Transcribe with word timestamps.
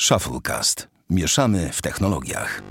Shufflecast. 0.00 0.88
Mieszamy 1.10 1.70
w 1.72 1.82
technologiach. 1.82 2.62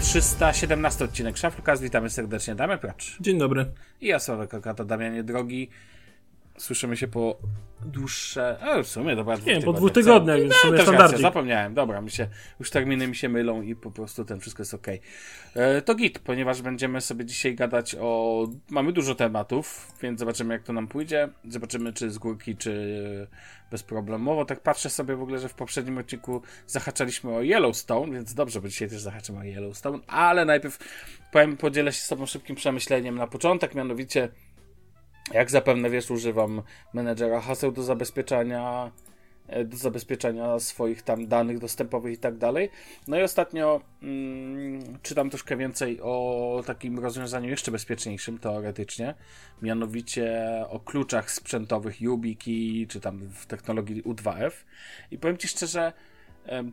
Trzysta 0.00 0.52
siedemnasty 0.52 1.04
odcinek 1.04 1.38
Shufflecast. 1.38 1.82
Witamy 1.82 2.10
serdecznie. 2.10 2.54
Damy 2.54 2.78
Pracz. 2.78 3.16
Dzień 3.20 3.38
dobry. 3.38 3.66
I 4.00 4.06
ja 4.06 4.18
Sławek 4.18 4.50
Kokata, 4.50 4.84
Damianie 4.84 5.22
Drogi. 5.22 5.68
Słyszymy 6.60 6.96
się 6.96 7.08
po 7.08 7.36
dłuższe. 7.86 8.58
A 8.60 8.82
w 8.82 8.86
sumie 8.86 9.16
dobra, 9.16 9.36
Nie, 9.46 9.62
po 9.62 9.72
dwóch 9.72 9.92
tygodniach, 9.92 10.40
więc 10.40 10.52
No, 10.52 10.58
sumie 10.58 10.72
też 10.72 10.82
standardzik. 10.82 11.12
racja, 11.12 11.28
zapomniałem. 11.28 11.74
Dobra, 11.74 12.00
mi 12.00 12.10
się, 12.10 12.28
już 12.60 12.70
terminy 12.70 13.06
mi 13.08 13.16
się 13.16 13.28
mylą 13.28 13.62
i 13.62 13.76
po 13.76 13.90
prostu 13.90 14.24
ten 14.24 14.40
wszystko 14.40 14.60
jest 14.60 14.74
ok. 14.74 14.86
E, 15.54 15.82
to 15.82 15.94
git, 15.94 16.18
ponieważ 16.18 16.62
będziemy 16.62 17.00
sobie 17.00 17.24
dzisiaj 17.24 17.54
gadać 17.54 17.96
o. 18.00 18.46
Mamy 18.70 18.92
dużo 18.92 19.14
tematów, 19.14 19.92
więc 20.02 20.20
zobaczymy, 20.20 20.54
jak 20.54 20.62
to 20.62 20.72
nam 20.72 20.88
pójdzie. 20.88 21.28
Zobaczymy, 21.48 21.92
czy 21.92 22.10
z 22.10 22.18
górki, 22.18 22.56
czy 22.56 23.28
bezproblemowo. 23.70 24.44
Tak 24.44 24.60
patrzę 24.60 24.90
sobie 24.90 25.16
w 25.16 25.22
ogóle, 25.22 25.38
że 25.38 25.48
w 25.48 25.54
poprzednim 25.54 25.98
odcinku 25.98 26.42
zahaczaliśmy 26.66 27.30
o 27.34 27.42
Yellowstone, 27.42 28.12
więc 28.12 28.34
dobrze, 28.34 28.60
bo 28.60 28.68
dzisiaj 28.68 28.88
też 28.88 29.00
zahaczymy 29.00 29.38
o 29.38 29.44
Yellowstone, 29.44 29.98
ale 30.06 30.44
najpierw 30.44 30.78
powiem, 31.32 31.56
podzielę 31.56 31.92
się 31.92 32.00
z 32.00 32.08
Tobą 32.08 32.26
szybkim 32.26 32.56
przemyśleniem 32.56 33.14
na 33.14 33.26
początek, 33.26 33.74
mianowicie. 33.74 34.28
Jak 35.32 35.50
zapewne 35.50 35.90
wiesz, 35.90 36.10
używam 36.10 36.62
menedżera 36.92 37.40
haseł 37.40 37.72
do 37.72 37.82
zabezpieczania 37.82 38.92
e, 39.48 39.64
do 39.64 39.76
zabezpieczania 39.76 40.58
swoich 40.58 41.02
tam 41.02 41.26
danych 41.26 41.58
dostępowych 41.58 42.14
i 42.14 42.18
tak 42.18 42.36
dalej. 42.36 42.70
No 43.08 43.18
i 43.18 43.22
ostatnio 43.22 43.80
mm, 44.02 44.98
czytam 45.02 45.30
troszkę 45.30 45.56
więcej 45.56 46.00
o 46.02 46.62
takim 46.66 46.98
rozwiązaniu 46.98 47.48
jeszcze 47.48 47.70
bezpieczniejszym 47.70 48.38
teoretycznie, 48.38 49.14
mianowicie 49.62 50.46
o 50.68 50.80
kluczach 50.80 51.30
sprzętowych 51.30 52.00
YubiKey, 52.00 52.86
czy 52.88 53.00
tam 53.00 53.18
w 53.18 53.46
technologii 53.46 54.02
U2F. 54.02 54.52
I 55.10 55.18
powiem 55.18 55.36
Ci 55.36 55.48
szczerze, 55.48 55.92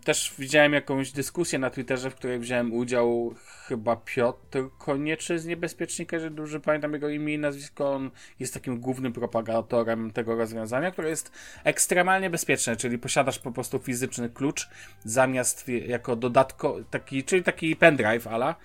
też 0.04 0.34
widziałem 0.40 0.74
jakąś 0.74 1.12
dyskusję 1.12 1.60
na 1.60 1.70
Twitterze, 1.70 2.10
w 2.10 2.16
której 2.16 2.40
wziąłem 2.40 2.74
udział 2.74 3.36
chyba 3.68 3.96
Piotr 3.96 4.60
Konieczy 4.78 5.40
z 5.40 5.46
Niebezpiecznika, 5.46 6.20
że 6.20 6.32
dobrze 6.32 6.60
pamiętam 6.60 6.94
jego 6.94 7.10
imię 7.10 7.34
i 7.34 7.40
nazwisko. 7.40 7.94
On 7.94 8.12
jest 8.40 8.54
takim 8.54 8.80
głównym 8.80 9.14
propagatorem 9.14 10.12
tego 10.12 10.36
rozwiązania, 10.36 10.92
które 10.92 11.10
jest 11.10 11.32
ekstremalnie 11.64 12.30
bezpieczne, 12.30 12.76
czyli 12.76 12.98
posiadasz 12.98 13.40
po 13.40 13.52
prostu 13.52 13.80
fizyczny 13.80 14.30
klucz 14.30 14.70
zamiast 15.04 15.68
jako 15.68 16.16
dodatko, 16.16 16.78
taki, 16.90 17.24
czyli 17.24 17.44
taki 17.44 17.76
pendrive 17.76 18.28
ala, 18.28 18.56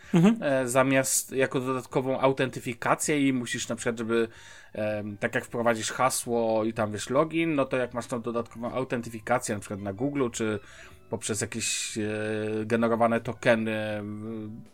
e, 0.40 0.68
zamiast 0.68 1.32
jako 1.32 1.60
dodatkową 1.60 2.20
autentyfikację 2.20 3.28
i 3.28 3.32
musisz 3.32 3.68
na 3.68 3.76
przykład, 3.76 3.98
żeby 3.98 4.28
tak 5.20 5.34
jak 5.34 5.44
wprowadzisz 5.44 5.92
hasło 5.92 6.64
i 6.64 6.72
tam 6.72 6.92
wiesz 6.92 7.10
login, 7.10 7.54
no 7.54 7.64
to 7.64 7.76
jak 7.76 7.94
masz 7.94 8.06
tą 8.06 8.22
dodatkową 8.22 8.72
autentyfikację 8.72 9.54
na 9.54 9.60
przykład 9.60 9.80
na 9.80 9.92
Google 9.92 10.30
czy 10.30 10.60
poprzez 11.12 11.40
jakieś 11.40 11.98
e, 11.98 12.02
generowane 12.66 13.20
tokeny 13.20 14.00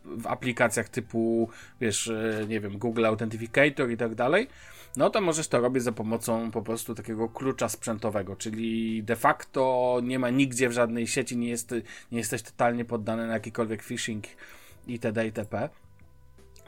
w, 0.05 0.27
aplikacjach 0.27 0.89
typu, 0.89 1.49
wiesz, 1.81 2.09
e, 2.09 2.47
nie 2.49 2.61
wiem, 2.61 2.79
Google 2.79 3.07
Authenticator 3.07 3.91
i 3.91 3.97
tak 3.97 4.15
dalej, 4.15 4.49
no 4.97 5.11
to 5.11 5.21
możesz 5.21 5.49
to 5.49 5.61
robić 5.61 5.83
za 5.83 5.93
pomocą 5.93 6.51
po 6.51 6.63
prostu 6.63 6.95
takiego 6.95 7.29
klucza 7.29 7.69
sprzętowego, 7.69 8.37
czyli 8.37 9.03
de 9.03 9.17
facto 9.17 10.01
nie 10.03 10.19
ma 10.19 10.31
nigdzie 10.31 10.69
w 10.69 10.73
żadnej 10.73 11.07
sieci, 11.07 11.37
nie, 11.37 11.49
jest, 11.49 11.75
nie 12.13 12.19
jesteś 12.19 12.43
totalnie 12.43 12.85
poddany 12.85 13.27
na 13.27 13.33
jakikolwiek 13.33 13.83
phishing 13.83 14.25
itd. 14.87 15.27
itp. 15.27 15.69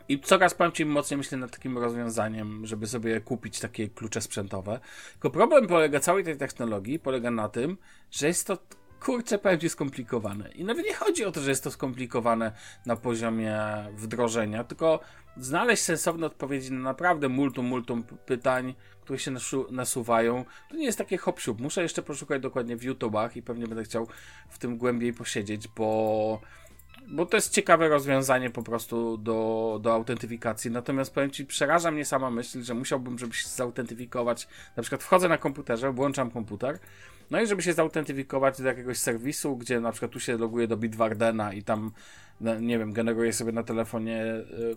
I 0.08 0.20
coraz 0.20 0.56
Ci 0.74 0.84
mocniej 0.84 1.18
myślę 1.18 1.38
nad 1.38 1.50
takim 1.50 1.78
rozwiązaniem, 1.78 2.66
żeby 2.66 2.86
sobie 2.86 3.20
kupić 3.20 3.60
takie 3.60 3.88
klucze 3.88 4.20
sprzętowe. 4.20 4.80
Tylko 5.12 5.30
problem 5.30 5.66
polega 5.66 6.00
całej 6.00 6.24
tej 6.24 6.36
technologii 6.36 6.98
polega 6.98 7.30
na 7.30 7.48
tym, 7.48 7.76
że 8.10 8.26
jest 8.26 8.46
to 8.46 8.58
kurczę 9.00 9.38
Ci 9.60 9.68
skomplikowane. 9.68 10.50
I 10.54 10.64
nawet 10.64 10.86
nie 10.86 10.94
chodzi 10.94 11.24
o 11.24 11.32
to, 11.32 11.40
że 11.40 11.50
jest 11.50 11.64
to 11.64 11.70
skomplikowane 11.70 12.52
na 12.86 12.96
poziomie 12.96 13.58
wdrożenia, 13.94 14.64
tylko 14.64 15.00
znaleźć 15.36 15.82
sensowne 15.82 16.26
odpowiedzi 16.26 16.72
na 16.72 16.80
naprawdę 16.80 17.28
multum, 17.28 17.66
multum 17.66 18.04
pytań, 18.26 18.74
które 19.00 19.18
się 19.18 19.30
nasu- 19.30 19.72
nasuwają. 19.72 20.44
To 20.70 20.76
nie 20.76 20.84
jest 20.84 20.98
takie 20.98 21.16
hop 21.16 21.40
siup. 21.40 21.60
Muszę 21.60 21.82
jeszcze 21.82 22.02
poszukać 22.02 22.42
dokładnie 22.42 22.76
w 22.76 22.82
YouTubach 22.82 23.36
i 23.36 23.42
pewnie 23.42 23.66
będę 23.66 23.84
chciał 23.84 24.06
w 24.48 24.58
tym 24.58 24.78
głębiej 24.78 25.12
posiedzieć, 25.12 25.68
bo 25.68 26.40
bo 27.08 27.26
to 27.26 27.36
jest 27.36 27.52
ciekawe 27.52 27.88
rozwiązanie 27.88 28.50
po 28.50 28.62
prostu 28.62 29.16
do, 29.16 29.78
do 29.82 29.92
autentyfikacji. 29.92 30.70
Natomiast 30.70 31.14
powiem 31.14 31.30
Ci, 31.30 31.46
przeraża 31.46 31.90
mnie 31.90 32.04
sama 32.04 32.30
myśl, 32.30 32.62
że 32.62 32.74
musiałbym, 32.74 33.18
żeby 33.18 33.34
się 33.34 33.48
zautentyfikować. 33.48 34.48
Na 34.76 34.82
przykład 34.82 35.02
wchodzę 35.02 35.28
na 35.28 35.38
komputerze, 35.38 35.92
włączam 35.92 36.30
komputer, 36.30 36.78
no 37.30 37.40
i 37.40 37.46
żeby 37.46 37.62
się 37.62 37.72
zautentyfikować 37.72 38.62
do 38.62 38.68
jakiegoś 38.68 38.98
serwisu, 38.98 39.56
gdzie 39.56 39.80
na 39.80 39.92
przykład 39.92 40.12
tu 40.12 40.20
się 40.20 40.36
loguję 40.36 40.68
do 40.68 40.76
Bitwardena 40.76 41.52
i 41.52 41.62
tam, 41.62 41.92
no, 42.40 42.60
nie 42.60 42.78
wiem, 42.78 42.92
generuję 42.92 43.32
sobie 43.32 43.52
na 43.52 43.62
telefonie 43.62 44.24
y, 44.24 44.76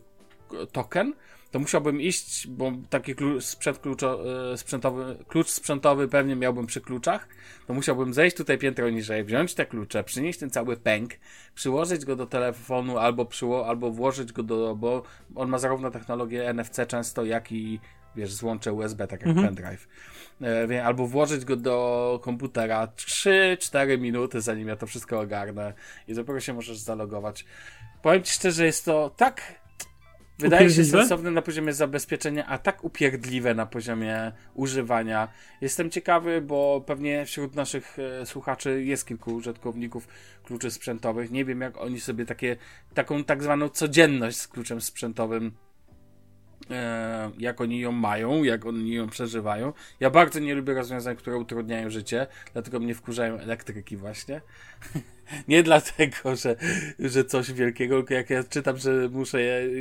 token, 0.72 1.14
to 1.52 1.60
musiałbym 1.60 2.02
iść, 2.02 2.48
bo 2.48 2.72
taki 2.90 3.16
klu- 3.16 3.42
sprzęt 3.42 3.80
kluczo, 3.80 4.20
y, 4.54 4.58
sprzętowy, 4.58 5.18
klucz 5.28 5.50
sprzętowy 5.50 6.08
pewnie 6.08 6.36
miałbym 6.36 6.66
przy 6.66 6.82
kluczach, 6.82 7.28
to 7.68 7.74
musiałbym 7.74 8.14
zejść 8.14 8.38
tutaj 8.38 8.58
piętro 8.58 8.90
niżej, 8.90 9.24
wziąć 9.24 9.54
te 9.54 9.66
klucze, 9.66 10.04
przynieść 10.04 10.40
ten 10.40 10.50
cały 10.50 10.78
pęk, 10.78 11.12
przyłożyć 11.56 12.06
go 12.06 12.16
do 12.16 12.26
telefonu 12.26 12.98
albo, 12.98 13.26
przyło- 13.26 13.66
albo 13.68 13.92
włożyć 13.92 14.32
go 14.32 14.44
do, 14.44 14.76
bo 14.76 15.04
on 15.36 15.50
ma 15.50 15.58
zarówno 15.58 15.92
technologię 15.92 16.50
NFC 16.54 16.86
często, 16.88 17.26
jak 17.26 17.52
i 17.52 17.80
wiesz, 18.16 18.34
złącze 18.34 18.74
USB, 18.74 19.08
tak 19.08 19.22
jak 19.26 19.36
pendrive. 19.46 19.88
E, 20.42 20.84
albo 20.86 21.08
włożyć 21.08 21.46
go 21.46 21.56
do 21.56 22.20
komputera 22.24 22.88
3-4 22.88 24.00
minuty, 24.00 24.42
zanim 24.42 24.68
ja 24.68 24.76
to 24.76 24.88
wszystko 24.88 25.20
ogarnę 25.20 25.74
i 26.08 26.14
dopiero 26.14 26.40
się 26.40 26.54
możesz 26.54 26.78
zalogować. 26.78 27.46
Powiem 28.02 28.24
Ci 28.24 28.34
szczerze, 28.34 28.66
jest 28.66 28.86
to 28.86 29.10
tak 29.18 29.63
Wydaje 30.44 30.70
się 30.70 30.86
sensowne 30.86 31.32
na 31.32 31.42
poziomie 31.42 31.74
zabezpieczenia, 31.74 32.46
a 32.46 32.58
tak 32.58 32.84
upierdliwe 32.84 33.56
na 33.56 33.66
poziomie 33.66 34.32
używania. 34.54 35.28
Jestem 35.62 35.90
ciekawy, 35.90 36.42
bo 36.42 36.84
pewnie 36.86 37.26
wśród 37.26 37.56
naszych 37.56 37.98
e, 38.00 38.26
słuchaczy 38.26 38.84
jest 38.84 39.08
kilku 39.08 39.36
użytkowników 39.36 40.08
kluczy 40.44 40.72
sprzętowych. 40.72 41.32
Nie 41.32 41.46
wiem, 41.46 41.62
jak 41.62 41.78
oni 41.78 42.00
sobie 42.00 42.26
takie, 42.26 42.56
taką 42.94 43.24
tak 43.24 43.44
zwaną 43.44 43.70
codzienność 43.70 44.38
z 44.38 44.48
kluczem 44.48 44.82
sprzętowym 44.82 45.52
e, 46.72 47.32
jak 47.38 47.62
oni 47.62 47.80
ją 47.80 47.92
mają, 47.92 48.44
jak 48.44 48.66
oni 48.66 48.94
ją 48.94 49.10
przeżywają. 49.10 49.74
Ja 50.00 50.10
bardzo 50.10 50.40
nie 50.40 50.56
lubię 50.56 50.74
rozwiązań, 50.74 51.16
które 51.16 51.38
utrudniają 51.38 51.90
życie, 51.90 52.28
dlatego 52.54 52.80
mnie 52.80 52.96
wkurzają 52.96 53.38
elektryki 53.38 53.98
właśnie. 53.98 54.42
nie 55.48 55.64
dlatego, 55.64 56.36
że, 56.36 56.56
że 57.00 57.26
coś 57.26 57.54
wielkiego, 57.54 57.98
tylko 57.98 58.14
jak 58.14 58.30
ja 58.30 58.44
czytam, 58.44 58.78
że 58.78 59.10
muszę 59.12 59.40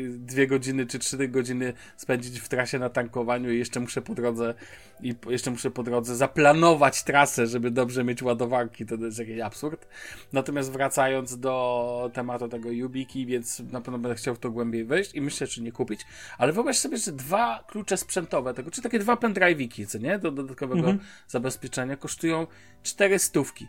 dwie 0.08 0.46
godziny 0.46 0.86
czy 0.86 0.98
trzy 0.98 1.28
godziny 1.28 1.72
spędzić 1.96 2.40
w 2.40 2.48
trasie 2.48 2.78
na 2.78 2.88
tankowaniu 2.88 3.52
i 3.52 3.58
jeszcze 3.58 3.80
muszę 3.80 4.02
po 4.02 4.14
drodze 4.14 4.54
i 5.02 5.14
jeszcze 5.30 5.50
muszę 5.50 5.70
po 5.70 5.82
drodze 5.82 6.16
zaplanować 6.16 7.02
trasę, 7.02 7.46
żeby 7.46 7.70
dobrze 7.70 8.04
mieć 8.04 8.22
ładowarki, 8.22 8.86
to 8.86 8.94
jest 8.94 9.18
jakiś 9.18 9.40
absurd. 9.40 9.86
Natomiast 10.32 10.72
wracając 10.72 11.38
do 11.38 12.10
tematu 12.14 12.48
tego 12.48 12.70
YubiKey, 12.70 13.26
więc 13.26 13.62
na 13.72 13.80
pewno 13.80 13.98
będę 13.98 14.14
chciał 14.14 14.34
w 14.34 14.38
to 14.38 14.50
głębiej 14.50 14.84
wejść 14.84 15.14
i 15.14 15.20
myślę, 15.20 15.46
czy 15.46 15.62
nie 15.62 15.72
kupić, 15.72 16.00
ale 16.38 16.52
wyobraź 16.52 16.78
sobie, 16.78 16.96
że 16.96 17.12
dwa 17.12 17.64
klucze 17.68 17.96
sprzętowe 17.96 18.54
tego, 18.54 18.70
czy 18.70 18.82
takie 18.82 18.98
dwa 18.98 19.14
pendrive'iki, 19.14 19.86
co 19.86 19.98
nie, 19.98 20.18
do 20.18 20.30
dodatkowego 20.30 20.94
zabezpieczenia 21.28 21.96
kosztują 21.96 22.46
cztery 22.82 23.18
stówki. 23.18 23.68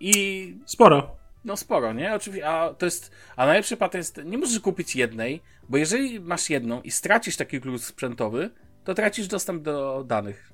I, 0.00 0.56
Sporo. 0.66 1.16
no 1.44 1.56
sporo, 1.56 1.92
nie? 1.92 2.14
Oczywiście, 2.14 2.48
a 2.48 2.74
to 2.74 2.86
jest. 2.86 3.10
A 3.36 3.46
najlepszy 3.46 3.76
patent 3.76 3.94
jest, 3.94 4.20
nie 4.24 4.38
możesz 4.38 4.60
kupić 4.60 4.96
jednej, 4.96 5.40
bo 5.68 5.76
jeżeli 5.76 6.20
masz 6.20 6.50
jedną 6.50 6.82
i 6.82 6.90
stracisz 6.90 7.36
taki 7.36 7.60
klucz 7.60 7.80
sprzętowy, 7.80 8.50
to 8.84 8.94
tracisz 8.94 9.26
dostęp 9.26 9.62
do 9.62 10.04
danych. 10.06 10.52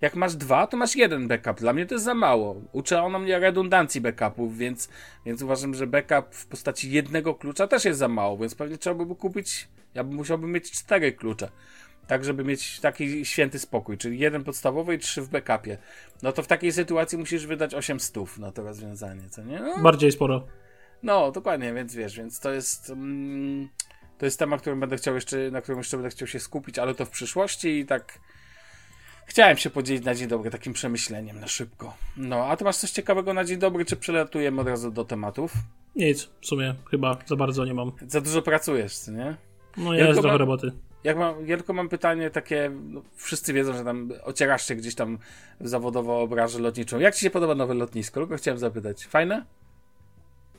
Jak 0.00 0.14
masz 0.16 0.36
dwa, 0.36 0.66
to 0.66 0.76
masz 0.76 0.96
jeden 0.96 1.28
backup. 1.28 1.60
Dla 1.60 1.72
mnie 1.72 1.86
to 1.86 1.94
jest 1.94 2.04
za 2.04 2.14
mało. 2.14 2.62
Uczono 2.72 3.18
mnie 3.18 3.38
redundancji 3.38 4.00
backupów, 4.00 4.58
więc, 4.58 4.88
więc 5.26 5.42
uważam, 5.42 5.74
że 5.74 5.86
backup 5.86 6.34
w 6.34 6.46
postaci 6.46 6.90
jednego 6.90 7.34
klucza 7.34 7.66
też 7.66 7.84
jest 7.84 7.98
za 7.98 8.08
mało, 8.08 8.38
więc 8.38 8.54
pewnie 8.54 8.78
trzeba 8.78 9.04
by 9.04 9.14
kupić. 9.14 9.68
Ja 9.94 10.04
bym 10.04 10.14
musiałbym 10.14 10.52
mieć 10.52 10.70
cztery 10.70 11.12
klucze. 11.12 11.48
Tak, 12.08 12.24
żeby 12.24 12.44
mieć 12.44 12.80
taki 12.80 13.24
święty 13.24 13.58
spokój, 13.58 13.98
czyli 13.98 14.18
jeden 14.18 14.44
podstawowy 14.44 14.94
i 14.94 14.98
trzy 14.98 15.22
w 15.22 15.28
backupie. 15.28 15.78
No 16.22 16.32
to 16.32 16.42
w 16.42 16.46
takiej 16.46 16.72
sytuacji 16.72 17.18
musisz 17.18 17.46
wydać 17.46 17.74
8 17.74 18.00
stów 18.00 18.38
na 18.38 18.52
to 18.52 18.62
rozwiązanie, 18.62 19.22
co 19.30 19.42
nie? 19.42 19.60
No, 19.60 19.78
Bardziej 19.82 20.12
sporo. 20.12 20.46
no, 21.02 21.32
dokładnie, 21.32 21.74
więc 21.74 21.94
wiesz, 21.94 22.16
więc 22.16 22.40
to 22.40 22.52
jest. 22.52 22.90
Mm, 22.90 23.68
to 24.18 24.24
jest 24.24 24.38
temat, 24.38 24.60
którym 24.60 24.80
będę 24.80 24.96
chciał 24.96 25.14
jeszcze, 25.14 25.50
na 25.50 25.60
którym 25.60 25.78
jeszcze 25.78 25.96
będę 25.96 26.10
chciał 26.10 26.28
się 26.28 26.40
skupić, 26.40 26.78
ale 26.78 26.94
to 26.94 27.04
w 27.04 27.10
przyszłości 27.10 27.68
i 27.78 27.86
tak. 27.86 28.18
Chciałem 29.26 29.56
się 29.56 29.70
podzielić 29.70 30.04
na 30.04 30.14
dzień 30.14 30.28
dobry 30.28 30.50
takim 30.50 30.72
przemyśleniem 30.72 31.40
na 31.40 31.46
szybko. 31.48 31.94
No, 32.16 32.44
a 32.46 32.56
ty 32.56 32.64
masz 32.64 32.76
coś 32.76 32.90
ciekawego 32.90 33.34
na 33.34 33.44
dzień 33.44 33.58
dobry, 33.58 33.84
czy 33.84 33.96
przelatujemy 33.96 34.60
od 34.60 34.66
razu 34.68 34.90
do 34.90 35.04
tematów? 35.04 35.52
Nic, 35.96 36.28
w 36.40 36.46
sumie 36.46 36.74
chyba 36.90 37.18
za 37.26 37.36
bardzo 37.36 37.64
nie 37.64 37.74
mam. 37.74 37.92
Za 38.06 38.20
dużo 38.20 38.42
pracujesz, 38.42 38.98
co 38.98 39.12
nie? 39.12 39.36
No 39.76 39.92
Ja 39.94 39.98
jest 39.98 40.06
tylko 40.08 40.22
trochę 40.22 40.38
roboty. 40.38 40.72
Jak 41.04 41.16
mam, 41.16 41.46
ja 41.46 41.56
tylko 41.56 41.72
mam 41.72 41.88
pytanie 41.88 42.30
takie, 42.30 42.70
no, 42.88 43.02
wszyscy 43.16 43.52
wiedzą, 43.52 43.72
że 43.74 43.84
tam 43.84 44.12
ocierasz 44.24 44.66
się 44.66 44.74
gdzieś 44.74 44.94
tam 44.94 45.18
zawodowo 45.60 46.22
o 46.22 46.28
branżę 46.28 46.58
lotniczą. 46.58 46.98
Jak 46.98 47.14
ci 47.14 47.20
się 47.20 47.30
podoba 47.30 47.54
nowe 47.54 47.74
lotnisko? 47.74 48.20
Tylko 48.20 48.36
chciałem 48.36 48.58
zapytać. 48.58 49.06
Fajne? 49.06 49.44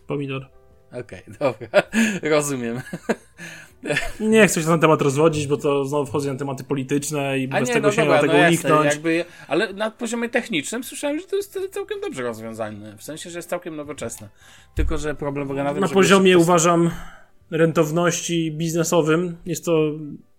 Pomidor. 0.08 0.50
Okej, 0.92 1.22
dobra. 1.40 1.84
Rozumiem. 2.24 2.82
Nie 4.20 4.48
chcę 4.48 4.62
się 4.62 4.68
na 4.68 4.74
ten 4.74 4.82
temat 4.82 5.02
rozwodzić, 5.02 5.48
bo 5.48 5.58
to 5.58 5.86
znowu 5.86 6.06
wchodzi 6.06 6.28
na 6.28 6.36
tematy 6.36 6.64
polityczne 6.64 7.40
i 7.40 7.48
A 7.52 7.60
bez 7.60 7.70
nie, 7.70 7.74
tego 7.74 7.88
no 7.88 7.94
się 7.94 8.02
nie 8.02 8.08
dobra, 8.08 8.18
da 8.18 8.22
tego 8.22 8.34
no 8.34 8.40
jasne, 8.40 8.70
uniknąć. 8.70 8.94
jakby, 8.94 9.26
ale 9.48 9.74
na 9.74 9.92
poziomie 9.92 10.30
technicznym 10.30 10.84
słyszałem, 10.84 11.20
że 11.20 11.28
to 11.28 11.36
jest 11.36 11.60
całkiem 11.72 12.02
dobrze 12.02 12.24
rozwiązane. 12.24 12.98
W 12.98 13.04
sensie, 13.04 13.30
że 13.30 13.40
jest 13.40 13.50
całkiem 13.50 13.76
nowoczesne. 13.76 14.30
Tylko, 14.76 14.98
że 14.98 15.16
problem 15.16 15.48
polega 15.48 15.64
na 15.64 15.74
tym, 15.74 15.82
Na 15.82 15.88
poziomie 15.88 16.38
uważam 16.38 16.92
rentowności 17.52 18.52
biznesowym 18.52 19.38
jest 19.46 19.66
to 19.66 19.92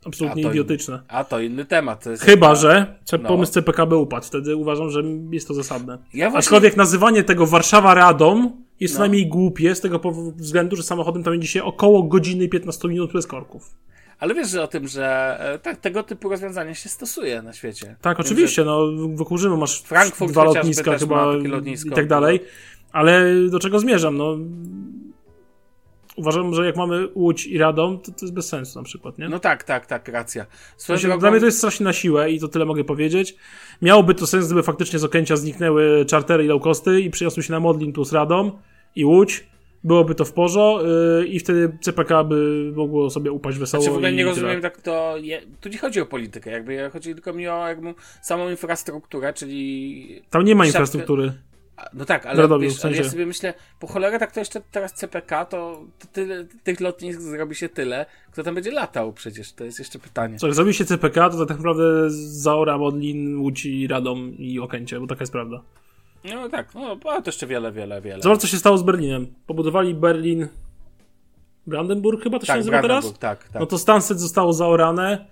absolutnie 0.06 0.43
A 0.43 0.47
to- 0.47 0.50
idiotyczne. 0.50 1.02
A 1.08 1.25
to 1.25 1.41
inny 1.41 1.64
temat. 1.64 2.05
To 2.05 2.11
Chyba, 2.20 2.55
że 2.55 2.94
No. 3.12 3.29
pomysł 3.29 3.52
CPK 3.52 3.87
by 3.87 3.97
upadł. 3.97 4.26
Wtedy 4.26 4.56
uważam, 4.56 4.91
że 4.91 5.02
jest 5.31 5.49
to 5.49 5.55
zasadne. 5.55 5.99
Ja 6.14 6.31
właśnie, 6.31 6.38
Aczkolwiek 6.38 6.76
nazywanie 6.76 7.25
tego 7.25 7.47
Warszawa 7.47 7.94
Radą 7.94 8.52
jest 8.81 8.94
No. 8.94 8.99
co 8.99 9.02
najmniej 9.02 9.26
głupie 9.26 9.75
z 9.75 9.81
tego 9.81 10.00
względu, 10.37 10.76
że 10.76 10.82
samochodem 10.82 11.23
tam 11.23 11.32
będzie 11.32 11.49
się 11.49 11.64
około 11.64 12.02
godziny 12.02 12.44
i 12.44 12.49
15 12.49 12.88
minut 12.88 13.12
bez 13.12 13.26
korków. 13.26 13.70
ale 14.19 14.35
wiesz 14.35 14.49
że 14.50 14.62
o 14.62 14.67
tym, 14.67 14.88
że 14.88 15.37
e, 15.41 15.58
tak, 15.58 15.76
tego 15.81 16.02
typu 16.02 16.29
rozwiązania 16.29 16.75
się 16.75 16.88
stosuje 16.88 17.43
na 17.43 17.52
świecie. 17.52 17.97
Tak, 18.00 18.19
Wiem, 18.19 18.26
oczywiście, 18.26 18.64
no 18.64 18.81
wokół 19.14 19.38
Rzymu 19.38 19.56
masz 19.56 19.81
Frankfurt 19.82 20.32
dwa 20.32 20.44
lotniska 20.44 20.99
chyba 20.99 21.25
lotnisko. 21.26 21.88
i 21.88 21.93
tak 21.93 22.06
dalej, 22.08 22.41
ale 22.93 23.25
do 23.50 23.58
czego 23.58 23.79
zmierzam, 23.79 24.17
no 24.17 24.37
uważam, 26.21 26.55
że 26.55 26.67
jak 26.67 26.77
mamy 26.77 27.09
Łódź 27.15 27.47
i 27.47 27.59
Radom, 27.59 27.99
to, 27.99 28.13
to 28.13 28.19
jest 28.23 28.35
bez 28.35 28.49
sensu 28.49 28.79
na 28.79 28.85
przykład, 28.85 29.19
nie? 29.19 29.29
No 29.29 29.39
tak, 29.39 29.65
tak, 29.65 29.87
tak, 29.87 30.09
racja. 30.09 30.47
Sensie, 30.77 31.07
drogą, 31.07 31.21
Dla 31.21 31.31
mnie 31.31 31.41
to 31.41 31.47
jest 31.47 31.59
strasznie 31.59 31.85
na 31.85 31.93
siłę 31.93 32.31
i 32.31 32.41
to 32.41 32.49
tyle 32.49 32.65
mogę 32.65 32.85
powiedzieć. 32.85 33.37
Miałoby 33.83 34.15
to 34.15 34.27
sens, 34.27 34.47
gdyby 34.47 34.63
faktycznie 34.63 34.99
z 34.99 35.05
Okęcia 35.05 35.37
zniknęły 35.37 36.05
czartery 36.05 36.45
i 36.45 36.47
low 36.47 36.63
costy 36.63 37.01
i 37.01 37.11
przyniosły 37.11 37.43
się 37.43 37.53
na 37.53 37.61
Modlin 37.61 37.93
plus 37.93 38.13
Radom 38.13 38.53
i 38.97 39.05
Łódź. 39.05 39.51
Byłoby 39.85 40.15
to 40.15 40.25
w 40.25 40.33
porzo 40.33 40.83
yy, 41.19 41.27
i 41.27 41.41
wtedy 41.41 41.79
CPK 41.81 42.25
by 42.25 42.73
mogło 42.77 43.11
sobie 43.11 43.33
upaść 43.33 43.59
wesoło. 43.59 43.83
Znaczy 43.83 43.93
w 43.93 43.97
ogóle 43.97 44.13
nie 44.13 44.25
rozumiem 44.25 44.61
tak 44.61 44.81
to. 44.81 45.17
Je, 45.17 45.43
tu 45.61 45.69
nie 45.69 45.79
chodzi 45.79 46.01
o 46.01 46.07
politykę, 46.07 46.51
jakby 46.51 46.91
chodzi 46.91 47.15
tylko 47.15 47.33
mi 47.33 47.49
o 47.49 47.69
jakby 47.69 47.95
samą 48.23 48.51
infrastrukturę, 48.51 49.33
czyli. 49.33 50.23
Tam 50.31 50.45
nie 50.45 50.55
ma 50.55 50.67
infrastruktury. 50.67 51.33
A, 51.81 51.91
No 51.94 52.05
tak, 52.05 52.27
ale, 52.27 52.43
Radomiu, 52.43 52.62
wiesz, 52.62 52.81
w 52.81 52.85
ale 52.85 52.93
ja 52.93 52.97
sensie. 52.97 53.11
sobie 53.11 53.27
myślę, 53.27 53.55
po 53.81 53.87
cholerę 53.87 54.19
tak 54.19 54.32
to 54.32 54.41
jeszcze 54.41 54.61
teraz 54.73 54.93
CPK, 54.94 55.44
to, 55.44 55.81
to 55.99 56.06
tyle, 56.12 56.44
tych 56.65 56.81
lotnisk 56.81 57.21
zrobi 57.21 57.55
się 57.55 57.69
tyle, 57.69 58.06
kto 58.32 58.43
tam 58.43 58.55
będzie 58.55 58.71
latał 58.71 59.12
przecież, 59.12 59.53
to 59.53 59.65
jest 59.65 59.79
jeszcze 59.79 59.99
pytanie. 59.99 60.38
Co, 60.38 60.47
jak 60.47 60.56
zrobi 60.56 60.75
się 60.75 60.85
CPK, 60.85 61.31
to 61.31 61.47
tak 61.47 61.56
naprawdę 61.56 62.11
zaora 62.11 62.79
Modlin, 62.79 63.38
Łódź 63.38 63.67
i 63.67 63.87
Radom 63.87 64.35
i 64.38 64.61
Okęcie, 64.61 65.00
bo 65.00 65.06
taka 65.06 65.23
jest 65.23 65.32
prawda. 65.32 65.62
No 66.25 66.49
tak, 66.49 66.75
no 66.75 66.99
ale 67.05 67.23
to 67.23 67.29
jeszcze 67.29 67.47
wiele, 67.47 67.73
wiele, 67.73 68.00
wiele. 68.00 68.23
Zobacz, 68.23 68.41
co 68.41 68.47
się 68.47 68.56
stało 68.56 68.79
z 68.79 68.83
Berlinem. 68.83 69.26
Pobudowali 69.47 69.94
Berlin... 69.94 70.49
Brandenburg 71.67 72.23
chyba 72.23 72.38
to 72.38 72.47
się 72.47 72.53
tak, 72.53 72.56
nazywa 72.56 72.83
teraz? 72.83 73.19
Tak, 73.19 73.49
tak. 73.49 73.61
No 73.61 73.67
to 73.67 73.79
Stansted 73.79 74.21
zostało 74.21 74.53
zaorane. 74.53 75.26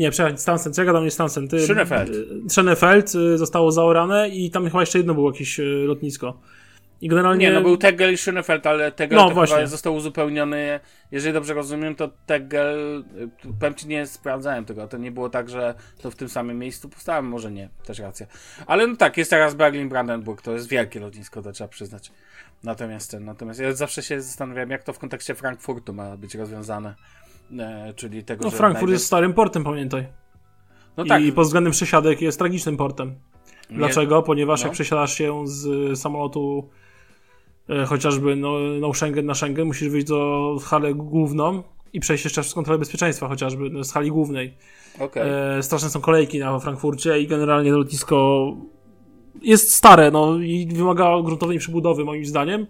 Nie, 0.00 0.10
przepraszam, 0.10 0.38
Stansted, 0.38 0.74
co 0.74 0.82
ja 0.82 0.86
gadam, 0.86 1.04
nie 1.04 1.10
Stansted. 1.10 1.50
Ty, 1.50 1.56
Schönefeld. 1.56 2.10
y, 2.10 2.48
Schönefeld 2.48 3.18
y, 3.18 3.38
zostało 3.38 3.72
zaorane 3.72 4.28
i 4.28 4.50
tam 4.50 4.64
chyba 4.64 4.80
jeszcze 4.80 4.98
jedno 4.98 5.14
było 5.14 5.32
jakieś 5.32 5.60
y, 5.60 5.62
lotnisko. 5.86 6.40
I 7.00 7.08
generalnie... 7.08 7.46
Nie, 7.46 7.52
no 7.52 7.62
był 7.62 7.76
Tegel 7.76 8.12
i 8.12 8.16
Schönefeld, 8.16 8.68
ale 8.68 8.92
Tegel 8.92 9.18
No, 9.18 9.28
to 9.28 9.34
właśnie. 9.34 9.56
chyba 9.56 9.66
został 9.66 9.94
uzupełniony, 9.94 10.80
jeżeli 11.10 11.34
dobrze 11.34 11.54
rozumiem, 11.54 11.94
to 11.94 12.10
Tegel, 12.26 13.04
powiem 13.60 13.74
ci, 13.74 13.88
nie 13.88 14.06
sprawdzałem 14.06 14.64
tego, 14.64 14.88
to 14.88 14.98
nie 14.98 15.12
było 15.12 15.30
tak, 15.30 15.48
że 15.50 15.74
to 16.02 16.10
w 16.10 16.16
tym 16.16 16.28
samym 16.28 16.58
miejscu 16.58 16.88
powstałem, 16.88 17.24
może 17.24 17.52
nie, 17.52 17.68
też 17.86 17.98
racja. 17.98 18.26
Ale 18.66 18.86
no 18.86 18.96
tak, 18.96 19.16
jest 19.16 19.30
teraz 19.30 19.54
Berlin-Brandenburg, 19.54 20.42
to 20.42 20.52
jest 20.52 20.68
wielkie 20.68 21.00
lotnisko, 21.00 21.42
to 21.42 21.52
trzeba 21.52 21.68
przyznać. 21.68 22.12
Natomiast 22.64 23.16
natomiast 23.20 23.60
ja 23.60 23.72
zawsze 23.72 24.02
się 24.02 24.20
zastanawiam, 24.20 24.70
jak 24.70 24.82
to 24.82 24.92
w 24.92 24.98
kontekście 24.98 25.34
Frankfurtu 25.34 25.92
ma 25.92 26.16
być 26.16 26.34
rozwiązane, 26.34 26.94
czyli 27.96 28.24
tego, 28.24 28.44
No. 28.44 28.50
Frankfurt 28.50 28.74
najpierw- 28.74 28.92
jest 28.92 29.06
starym 29.06 29.32
portem, 29.34 29.64
pamiętaj. 29.64 30.06
No 30.96 31.04
tak, 31.04 31.22
I 31.22 31.32
pod 31.32 31.46
względem 31.46 31.72
przesiadek 31.72 32.20
jest 32.22 32.38
tragicznym 32.38 32.76
portem. 32.76 33.14
nie- 33.70 33.76
Dlaczego? 33.76 34.22
Ponieważ 34.22 34.60
no. 34.60 34.66
jak 34.66 34.72
przesiadasz 34.72 35.14
się 35.14 35.42
z 35.48 35.98
samolotu 36.00 36.68
e, 37.68 37.84
chociażby 37.86 38.36
no, 38.36 38.58
no 38.80 38.94
Schengen 38.94 39.26
na 39.26 39.34
Schengen, 39.34 39.66
musisz 39.66 39.88
wyjść 39.88 40.06
do 40.06 40.56
hali 40.64 40.94
główną 40.94 41.62
i 41.92 42.00
przejść 42.00 42.24
jeszcze 42.24 42.40
przez 42.40 42.54
kontrolę 42.54 42.78
bezpieczeństwa 42.78 43.28
chociażby 43.28 43.70
no, 43.70 43.84
z 43.84 43.92
hali 43.92 44.10
głównej. 44.10 44.54
Okej. 44.98 45.22
E, 45.58 45.62
straszne 45.62 45.90
są 45.90 46.00
kolejki 46.00 46.38
na 46.38 46.58
Frankfurcie 46.58 47.20
i 47.20 47.26
generalnie 47.26 47.72
lotnisko 47.72 48.46
jest 49.42 49.74
stare, 49.74 50.10
no 50.10 50.38
i 50.38 50.66
wymaga 50.66 51.22
gruntownej 51.24 51.58
przebudowy 51.58 52.04
moim 52.04 52.26
zdaniem. 52.26 52.66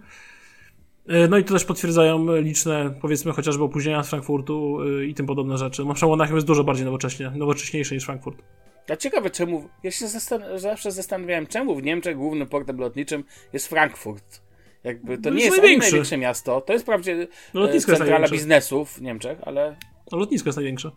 E, 1.10 1.28
No 1.28 1.38
i 1.38 1.44
to 1.44 1.54
też 1.54 1.64
potwierdzają 1.64 2.36
liczne, 2.36 2.94
powiedzmy, 3.00 3.32
chociażby 3.32 3.64
opóźnienia 3.64 4.02
z 4.02 4.08
Frankfurtu 4.08 4.78
e, 5.00 5.04
i 5.04 5.14
tym 5.14 5.26
podobne 5.26 5.58
rzeczy. 5.58 5.84
Marsza 5.84 6.06
Monachium 6.06 6.36
jest 6.36 6.46
dużo 6.46 6.64
bardziej 6.64 6.84
nowocześnie, 6.84 7.30
nowocześniejszy 7.36 7.94
niż 7.94 8.04
Frankfurt. 8.04 8.42
A 8.90 8.96
ciekawe 8.96 9.30
czemu, 9.30 9.68
ja 9.82 9.90
się 9.90 10.06
zastan- 10.06 10.58
zawsze 10.58 10.90
zastanawiałem, 10.92 11.46
czemu 11.46 11.74
w 11.76 11.82
Niemczech 11.82 12.16
głównym 12.16 12.48
portem 12.48 12.78
lotniczym 12.78 13.24
jest 13.52 13.68
Frankfurt. 13.68 14.42
Jakby 14.84 15.18
to 15.18 15.30
No 15.30 15.36
nie 15.36 15.44
jest 15.44 15.58
największy. 15.58 15.90
największe 15.90 16.16
miasto, 16.18 16.60
to 16.60 16.72
jest 16.72 16.84
wprawdzie 16.84 17.28
No, 17.54 17.60
e, 17.60 17.64
lotnisko 17.64 17.90
centrala 17.92 18.12
największe. 18.12 18.34
biznesu 18.34 18.84
w 18.84 19.02
Niemczech, 19.02 19.38
ale 19.42 19.76
No 20.12 20.18
lotnisko 20.18 20.48
jest 20.48 20.56
największe. 20.56 20.90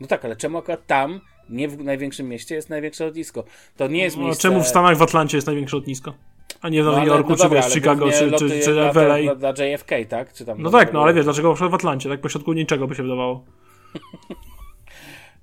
no 0.00 0.06
tak, 0.06 0.24
ale 0.24 0.36
czemu 0.36 0.58
akurat 0.58 0.86
tam, 0.86 1.20
nie 1.50 1.68
w 1.68 1.84
największym 1.84 2.28
mieście 2.28 2.54
jest 2.54 2.70
największe 2.70 3.04
lotnisko? 3.06 3.44
To 3.76 3.88
nie 3.88 4.02
jest 4.02 4.16
No, 4.16 4.22
miejsce... 4.24 4.42
czemu 4.42 4.62
w 4.62 4.66
Stanach 4.66 4.96
w 4.96 5.02
Atlancie 5.02 5.36
jest 5.36 5.46
największe 5.46 5.76
lotnisko? 5.76 6.14
A 6.60 6.68
nie 6.68 6.82
w 6.82 6.84
No, 6.84 6.90
Nowym 6.90 7.02
ale- 7.02 7.12
Jorku, 7.12 7.30
no 7.30 7.36
czy 7.36 7.42
dobra, 7.42 7.62
wiesz, 7.62 7.72
Chicago, 7.72 8.10
czy, 8.10 8.32
czy, 8.32 8.60
czy 8.60 8.74
w 8.92 8.96
LA. 8.96 9.18
JFK, 9.18 9.92
tak? 10.08 10.32
Czy 10.32 10.44
tam 10.44 10.62
No 10.62 10.70
tak, 10.70 10.92
no 10.92 11.02
ale 11.02 11.14
wiesz, 11.14 11.24
dlaczego 11.24 11.54
w 11.54 11.74
Atlancie, 11.74 12.08
tak 12.08 12.20
pośrodku 12.20 12.52
niczego 12.52 12.86
by 12.86 12.94
się 12.94 13.02
wydawało. 13.02 13.44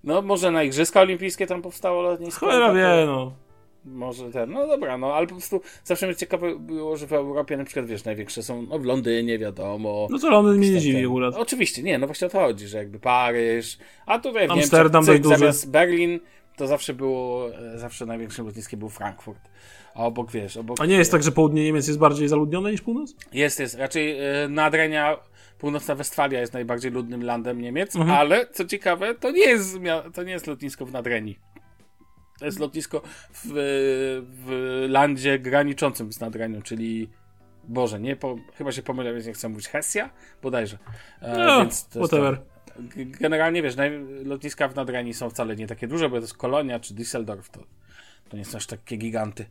No 0.03 0.21
może 0.21 0.51
na 0.51 0.63
Igrzyska 0.63 1.01
Olimpijskie 1.01 1.47
tam 1.47 1.61
powstało 1.61 2.01
lotnisko. 2.01 2.45
Cholera 2.45 2.67
tak, 2.67 2.75
wie, 2.75 3.05
no. 3.05 3.31
Może 3.85 4.31
ten, 4.31 4.51
no 4.51 4.67
dobra, 4.67 4.97
no 4.97 5.13
ale 5.13 5.27
po 5.27 5.33
prostu 5.33 5.61
zawsze 5.83 6.05
mnie 6.07 6.15
ciekawe 6.15 6.59
było, 6.59 6.97
że 6.97 7.07
w 7.07 7.13
Europie 7.13 7.57
na 7.57 7.63
przykład, 7.63 7.85
wiesz, 7.85 8.03
największe 8.05 8.43
są, 8.43 8.61
no 8.61 8.79
w 8.79 8.85
Londynie 8.85 9.39
wiadomo. 9.39 10.07
No 10.09 10.19
to 10.19 10.29
Londyn 10.29 10.57
mnie 10.57 10.69
nie 10.71 10.79
dziwi 10.79 11.05
akurat. 11.05 11.35
Oczywiście, 11.35 11.83
nie, 11.83 11.97
no 11.97 12.07
właśnie 12.07 12.27
o 12.27 12.29
to 12.29 12.39
chodzi, 12.39 12.67
że 12.67 12.77
jakby 12.77 12.99
Paryż, 12.99 13.77
a 14.05 14.19
tutaj 14.19 14.47
w 14.47 14.51
Amsterdam 14.51 15.05
Niemczech, 15.05 15.37
zamiast 15.37 15.71
Berlin, 15.71 16.19
to 16.57 16.67
zawsze 16.67 16.93
było, 16.93 17.49
e, 17.55 17.77
zawsze 17.79 18.05
największym 18.05 18.45
lotniskiem 18.45 18.79
był 18.79 18.89
Frankfurt. 18.89 19.49
A 19.95 20.03
obok, 20.05 20.31
wiesz, 20.31 20.57
obok... 20.57 20.81
A 20.81 20.85
nie 20.85 20.95
jest 20.97 21.11
tak, 21.11 21.23
że 21.23 21.31
południe 21.31 21.63
Niemiec 21.63 21.87
jest 21.87 21.99
bardziej 21.99 22.27
zaludnione 22.27 22.71
niż 22.71 22.81
północ? 22.81 23.15
Jest, 23.33 23.59
jest. 23.59 23.75
Raczej 23.75 24.19
e, 24.19 24.47
Nadrenia, 24.49 25.17
północna 25.59 25.95
Westfalia 25.95 26.39
jest 26.39 26.53
najbardziej 26.53 26.91
ludnym 26.91 27.23
landem 27.23 27.61
Niemiec, 27.61 27.95
Mhm. 27.95 28.17
ale 28.19 28.47
co 28.47 28.65
ciekawe, 28.65 29.15
to 29.15 29.31
nie 29.31 29.45
jest, 29.45 29.77
to 30.13 30.23
nie 30.23 30.31
jest 30.31 30.47
lotnisko 30.47 30.85
w 30.85 30.91
Nadrenii. 30.91 31.39
To 32.39 32.45
jest 32.45 32.59
lotnisko 32.59 33.01
w, 33.33 33.43
w 34.45 34.85
landzie 34.89 35.39
graniczącym 35.39 36.13
z 36.13 36.19
Nadrenią, 36.19 36.61
czyli 36.61 37.09
Boże, 37.63 37.99
nie 37.99 38.15
po, 38.15 38.35
chyba 38.55 38.71
się 38.71 38.83
pomylę, 38.83 39.13
więc 39.13 39.25
nie 39.25 39.33
chcę 39.33 39.49
mówić 39.49 39.67
Hesja, 39.67 40.09
bodajże. 40.41 40.77
E, 41.21 41.37
No, 41.45 41.65
whatever. 42.05 42.37
to. 42.37 42.56
Generalnie 42.95 43.61
wiesz, 43.63 43.75
lotniska 44.25 44.67
w 44.67 44.75
Nadrenii 44.75 45.13
są 45.13 45.29
wcale 45.29 45.55
nie 45.55 45.67
takie 45.67 45.87
duże, 45.87 46.09
bo 46.09 46.15
to 46.15 46.21
jest 46.21 46.37
Kolonia 46.37 46.79
czy 46.79 46.93
Düsseldorf, 46.93 47.49
to, 47.51 47.63
to 48.29 48.37
nie 48.37 48.45
są 48.45 48.57
aż 48.57 48.67
takie 48.67 48.97
giganty. 48.97 49.45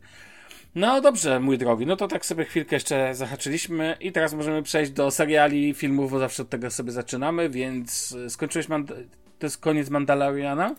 No 0.75 1.01
dobrze, 1.01 1.39
mój 1.39 1.57
drogi, 1.57 1.85
no 1.85 1.95
to 1.95 2.07
tak 2.07 2.25
sobie 2.25 2.45
chwilkę 2.45 2.75
jeszcze 2.75 3.15
zahaczyliśmy 3.15 3.97
i 4.01 4.11
teraz 4.11 4.33
możemy 4.33 4.63
przejść 4.63 4.91
do 4.91 5.11
seriali, 5.11 5.73
filmów, 5.73 6.11
bo 6.11 6.19
zawsze 6.19 6.43
od 6.43 6.49
tego 6.49 6.71
sobie 6.71 6.91
zaczynamy, 6.91 7.49
więc 7.49 8.11
y, 8.11 8.29
skończyłeś, 8.29 8.67
Mand- 8.67 8.93
to 9.39 9.45
jest 9.45 9.57
koniec 9.57 9.89
Mandaloriana? 9.89 10.75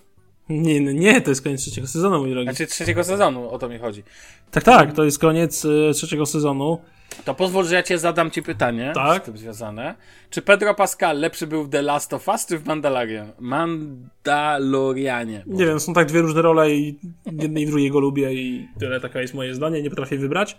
Nie, 0.48 0.80
nie, 0.80 0.94
nie, 0.94 1.20
to 1.20 1.30
jest 1.30 1.42
koniec 1.42 1.60
trzeciego 1.60 1.86
sezonu, 1.86 2.18
mój 2.18 2.30
drogi. 2.30 2.48
Znaczy 2.48 2.66
trzeciego 2.66 3.04
sezonu, 3.04 3.50
o 3.50 3.58
to 3.58 3.68
mi 3.68 3.78
chodzi. 3.78 4.02
Tak, 4.50 4.64
tak, 4.64 4.92
to 4.92 5.04
jest 5.04 5.18
koniec 5.18 5.64
y, 5.64 5.90
trzeciego 5.94 6.26
sezonu. 6.26 6.80
To 7.24 7.34
pozwól, 7.34 7.64
że 7.64 7.74
ja 7.74 7.82
cię 7.82 7.98
zadam 7.98 8.30
ci 8.30 8.42
pytanie 8.42 8.92
Tak. 8.94 9.22
z 9.22 9.26
tym 9.26 9.38
związane. 9.38 9.94
Czy 10.30 10.42
Pedro 10.42 10.74
Pascal 10.74 11.20
lepszy 11.20 11.46
był 11.46 11.64
w 11.64 11.70
The 11.70 11.82
Last 11.82 12.14
of 12.14 12.28
Us, 12.28 12.46
czy 12.46 12.58
w 12.58 12.66
Mandalorian? 12.66 13.32
Mandalorianie. 13.38 15.42
Nie 15.46 15.66
wiem, 15.66 15.80
są 15.80 15.94
tak 15.94 16.06
dwie 16.06 16.20
różne 16.20 16.42
role 16.42 16.70
i 16.70 16.98
jednej 17.32 17.62
i 17.62 17.66
drugiej 17.66 17.90
go 17.90 18.00
lubię 18.00 18.34
i 18.34 18.68
tyle, 18.78 19.00
taka 19.00 19.20
jest 19.20 19.34
moje 19.34 19.54
zdanie, 19.54 19.82
nie 19.82 19.90
potrafię 19.90 20.18
wybrać. 20.18 20.56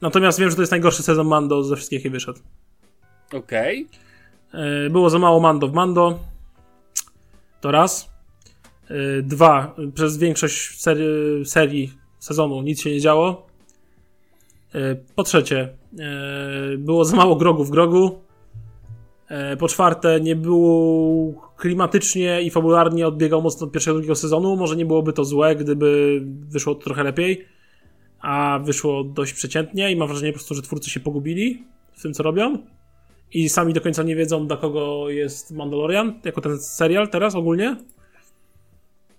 Natomiast 0.00 0.40
wiem, 0.40 0.50
że 0.50 0.56
to 0.56 0.62
jest 0.62 0.72
najgorszy 0.72 1.02
sezon 1.02 1.26
Mando 1.26 1.64
ze 1.64 1.76
wszystkich, 1.76 1.98
jaki 1.98 2.10
wyszedł. 2.10 2.38
Okej. 3.32 3.88
Y, 4.86 4.90
Było 4.90 5.10
za 5.10 5.18
mało 5.18 5.40
Mando 5.40 5.68
w 5.68 5.72
Mando. 5.72 6.18
To 7.60 7.70
raz. 7.70 8.10
Y, 8.90 9.22
Dwa. 9.22 9.74
Przez 9.94 10.18
większość 10.18 10.80
serii, 10.80 11.44
serii 11.46 11.92
sezonu 12.18 12.62
nic 12.62 12.80
się 12.82 12.90
nie 12.90 13.00
działo. 13.00 13.46
Y, 14.74 14.96
Po 15.14 15.22
trzecie, 15.22 15.68
było 16.78 17.04
za 17.04 17.16
mało 17.16 17.36
grogu 17.36 17.64
w 17.64 17.70
grogu. 17.70 18.18
E, 19.28 19.56
po 19.56 19.68
czwarte, 19.68 20.20
nie 20.20 20.36
był 20.36 21.34
klimatycznie 21.56 22.42
i 22.42 22.50
fabularnie 22.50 23.06
odbiegał 23.06 23.42
mocno 23.42 23.66
od 23.66 23.72
pierwszego, 23.72 23.94
drugiego 23.94 24.14
sezonu. 24.14 24.56
Może 24.56 24.76
nie 24.76 24.86
byłoby 24.86 25.12
to 25.12 25.24
złe, 25.24 25.56
gdyby 25.56 26.20
wyszło 26.48 26.74
trochę 26.74 27.02
lepiej, 27.02 27.44
a 28.20 28.60
wyszło 28.64 29.04
dość 29.04 29.32
przeciętnie 29.32 29.92
i 29.92 29.96
mam 29.96 30.08
wrażenie 30.08 30.32
po 30.32 30.38
prostu, 30.38 30.54
że 30.54 30.62
twórcy 30.62 30.90
się 30.90 31.00
pogubili 31.00 31.64
w 31.92 32.02
tym, 32.02 32.14
co 32.14 32.22
robią 32.22 32.58
i 33.34 33.48
sami 33.48 33.72
do 33.72 33.80
końca 33.80 34.02
nie 34.02 34.16
wiedzą, 34.16 34.46
dla 34.46 34.56
kogo 34.56 35.10
jest 35.10 35.50
Mandalorian, 35.50 36.20
jako 36.24 36.40
ten 36.40 36.58
serial 36.58 37.08
teraz 37.08 37.34
ogólnie. 37.34 37.76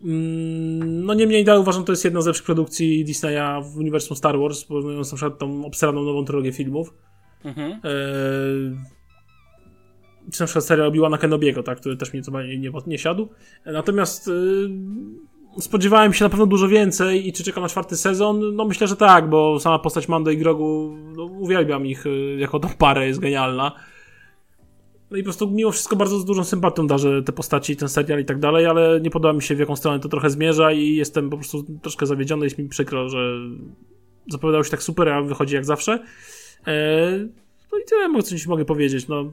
Mm, 0.04 1.06
No 1.06 1.14
niemniej 1.14 1.44
dalej 1.44 1.62
uważam, 1.62 1.82
że 1.82 1.86
to 1.86 1.92
jest 1.92 2.06
jedna 2.06 2.22
z 2.22 2.26
lepszych 2.26 2.46
produkcji 2.46 3.06
Disneya 3.06 3.62
w 3.74 3.78
uniwersum 3.78 4.18
Star 4.18 4.40
Wars, 4.40 4.64
porównując 4.64 5.12
na 5.12 5.16
przykład 5.16 5.40
tą 5.40 5.66
obsraną 5.66 6.04
nową 6.04 6.26
trylogię 6.26 6.52
filmów. 6.52 6.94
Mhm. 7.44 7.72
Eee, 7.72 8.76
czy 10.32 10.42
na 10.42 10.46
przykład 10.46 10.66
serial 10.66 10.88
Obi-Wana 10.88 11.18
Kenobiego, 11.18 11.64
tak, 11.64 11.80
który 11.80 11.98
też 11.98 12.14
mi 12.14 12.22
co 12.22 12.42
nie, 12.42 12.58
nie, 12.58 12.72
nie 12.88 12.98
siadł. 12.98 13.30
Natomiast 13.66 14.28
yy, 14.28 15.62
spodziewałem 15.62 16.14
się 16.14 16.26
na 16.26 16.30
pewno 16.30 16.46
dużo 16.46 16.68
więcej 16.68 17.28
i 17.28 17.34
czy 17.34 17.44
czekam 17.44 17.64
na 17.64 17.70
czwarty 17.70 17.98
sezon? 17.98 18.56
No 18.56 18.66
myślę, 18.66 18.88
że 18.88 18.96
tak, 18.96 19.30
bo 19.30 19.60
sama 19.60 19.80
postać 19.80 20.08
Mando 20.08 20.32
i 20.32 20.38
Grogu, 20.38 20.98
no, 21.16 21.24
uwielbiam 21.24 21.86
ich 21.86 22.06
yy, 22.06 22.38
jako 22.40 22.60
tą 22.60 22.70
parę, 22.70 23.08
jest 23.08 23.20
genialna. 23.20 23.72
No 25.12 25.18
i 25.18 25.22
po 25.22 25.26
prostu 25.26 25.52
mimo 25.52 25.72
wszystko 25.72 25.96
bardzo 25.96 26.20
z 26.20 26.26
dużą 26.26 26.44
sympatią 26.44 26.88
darzę 26.88 27.24
te 27.24 27.32
postaci, 27.32 27.76
ten 27.76 27.90
serial 27.90 28.20
i 28.20 28.26
tak 28.26 28.40
dalej, 28.40 28.66
ale 28.66 29.02
nie 29.02 29.10
podoba 29.10 29.34
mi 29.34 29.42
się 29.42 29.56
w 29.56 29.60
jaką 29.60 29.76
stronę 29.76 30.00
to 30.00 30.10
trochę 30.10 30.30
zmierza 30.30 30.72
i 30.72 30.96
jestem 30.96 31.30
po 31.30 31.38
prostu 31.38 31.66
troszkę 31.82 32.06
zawiedziony, 32.06 32.46
jest 32.46 32.58
mi 32.58 32.70
przykro, 32.70 33.10
że 33.10 33.36
zapowiadało 34.32 34.64
się 34.64 34.72
tak 34.72 34.84
super, 34.84 35.10
a 35.10 35.22
wychodzi 35.22 35.56
jak 35.56 35.66
zawsze. 35.66 36.04
Eee, 36.66 37.30
no 37.72 37.78
i 37.78 37.84
tyle, 37.86 38.24
co 38.24 38.38
ci 38.38 38.50
mogę 38.50 38.66
powiedzieć. 38.66 39.08
No, 39.08 39.32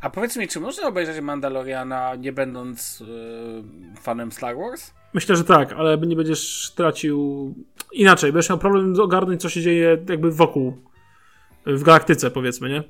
A 0.00 0.10
powiedz 0.10 0.36
mi, 0.36 0.48
czy 0.48 0.60
można 0.60 0.88
obejrzeć 0.88 1.20
Mandaloriana 1.20 2.14
nie 2.14 2.32
będąc 2.32 3.00
yy, 3.00 3.96
fanem 4.00 4.32
Star 4.32 4.56
Wars? 4.56 4.92
myślę, 5.14 5.36
że 5.36 5.44
tak, 5.44 5.72
ale 5.72 5.98
nie 5.98 6.16
będziesz 6.16 6.72
tracił. 6.76 7.54
Inaczej, 7.92 8.32
będziesz 8.32 8.50
miał 8.50 8.58
problem 8.58 9.00
ogarnąć, 9.00 9.42
co 9.42 9.48
się 9.48 9.62
dzieje 9.62 9.98
jakby 10.08 10.30
wokół. 10.30 10.78
W 11.66 11.82
galaktyce, 11.82 12.30
powiedzmy, 12.30 12.68
nie? 12.68 12.82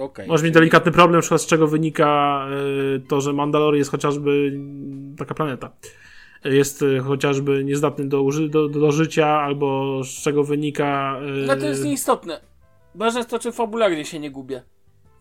Okej. 0.00 0.28
Możesz 0.28 0.44
mieć 0.44 0.54
delikatny 0.54 0.92
problem, 0.92 1.22
z 1.22 1.46
czego 1.46 1.66
wynika 1.66 2.46
y, 2.96 3.00
to, 3.08 3.20
że 3.20 3.32
Mandalor 3.32 3.76
jest 3.76 3.90
chociażby 3.90 4.60
taka 5.18 5.34
planeta. 5.34 5.72
Jest 6.44 6.82
y, 6.82 7.00
chociażby 7.00 7.64
niezdatny 7.64 8.08
do, 8.08 8.26
do, 8.48 8.68
do, 8.68 8.92
życia, 8.92 9.26
albo 9.26 10.00
z 10.04 10.22
czego 10.22 10.44
wynika. 10.44 11.20
y, 11.42 11.46
No 11.46 11.56
to 11.56 11.66
jest 11.66 11.84
nieistotne. 11.84 12.40
Ważne 12.94 13.20
jest 13.20 13.30
to, 13.30 13.38
czy 13.38 13.52
fabularnie 13.52 14.04
się 14.04 14.18
nie 14.18 14.30
gubię. 14.30 14.62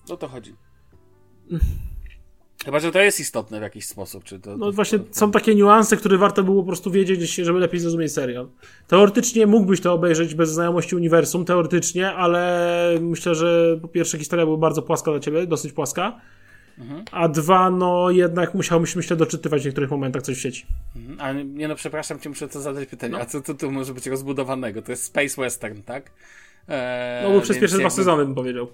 O 0.09 0.17
to 0.17 0.27
chodzi. 0.27 0.55
Chyba, 2.65 2.79
że 2.79 2.91
to 2.91 2.99
jest 3.01 3.19
istotne 3.19 3.59
w 3.59 3.61
jakiś 3.61 3.85
sposób. 3.85 4.23
Czy 4.23 4.39
to, 4.39 4.57
No 4.57 4.65
to, 4.65 4.71
właśnie 4.71 4.99
to, 4.99 5.05
to... 5.05 5.13
są 5.13 5.31
takie 5.31 5.55
niuanse, 5.55 5.97
które 5.97 6.17
warto 6.17 6.43
było 6.43 6.61
po 6.61 6.67
prostu 6.67 6.91
wiedzieć, 6.91 7.35
żeby 7.35 7.59
lepiej 7.59 7.79
zrozumieć 7.79 8.11
serial. 8.13 8.47
Teoretycznie 8.87 9.47
mógłbyś 9.47 9.81
to 9.81 9.93
obejrzeć 9.93 10.35
bez 10.35 10.49
znajomości 10.51 10.95
uniwersum, 10.95 11.45
teoretycznie, 11.45 12.11
ale 12.13 12.97
myślę, 13.01 13.35
że 13.35 13.77
po 13.81 13.87
pierwsze 13.87 14.17
historia 14.17 14.45
była 14.45 14.57
bardzo 14.57 14.81
płaska 14.81 15.11
dla 15.11 15.19
ciebie, 15.19 15.47
dosyć 15.47 15.73
płaska, 15.73 16.21
Mhm. 16.79 17.05
a 17.11 17.27
dwa, 17.27 17.69
no 17.69 18.09
jednak 18.11 18.53
musiałbyś, 18.53 18.95
myślę, 18.95 19.15
doczytywać 19.17 19.61
w 19.61 19.65
niektórych 19.65 19.91
momentach 19.91 20.21
coś 20.21 20.37
w 20.37 20.41
sieci. 20.41 20.65
Mhm. 20.95 21.17
A 21.21 21.41
nie 21.43 21.67
no, 21.67 21.75
przepraszam 21.75 22.19
cię, 22.19 22.29
muszę 22.29 22.47
to 22.47 22.61
zadać 22.61 22.87
pytanie. 22.89 23.13
No. 23.13 23.19
A 23.19 23.25
co 23.25 23.41
tu, 23.41 23.53
tu 23.53 23.71
może 23.71 23.93
być 23.93 24.07
rozbudowanego? 24.07 24.81
To 24.81 24.91
jest 24.91 25.03
Space 25.03 25.41
Western, 25.41 25.81
tak? 25.81 26.11
Eee, 26.67 27.23
No 27.23 27.29
bo 27.33 27.41
przez 27.41 27.49
więc 27.49 27.61
pierwsze 27.61 27.75
dwa 27.77 27.83
jakby- 27.83 27.95
sezony 27.95 28.25
bym 28.25 28.35
powiedział. 28.35 28.67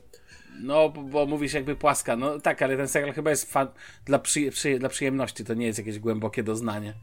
No, 0.62 0.90
bo, 0.90 1.26
mówisz 1.26 1.54
jakby 1.54 1.76
płaska. 1.76 2.16
No 2.16 2.40
tak, 2.40 2.62
ale 2.62 2.78
ten 2.78 2.88
serial 2.88 3.14
chyba 3.14 3.30
jest 3.30 3.52
fan 3.52 3.68
dla, 4.06 4.20
przy, 4.20 4.52
przy, 4.52 4.80
dla 4.80 4.90
przyjemności. 4.90 5.46
To 5.46 5.54
nie 5.54 5.66
jest 5.66 5.80
jakieś 5.80 6.00
głębokie 6.00 6.44
doznanie. 6.44 6.94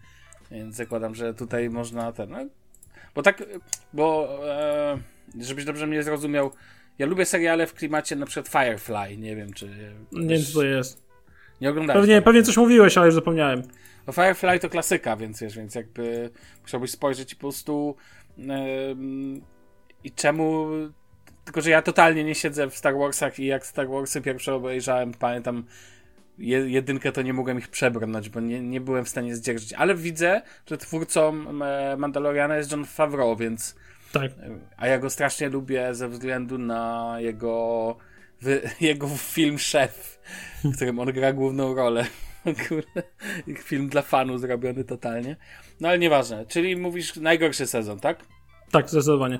Więc 0.50 0.76
zakładam, 0.76 1.14
że 1.14 1.35
tutaj 1.35 1.71
można 1.71 2.12
ten. 2.12 2.30
No, 2.30 2.38
bo 3.14 3.23
tak, 3.23 3.44
bo 3.92 4.28
e, 4.49 4.99
żebyś 5.40 5.64
dobrze 5.64 5.87
mnie 5.87 6.02
zrozumiał. 6.02 6.50
Ja 6.99 7.06
lubię 7.06 7.25
seriale 7.25 7.66
w 7.66 7.75
klimacie 7.75 8.16
na 8.16 8.26
przykład 8.26 8.49
Firefly. 8.49 9.16
Nie 9.16 9.37
wiem, 9.37 9.52
czy. 9.52 9.66
Nie 10.12 10.28
wiem, 10.28 10.44
co 10.44 10.52
to 10.52 10.62
jest. 10.64 11.02
Nie 11.61 11.71
oglądałeś. 11.71 12.00
Pewnie, 12.00 12.14
tego? 12.14 12.25
pewnie 12.25 12.42
coś 12.42 12.56
mówiłeś, 12.56 12.97
ale 12.97 13.06
już 13.06 13.14
zapomniałem. 13.14 13.62
Bo 14.06 14.12
Firefly 14.12 14.59
to 14.59 14.68
klasyka, 14.68 15.16
więc 15.16 15.40
wiesz, 15.40 15.56
więc 15.56 15.75
jakby 15.75 16.30
musiałbyś 16.62 16.90
spojrzeć 16.90 17.32
i 17.32 17.37
po 17.37 17.40
prostu 17.40 17.97
em, 18.38 19.42
i 20.04 20.11
czemu 20.11 20.66
tylko, 21.44 21.61
że 21.61 21.70
ja 21.70 21.82
totalnie 21.82 22.25
nie 22.25 22.34
siedzę 22.34 22.70
w 22.70 22.76
Star 22.76 22.99
Warsach 22.99 23.38
i 23.38 23.46
jak 23.46 23.66
Star 23.66 23.88
Warsy 23.88 24.20
pierwsze 24.20 24.54
obejrzałem, 24.54 25.12
pamiętam 25.12 25.64
je, 26.38 26.58
jedynkę 26.70 27.12
to 27.12 27.22
nie 27.22 27.32
mogłem 27.32 27.58
ich 27.58 27.68
przebrnąć, 27.68 28.28
bo 28.28 28.40
nie, 28.40 28.61
nie 28.61 28.80
byłem 28.80 29.04
w 29.04 29.08
stanie 29.08 29.37
zdzierżyć, 29.37 29.72
ale 29.72 29.94
widzę, 29.94 30.42
że 30.66 30.78
twórcą 30.78 31.44
e, 31.62 31.96
Mandaloriana 31.96 32.56
jest 32.56 32.72
John 32.72 32.84
Favreau, 32.84 33.37
więc 33.37 33.76
Tak. 34.12 34.30
a 34.76 34.87
ja 34.87 34.99
go 34.99 35.11
strasznie 35.11 35.49
lubię 35.49 35.94
ze 35.94 36.08
względu 36.08 36.58
na 36.58 37.16
jego, 37.18 37.96
wy, 38.40 38.70
jego 38.80 39.08
film 39.08 39.58
Szef, 39.58 40.20
w 40.64 40.76
którym 40.76 40.99
on 40.99 41.12
gra 41.12 41.32
główną 41.32 41.75
rolę. 41.75 42.06
Kurde, 42.68 43.02
film 43.62 43.88
dla 43.88 44.02
fanów 44.02 44.40
zrobiony 44.40 44.84
totalnie. 44.84 45.37
No 45.80 45.88
ale 45.88 45.99
nieważne. 45.99 46.46
Czyli 46.46 46.76
mówisz 46.76 47.16
najgorszy 47.16 47.66
sezon, 47.66 48.00
tak? 48.00 48.25
Tak, 48.70 48.90
zdecydowanie. 48.90 49.38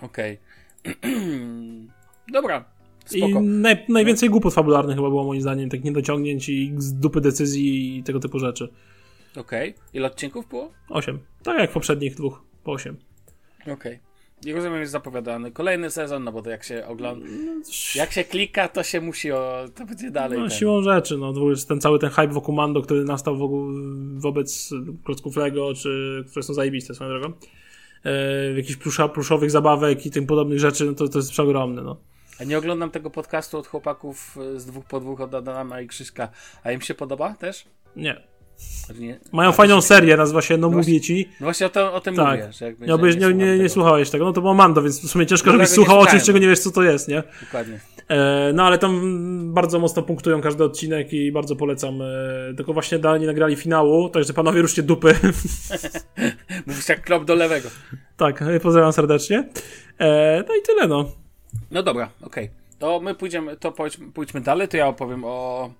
Okej. 0.00 0.38
Dobra. 2.32 2.64
I 3.12 3.18
Spoko. 3.18 3.40
naj, 3.40 3.84
najwięcej 3.88 4.30
głupot 4.30 4.54
fabularnych 4.54 4.96
chyba 4.96 5.08
było 5.08 5.24
moim 5.24 5.40
zdaniem, 5.40 5.70
tak 5.70 5.84
niedociągnięć 5.84 6.48
i 6.48 6.74
z 6.78 6.94
dupy 6.94 7.20
decyzji 7.20 7.98
i 7.98 8.02
tego 8.02 8.20
typu 8.20 8.38
rzeczy. 8.38 8.68
Okej. 9.36 9.74
Ile 9.92 10.06
odcinków 10.06 10.48
było? 10.48 10.72
Osiem. 10.88 11.18
Tak 11.42 11.58
jak 11.58 11.70
w 11.70 11.72
poprzednich 11.72 12.14
dwóch, 12.14 12.42
po 12.64 12.72
osiem. 12.72 12.96
Okej. 13.72 13.98
I 14.46 14.52
rozumiem, 14.52 14.80
jest 14.80 14.92
zapowiadany 14.92 15.52
kolejny 15.52 15.90
sezon, 15.90 16.24
no 16.24 16.32
bo 16.32 16.42
to 16.42 16.50
jak 16.50 16.64
się 16.64 16.86
ogląda, 16.86 17.26
jak 17.94 18.12
się 18.12 18.24
klika, 18.24 18.68
to 18.68 18.82
się 18.82 19.00
musi, 19.00 19.32
o, 19.32 19.64
to 19.74 19.86
będzie 19.86 20.10
dalej. 20.10 20.38
No, 20.38 20.48
ten. 20.48 20.58
siłą 20.58 20.82
rzeczy, 20.82 21.18
no, 21.18 21.32
ten 21.68 21.80
cały 21.80 21.98
ten 21.98 22.10
hype 22.10 22.28
wokół 22.28 22.54
Mando, 22.54 22.82
który 22.82 23.04
nastał 23.04 23.36
wokół, 23.36 23.66
wobec 24.16 24.70
klocków 25.04 25.36
Lego, 25.36 25.74
czy, 25.74 26.24
które 26.30 26.42
są 26.42 26.54
zajebiste 26.54 26.94
swoją 26.94 27.10
drogą, 27.10 27.32
e, 28.04 28.52
jakichś 28.56 28.76
plusza, 28.76 29.08
pluszowych 29.08 29.50
zabawek 29.50 30.06
i 30.06 30.10
tym 30.10 30.26
podobnych 30.26 30.58
rzeczy, 30.58 30.84
no 30.84 30.94
to, 30.94 31.08
to 31.08 31.18
jest 31.18 31.30
przeogromne, 31.30 31.82
no. 31.82 31.96
A 32.40 32.44
nie 32.44 32.58
oglądam 32.58 32.90
tego 32.90 33.10
podcastu 33.10 33.58
od 33.58 33.66
chłopaków 33.66 34.36
y, 34.56 34.60
z 34.60 34.66
dwóch 34.66 34.84
po 34.84 35.00
dwóch 35.00 35.20
od 35.20 35.34
Adama 35.34 35.80
i 35.80 35.86
Krzyśka. 35.86 36.28
A 36.64 36.72
im 36.72 36.80
się 36.80 36.94
podoba 36.94 37.34
też? 37.34 37.64
Nie. 37.96 38.33
Znaczy 38.56 39.00
Nie. 39.00 39.20
Mają 39.32 39.52
fajną 39.52 39.76
się- 39.76 39.82
serię, 39.82 40.16
nazywa 40.16 40.42
się 40.42 40.56
No 40.56 40.70
No 40.70 40.76
Mówię 40.76 41.00
Ci. 41.00 41.28
No 41.40 41.44
właśnie 41.44 41.66
o, 41.66 41.70
to, 41.70 41.94
o 41.94 42.00
tym 42.00 42.16
Tak. 42.16 42.40
mówię. 42.40 42.52
Że 42.52 42.64
jakby, 42.64 42.86
Nie, 42.86 43.28
nie, 43.28 43.34
nie, 43.34 43.58
nie 43.58 43.68
słuchałeś 43.68 44.10
tego, 44.10 44.24
no 44.24 44.32
to 44.32 44.40
było 44.40 44.54
Mando, 44.54 44.82
więc 44.82 45.00
w 45.00 45.08
sumie 45.10 45.26
ciężko, 45.26 45.50
żebyś 45.52 45.68
słuchał 45.68 46.00
o 46.00 46.06
czymś, 46.06 46.22
czego 46.22 46.38
nie 46.38 46.48
wiesz, 46.48 46.58
co 46.58 46.70
to 46.70 46.82
jest, 46.82 47.08
nie? 47.08 47.22
Dokładnie. 47.40 47.80
E, 48.08 48.50
no 48.54 48.66
ale 48.66 48.78
tam 48.78 49.00
bardzo 49.54 49.78
mocno 49.78 50.02
punktują 50.02 50.40
każdy 50.40 50.64
odcinek 50.64 51.12
i 51.12 51.32
bardzo 51.32 51.56
polecam. 51.56 52.02
E, 52.02 52.54
tylko 52.56 52.72
właśnie 52.72 52.98
dalej 52.98 53.20
nie 53.20 53.26
nagrali 53.26 53.56
finału, 53.56 54.08
także 54.08 54.32
panowie 54.32 54.62
ruszcie 54.62 54.82
dupy. 54.82 55.14
Mówisz 56.66 56.88
jak 56.88 57.02
klop 57.04 57.24
do 57.24 57.34
lewego. 57.34 57.68
tak, 58.16 58.42
e, 58.42 58.60
pozdrawiam 58.60 58.92
serdecznie. 58.92 59.48
E, 59.98 60.44
no 60.48 60.54
i 60.54 60.62
tyle, 60.62 60.88
no. 60.88 61.10
No 61.70 61.82
dobra, 61.82 62.10
okej. 62.22 62.50
To 62.78 63.00
my 63.00 63.14
pójdziemy, 63.14 63.56
to 63.56 63.72
pójdźmy, 63.72 64.12
pójdźmy 64.12 64.40
dalej, 64.40 64.68
to 64.68 64.76
ja 64.76 64.86
opowiem 64.86 65.22
o... 65.24 65.70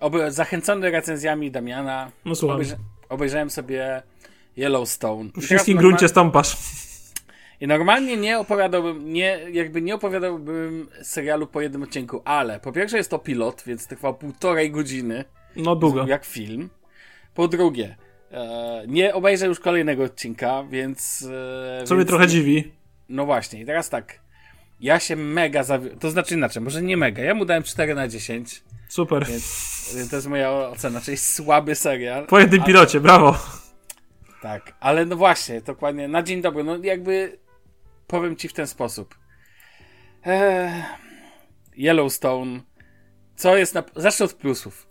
Oby, 0.00 0.30
zachęcony 0.32 0.90
recenzjami 0.90 1.50
Damiana, 1.50 2.10
No 2.24 2.34
słucham. 2.34 2.54
obejrza, 2.56 2.76
obejrzałem 3.08 3.50
sobie 3.50 4.02
Yellowstone. 4.56 5.30
W 5.36 5.50
norma- 5.50 5.78
gruncie 5.78 6.08
stąpasz. 6.08 6.56
I 7.60 7.66
normalnie 7.66 8.16
nie 8.16 8.38
opowiadałbym, 8.38 9.12
nie, 9.12 9.38
jakby 9.52 9.82
nie 9.82 9.94
opowiadałbym 9.94 10.88
serialu 11.02 11.46
po 11.46 11.60
jednym 11.60 11.82
odcinku, 11.82 12.22
ale 12.24 12.60
po 12.60 12.72
pierwsze 12.72 12.96
jest 12.96 13.10
to 13.10 13.18
pilot, 13.18 13.62
więc 13.66 13.86
trwał 13.86 14.14
półtorej 14.14 14.70
godziny, 14.70 15.24
No 15.56 15.76
długo. 15.76 16.06
jak 16.06 16.24
film. 16.24 16.70
Po 17.34 17.48
drugie, 17.48 17.96
e, 18.32 18.82
nie 18.88 19.14
obejrzę 19.14 19.46
już 19.46 19.60
kolejnego 19.60 20.04
odcinka, 20.04 20.64
więc... 20.70 21.22
E, 21.82 21.84
Co 21.86 21.94
mnie 21.94 22.00
więc 22.00 22.08
trochę 22.08 22.24
nie- 22.24 22.30
dziwi. 22.30 22.72
No 23.08 23.26
właśnie, 23.26 23.60
i 23.60 23.66
teraz 23.66 23.88
tak. 23.90 24.20
Ja 24.80 25.00
się 25.00 25.16
mega. 25.16 25.64
To 26.00 26.10
znaczy 26.10 26.34
inaczej, 26.34 26.62
może 26.62 26.82
nie 26.82 26.96
mega. 26.96 27.22
Ja 27.22 27.34
mu 27.34 27.44
dałem 27.44 27.62
4 27.62 27.94
na 27.94 28.08
10, 28.08 28.62
Super. 28.88 29.26
więc, 29.26 30.08
to 30.10 30.16
jest 30.16 30.28
moja 30.28 30.50
ocena, 30.50 31.00
czyli 31.00 31.16
słaby 31.16 31.74
serial. 31.74 32.26
Po 32.26 32.38
jednym 32.38 32.62
A- 32.62 32.64
pilocie, 32.64 33.00
brawo. 33.00 33.38
Tak, 34.42 34.72
ale 34.80 35.06
no 35.06 35.16
właśnie, 35.16 35.60
dokładnie, 35.60 36.08
na 36.08 36.22
dzień 36.22 36.42
dobry, 36.42 36.64
no 36.64 36.78
jakby 36.82 37.38
powiem 38.06 38.36
ci 38.36 38.48
w 38.48 38.52
ten 38.52 38.66
sposób. 38.66 39.14
Eee, 40.24 40.82
Yellowstone, 41.76 42.60
co 43.36 43.56
jest 43.56 43.74
na... 43.74 43.82
Zacznę 43.96 44.24
od 44.26 44.32
plusów. 44.34 44.86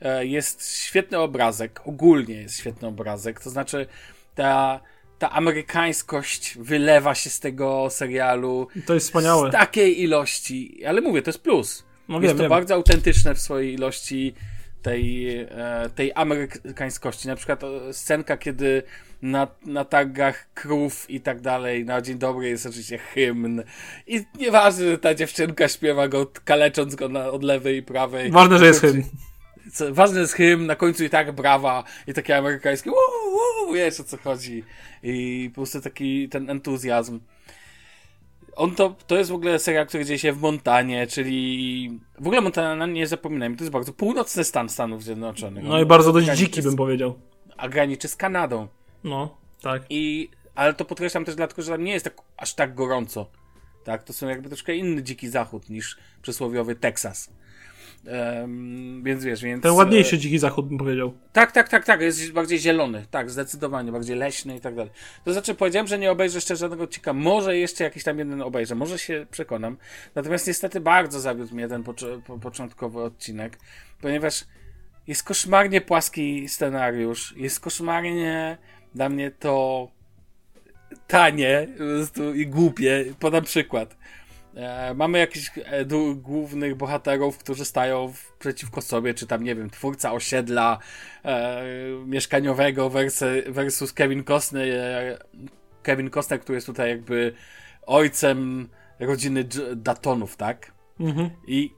E, 0.00 0.26
jest 0.26 0.76
świetny 0.82 1.18
obrazek, 1.18 1.80
ogólnie 1.84 2.34
jest 2.34 2.58
świetny 2.58 2.88
obrazek, 2.88 3.40
to 3.40 3.50
znaczy 3.50 3.86
ta, 4.34 4.80
ta 5.18 5.30
amerykańskość 5.30 6.58
wylewa 6.60 7.14
się 7.14 7.30
z 7.30 7.40
tego 7.40 7.86
serialu 7.90 8.68
To 8.86 8.94
jest 8.94 9.06
wspaniałe. 9.06 9.48
z 9.48 9.52
takiej 9.52 10.02
ilości, 10.02 10.84
ale 10.84 11.00
mówię, 11.00 11.22
to 11.22 11.28
jest 11.28 11.42
plus. 11.42 11.84
No 12.08 12.14
jest 12.16 12.26
wiem, 12.26 12.36
to 12.36 12.42
wiem. 12.42 12.50
bardzo 12.50 12.74
autentyczne 12.74 13.34
w 13.34 13.40
swojej 13.40 13.74
ilości 13.74 14.34
tej, 14.82 15.36
e, 15.38 15.90
tej 15.94 16.12
amerykańskości. 16.14 17.28
Na 17.28 17.36
przykład 17.36 17.60
scenka, 17.92 18.36
kiedy 18.36 18.82
na, 19.22 19.48
na 19.66 19.84
targach 19.84 20.46
krów 20.54 21.10
i 21.10 21.20
tak 21.20 21.40
dalej, 21.40 21.84
na 21.84 22.00
dzień 22.02 22.18
dobry 22.18 22.48
jest 22.48 22.66
oczywiście 22.66 22.98
hymn. 22.98 23.62
I 24.06 24.24
nieważne, 24.38 24.90
że 24.90 24.98
ta 24.98 25.14
dziewczynka 25.14 25.68
śpiewa 25.68 26.08
go, 26.08 26.26
kalecząc 26.44 26.94
go 26.94 27.08
na, 27.08 27.30
od 27.30 27.42
lewej 27.42 27.76
i 27.76 27.82
prawej. 27.82 28.30
Ważne, 28.30 28.58
że 28.58 28.66
jest 28.66 28.80
hymn. 28.80 29.02
Co, 29.72 29.94
ważny 29.94 30.20
jest 30.20 30.32
hymn, 30.32 30.66
na 30.66 30.76
końcu 30.76 31.04
i 31.04 31.10
tak 31.10 31.32
brawa 31.32 31.84
i 32.06 32.14
takie 32.14 32.36
amerykańskie 32.36 32.90
wuu, 32.90 32.96
wuu, 33.66 33.74
wiesz 33.74 34.00
o 34.00 34.04
co 34.04 34.16
chodzi. 34.16 34.64
I 35.02 35.50
po 35.50 35.54
prostu 35.54 35.80
taki 35.80 36.28
ten 36.28 36.50
entuzjazm. 36.50 37.20
On 38.56 38.74
to, 38.74 38.96
to 39.06 39.16
jest 39.18 39.30
w 39.30 39.34
ogóle 39.34 39.58
serial, 39.58 39.86
który 39.86 40.04
dzieje 40.04 40.18
się 40.18 40.32
w 40.32 40.40
Montanie, 40.40 41.06
czyli 41.06 42.00
w 42.20 42.26
ogóle 42.26 42.40
Montana, 42.40 42.86
nie 42.86 43.06
zapominajmy, 43.06 43.56
to 43.56 43.64
jest 43.64 43.72
bardzo 43.72 43.92
północny 43.92 44.44
stan 44.44 44.68
Stanów 44.68 45.04
Zjednoczonych. 45.04 45.64
No 45.64 45.80
i 45.80 45.86
bardzo 45.86 46.12
dość 46.12 46.26
dziki 46.30 46.62
z- 46.62 46.64
bym 46.64 46.76
powiedział. 46.76 47.18
A 47.56 47.68
graniczy 47.68 48.08
z 48.08 48.16
Kanadą. 48.16 48.68
No, 49.04 49.36
tak. 49.62 49.82
I, 49.90 50.28
ale 50.54 50.74
to 50.74 50.84
podkreślam 50.84 51.24
też 51.24 51.34
dlatego, 51.34 51.62
że 51.62 51.72
tam 51.72 51.84
nie 51.84 51.92
jest 51.92 52.04
tak, 52.04 52.14
aż 52.36 52.54
tak 52.54 52.74
gorąco. 52.74 53.30
Tak, 53.84 54.02
to 54.04 54.12
są 54.12 54.28
jakby 54.28 54.48
troszkę 54.48 54.76
inny 54.76 55.02
dziki 55.02 55.28
zachód 55.28 55.70
niż 55.70 55.96
przysłowiowy 56.22 56.74
Teksas. 56.74 57.30
Em, 58.06 59.02
więc 59.02 59.24
wiesz, 59.24 59.42
więc... 59.42 59.62
Ten 59.62 59.72
ładniejszy 59.72 60.18
dziki 60.18 60.38
zachód 60.38 60.68
bym 60.68 60.78
powiedział. 60.78 61.14
Tak, 61.32 61.52
tak, 61.52 61.68
tak, 61.68 61.84
tak. 61.84 62.00
Jest 62.00 62.32
bardziej 62.32 62.58
zielony. 62.58 63.06
Tak, 63.10 63.30
zdecydowanie. 63.30 63.92
Bardziej 63.92 64.16
leśny 64.16 64.56
i 64.56 64.60
tak 64.60 64.74
dalej. 64.74 64.92
To 65.24 65.32
znaczy, 65.32 65.54
powiedziałem, 65.54 65.86
że 65.86 65.98
nie 65.98 66.10
obejrzę 66.10 66.36
jeszcze 66.36 66.56
żadnego 66.56 66.84
odcinka. 66.84 67.12
Może 67.12 67.58
jeszcze 67.58 67.84
jakiś 67.84 68.04
tam 68.04 68.18
jeden 68.18 68.42
obejrzę. 68.42 68.74
Może 68.74 68.98
się 68.98 69.26
przekonam. 69.30 69.76
Natomiast 70.14 70.46
niestety 70.46 70.80
bardzo 70.80 71.20
zawiódł 71.20 71.54
mnie 71.54 71.68
ten 71.68 71.82
pocz- 71.82 72.22
po 72.26 72.38
początkowy 72.38 73.02
odcinek, 73.02 73.58
ponieważ 74.00 74.44
jest 75.06 75.22
koszmarnie 75.22 75.80
płaski 75.80 76.48
scenariusz. 76.48 77.34
Jest 77.36 77.60
koszmarnie 77.60 78.58
dla 78.94 79.08
mnie 79.08 79.30
to 79.30 79.88
tanie 81.06 81.68
i 82.34 82.46
głupie. 82.46 83.04
Podam 83.18 83.44
przykład. 83.44 83.96
E, 84.56 84.94
mamy 84.94 85.18
jakichś 85.18 85.50
e, 85.64 85.84
głównych 86.14 86.74
bohaterów, 86.74 87.38
którzy 87.38 87.64
stają 87.64 88.08
w, 88.12 88.32
przeciwko 88.38 88.82
sobie, 88.82 89.14
czy 89.14 89.26
tam, 89.26 89.44
nie 89.44 89.54
wiem, 89.54 89.70
twórca 89.70 90.12
osiedla 90.12 90.78
e, 91.24 91.62
mieszkaniowego 92.06 92.90
versus, 92.90 93.28
versus 93.48 93.92
Kevin 93.92 94.24
Costner, 94.24 94.68
e, 94.68 95.18
Kevin 95.82 96.10
Costner, 96.10 96.40
który 96.40 96.56
jest 96.56 96.66
tutaj 96.66 96.90
jakby 96.90 97.34
ojcem 97.86 98.68
rodziny 99.00 99.44
Datonów, 99.76 100.36
tak? 100.36 100.72
Mhm. 101.00 101.30
I 101.46 101.74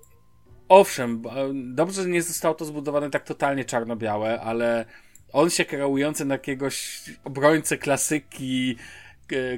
owszem, 0.69 1.23
b- 1.23 1.31
dobrze, 1.55 2.03
że 2.03 2.09
nie 2.09 2.23
zostało 2.23 2.55
to 2.55 2.65
zbudowane 2.65 3.11
tak 3.11 3.25
totalnie 3.25 3.65
czarno-białe, 3.65 4.41
ale 4.41 4.85
on 5.33 5.51
się 5.51 5.65
kreujący 5.65 6.25
na 6.25 6.35
jakiegoś 6.35 7.03
obrońcę 7.25 7.79
klasyki, 7.79 8.77
e, 8.77 9.06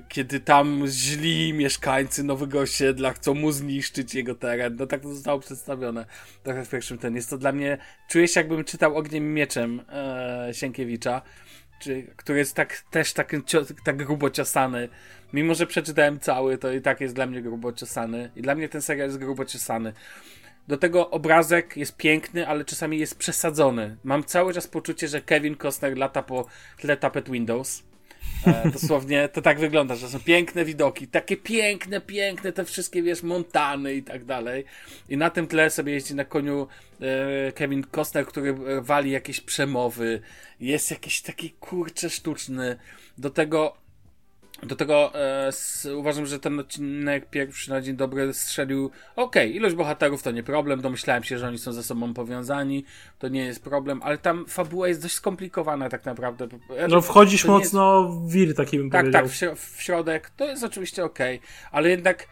kiedy 0.09 0.41
tam 0.41 0.83
źli 0.87 1.53
mieszkańcy 1.53 2.25
nowego 2.25 2.61
osiedla 2.61 3.13
chcą 3.13 3.35
mu 3.35 3.53
zniszczyć 3.53 4.15
jego 4.15 4.35
teren. 4.35 4.77
No 4.77 4.87
tak 4.87 5.01
to 5.01 5.15
zostało 5.15 5.41
przedstawione 5.41 6.07
trochę 6.43 6.65
w 6.65 6.71
pierwszym 6.71 6.99
ten. 6.99 7.17
Jest 7.17 7.31
to 7.31 7.39
dla 7.39 7.53
mnie, 7.53 7.79
czuję 8.09 8.29
się 8.29 8.41
jakbym 8.41 8.65
czytał 8.65 8.97
Ogniem 8.97 9.35
Mieczem 9.35 9.81
e, 9.89 10.49
Sienkiewicza, 10.53 11.23
czy, 11.81 12.07
który 12.17 12.39
jest 12.39 12.55
tak, 12.55 12.83
też 12.91 13.13
tak, 13.13 13.33
tak 13.85 13.97
grubo 13.97 14.31
ciosany. 14.31 14.89
Mimo, 15.33 15.55
że 15.55 15.67
przeczytałem 15.67 16.21
cały, 16.21 16.59
to 16.59 16.73
i 16.73 16.81
tak 16.81 17.01
jest 17.01 17.15
dla 17.15 17.27
mnie 17.27 17.43
grubo 17.43 17.73
ciosany. 17.73 18.31
I 18.37 18.43
dla 18.43 18.55
mnie 18.55 18.69
ten 18.69 18.83
serial 18.83 19.09
jest 19.09 19.19
grubo 19.19 19.45
ciosany. 19.45 19.93
Do 20.69 20.77
tego 20.77 21.11
obrazek 21.11 21.77
jest 21.77 21.97
piękny, 21.97 22.49
ale 22.49 22.65
czasami 22.65 22.99
jest 22.99 23.19
przesadzony. 23.19 23.97
Mam 24.05 24.25
cały 24.25 24.55
czas 24.55 24.67
poczucie, 24.67 25.09
że 25.09 25.21
Kevin 25.21 25.57
Costner 25.57 25.99
lata 25.99 26.23
po 26.23 26.47
tle 26.79 26.97
tapet 26.97 27.31
Windows. 27.31 27.88
E, 28.47 28.71
dosłownie 28.71 29.28
to 29.28 29.43
tak 29.43 29.60
wygląda, 29.60 29.97
że 29.97 30.08
są 30.08 30.21
piękne 30.21 30.64
widoki, 30.64 31.08
takie 31.08 31.36
piękne, 31.36 32.00
piękne, 32.00 32.52
te 32.52 32.64
wszystkie, 32.64 33.02
wiesz, 33.02 33.23
montany 33.23 33.95
i 33.95 34.02
tak 34.02 34.25
dalej. 34.25 34.64
I 35.08 35.17
na 35.17 35.30
tym 35.30 35.47
tle 35.47 35.71
sobie 35.71 35.93
jeździ 35.93 36.14
na 36.14 36.25
koniu 36.25 36.69
e, 37.00 37.52
Kevin 37.52 37.84
Costner, 37.97 38.26
który 38.26 38.50
e, 38.50 38.80
wali 38.80 39.10
jakieś 39.10 39.41
przemowy. 39.41 40.21
Jest 40.60 40.91
jakiś 40.91 41.21
taki 41.21 41.50
kurcze 41.50 42.10
sztuczny. 42.10 42.76
Do 43.19 43.30
tego 43.30 43.76
do 44.62 44.76
tego 44.76 45.12
e, 45.14 45.97
uważam, 45.97 46.26
że 46.26 46.38
ten 46.38 46.60
odcinek 46.60 47.30
pierwszy 47.30 47.71
na 47.71 47.80
dzień 47.80 47.97
dobry 47.97 48.34
strzelił. 48.34 48.90
Okej, 49.16 49.56
ilość 49.56 49.75
bohaterów 49.75 50.23
to 50.23 50.30
nie 50.30 50.42
problem. 50.42 50.80
Domyślałem 50.80 51.25
się, 51.25 51.38
że 51.38 51.49
oni 51.49 51.58
są 51.58 51.73
ze 51.73 51.82
sobą 51.82 52.14
powiązani. 52.14 52.84
To 53.18 53.28
nie 53.28 53.44
jest 53.44 53.64
problem, 53.64 54.02
ale 54.02 54.18
tam 54.18 54.47
fabuła 54.47 54.88
jest 54.88 55.02
dość 55.02 55.14
skomplikowana 55.14 55.88
tak 55.88 56.04
naprawdę. 56.04 56.49
No 56.88 57.00
wchodzisz 57.00 57.44
nie 57.44 57.54
jest- 57.54 57.64
mocno 57.64 58.08
w 58.08 58.32
wir 58.32 58.54
taki 58.54 58.78
bym 58.78 58.90
tak, 58.90 59.00
powiedział. 59.00 59.23
tak, 59.23 59.58
w, 59.58 59.76
w 59.76 59.82
środek. 59.82 60.30
To 60.30 60.44
jest 60.44 60.64
oczywiście 60.64 61.04
okej, 61.04 61.40
ale 61.71 61.90
jednak 61.90 62.26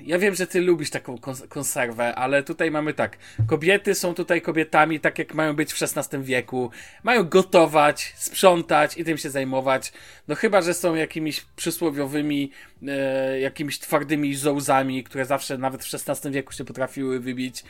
ja 0.00 0.18
wiem, 0.18 0.34
że 0.34 0.46
ty 0.46 0.60
lubisz 0.60 0.90
taką 0.90 1.16
kons- 1.16 1.48
konserwę, 1.48 2.14
ale 2.14 2.42
tutaj 2.42 2.70
mamy 2.70 2.94
tak. 2.94 3.16
Kobiety 3.46 3.94
są 3.94 4.14
tutaj 4.14 4.42
kobietami, 4.42 5.00
tak 5.00 5.18
jak 5.18 5.34
mają 5.34 5.56
być 5.56 5.72
w 5.72 5.82
XVI 5.82 6.22
wieku. 6.22 6.70
Mają 7.02 7.24
gotować, 7.24 8.12
sprzątać 8.16 8.96
i 8.98 9.04
tym 9.04 9.18
się 9.18 9.30
zajmować. 9.30 9.92
No 10.28 10.34
chyba, 10.34 10.62
że 10.62 10.74
są 10.74 10.94
jakimiś 10.94 11.40
przysłowiowymi, 11.56 12.50
e, 12.88 13.40
jakimiś 13.40 13.78
twardymi 13.78 14.34
zołzami, 14.34 15.04
które 15.04 15.24
zawsze 15.24 15.58
nawet 15.58 15.84
w 15.84 15.94
XVI 15.94 16.30
wieku 16.30 16.52
się 16.52 16.64
potrafiły 16.64 17.20
wybić 17.20 17.64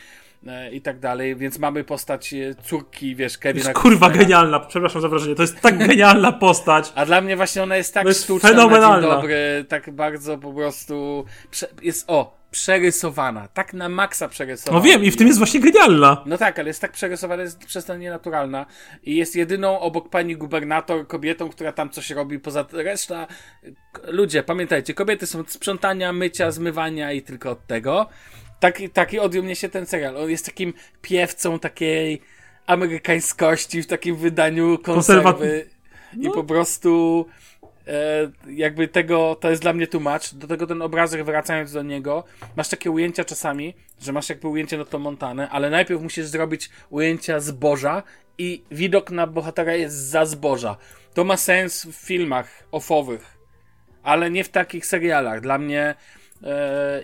i 0.73 0.81
tak 0.81 0.99
dalej. 0.99 1.37
Więc 1.37 1.59
mamy 1.59 1.85
postać 1.85 2.35
e, 2.35 2.55
córki, 2.63 3.17
wiesz, 3.17 3.33
To 3.33 3.39
Kevina 3.41 3.69
jest 3.69 3.81
kurwa 3.81 4.07
Costnera. 4.07 4.25
genialna, 4.25 4.61
przepraszam 4.61 5.03
za 5.03 5.09
wrażenie. 5.09 5.35
To 5.35 5.43
jest 5.43 5.61
tak 5.61 5.79
genialna 5.79 6.33
postać. 6.33 6.93
A 6.95 7.07
dla 7.07 7.21
mnie 7.21 7.37
właśnie 7.37 7.63
ona 7.63 7.77
jest 7.77 7.95
tak 7.95 8.03
To 8.03 8.09
jest 8.09 8.25
sztuczna, 8.25 8.49
na 8.51 8.55
fenomenalna. 8.57 9.09
dobry, 9.09 9.65
tak 9.69 9.91
bardzo 9.91 10.39
po 10.39 10.53
prostu 10.53 11.25
jest, 11.83 12.05
o, 12.11 12.39
przerysowana, 12.51 13.49
tak 13.49 13.75
na 13.75 13.89
maksa 13.89 14.29
przerysowana. 14.29 14.79
No 14.79 14.85
wiem, 14.85 15.05
i 15.05 15.11
w 15.11 15.17
tym 15.17 15.27
jest 15.27 15.39
właśnie 15.39 15.61
genialna. 15.61 16.23
No 16.27 16.39
tak, 16.39 16.59
ale 16.59 16.69
jest 16.69 16.81
tak 16.81 16.93
przerysowana, 16.93 17.43
jest 17.43 17.65
przez 17.65 17.85
to 17.85 17.97
nienaturalna 17.97 18.67
i 19.03 19.17
jest 19.17 19.37
jedyną 19.37 19.81
obok 19.81 20.11
pani 20.11 20.37
gubernator 20.37 21.07
kobietą, 21.07 21.49
która 21.49 21.73
tam 21.73 21.91
coś 21.91 22.11
robi, 22.11 22.39
poza 22.39 22.65
reszta, 22.73 23.27
ludzie, 24.05 24.43
pamiętajcie, 24.43 24.95
kobiety 24.95 25.27
są 25.27 25.41
od 25.41 25.51
sprzątania, 25.51 26.13
mycia, 26.13 26.51
zmywania 26.51 27.13
i 27.13 27.23
tylko 27.23 27.51
od 27.51 27.67
tego. 27.67 28.09
Taki, 28.61 28.91
taki 28.91 29.19
odjął 29.19 29.45
mnie 29.45 29.57
się 29.57 29.69
ten 29.69 29.87
serial. 29.87 30.17
On 30.17 30.31
jest 30.31 30.47
takim 30.47 30.75
piewcą 31.03 31.59
takiej 31.59 32.21
amerykańskości 32.67 33.83
w 33.83 33.87
takim 33.87 34.17
wydaniu 34.17 34.79
konserwy 34.79 35.67
i 36.13 36.19
No. 36.19 36.31
po 36.33 36.45
prostu 36.45 37.27
e, 37.87 38.31
jakby 38.51 38.89
tego, 38.89 39.35
to 39.41 39.51
jest 39.51 39.63
dla 39.63 39.73
mnie 39.73 39.87
tłumacz. 39.87 40.35
Do 40.35 40.47
tego 40.47 40.67
ten 40.67 40.83
obrazek, 40.83 41.25
wracając 41.25 41.73
do 41.73 41.83
niego, 41.83 42.25
masz 42.57 42.69
takie 42.69 42.91
ujęcia 42.91 43.25
czasami, 43.25 43.75
że 44.01 44.13
masz 44.13 44.29
jakby 44.29 44.49
ujęcie 44.49 44.79
na 44.79 44.85
to 44.85 44.99
montane, 44.99 45.49
ale 45.51 45.71
najpierw 45.71 46.03
musisz 46.03 46.27
zrobić 46.27 46.71
ujęcia 46.91 47.41
zboża 47.41 48.03
i 48.39 48.63
widok 48.71 49.11
na 49.11 49.27
bohatera 49.27 49.75
jest 49.75 49.97
za 49.97 50.27
zboża. 50.27 50.77
To 51.15 51.25
ma 51.25 51.37
sens 51.37 51.85
w 51.87 51.95
filmach 51.95 52.65
ofowych, 52.73 53.39
ale 54.03 54.31
nie 54.31 54.45
w 54.45 54.49
takich 54.49 54.87
serialach. 54.87 55.41
Dla 55.41 55.59
mnie 55.59 55.95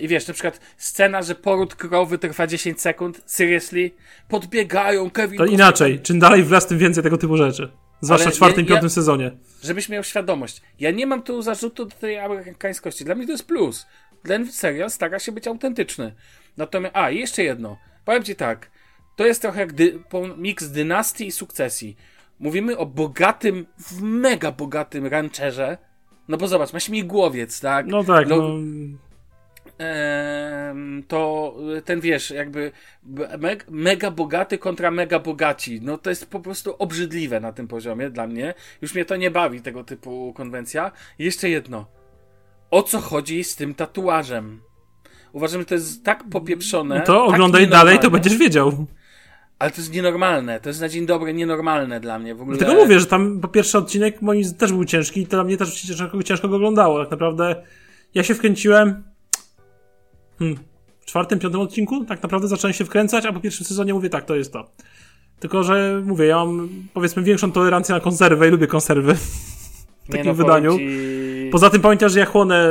i 0.01 0.09
wiesz, 0.09 0.29
na 0.29 0.35
przykład 0.35 0.61
scena, 0.77 1.23
że 1.23 1.35
poród 1.35 1.75
krowy 1.75 2.19
trwa 2.19 2.47
10 2.47 2.81
sekund, 2.81 3.23
seriously, 3.27 3.91
podbiegają, 4.29 5.11
Kevin 5.11 5.39
To 5.39 5.45
Costner 5.45 5.61
inaczej. 5.61 6.01
Czym 6.01 6.19
dalej 6.19 6.43
w 6.45 6.51
las, 6.51 6.67
tym 6.67 6.79
więcej 6.79 7.03
tego 7.03 7.19
typu 7.19 7.37
rzeczy. 7.37 7.73
Zwłaszcza 8.01 8.31
w 8.31 8.35
czwartym, 8.35 8.59
ja- 8.65 8.69
ja- 8.69 8.75
piątym 8.75 8.91
sezonie. 8.91 9.31
żebyś 9.63 9.89
miał 9.89 10.05
świadomość. 10.05 10.63
Ja 10.81 10.91
nie 10.91 11.07
mam 11.07 11.23
tu 11.23 11.43
zarzutu 11.43 11.85
do 11.85 11.97
tej 11.97 12.19
amerykańskości. 12.19 13.05
Dla 13.05 13.15
mnie 13.15 13.27
to 13.27 13.33
jest 13.33 13.47
plus. 13.47 13.87
Ten 14.23 14.53
serial 14.53 14.91
stara 14.91 15.19
się 15.19 15.33
być 15.33 15.47
autentyczny. 15.47 16.15
Natomiast, 16.57 16.97
a, 16.97 17.11
jeszcze 17.11 17.43
jedno. 17.45 17.77
Powiem 18.05 18.23
ci 18.23 18.37
tak. 18.37 18.71
To 19.17 19.27
jest 19.27 19.43
trochę 19.43 19.61
jak 19.61 19.73
dy, 19.73 19.99
miks 20.37 20.69
dynastii 20.69 21.27
i 21.27 21.33
sukcesji. 21.33 21.97
Mówimy 22.39 22.77
o 22.79 22.87
bogatym, 22.87 23.67
w 23.79 24.03
mega 24.03 24.53
bogatym 24.53 25.07
rancherze. 25.07 25.79
No 26.29 26.37
bo 26.37 26.49
zobacz, 26.49 26.73
ma 26.73 26.81
śmigłowiec, 26.81 27.61
tak? 27.61 27.87
No 27.87 28.05
tak, 28.05 28.29
Lo- 28.29 28.37
no. 28.37 28.49
To 31.09 31.55
ten 31.85 32.01
wiesz, 32.01 32.31
jakby 32.31 32.73
mega 33.71 34.11
bogaty 34.11 34.59
kontra 34.59 34.91
mega 34.91 35.19
bogaci. 35.19 35.81
No 35.83 35.99
to 35.99 36.11
jest 36.11 36.31
po 36.31 36.41
prostu 36.41 36.75
obrzydliwe 36.79 37.41
na 37.41 37.53
tym 37.53 37.69
poziomie 37.69 38.11
dla 38.11 38.27
mnie. 38.27 38.55
Już 38.83 38.95
mnie 38.95 39.05
to 39.05 39.17
nie 39.17 39.31
bawi, 39.31 39.61
tego 39.61 39.85
typu 39.85 40.33
konwencja. 40.37 40.93
I 41.19 41.25
jeszcze 41.25 41.49
jedno. 41.49 41.87
O 42.71 42.83
co 42.83 43.01
chodzi 43.01 43.45
z 43.45 43.57
tym 43.57 43.75
tatuażem? 43.75 44.61
Uważam, 45.33 45.61
że 45.61 45.67
to 45.67 45.75
jest 45.75 46.05
tak 46.05 46.25
popieprzone. 46.31 46.99
No 46.99 47.05
to 47.05 47.27
tak 47.27 47.35
oglądaj 47.35 47.69
dalej, 47.69 47.99
to 47.99 48.11
będziesz 48.11 48.37
wiedział. 48.37 48.87
Ale 49.59 49.71
to 49.71 49.77
jest 49.77 49.93
nienormalne. 49.93 50.61
To 50.61 50.69
jest 50.69 50.81
na 50.81 50.89
dzień 50.89 51.07
dobry 51.07 51.35
nienormalne 51.35 52.01
dla 52.01 52.19
mnie. 52.19 52.35
W 52.35 52.43
ogóle... 52.43 52.59
Dlatego 52.59 52.81
mówię, 52.83 53.01
że 53.01 53.07
tam 53.07 53.41
po 53.41 53.49
pierwszy 53.49 53.79
odcinek 53.79 54.23
moim 54.23 54.55
też 54.55 54.73
był 54.73 54.85
ciężki 54.85 55.21
i 55.21 55.27
to 55.27 55.37
dla 55.37 55.45
mnie 55.45 55.57
też 55.57 55.83
ciężko, 55.83 56.23
ciężko 56.23 56.49
go 56.49 56.57
oglądało. 56.57 57.01
Tak 57.01 57.11
naprawdę 57.11 57.65
ja 58.15 58.23
się 58.23 58.35
wkręciłem. 58.35 59.14
Hmm. 60.39 60.59
w 61.01 61.07
czwartym, 61.07 61.39
piątym 61.39 61.61
odcinku 61.61 62.05
tak 62.05 62.23
naprawdę 62.23 62.49
zacząłem 62.49 62.75
się 62.75 62.85
wkręcać, 62.85 63.27
a 63.27 63.33
po 63.33 63.41
pierwszym 63.41 63.67
sezonie 63.67 63.95
mówię 63.95 64.11
tak, 64.11 64.25
to 64.25 64.37
jest 64.37 64.53
to. 64.53 64.71
Tylko, 65.41 65.63
że 65.63 66.03
mówię, 66.05 66.27
ja 66.27 66.37
mam 66.37 66.69
powiedzmy 66.95 67.23
większą 67.23 67.53
tolerancję 67.53 67.95
na 67.95 68.01
konserwę 68.01 68.49
i 68.49 68.51
lubię 68.51 68.67
konserwy 68.67 69.15
w 69.15 70.09
takim 70.11 70.27
no, 70.27 70.35
wydaniu. 70.35 70.79
Ci... 70.79 71.49
Poza 71.53 71.71
tym 71.71 71.81
pamiętasz, 71.81 72.13
że 72.13 72.19
ja 72.19 72.27
chłonę 72.27 72.71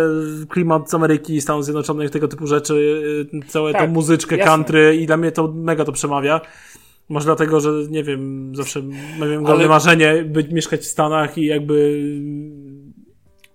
klimat 0.50 0.90
z 0.90 0.94
Ameryki, 0.94 1.42
Stanów 1.42 1.66
Zjednoczonych, 1.66 2.12
tego 2.12 2.28
typu 2.28 2.48
rzeczy, 2.48 2.74
y, 3.34 3.48
całe 3.48 3.74
Tak, 3.74 3.82
tą 3.82 3.88
muzyczkę 3.88 4.38
jasne. 4.38 4.52
country 4.52 4.96
i 4.96 5.06
dla 5.06 5.18
mnie 5.18 5.32
to 5.32 5.48
mega 5.48 5.86
to 5.86 5.92
przemawia. 5.92 6.42
Może 7.10 7.26
dlatego, 7.26 7.60
że 7.60 7.72
nie 7.90 8.04
wiem, 8.04 8.52
zawsze 8.56 8.82
miałem 9.20 9.40
ogromne 9.40 9.64
Ale- 9.64 9.68
marzenie 9.68 10.24
być, 10.24 10.52
mieszkać 10.52 10.82
w 10.82 10.86
Stanach 10.86 11.38
i 11.38 11.46
jakby 11.46 12.04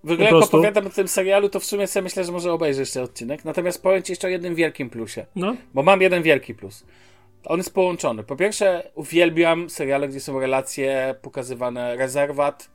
W 0.09 0.13
ogóle 0.13 0.31
jak 0.31 0.45
opowiadam 0.45 0.87
o 0.87 0.91
tym 0.91 1.09
serialu, 1.09 1.49
to 1.49 1.61
w 1.61 1.65
sumie 1.65 1.87
sobie 1.87 2.05
myślę, 2.05 2.25
że 2.25 2.33
może 2.33 2.53
obejrzę 2.53 2.81
jeszcze 2.81 3.03
odcinek. 3.03 3.45
Natomiast 3.45 3.83
powiem 3.83 4.03
Ci 4.03 4.13
jeszcze 4.13 4.27
o 4.27 4.31
jednym 4.31 4.55
wielkim 4.55 4.91
plusie. 4.91 5.27
no, 5.37 5.57
Bo 5.75 5.83
mam 5.83 6.03
jeden 6.03 6.23
wielki 6.23 6.55
plus. 6.55 6.85
On 7.45 7.59
jest 7.59 7.75
połączony. 7.75 8.23
Po 8.23 8.37
pierwsze, 8.37 8.91
uwielbiam 8.95 9.71
seriale, 9.71 10.09
gdzie 10.09 10.21
są 10.21 10.41
relacje 10.41 11.15
pokazywane 11.23 11.97
rezerwat, 11.97 12.71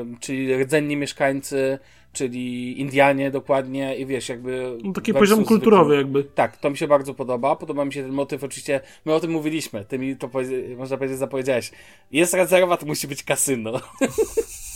ym, 0.00 0.18
czyli 0.20 0.64
rdzenni 0.64 0.96
mieszkańcy, 0.96 1.78
czyli 2.12 2.80
Indianie 2.80 3.30
dokładnie 3.30 3.96
i 3.96 4.06
wiesz, 4.06 4.28
jakby... 4.28 4.78
no 4.84 4.92
taki 4.92 5.14
poziom 5.14 5.44
kulturowy 5.44 5.96
jakby. 5.96 6.24
Tak, 6.24 6.56
to 6.56 6.70
mi 6.70 6.76
się 6.76 6.88
bardzo 6.88 7.14
podoba. 7.14 7.56
Podoba 7.56 7.84
mi 7.84 7.92
się 7.92 8.02
ten 8.02 8.12
motyw, 8.12 8.44
oczywiście, 8.44 8.80
my 9.04 9.14
o 9.14 9.20
tym 9.20 9.30
mówiliśmy, 9.30 9.84
ty 9.84 9.98
mi 9.98 10.16
to 10.16 10.30
można 10.76 10.96
powiedzieć 10.96 11.18
zapowiedziałeś. 11.18 11.70
Jest 12.12 12.34
rezerwat, 12.34 12.84
musi 12.84 13.08
być 13.08 13.22
kasyno. 13.22 13.80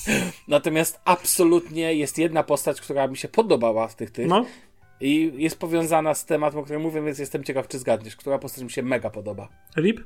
Natomiast 0.49 1.01
absolutnie 1.05 1.95
jest 1.95 2.19
jedna 2.19 2.43
postać, 2.43 2.81
która 2.81 3.07
mi 3.09 3.17
się 3.17 3.29
podobała 3.29 3.89
z 3.89 3.97
tych 3.97 4.11
tych 4.11 4.27
No, 4.27 4.45
i 5.01 5.33
jest 5.37 5.59
powiązana 5.59 6.15
z 6.15 6.27
tematem, 6.27 6.61
o 6.61 6.63
którym 6.63 6.83
mówię, 6.83 7.03
więc 7.03 7.19
jestem 7.19 7.45
ciekaw, 7.45 7.69
czy 7.69 7.79
zgadniesz, 7.79 8.17
która 8.17 8.39
postać 8.39 8.65
mi 8.65 8.71
się 8.71 8.83
mega 8.83 9.11
podoba. 9.11 9.49
Rip? 9.77 10.01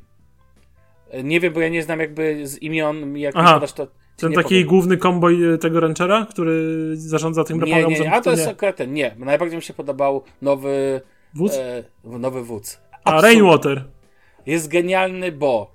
E, 1.10 1.22
Nie 1.22 1.40
wiem, 1.40 1.52
bo 1.52 1.60
ja 1.60 1.68
nie 1.68 1.82
znam 1.82 2.00
jakby 2.00 2.46
z 2.46 2.62
imion, 2.62 3.16
jak 3.16 3.34
Aha. 3.36 3.54
podasz, 3.54 3.72
to 3.72 3.86
Ten 4.16 4.32
taki 4.32 4.48
powiem. 4.48 4.66
główny 4.66 4.96
komboj 4.96 5.54
y, 5.54 5.58
tego 5.58 5.80
ranchera, 5.80 6.26
który 6.30 6.76
zarządza 6.96 7.44
tym 7.44 7.60
Nie, 7.60 7.84
nie, 7.84 8.00
nie, 8.00 8.12
a 8.12 8.20
to 8.20 8.30
jest 8.30 8.48
akurat 8.48 8.76
ten, 8.76 8.92
nie. 8.92 9.14
Najbardziej 9.18 9.56
mi 9.56 9.62
się 9.62 9.74
podobał 9.74 10.22
nowy... 10.42 11.00
Wódz? 11.34 11.54
E, 11.58 11.84
nowy 12.04 12.44
wódz. 12.44 12.80
A. 13.04 13.20
Rainwater. 13.20 13.84
Jest 14.46 14.68
genialny, 14.68 15.32
bo 15.32 15.70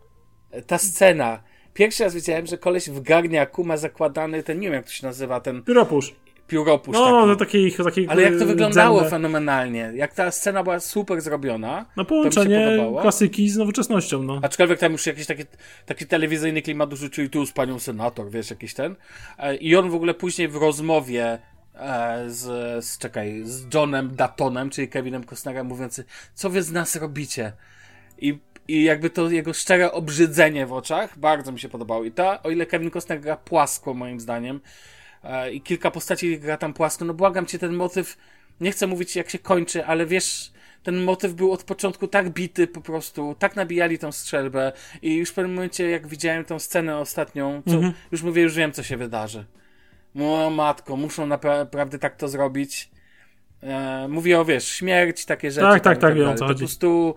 ta 0.67 0.77
scena. 0.77 1.39
Pierwszy 1.73 2.03
raz 2.03 2.13
widziałem, 2.15 2.45
że 2.47 2.57
koleś 2.57 2.89
w 2.89 3.01
garniaku 3.01 3.63
ma 3.63 3.77
zakładany 3.77 4.43
ten, 4.43 4.59
nie 4.59 4.67
wiem 4.67 4.73
jak 4.73 4.85
to 4.85 4.91
się 4.91 5.07
nazywa, 5.07 5.39
ten 5.39 5.63
Pióropusz. 5.63 6.15
pióropusz 6.47 6.93
No, 6.93 7.05
taki. 7.05 7.27
no 7.27 7.35
taki, 7.35 7.71
taki 7.83 8.07
Ale 8.07 8.21
jak 8.21 8.33
to 8.37 8.43
y, 8.43 8.45
wyglądało 8.45 9.09
fenomenalnie. 9.09 9.91
Jak 9.95 10.13
ta 10.13 10.31
scena 10.31 10.63
była 10.63 10.79
super 10.79 11.21
zrobiona. 11.21 11.85
No 11.97 12.05
to 12.05 12.15
mi 12.15 12.23
się 12.23 12.31
połączenie 12.31 12.77
klasyki 13.01 13.49
z 13.49 13.57
nowoczesnością, 13.57 14.23
no. 14.23 14.39
Aczkolwiek 14.43 14.79
tam 14.79 14.91
już 14.91 15.05
jakiś 15.05 15.25
taki, 15.25 15.43
taki 15.85 16.05
telewizyjny 16.05 16.61
klimat 16.61 16.89
dorzucił 16.89 17.29
tu 17.29 17.45
z 17.45 17.51
panią 17.51 17.79
senator, 17.79 18.29
wiesz, 18.29 18.49
jakiś 18.49 18.73
ten. 18.73 18.95
E, 19.37 19.55
I 19.55 19.75
on 19.75 19.89
w 19.89 19.95
ogóle 19.95 20.13
później 20.13 20.47
w 20.47 20.55
rozmowie 20.55 21.39
e, 21.75 22.23
z, 22.27 22.85
z, 22.85 22.97
czekaj, 22.97 23.41
z 23.45 23.73
Johnem 23.73 24.15
Datonem, 24.15 24.69
czyli 24.69 24.87
Kevinem 24.87 25.23
Costnerem, 25.23 25.67
mówiący, 25.67 26.05
co 26.33 26.49
wy 26.49 26.63
z 26.63 26.71
nas 26.71 26.95
robicie? 26.95 27.53
I, 28.17 28.39
I 28.67 28.83
jakby 28.83 29.09
to 29.09 29.29
jego 29.29 29.53
szczere 29.53 29.91
obrzydzenie 29.91 30.65
w 30.65 30.73
oczach 30.73 31.19
bardzo 31.19 31.51
mi 31.51 31.59
się 31.59 31.69
podobało. 31.69 32.03
I 32.03 32.11
ta, 32.11 32.43
o 32.43 32.49
ile 32.49 32.65
Kevin 32.65 32.91
Costner 32.91 33.19
gra 33.19 33.37
płasko, 33.37 33.93
moim 33.93 34.19
zdaniem, 34.19 34.61
e, 35.23 35.51
i 35.51 35.61
kilka 35.61 35.91
postaci 35.91 36.39
gra 36.39 36.57
tam 36.57 36.73
płasko, 36.73 37.05
no 37.05 37.13
błagam 37.13 37.45
cię, 37.45 37.59
ten 37.59 37.73
motyw, 37.73 38.17
nie 38.61 38.71
chcę 38.71 38.87
mówić 38.87 39.15
jak 39.15 39.29
się 39.29 39.39
kończy, 39.39 39.85
ale 39.85 40.05
wiesz, 40.05 40.51
ten 40.83 41.03
motyw 41.03 41.33
był 41.33 41.51
od 41.51 41.63
początku 41.63 42.07
tak 42.07 42.29
bity 42.29 42.67
po 42.67 42.81
prostu, 42.81 43.35
tak 43.39 43.55
nabijali 43.55 43.99
tą 43.99 44.11
strzelbę 44.11 44.71
i 45.01 45.15
już 45.15 45.29
w 45.29 45.33
pewnym 45.33 45.53
momencie, 45.55 45.89
jak 45.89 46.07
widziałem 46.07 46.45
tą 46.45 46.59
scenę 46.59 46.97
ostatnią, 46.97 47.61
co, 47.67 47.71
już 48.11 48.23
mówię, 48.23 48.41
już 48.41 48.55
wiem, 48.55 48.71
co 48.71 48.83
się 48.83 48.97
wydarzy. 48.97 49.45
O 50.19 50.49
matko, 50.49 50.95
muszą 50.97 51.27
napra- 51.27 51.57
naprawdę 51.57 51.99
tak 51.99 52.15
to 52.15 52.27
zrobić. 52.27 52.89
E, 53.63 54.07
mówię 54.09 54.39
o, 54.39 54.45
wiesz, 54.45 54.67
śmierć, 54.67 55.25
takie 55.25 55.51
rzeczy. 55.51 55.67
Tak, 55.67 55.83
tak, 55.83 55.97
i 55.97 56.01
tak, 56.01 56.15
wiem, 56.15 56.37
co 56.37 56.45
chodzi. 56.45 56.53
po 56.53 56.59
prostu, 56.59 57.15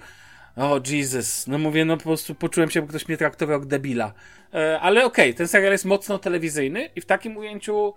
o 0.57 0.81
Jesus, 0.91 1.47
no 1.47 1.59
mówię, 1.59 1.85
no 1.85 1.97
po 1.97 2.03
prostu 2.03 2.35
poczułem 2.35 2.71
się, 2.71 2.81
jakby 2.81 2.91
ktoś 2.91 3.09
mnie 3.09 3.17
traktował 3.17 3.59
jak 3.59 3.69
debila. 3.69 4.15
E, 4.55 4.81
ale 4.81 5.05
okej, 5.05 5.35
ten 5.35 5.49
serial 5.49 5.73
jest 5.73 5.85
mocno 5.85 6.19
telewizyjny 6.19 6.91
i 6.97 7.01
w 7.01 7.07
takim 7.07 7.37
ujęciu 7.37 7.95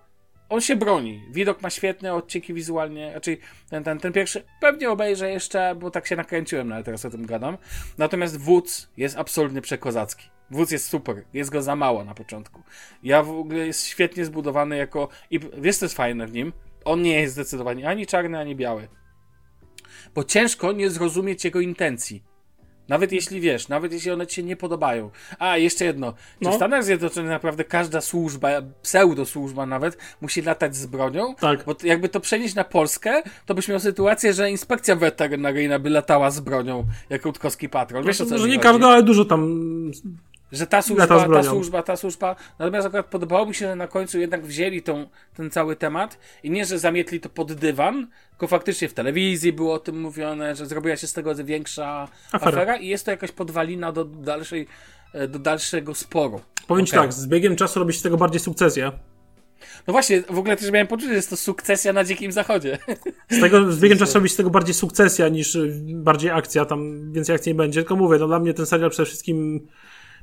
on 0.50 0.62
się 0.62 0.76
broni. 0.76 1.24
Widok 1.32 1.62
ma 1.62 1.70
świetne 1.70 2.14
odcinki 2.14 2.54
wizualnie, 2.54 3.14
raczej 3.14 3.40
ten, 3.70 3.84
ten, 3.84 4.00
ten 4.00 4.14
pierwszy 4.14 4.44
pewnie 4.62 4.90
obejrzę 4.90 5.32
jeszcze, 5.32 5.76
bo 5.76 5.92
tak 5.92 6.08
się 6.08 6.16
nakręciłem, 6.16 6.68
no 6.68 6.76
ale 6.76 6.84
teraz 6.84 7.06
o 7.06 7.10
tym 7.10 7.26
gadam. 7.26 7.58
Natomiast 7.98 8.38
wódz 8.38 8.90
jest 8.98 9.18
absolutnie 9.18 9.62
przekozacki. 9.62 10.30
Wódz 10.52 10.72
jest 10.72 10.88
super, 10.88 11.24
jest 11.34 11.50
go 11.50 11.62
za 11.62 11.76
mało 11.76 12.04
na 12.06 12.14
początku. 12.14 12.64
Ja 13.04 13.24
w 13.24 13.30
ogóle 13.30 13.68
jest 13.68 13.86
świetnie 13.86 14.26
zbudowany 14.26 14.78
jako, 14.78 15.10
i 15.32 15.40
wiesz 15.40 15.78
co 15.78 15.86
jest 15.86 15.96
fajne 15.96 16.28
w 16.28 16.34
nim? 16.34 16.54
On 16.86 17.02
nie 17.02 17.22
jest 17.22 17.34
zdecydowanie 17.34 17.90
ani 17.90 18.08
czarny, 18.08 18.40
ani 18.40 18.56
biały. 18.56 18.88
Bo 20.16 20.24
ciężko 20.24 20.72
nie 20.72 20.90
zrozumieć 20.90 21.46
jego 21.46 21.60
intencji. 21.60 22.24
Nawet 22.88 23.12
jeśli 23.12 23.42
wiesz, 23.42 23.68
nawet 23.68 23.94
jeśli 23.94 24.12
one 24.12 24.28
ci 24.28 24.36
się 24.36 24.44
nie 24.44 24.56
podobają. 24.56 25.10
A, 25.40 25.58
jeszcze 25.58 25.86
jedno. 25.86 26.12
Czy 26.14 26.18
No. 26.46 26.52
w 26.52 26.56
Stanach 26.56 26.84
Zjednoczonych 26.84 27.30
naprawdę 27.32 27.64
każda 27.64 28.02
służba, 28.02 28.50
pseudosłużba 28.82 29.66
nawet, 29.66 29.98
musi 30.22 30.42
latać 30.42 30.76
z 30.76 30.86
bronią? 30.86 31.36
Tak. 31.36 31.64
Bo 31.66 31.76
jakby 31.84 32.10
to 32.10 32.20
przenieść 32.20 32.56
na 32.56 32.64
Polskę, 32.64 33.24
to 33.46 33.54
byś 33.56 33.68
miał 33.68 33.80
sytuację, 33.80 34.34
że 34.34 34.52
inspekcja 34.52 34.96
weterynaryjna 34.96 35.80
by 35.80 35.90
latała 35.90 36.32
z 36.32 36.40
bronią, 36.40 36.86
jak 37.10 37.26
Rutkowski 37.26 37.70
patrol. 37.70 38.04
Wiesz 38.04 38.22
o 38.22 38.26
co 38.26 38.32
Może 38.32 38.48
nie 38.48 38.56
chodzi? 38.56 38.64
każda, 38.64 38.88
ale 38.88 39.04
dużo 39.04 39.26
tam. 39.26 39.92
Że 40.52 40.68
ta 40.68 40.82
służba, 40.82 41.08
ta 41.08 41.44
służba, 41.44 41.84
ta 41.84 41.96
służba. 41.96 42.36
Natomiast 42.60 42.88
akurat 42.88 43.06
podobało 43.06 43.46
mi 43.46 43.56
się, 43.56 43.68
że 43.68 43.76
na 43.76 43.88
końcu 43.88 44.20
jednak 44.20 44.46
wzięli 44.46 44.82
tą, 44.82 45.08
ten 45.34 45.50
cały 45.50 45.76
temat 45.76 46.20
i 46.44 46.52
nie, 46.52 46.66
że 46.66 46.80
zamietli 46.80 47.20
to 47.20 47.30
pod 47.30 47.54
dywan, 47.54 48.08
tylko 48.30 48.48
faktycznie 48.48 48.90
w 48.90 48.94
telewizji 48.94 49.54
było 49.54 49.74
o 49.74 49.80
tym 49.80 50.02
mówione, 50.02 50.56
że 50.56 50.66
zrobiła 50.66 50.96
się 50.96 51.08
z 51.08 51.14
tego 51.14 51.36
większa 51.36 52.08
Afera. 52.32 52.52
afera, 52.52 52.76
i 52.76 52.88
jest 52.88 53.06
to 53.06 53.12
jakaś 53.12 53.32
podwalina 53.32 53.92
do 53.92 54.06
dalszej, 54.06 54.68
e, 55.14 55.28
do 55.28 55.40
dalszego 55.40 55.96
sporu. 55.96 56.42
Powiem 56.68 56.86
ci 56.86 56.92
Okej. 56.92 57.04
tak, 57.04 57.14
z 57.14 57.28
biegiem 57.28 57.56
czasu 57.56 57.80
robi 57.80 57.94
się 57.94 58.00
z 58.00 58.04
tego 58.04 58.18
bardziej 58.18 58.40
sukcesja. 58.40 58.92
No 59.88 59.92
właśnie, 59.92 60.22
w 60.22 60.38
ogóle 60.38 60.58
też 60.58 60.72
miałem 60.72 60.88
poczucie, 60.88 61.08
że 61.08 61.16
jest 61.16 61.30
to 61.30 61.38
sukcesja 61.38 61.94
na 61.94 62.04
Dzikim 62.04 62.32
Zachodzie. 62.32 62.78
Z, 63.30 63.42
tego, 63.42 63.72
z 63.72 63.80
biegiem 63.80 63.98
czasu 64.06 64.14
robi 64.14 64.30
się 64.30 64.34
z 64.34 64.38
tego 64.38 64.50
bardziej 64.50 64.74
sukcesja 64.74 65.30
niż 65.30 65.56
y, 65.56 65.82
bardziej 65.94 66.32
akcja, 66.32 66.66
tam 66.66 67.12
więcej 67.14 67.36
akcji 67.36 67.50
nie 67.50 67.56
będzie. 67.58 67.80
Tylko 67.80 67.96
mówię, 67.96 68.18
no 68.20 68.28
dla 68.28 68.40
mnie 68.40 68.54
ten 68.54 68.66
serial 68.66 68.90
przede 68.90 69.06
wszystkim 69.06 69.68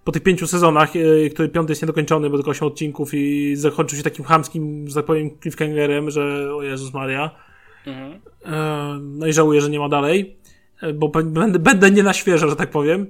po 0.05 0.13
tych 0.13 0.23
pięciu 0.23 0.47
sezonach, 0.47 0.97
y, 0.97 1.31
który 1.35 1.49
piąty 1.49 1.73
jest 1.73 1.83
niedokończony, 1.83 2.31
bo 2.31 2.37
tylko 2.37 2.51
8 2.51 2.69
odcinków 2.69 3.15
i 3.15 3.57
zakończył 3.57 3.99
się 3.99 4.05
takim 4.05 4.25
chamskim, 4.25 4.89
że 4.89 4.95
tak 4.95 5.05
powiem, 5.05 5.31
cliffhangerem, 5.43 6.11
że 6.11 6.55
o 6.55 6.63
Jezus 6.63 6.93
Maria. 6.93 7.31
Mhm. 7.87 8.21
E, 8.45 8.99
No 9.01 9.27
i 9.27 9.33
żałuję, 9.33 9.61
że 9.61 9.71
nie 9.71 9.79
ma 9.79 9.89
dalej, 9.89 10.37
e, 10.83 10.93
bo 10.93 11.09
będę, 11.09 11.59
będę 11.59 11.91
nie 11.91 12.03
na 12.03 12.13
świeżo, 12.13 12.49
że 12.49 12.57
tak 12.57 12.71
powiem, 12.71 13.07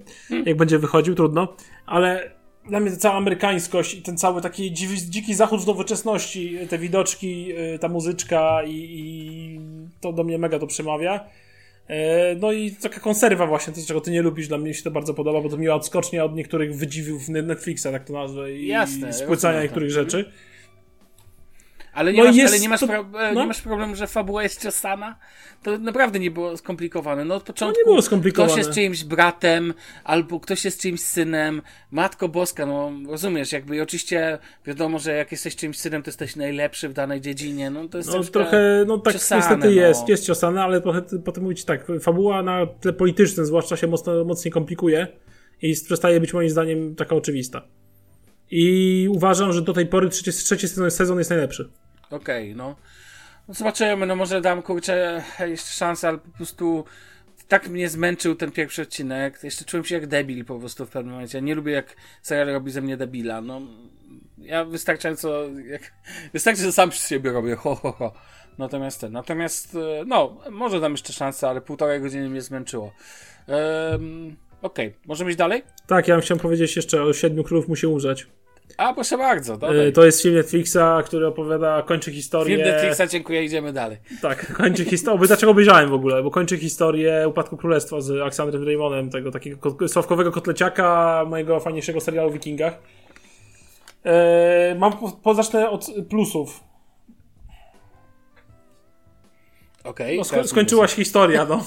jak 0.46 0.56
będzie 0.56 0.78
wychodził, 0.78 1.14
trudno, 1.14 1.56
ale 1.86 2.30
dla 2.68 2.80
mnie 2.80 2.90
ta 2.90 2.96
cała 2.96 3.14
amerykańskość 3.14 3.94
i 3.94 4.02
ten 4.02 4.18
cały 4.18 4.42
taki 4.42 4.72
dziwi, 4.72 5.10
dziki 5.10 5.34
zachód 5.34 5.60
w 5.60 5.66
nowoczesności, 5.66 6.58
te 6.68 6.78
widoczki, 6.78 7.52
e, 7.56 7.78
ta 7.78 7.88
muzyczka 7.88 8.62
i, 8.62 8.72
i 8.74 9.60
to 10.00 10.12
do 10.12 10.24
mnie 10.24 10.38
mega 10.38 10.58
to 10.58 10.66
przemawia. 10.66 11.20
E, 11.88 12.34
No 12.40 12.52
i 12.52 12.70
taka 12.70 13.00
konserwa 13.00 13.46
właśnie, 13.46 13.72
to 13.72 13.80
czego 13.86 14.00
ty 14.00 14.10
nie 14.10 14.22
lubisz, 14.22 14.48
dla 14.48 14.58
mnie 14.58 14.74
się 14.74 14.82
to 14.82 14.90
bardzo 14.90 15.14
podoba, 15.14 15.40
bo 15.40 15.48
to 15.48 15.56
miła 15.56 15.74
odskocznia 15.74 16.24
od 16.24 16.34
niektórych 16.34 16.76
wydziwiów 16.76 17.28
Netflixa, 17.28 17.82
tak 17.82 18.04
to 18.04 18.12
nazwę, 18.12 18.52
i 18.52 18.66
Jasne, 18.66 19.12
spłycania 19.12 19.52
rozumiem 19.52 19.62
niektórych 19.62 19.88
to. 19.88 19.94
rzeczy. 19.94 20.32
Ale 21.94 22.12
nie, 22.12 22.18
No 22.18 22.24
masz, 22.32 22.38
ale 22.48 22.58
nie, 22.60 22.68
masz, 22.68 22.80
to- 22.80 22.86
pro, 22.86 22.98
e, 23.20 23.32
no. 23.34 23.40
nie 23.40 23.46
masz 23.46 23.60
problemu, 23.60 23.94
że 23.96 24.06
fabuła 24.06 24.42
jest 24.42 24.62
ciosana? 24.62 25.18
To 25.62 25.78
naprawdę 25.78 26.18
nie 26.18 26.30
było 26.30 26.56
skomplikowane. 26.56 27.24
No 27.24 27.34
od 27.34 27.42
początku 27.42 27.80
nie 27.80 27.84
było 27.84 28.02
skomplikowane. 28.02 28.52
ktoś 28.52 28.58
jest 28.58 28.74
czyimś 28.74 29.04
bratem, 29.04 29.74
albo 30.04 30.40
ktoś 30.40 30.64
jest 30.64 30.80
czyimś 30.80 31.00
synem. 31.00 31.62
Matko 31.90 32.28
Boska, 32.28 32.66
no 32.66 32.92
rozumiesz, 33.08 33.52
jakby 33.52 33.76
i 33.76 33.80
oczywiście 33.80 34.38
wiadomo, 34.66 34.98
że 34.98 35.12
jak 35.12 35.32
jesteś 35.32 35.56
czyimś 35.56 35.76
synem, 35.78 36.02
to 36.02 36.08
jesteś 36.08 36.36
najlepszy 36.36 36.88
w 36.88 36.92
danej 36.92 37.20
dziedzinie. 37.20 37.70
No 37.70 37.88
to 37.88 37.98
jest 37.98 38.10
No 38.12 38.24
trochę, 38.24 38.84
no 38.86 38.98
tak 38.98 39.12
ciosane, 39.12 39.40
niestety 39.40 39.64
no. 39.66 39.70
jest, 39.70 40.08
jest 40.08 40.26
ciosane, 40.26 40.62
ale 40.62 40.80
trochę 40.80 41.02
potem 41.24 41.42
mówić 41.42 41.64
tak, 41.64 41.86
fabuła 42.00 42.42
na 42.42 42.66
tle 42.66 42.92
politycznym 42.92 43.46
zwłaszcza 43.46 43.76
się 43.76 43.86
mocno, 43.86 44.24
mocniej 44.24 44.52
komplikuje 44.52 45.06
i 45.62 45.74
przestaje 45.84 46.20
być 46.20 46.32
moim 46.34 46.50
zdaniem 46.50 46.94
taka 46.94 47.16
oczywista. 47.16 47.62
I 48.50 49.06
uważam, 49.10 49.52
że 49.52 49.62
do 49.62 49.72
tej 49.72 49.86
pory 49.86 50.08
trzeci, 50.08 50.32
trzeci 50.44 50.68
sezon, 50.68 50.90
sezon 50.90 51.18
jest 51.18 51.30
najlepszy. 51.30 51.70
Okej, 52.10 52.56
no. 52.56 52.76
no. 53.48 53.54
Zobaczymy, 53.54 54.06
no 54.06 54.16
może 54.16 54.40
dam 54.40 54.62
kurczę 54.62 55.24
jeszcze 55.40 55.70
szansę, 55.70 56.08
ale 56.08 56.18
po 56.18 56.30
prostu 56.30 56.84
tak 57.48 57.68
mnie 57.68 57.88
zmęczył 57.88 58.34
ten 58.34 58.52
pierwszy 58.52 58.82
odcinek. 58.82 59.38
Jeszcze 59.42 59.64
czułem 59.64 59.84
się 59.84 59.94
jak 59.94 60.06
debil 60.06 60.44
po 60.44 60.58
prostu 60.58 60.86
w 60.86 60.90
pewnym 60.90 61.14
momencie. 61.14 61.38
Ja 61.38 61.44
nie 61.44 61.54
lubię 61.54 61.72
jak 61.72 61.96
serial 62.22 62.46
robi 62.46 62.70
ze 62.70 62.80
mnie 62.80 62.96
debila. 62.96 63.40
No, 63.40 63.60
ja 64.38 64.64
wystarczająco, 64.64 65.48
jak, 65.66 65.92
wystarczy, 66.32 66.62
że 66.62 66.72
sam 66.72 66.92
z 66.92 67.08
siebie 67.08 67.32
robię, 67.32 67.56
ho, 67.56 67.74
ho, 67.74 67.92
ho. 67.92 68.12
Natomiast 68.58 69.00
ten, 69.00 69.12
natomiast, 69.12 69.74
e, 69.74 70.04
no, 70.06 70.40
może 70.50 70.80
dam 70.80 70.92
jeszcze 70.92 71.12
szansę, 71.12 71.48
ale 71.48 71.60
półtorej 71.60 72.00
godziny 72.00 72.30
mnie 72.30 72.42
zmęczyło. 72.42 72.92
Um, 73.46 74.36
Okej, 74.62 74.88
okay. 74.88 75.00
możemy 75.06 75.30
iść 75.30 75.38
dalej? 75.38 75.62
Tak, 75.86 76.08
ja 76.08 76.14
bym 76.14 76.22
chciał 76.22 76.36
powiedzieć 76.36 76.76
jeszcze 76.76 77.02
o 77.02 77.12
Siedmiu 77.12 77.44
Królów 77.44 77.68
musi 77.68 77.86
umrzeć. 77.86 78.26
A, 78.76 78.94
proszę 78.94 79.18
bardzo. 79.18 79.56
Dodaj. 79.56 79.92
To 79.92 80.04
jest 80.04 80.22
film 80.22 80.34
Netflixa, 80.34 80.78
który 81.04 81.26
opowiada, 81.26 81.82
kończy 81.82 82.12
historię. 82.12 82.56
Film 82.56 82.68
Netflixa, 82.68 83.12
dziękuję, 83.12 83.44
idziemy 83.44 83.72
dalej. 83.72 83.98
Tak, 84.22 84.52
kończy 84.52 84.84
historię. 84.84 85.26
Dlaczego 85.26 85.52
obejrzałem 85.52 85.90
w 85.90 85.92
ogóle? 85.92 86.22
Bo 86.22 86.30
kończy 86.30 86.58
historię 86.58 87.28
Upadku 87.28 87.56
Królestwa 87.56 88.00
z 88.00 88.10
Aleksandrem 88.10 88.64
Raymonem, 88.64 89.10
tego 89.10 89.30
takiego 89.30 89.88
sławkowego 89.88 90.32
kotleciaka, 90.32 91.24
mojego 91.28 91.60
fajniejszego 91.60 92.00
serialu 92.00 92.28
o 92.28 92.32
Wikingach. 92.32 92.78
Eee, 94.04 94.78
mam, 94.78 94.92
po, 95.22 95.34
zacznę 95.34 95.70
od 95.70 95.86
plusów. 96.08 96.60
Okej. 99.84 100.20
Okay, 100.20 100.38
no, 100.40 100.48
skończyła 100.48 100.88
się 100.88 100.96
historia, 100.96 101.44
no. 101.44 101.64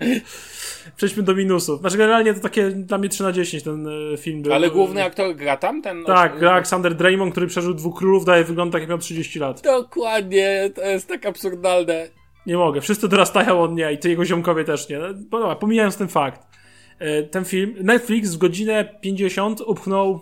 Przejdźmy 0.96 1.22
do 1.22 1.34
minusów. 1.34 1.80
Znaczy 1.80 1.96
generalnie 1.96 2.34
to 2.34 2.40
takie 2.40 2.70
dla 2.70 2.98
mnie 2.98 3.08
3 3.08 3.22
na 3.22 3.32
10 3.32 3.62
ten 3.62 3.86
e, 4.12 4.16
film 4.16 4.42
był. 4.42 4.52
Ale 4.52 4.70
główny 4.70 5.04
aktor 5.04 5.36
gra 5.36 5.56
tam? 5.56 5.82
Ten 5.82 6.04
tak, 6.04 6.38
gra 6.38 6.52
Aleksander 6.52 6.94
Draymond, 6.94 7.32
który 7.32 7.46
przeżył 7.46 7.74
dwóch 7.74 7.98
królów, 7.98 8.24
daje 8.24 8.44
wygląd 8.44 8.72
tak 8.72 8.80
jak 8.80 8.90
miał 8.90 8.98
30 8.98 9.38
lat. 9.38 9.60
Dokładnie, 9.60 10.70
to 10.74 10.82
jest 10.82 11.08
tak 11.08 11.26
absurdalne. 11.26 12.08
Nie 12.46 12.56
mogę, 12.56 12.80
wszyscy 12.80 13.08
dorastają 13.08 13.60
od 13.60 13.74
niej 13.74 13.94
i 13.94 13.98
ty 13.98 14.10
jego 14.10 14.24
ziomkowie 14.24 14.64
też 14.64 14.88
nie. 14.88 15.00
No, 15.30 15.56
pomijając 15.56 15.96
ten 15.96 16.08
fakt. 16.08 16.42
E, 16.98 17.22
ten 17.22 17.44
film, 17.44 17.74
Netflix 17.80 18.34
w 18.34 18.38
godzinę 18.38 18.98
50 19.00 19.60
upchnął 19.60 20.20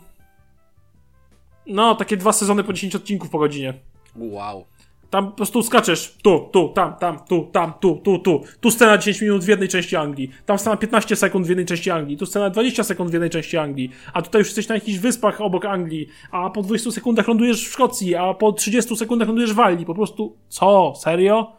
no, 1.67 1.95
takie 1.95 2.17
dwa 2.17 2.33
sezony 2.33 2.65
po 2.65 2.73
10 2.73 2.97
odcinków 2.97 3.31
po 3.31 3.39
godzinie. 3.39 3.75
Wow. 4.17 4.65
Tam 5.13 5.31
po 5.31 5.37
prostu 5.37 5.63
skaczesz 5.63 6.15
tu, 6.23 6.49
tu, 6.53 6.69
tam, 6.69 6.95
tam, 6.95 7.19
tu, 7.29 7.49
tam, 7.53 7.73
tu, 7.81 8.01
tu, 8.05 8.19
tu. 8.19 8.41
Tu 8.61 8.71
scena 8.71 8.99
10 8.99 9.21
minut 9.21 9.45
w 9.45 9.49
jednej 9.49 9.69
części 9.69 9.97
Anglii. 9.97 10.31
Tam 10.47 10.59
scena 10.59 10.77
15 10.77 11.17
sekund 11.17 11.47
w 11.47 11.49
jednej 11.49 11.67
części 11.67 11.91
Anglii. 11.91 12.17
Tu 12.17 12.27
scena 12.27 12.51
20 12.51 12.85
sekund 12.85 13.11
w 13.11 13.13
jednej 13.13 13.31
części 13.31 13.59
Anglii. 13.59 13.91
A 14.13 14.23
tutaj 14.23 14.41
już 14.41 14.49
jesteś 14.49 14.69
na 14.69 14.75
jakichś 14.75 14.99
wyspach 14.99 15.41
obok 15.41 15.65
Anglii. 15.65 16.09
A 16.31 16.51
po 16.51 16.63
20 16.63 16.91
sekundach 16.91 17.29
lądujesz 17.29 17.69
w 17.69 17.73
Szkocji. 17.73 18.15
A 18.15 18.35
po 18.35 18.53
30 18.53 18.97
sekundach 18.97 19.29
lądujesz 19.29 19.53
w 19.53 19.57
Walii. 19.57 19.87
Po 19.87 19.95
prostu, 19.95 20.37
co? 20.49 20.93
Serio? 20.97 21.53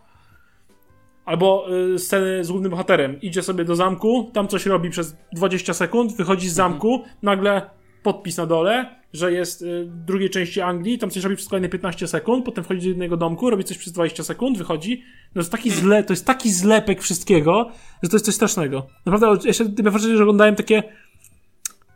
Albo 1.25 1.65
y, 1.93 1.99
sceny 1.99 2.43
z 2.43 2.51
głównym 2.51 2.71
bohaterem. 2.71 3.21
Idzie 3.21 3.41
sobie 3.41 3.65
do 3.65 3.75
zamku, 3.75 4.31
tam 4.33 4.47
coś 4.47 4.65
robi 4.65 4.89
przez 4.89 5.15
20 5.33 5.73
sekund, 5.73 6.15
wychodzi 6.17 6.49
z 6.49 6.53
zamku, 6.53 7.03
nagle 7.21 7.61
podpis 8.03 8.37
na 8.37 8.45
dole, 8.45 9.02
że 9.13 9.31
jest 9.31 9.61
y, 9.61 9.85
w 9.85 10.05
drugiej 10.05 10.29
części 10.29 10.61
Anglii, 10.61 10.97
tam 10.97 11.09
coś 11.09 11.23
robi 11.23 11.35
przez 11.35 11.47
kolejne 11.49 11.69
15 11.69 12.07
sekund, 12.07 12.45
potem 12.45 12.63
wchodzi 12.63 12.81
do 12.81 12.87
jednego 12.87 13.17
domku, 13.17 13.49
robi 13.49 13.63
coś 13.63 13.77
przez 13.77 13.93
20 13.93 14.23
sekund, 14.23 14.57
wychodzi. 14.57 15.03
No 15.27 15.33
to 15.33 15.39
jest 15.39 15.51
taki 15.51 15.69
zle, 15.69 16.03
to 16.03 16.13
jest 16.13 16.25
taki 16.25 16.51
zlepek 16.51 17.01
wszystkiego, 17.01 17.71
że 18.03 18.09
to 18.09 18.15
jest 18.15 18.25
coś 18.25 18.35
strasznego. 18.35 18.87
Naprawdę, 19.05 19.47
jeszcze 19.47 19.69
tym 19.69 19.89
wrażenie, 19.89 20.17
że 20.17 20.23
oglądałem 20.23 20.55
takie 20.55 20.83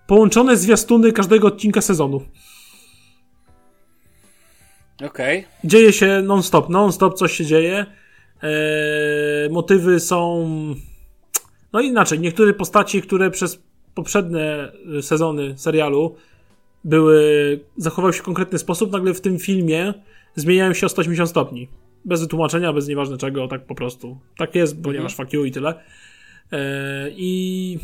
połączone 0.08 0.58
zwiastuny 0.58 1.12
każdego 1.12 1.48
odcinka 1.48 1.82
sezonu. 1.82 2.22
Okej. 5.06 5.40
Okay. 5.40 5.52
Dzieje 5.64 5.94
się 5.94 6.22
non-stop, 6.22 6.70
non-stop 6.70 7.14
coś 7.14 7.32
się 7.34 7.46
dzieje. 7.46 7.86
Eee, 8.42 9.50
motywy 9.50 10.00
są. 10.00 10.48
No 11.74 11.82
inaczej, 11.82 12.20
niektóre 12.20 12.54
postaci, 12.54 13.02
które 13.02 13.32
przez 13.32 13.60
poprzednie 13.96 14.72
sezony 15.02 15.58
serialu 15.58 16.16
były, 16.88 17.60
zachowały 17.78 18.14
się 18.14 18.20
w 18.20 18.24
konkretny 18.24 18.60
sposób, 18.60 18.92
nagle 18.92 19.14
w 19.14 19.22
tym 19.22 19.40
filmie 19.40 19.94
zmieniają 20.36 20.74
się 20.74 20.86
o 20.86 20.90
180 20.90 21.30
stopni. 21.30 21.70
Bez 22.06 22.22
wytłumaczenia, 22.22 22.74
bez 22.74 22.88
nieważne 22.88 23.18
czego, 23.18 23.48
tak 23.48 23.66
po 23.66 23.76
prostu. 23.76 24.18
Tak 24.38 24.56
jest, 24.56 24.82
ponieważ 24.84 25.12
mhm. 25.12 25.28
fuck 25.28 25.34
you 25.34 25.46
i 25.46 25.52
tyle. 25.52 25.74
E, 26.52 27.10
I 27.10 27.80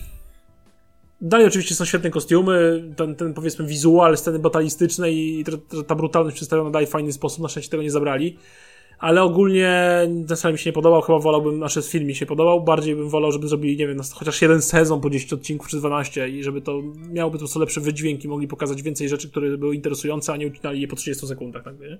dalej 1.21 1.47
oczywiście 1.47 1.75
są 1.75 1.85
świetne 1.85 2.09
kostiumy, 2.09 2.83
ten, 2.95 3.15
ten 3.15 3.33
powiedzmy 3.33 3.65
wizual, 3.65 4.17
sceny 4.17 4.39
batalistyczne 4.39 5.11
i 5.11 5.43
ta, 5.43 5.83
ta 5.83 5.95
brutalność 5.95 6.35
przedstawiona 6.35 6.69
daje 6.69 6.87
w 6.87 6.89
fajny 6.89 7.13
sposób, 7.13 7.43
na 7.43 7.49
szczęście 7.49 7.71
tego 7.71 7.83
nie 7.83 7.91
zabrali 7.91 8.37
ale 9.03 9.23
ogólnie 9.23 9.71
ten 10.27 10.37
serial 10.37 10.53
mi 10.53 10.59
się 10.59 10.69
nie 10.69 10.73
podobał, 10.73 11.01
chyba 11.01 11.19
wolałbym, 11.19 11.57
znaczy 11.57 11.81
film 11.81 12.05
mi 12.05 12.15
się 12.15 12.25
podobał, 12.25 12.63
bardziej 12.63 12.95
bym 12.95 13.09
wolał, 13.09 13.31
żeby 13.31 13.47
zrobili, 13.47 13.77
nie 13.77 13.87
wiem, 13.87 13.97
chociaż 14.13 14.41
jeden 14.41 14.61
sezon 14.61 15.01
po 15.01 15.09
10 15.09 15.33
odcinków 15.33 15.67
czy 15.67 15.77
12 15.77 16.29
i 16.29 16.43
żeby 16.43 16.61
to 16.61 16.81
miałoby 17.11 17.35
po 17.35 17.39
prostu 17.39 17.59
lepsze 17.59 17.81
wydźwięki, 17.81 18.27
mogli 18.27 18.47
pokazać 18.47 18.81
więcej 18.81 19.09
rzeczy, 19.09 19.29
które 19.29 19.57
były 19.57 19.75
interesujące, 19.75 20.33
a 20.33 20.37
nie 20.37 20.47
ucinali 20.47 20.81
je 20.81 20.87
po 20.87 20.95
30 20.95 21.27
sekundach, 21.27 21.63
tak, 21.63 21.79
nie? 21.79 21.97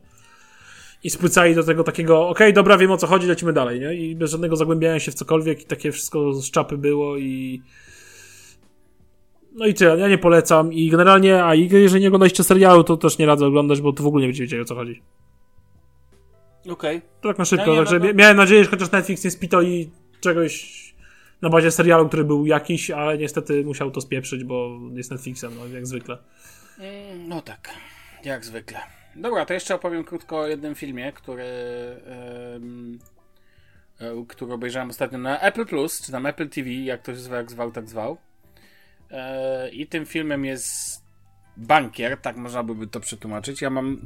I 1.03 1.09
spłycali 1.09 1.55
do 1.55 1.63
tego 1.63 1.83
takiego, 1.83 2.21
okej, 2.21 2.47
okay, 2.47 2.53
dobra, 2.53 2.77
wiem 2.77 2.91
o 2.91 2.97
co 2.97 3.07
chodzi, 3.07 3.27
lecimy 3.27 3.53
dalej, 3.53 3.79
nie? 3.79 3.95
I 3.95 4.15
bez 4.15 4.31
żadnego 4.31 4.55
zagłębiania 4.55 4.99
się 4.99 5.11
w 5.11 5.15
cokolwiek 5.15 5.61
i 5.61 5.65
takie 5.65 5.91
wszystko 5.91 6.33
z 6.33 6.51
czapy 6.51 6.77
było 6.77 7.17
i... 7.17 7.61
No 9.55 9.65
i 9.65 9.73
tyle, 9.73 9.97
ja 9.97 10.07
nie 10.07 10.17
polecam 10.17 10.73
i 10.73 10.89
generalnie, 10.89 11.43
a 11.43 11.55
jeżeli 11.55 12.01
nie 12.01 12.07
oglądaliście 12.07 12.43
serialu, 12.43 12.83
to 12.83 12.97
też 12.97 13.17
nie 13.17 13.25
radzę 13.25 13.45
oglądać, 13.45 13.81
bo 13.81 13.93
to 13.93 14.03
w 14.03 14.07
ogóle 14.07 14.21
nie 14.21 14.27
będziecie 14.27 14.43
wiedzieli 14.43 14.61
o 14.61 14.65
co 14.65 14.75
chodzi. 14.75 15.01
Okej. 16.69 16.97
Okay. 16.97 17.10
Tak 17.21 17.38
na 17.38 17.45
szybko, 17.45 17.76
także 17.76 17.99
no, 17.99 18.06
no. 18.06 18.13
miałem 18.13 18.38
nadzieję, 18.38 18.63
że 18.63 18.69
chociaż 18.69 18.91
Netflix 18.91 19.23
nie 19.23 19.32
spitoli 19.32 19.91
czegoś 20.19 20.84
na 21.41 21.49
bazie 21.49 21.71
serialu, 21.71 22.08
który 22.08 22.23
był 22.23 22.45
jakiś, 22.45 22.91
ale 22.91 23.17
niestety 23.17 23.63
musiał 23.63 23.91
to 23.91 24.02
spieprzyć, 24.02 24.43
bo 24.43 24.80
jest 24.93 25.12
Netflixem, 25.12 25.56
no 25.56 25.67
jak 25.67 25.88
zwykle. 25.88 26.17
Mm, 26.80 27.28
no 27.30 27.41
tak, 27.41 27.69
jak 28.23 28.45
zwykle. 28.45 28.80
Dobra, 29.15 29.45
to 29.45 29.54
jeszcze 29.54 29.76
opowiem 29.76 30.04
krótko 30.04 30.39
o 30.39 30.47
jednym 30.47 30.76
filmie, 30.76 31.12
który, 31.12 31.45
yy, 33.99 34.26
który 34.28 34.54
obejrzałem 34.54 34.89
ostatnio 34.89 35.17
na 35.17 35.39
Apple 35.39 35.65
Plus, 35.65 36.02
czy 36.02 36.12
na 36.12 36.30
Apple 36.30 36.49
TV, 36.49 36.69
jak 36.69 37.02
to 37.02 37.12
się 37.12 37.19
zwał, 37.19 37.38
jak 37.38 37.52
zwał, 37.52 37.71
tak 37.71 37.89
zwał. 37.89 38.17
Yy, 39.12 39.17
I 39.71 39.88
tym 39.88 40.06
filmem 40.06 40.45
jest 40.45 41.02
bankier, 41.57 42.17
tak 42.17 42.37
można 42.37 42.63
by 42.63 42.87
to 42.87 42.99
przetłumaczyć. 42.99 43.61
Ja 43.61 43.69
mam, 43.69 44.01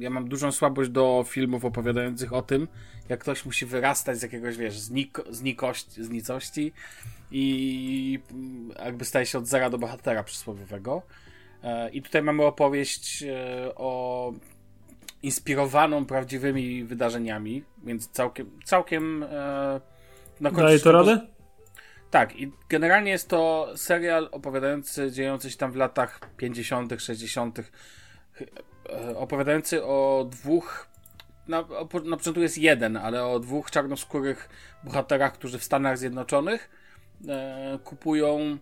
ja 0.00 0.10
mam 0.10 0.28
dużą 0.28 0.52
słabość 0.52 0.90
do 0.90 1.24
filmów 1.28 1.64
opowiadających 1.64 2.32
o 2.32 2.42
tym, 2.42 2.68
jak 3.08 3.20
ktoś 3.20 3.44
musi 3.44 3.66
wyrastać 3.66 4.18
z 4.18 4.22
jakiegoś, 4.22 4.56
wiesz, 4.56 4.78
znik 4.78 5.18
z, 5.30 5.42
nikości, 5.42 6.04
z 6.04 6.10
nicości 6.10 6.72
i 7.30 8.18
jakby 8.84 9.04
staje 9.04 9.26
się 9.26 9.38
od 9.38 9.46
zera 9.46 9.70
do 9.70 9.78
bohatera 9.78 10.22
przysłowiowego. 10.22 11.02
E, 11.62 11.90
I 11.90 12.02
tutaj 12.02 12.22
mamy 12.22 12.44
opowieść 12.44 13.22
e, 13.22 13.74
o 13.74 14.32
inspirowaną 15.22 16.06
prawdziwymi 16.06 16.84
wydarzeniami, 16.84 17.64
więc 17.84 18.08
całkiem, 18.08 18.50
całkiem 18.64 19.22
e, 19.22 19.26
na 20.40 20.50
końcu. 20.50 20.62
Daje 20.62 20.78
to 20.78 20.92
radę? 20.92 21.35
Tak, 22.10 22.36
i 22.36 22.52
generalnie 22.68 23.10
jest 23.10 23.28
to 23.28 23.72
serial 23.76 24.28
opowiadający, 24.32 25.12
dziejący 25.12 25.50
się 25.50 25.56
tam 25.56 25.72
w 25.72 25.76
latach 25.76 26.20
50., 26.36 26.92
60., 26.98 27.58
e, 27.58 29.16
opowiadający 29.16 29.84
o 29.84 30.26
dwóch. 30.30 30.88
Na, 31.48 31.64
na 32.04 32.16
początku 32.16 32.40
jest 32.40 32.58
jeden, 32.58 32.96
ale 32.96 33.26
o 33.26 33.40
dwóch 33.40 33.70
czarnoskórych 33.70 34.48
bohaterach, 34.84 35.32
którzy 35.32 35.58
w 35.58 35.64
Stanach 35.64 35.98
Zjednoczonych 35.98 36.70
e, 37.28 37.78
kupują, 37.84 38.58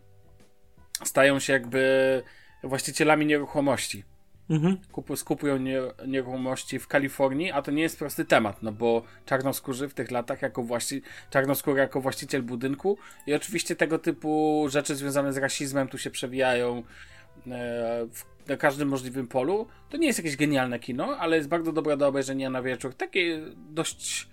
stają 1.05 1.39
się 1.39 1.53
jakby 1.53 2.23
właścicielami 2.63 3.27
nieruchomości 3.27 4.05
Mhm. 4.51 4.77
Kup, 4.93 5.19
skupują 5.19 5.59
nieruchomości 6.07 6.79
w 6.79 6.89
Kalifornii, 6.89 7.53
a 7.53 7.63
to 7.63 7.71
nie 7.71 7.83
jest 7.83 7.99
prosty 7.99 8.25
temat, 8.25 8.63
no 8.63 8.73
bo 8.73 9.03
czarnoskórzy 9.27 9.89
w 9.89 9.95
tych 9.95 10.11
latach 10.11 10.43
jako 10.43 10.63
właści 10.63 11.03
czarnoskóry 11.31 11.81
jako 11.81 12.01
właściciel 12.01 12.43
budynku 12.43 12.99
i 13.27 13.35
oczywiście 13.35 13.77
tego 13.77 13.99
typu 13.99 14.65
rzeczy 14.69 14.97
związane 14.97 15.33
z 15.33 15.37
rasizmem 15.37 15.89
tu 15.89 15.99
się 15.99 16.11
przewijają 16.11 16.79
e, 16.79 16.83
w, 18.13 18.25
na 18.49 18.57
każdym 18.57 18.89
możliwym 18.89 19.29
polu. 19.29 19.67
To 19.91 19.97
nie 19.97 20.07
jest 20.07 20.19
jakieś 20.19 20.37
genialne 20.37 20.79
kino, 20.79 21.17
ale 21.19 21.37
jest 21.37 21.49
bardzo 21.49 21.73
dobre 21.73 21.97
do 21.97 22.09
obejrzenia 22.09 22.51
na 22.51 22.63
wieczór. 22.63 22.95
Takie 22.95 23.41
dość 23.71 24.29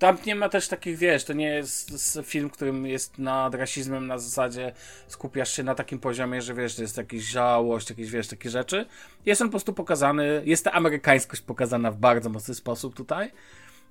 tam 0.00 0.16
nie 0.26 0.34
ma 0.34 0.48
też 0.48 0.68
takich, 0.68 0.98
wiesz, 0.98 1.24
to 1.24 1.32
nie 1.32 1.48
jest 1.48 2.18
film, 2.24 2.50
którym 2.50 2.86
jest 2.86 3.18
nad 3.18 3.54
rasizmem 3.54 4.06
na 4.06 4.18
zasadzie 4.18 4.72
skupiasz 5.06 5.52
się 5.52 5.62
na 5.62 5.74
takim 5.74 5.98
poziomie, 5.98 6.42
że 6.42 6.54
wiesz, 6.54 6.76
że 6.76 6.82
jest 6.82 6.96
jakaś 6.96 7.20
żałość, 7.20 7.90
jakieś, 7.90 8.10
wiesz, 8.10 8.28
takie 8.28 8.50
rzeczy. 8.50 8.86
Jest 9.26 9.42
on 9.42 9.48
po 9.48 9.50
prostu 9.50 9.72
pokazany, 9.72 10.42
jest 10.44 10.64
ta 10.64 10.72
amerykańskość 10.72 11.42
pokazana 11.42 11.90
w 11.90 11.96
bardzo 11.96 12.30
mocny 12.30 12.54
sposób 12.54 12.94
tutaj. 12.94 13.32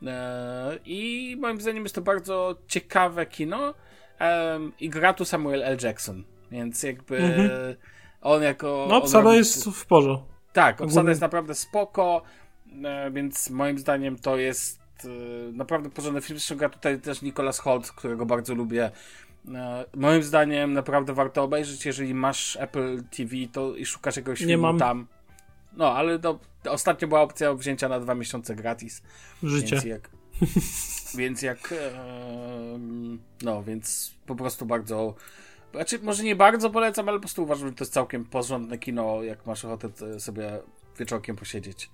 E, 0.05 0.79
I 0.85 1.35
moim 1.39 1.61
zdaniem 1.61 1.83
jest 1.83 1.95
to 1.95 2.01
bardzo 2.01 2.55
ciekawe 2.67 3.25
kino. 3.25 3.73
I 4.79 4.89
gra 4.89 5.13
tu 5.13 5.25
Samuel 5.25 5.63
L. 5.63 5.77
Jackson, 5.83 6.23
więc 6.51 6.83
jakby 6.83 7.17
mhm. 7.17 7.75
on 8.21 8.43
jako... 8.43 8.85
No, 8.89 8.97
obsada 8.97 9.35
jest 9.35 9.65
w 9.65 9.85
porządku. 9.85 10.25
Tak, 10.53 10.81
obsada 10.81 11.09
jest 11.09 11.21
naprawdę 11.21 11.55
spoko, 11.55 12.21
e, 12.83 13.11
więc 13.11 13.49
moim 13.49 13.79
zdaniem 13.79 14.17
to 14.17 14.37
jest 14.37 14.78
Y, 15.05 15.51
naprawdę 15.53 15.89
porządny 15.89 16.21
film. 16.21 16.39
Gra 16.57 16.69
tutaj 16.69 16.99
też 16.99 17.21
Nicholas 17.21 17.59
Holt, 17.59 17.91
którego 17.91 18.25
bardzo 18.25 18.55
lubię. 18.55 18.91
Y, 19.45 19.49
moim 19.95 20.23
zdaniem 20.23 20.73
naprawdę 20.73 21.13
warto 21.13 21.43
obejrzeć, 21.43 21.85
jeżeli 21.85 22.13
masz 22.13 22.57
Apple 22.61 23.03
TV 23.03 23.35
to 23.51 23.75
i 23.75 23.85
szukasz 23.85 24.15
jakiegoś 24.15 24.39
filmu 24.39 24.77
tam. 24.77 25.07
No, 25.73 25.93
ale 25.93 26.19
no, 26.23 26.39
ostatnio 26.69 27.07
była 27.07 27.21
opcja 27.21 27.53
wzięcia 27.53 27.89
na 27.89 27.99
dwa 27.99 28.15
miesiące 28.15 28.55
gratis. 28.55 29.01
Życie. 29.43 29.75
Więc 29.75 29.85
jak. 29.85 30.09
więc 31.17 31.41
jak. 31.41 31.71
E, 31.71 31.91
no, 33.41 33.63
więc 33.63 34.15
po 34.25 34.35
prostu 34.35 34.65
bardzo. 34.65 35.15
Znaczy, 35.71 35.99
może 35.99 36.23
nie 36.23 36.35
bardzo 36.35 36.69
polecam, 36.69 37.09
ale 37.09 37.17
po 37.17 37.21
prostu 37.21 37.43
uważam, 37.43 37.67
że 37.67 37.73
to 37.73 37.83
jest 37.83 37.93
całkiem 37.93 38.25
porządne 38.25 38.77
kino, 38.77 39.23
jak 39.23 39.45
masz 39.45 39.65
ochotę 39.65 40.19
sobie 40.19 40.59
wieczorkiem 40.99 41.35
posiedzieć. 41.35 41.89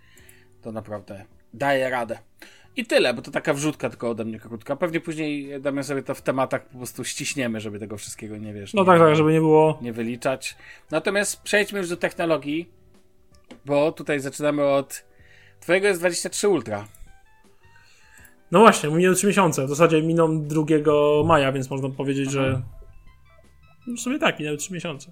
To 0.61 0.71
naprawdę 0.71 1.25
daje 1.53 1.89
radę. 1.89 2.19
I 2.77 2.85
tyle, 2.85 3.13
bo 3.13 3.21
to 3.21 3.31
taka 3.31 3.53
wrzutka 3.53 3.89
tylko 3.89 4.09
ode 4.09 4.25
mnie 4.25 4.39
krótka. 4.39 4.75
Pewnie 4.75 4.99
później 4.99 5.61
damy 5.61 5.83
sobie 5.83 6.03
to 6.03 6.15
w 6.15 6.21
tematach 6.21 6.65
po 6.65 6.77
prostu 6.77 7.03
ściśniemy, 7.03 7.59
żeby 7.59 7.79
tego 7.79 7.97
wszystkiego 7.97 8.37
nie 8.37 8.53
wiesz. 8.53 8.73
No 8.73 8.81
nie, 8.81 8.87
tak, 8.87 8.99
tak, 8.99 9.15
żeby 9.15 9.33
nie 9.33 9.39
było. 9.39 9.79
Nie 9.81 9.93
wyliczać. 9.93 10.55
Natomiast 10.91 11.41
przejdźmy 11.41 11.79
już 11.79 11.89
do 11.89 11.97
technologii, 11.97 12.69
bo 13.65 13.91
tutaj 13.91 14.19
zaczynamy 14.19 14.63
od. 14.63 15.05
Twojego 15.59 15.87
jest 15.87 15.99
23 15.99 16.49
Ultra. 16.49 16.87
No 18.51 18.59
właśnie, 18.59 18.89
minęły 18.89 19.15
3 19.15 19.27
miesiące. 19.27 19.65
W 19.65 19.69
zasadzie 19.69 20.01
miną 20.01 20.47
2 20.47 20.63
maja, 21.25 21.51
więc 21.51 21.69
można 21.69 21.89
powiedzieć, 21.89 22.27
Aha. 22.27 22.31
że. 22.33 22.61
No 23.87 23.95
w 23.95 23.99
sumie 23.99 24.19
tak, 24.19 24.39
minęły 24.39 24.57
3 24.57 24.73
miesiące. 24.73 25.11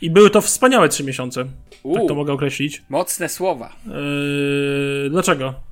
I 0.00 0.10
były 0.10 0.30
to 0.30 0.40
wspaniałe 0.40 0.88
3 0.88 1.04
miesiące. 1.04 1.44
U, 1.82 1.94
tak 1.94 2.08
to 2.08 2.14
mogę 2.14 2.32
określić. 2.32 2.82
Mocne 2.88 3.28
słowa. 3.28 3.72
Yy, 3.86 5.10
dlaczego? 5.10 5.67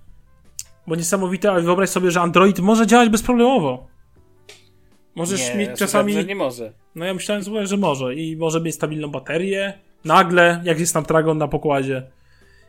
Bo 0.87 0.95
niesamowite, 0.95 1.51
ale 1.51 1.63
wyobraź 1.63 1.91
sobie, 1.91 2.11
że 2.11 2.21
Android 2.21 2.61
może 2.61 2.87
działać 2.87 3.09
bezproblemowo. 3.09 3.87
Możesz 5.15 5.49
nie, 5.49 5.55
mieć 5.55 5.71
czasami. 5.79 6.13
Że 6.13 6.25
nie 6.25 6.35
może. 6.35 6.73
No 6.95 7.05
ja 7.05 7.15
myślałem 7.15 7.45
sobie, 7.45 7.67
że 7.67 7.77
może. 7.77 8.15
I 8.15 8.37
może 8.37 8.61
mieć 8.61 8.75
stabilną 8.75 9.09
baterię. 9.09 9.79
Nagle, 10.05 10.61
jak 10.65 10.81
jest 10.81 10.93
Snapdragon 10.93 11.39
na 11.39 11.49
pokładzie. 11.49 12.03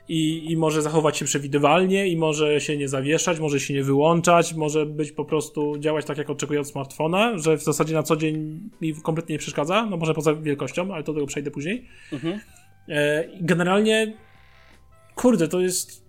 I, 0.09 0.51
I 0.51 0.57
może 0.57 0.81
zachować 0.81 1.17
się 1.17 1.25
przewidywalnie, 1.25 2.07
i 2.07 2.17
może 2.17 2.61
się 2.61 2.77
nie 2.77 2.87
zawieszać, 2.87 3.39
może 3.39 3.59
się 3.59 3.73
nie 3.73 3.83
wyłączać, 3.83 4.53
może 4.53 4.85
być 4.85 5.11
po 5.11 5.25
prostu 5.25 5.77
działać 5.79 6.05
tak, 6.05 6.17
jak 6.17 6.29
oczekuję 6.29 6.61
od 6.61 6.67
smartfona, 6.67 7.37
że 7.37 7.57
w 7.57 7.63
zasadzie 7.63 7.93
na 7.93 8.03
co 8.03 8.15
dzień 8.15 8.59
mi 8.81 8.95
kompletnie 8.95 9.33
nie 9.33 9.39
przeszkadza. 9.39 9.85
No 9.85 9.97
może 9.97 10.13
poza 10.13 10.33
wielkością, 10.35 10.93
ale 10.93 11.03
to 11.03 11.13
do 11.13 11.19
tego 11.19 11.27
przejdę 11.27 11.51
później. 11.51 11.85
Mhm. 12.13 12.39
E, 12.89 13.23
generalnie, 13.41 14.13
kurde, 15.15 15.47
to 15.47 15.59
jest 15.59 16.06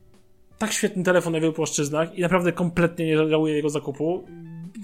tak 0.59 0.73
świetny 0.73 1.05
telefon 1.05 1.33
na 1.33 1.41
wielu 1.41 1.53
płaszczyznach 1.53 2.15
i 2.19 2.23
naprawdę 2.23 2.53
kompletnie 2.53 3.07
nie 3.07 3.29
żałuję 3.29 3.55
jego 3.55 3.71
zakupu. 3.71 4.25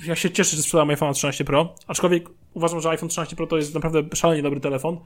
Ja 0.07 0.17
się 0.17 0.31
cieszę, 0.31 0.57
że 0.57 0.63
sprzedałem 0.63 0.91
iPhone 0.91 1.15
13 1.15 1.45
Pro, 1.45 1.75
aczkolwiek 1.87 2.29
uważam, 2.55 2.81
że 2.81 2.89
iPhone 2.91 3.09
13 3.09 3.37
Pro 3.37 3.47
to 3.47 3.57
jest 3.57 3.75
naprawdę 3.75 4.17
szalenie 4.17 4.43
dobry 4.43 4.61
telefon. 4.61 5.01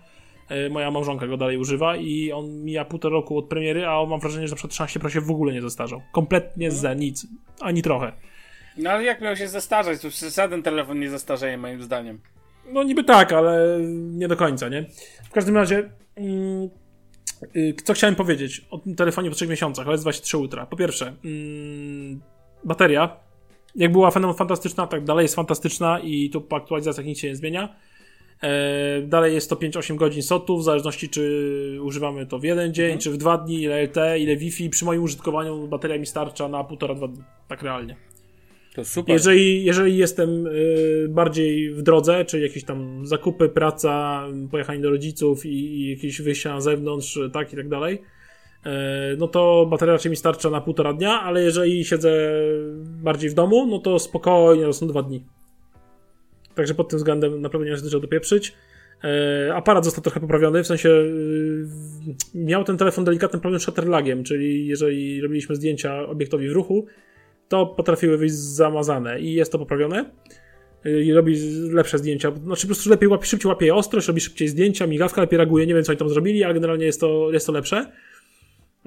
E, 0.49 0.69
moja 0.69 0.91
małżonka 0.91 1.27
go 1.27 1.37
dalej 1.37 1.57
używa 1.57 1.97
i 1.97 2.33
on 2.33 2.65
mija 2.65 2.85
półtora 2.85 3.13
roku 3.13 3.39
od 3.39 3.49
premiery, 3.49 3.87
a 3.87 4.07
mam 4.07 4.21
wrażenie, 4.21 4.49
że 4.49 4.57
przed 4.57 4.71
13 4.71 5.01
Pro 5.01 5.11
się 5.11 5.21
w 5.21 5.31
ogóle 5.31 5.53
nie 5.53 5.63
zestarzał. 5.63 6.03
Kompletnie 6.13 6.67
mhm. 6.67 6.83
za 6.83 6.95
nic, 6.95 7.27
ani 7.61 7.83
trochę. 7.83 8.13
No 8.77 8.91
ale 8.91 9.05
jak 9.05 9.21
miał 9.21 9.37
się 9.37 9.49
zestarzać? 9.49 10.01
To 10.01 10.09
żaden 10.31 10.63
telefon 10.63 11.01
nie 11.01 11.11
zestarzeje 11.11 11.59
moim 11.59 11.83
zdaniem. 11.83 12.21
No 12.73 12.83
niby 12.83 13.05
tak, 13.05 13.33
ale 13.33 13.79
nie 13.91 14.29
do 14.29 14.37
końca, 14.37 14.69
nie? 14.69 14.87
W 15.25 15.31
każdym 15.31 15.57
razie... 15.57 15.91
Mm, 16.17 16.69
co 17.85 17.93
chciałem 17.93 18.15
powiedzieć 18.15 18.67
o 18.71 18.79
tym 18.79 18.95
telefonie 18.95 19.31
po 19.31 19.37
3 19.37 19.47
miesiącach, 19.47 19.87
OS23 19.87 20.39
Ultra. 20.39 20.67
Po 20.67 20.77
pierwsze, 20.77 21.15
mm, 21.25 22.21
bateria. 22.65 23.17
Jak 23.77 23.93
była 23.93 24.11
fantastyczna, 24.11 24.87
tak 24.87 25.05
dalej 25.05 25.25
jest 25.25 25.35
fantastyczna 25.35 26.01
i 26.01 26.31
tu 26.31 26.41
po 26.41 26.57
aktualizacjach 26.57 27.07
nic 27.07 27.19
się 27.19 27.29
nie 27.29 27.37
zmienia. 27.37 27.77
E, 28.43 29.03
dalej 29.03 29.35
jest 29.35 29.51
to 29.51 29.57
5-8 29.57 29.97
godzin 29.97 30.23
SOT-u, 30.23 30.59
w 30.59 30.65
zależności 30.65 31.09
czy 31.09 31.79
używamy 31.83 32.27
to 32.27 32.39
w 32.39 32.45
jeden 32.45 32.75
dzień, 32.75 32.85
mhm. 32.85 33.01
czy 33.01 33.11
w 33.11 33.17
dwa 33.17 33.39
dni, 33.39 33.63
ile 33.63 33.83
LTE, 33.83 34.19
ile 34.19 34.37
Wi-Fi. 34.37 34.71
Przy 34.71 34.85
moim 34.85 35.03
użytkowaniu 35.03 35.69
bateria 35.69 35.99
mi 35.99 36.07
starcza 36.07 36.49
na 36.49 36.65
1,5-2 36.65 37.13
dni, 37.13 37.25
tak 37.49 37.63
realnie. 37.63 37.97
To 38.79 38.85
super. 38.85 39.13
Jeżeli, 39.13 39.65
jeżeli 39.65 39.97
jestem 39.97 40.47
y, 40.47 41.07
bardziej 41.09 41.71
w 41.71 41.83
drodze, 41.83 42.25
czy 42.25 42.41
jakieś 42.41 42.65
tam 42.65 43.07
zakupy, 43.07 43.49
praca, 43.49 44.25
pojechanie 44.51 44.81
do 44.81 44.91
rodziców 44.91 45.47
i, 45.47 45.51
i 45.51 45.91
jakieś 45.91 46.23
wyjścia 46.23 46.55
na 46.55 46.61
zewnątrz, 46.61 47.19
tak 47.33 47.53
i 47.53 47.57
tak 47.57 47.69
dalej, 47.69 48.03
y, 48.67 48.71
no 49.17 49.29
to 49.29 49.67
bateria 49.71 49.93
raczej 49.93 50.11
mi 50.11 50.17
starcza 50.17 50.51
na 50.51 50.61
półtora 50.61 50.93
dnia, 50.93 51.21
ale 51.23 51.43
jeżeli 51.43 51.85
siedzę 51.85 52.11
bardziej 53.03 53.31
w 53.31 53.35
domu, 53.35 53.67
no 53.67 53.79
to 53.79 53.99
spokojnie, 53.99 54.65
to 54.65 54.73
są 54.73 54.87
dwa 54.87 55.03
dni. 55.03 55.25
Także 56.55 56.75
pod 56.75 56.89
tym 56.89 56.97
względem 56.97 57.41
naprawdę 57.41 57.67
nie 57.67 57.73
ma 57.73 57.79
się 57.79 58.01
dopieprzyć. 58.01 58.55
E, 59.05 59.55
aparat 59.55 59.85
został 59.85 60.03
trochę 60.03 60.21
poprawiony, 60.21 60.63
w 60.63 60.67
sensie 60.67 60.91
miał 62.35 62.65
ten 62.65 62.77
telefon 62.77 63.05
delikatny 63.05 63.41
problem 63.41 63.61
z 63.61 63.63
shutterlagiem, 63.63 64.25
czyli 64.25 64.67
jeżeli 64.67 65.21
robiliśmy 65.21 65.57
zdjęcia 65.57 66.07
obiektowi 66.07 66.49
w 66.49 66.53
ruchu, 66.53 66.87
to 67.49 67.67
potrafiły 67.67 68.19
wyjść 68.19 68.35
zamazane 68.35 69.21
i 69.21 69.33
jest 69.33 69.53
to 69.53 69.59
poprawione. 69.59 70.11
Y, 70.87 71.05
I 71.05 71.13
robi 71.13 71.37
lepsze 71.73 71.99
zdjęcia. 71.99 72.33
Znaczy 72.45 72.63
po 72.63 72.67
prostu 72.67 72.91
lepiej 72.91 73.09
łapie, 73.09 73.27
szybciej 73.27 73.49
łapie 73.49 73.75
ostrość, 73.75 74.09
robi 74.09 74.21
szybciej 74.21 74.49
zdjęcia, 74.49 74.87
migawka 74.87 75.21
lepiej 75.21 75.37
reaguje. 75.37 75.67
Nie 75.67 75.75
wiem, 75.75 75.85
co 75.85 75.93
oni 75.93 75.99
tam 75.99 76.09
zrobili, 76.09 76.45
ale 76.45 76.55
generalnie 76.55 76.87
jest 76.87 77.01
to, 77.01 77.33
jest 77.33 77.47
to 77.47 77.53
lepsze. 77.53 77.93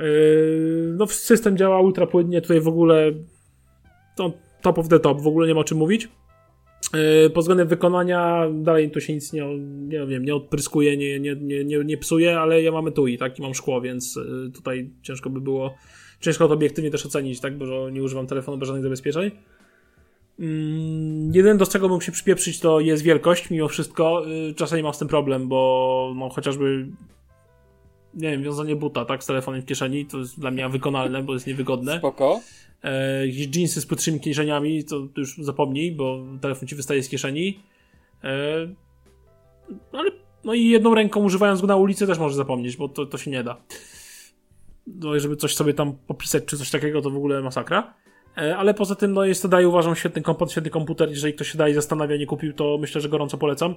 Y, 0.02 0.93
no, 0.97 1.08
system 1.08 1.58
działa 1.58 1.82
ultra 1.82 2.08
płynnie, 2.08 2.41
tutaj 2.41 2.62
w 2.62 2.67
ogóle 2.67 3.12
to 4.17 4.34
top 4.62 4.80
of 4.80 4.88
the 4.88 5.00
top, 5.00 5.21
w 5.21 5.28
ogóle 5.28 5.47
nie 5.47 5.54
ma 5.54 5.60
o 5.60 5.63
czym 5.63 5.78
mówić. 5.78 6.10
Y, 7.26 7.30
pod 7.30 7.43
względem 7.43 7.67
wykonania 7.67 8.47
dalej 8.54 8.91
tu 8.91 9.02
się 9.02 9.13
nic 9.13 9.34
nie, 9.34 9.58
nie 9.88 10.06
wiem, 10.06 10.26
nie 10.26 10.36
odpryskuje, 10.36 10.97
nie, 10.97 11.19
nie, 11.19 11.36
nie, 11.36 11.84
nie, 11.84 11.97
psuje, 11.97 12.39
ale 12.39 12.62
ja 12.62 12.71
mamy 12.71 12.91
tu 12.91 13.08
i 13.08 13.17
tak, 13.17 13.39
i 13.39 13.41
mam 13.41 13.54
szkło, 13.54 13.82
więc 13.82 14.19
tutaj 14.54 14.89
ciężko 15.02 15.30
by 15.30 15.41
było 15.41 15.76
ciężko 16.22 16.48
to 16.48 16.54
obiektywnie 16.54 16.92
też 16.92 17.06
ocenić, 17.06 17.40
tak, 17.40 17.58
bo 17.58 17.90
nie 17.90 18.04
używam 18.04 18.28
telefonu 18.28 18.58
bez 18.58 18.68
żadnych 18.68 18.84
zabezpieczeń. 18.84 19.32
Mm, 20.40 21.36
jeden 21.36 21.58
do 21.58 21.66
czego 21.66 21.90
mógł 21.90 22.04
się 22.04 22.12
przypieprzyć 22.12 22.60
to 22.60 22.80
jest 22.80 23.04
wielkość, 23.04 23.50
mimo 23.50 23.68
wszystko. 23.68 24.24
Y, 24.50 24.54
czasami 24.54 24.84
mam 24.84 24.94
z 24.94 24.98
tym 24.98 25.08
problem, 25.08 25.48
bo 25.48 26.14
no, 26.16 26.30
chociażby 26.30 26.88
nie 28.14 28.32
wiem, 28.32 28.44
wiązanie 28.44 28.76
buta, 28.76 29.06
tak, 29.06 29.24
z 29.24 29.28
telefonem 29.28 29.62
w 29.62 29.66
kieszeni, 29.66 30.06
to 30.06 30.18
jest 30.18 30.40
dla 30.40 30.52
mnie 30.52 30.70
wykonalne, 30.70 31.24
bo 31.24 31.34
jest 31.34 31.48
niewygodne. 31.48 31.98
Spoko. 31.98 32.42
E, 32.84 33.28
jakieś 33.28 33.56
jeansy 33.56 33.82
z 33.82 33.86
płytszymi 33.86 34.20
kieszeniami, 34.20 34.84
to 34.84 35.08
już 35.18 35.38
zapomnij, 35.38 35.92
bo 35.92 36.24
telefon 36.42 36.68
ci 36.68 36.76
wystaje 36.76 37.04
z 37.04 37.10
kieszeni. 37.10 37.60
E, 38.24 38.30
ale, 39.92 40.12
no 40.44 40.54
i 40.54 40.68
jedną 40.68 40.96
ręką 40.96 41.24
używając 41.24 41.62
go 41.62 41.68
na 41.68 41.76
ulicy 41.76 42.08
też 42.08 42.20
może 42.20 42.36
zapomnieć, 42.36 42.78
bo 42.78 42.90
to, 42.90 43.06
to 43.06 43.18
się 43.18 43.32
nie 43.32 43.44
da 43.44 43.58
no, 44.88 45.20
żeby 45.20 45.36
coś 45.36 45.56
sobie 45.56 45.74
tam 45.74 45.94
popisać 46.08 46.46
czy 46.46 46.58
coś 46.58 46.72
takiego, 46.72 47.02
to 47.02 47.10
w 47.10 47.17
ogóle 47.17 47.41
masakra. 47.41 47.94
E, 48.38 48.58
ale 48.58 48.74
poza 48.74 48.96
tym, 48.96 49.13
no 49.13 49.26
jest 49.26 49.41
to 49.41 49.48
daje, 49.48 49.67
uważam, 49.67 49.96
świetny 49.96 50.22
komputer, 50.22 50.52
świetny 50.52 50.70
komputer. 50.70 51.10
Jeżeli 51.10 51.34
ktoś 51.34 51.52
się 51.52 51.58
daje 51.58 51.74
zastanawia, 51.74 52.17
nie 52.17 52.28
kupił, 52.28 52.54
to 52.54 52.78
myślę, 52.82 53.02
że 53.02 53.10
gorąco 53.10 53.38
polecam. 53.38 53.76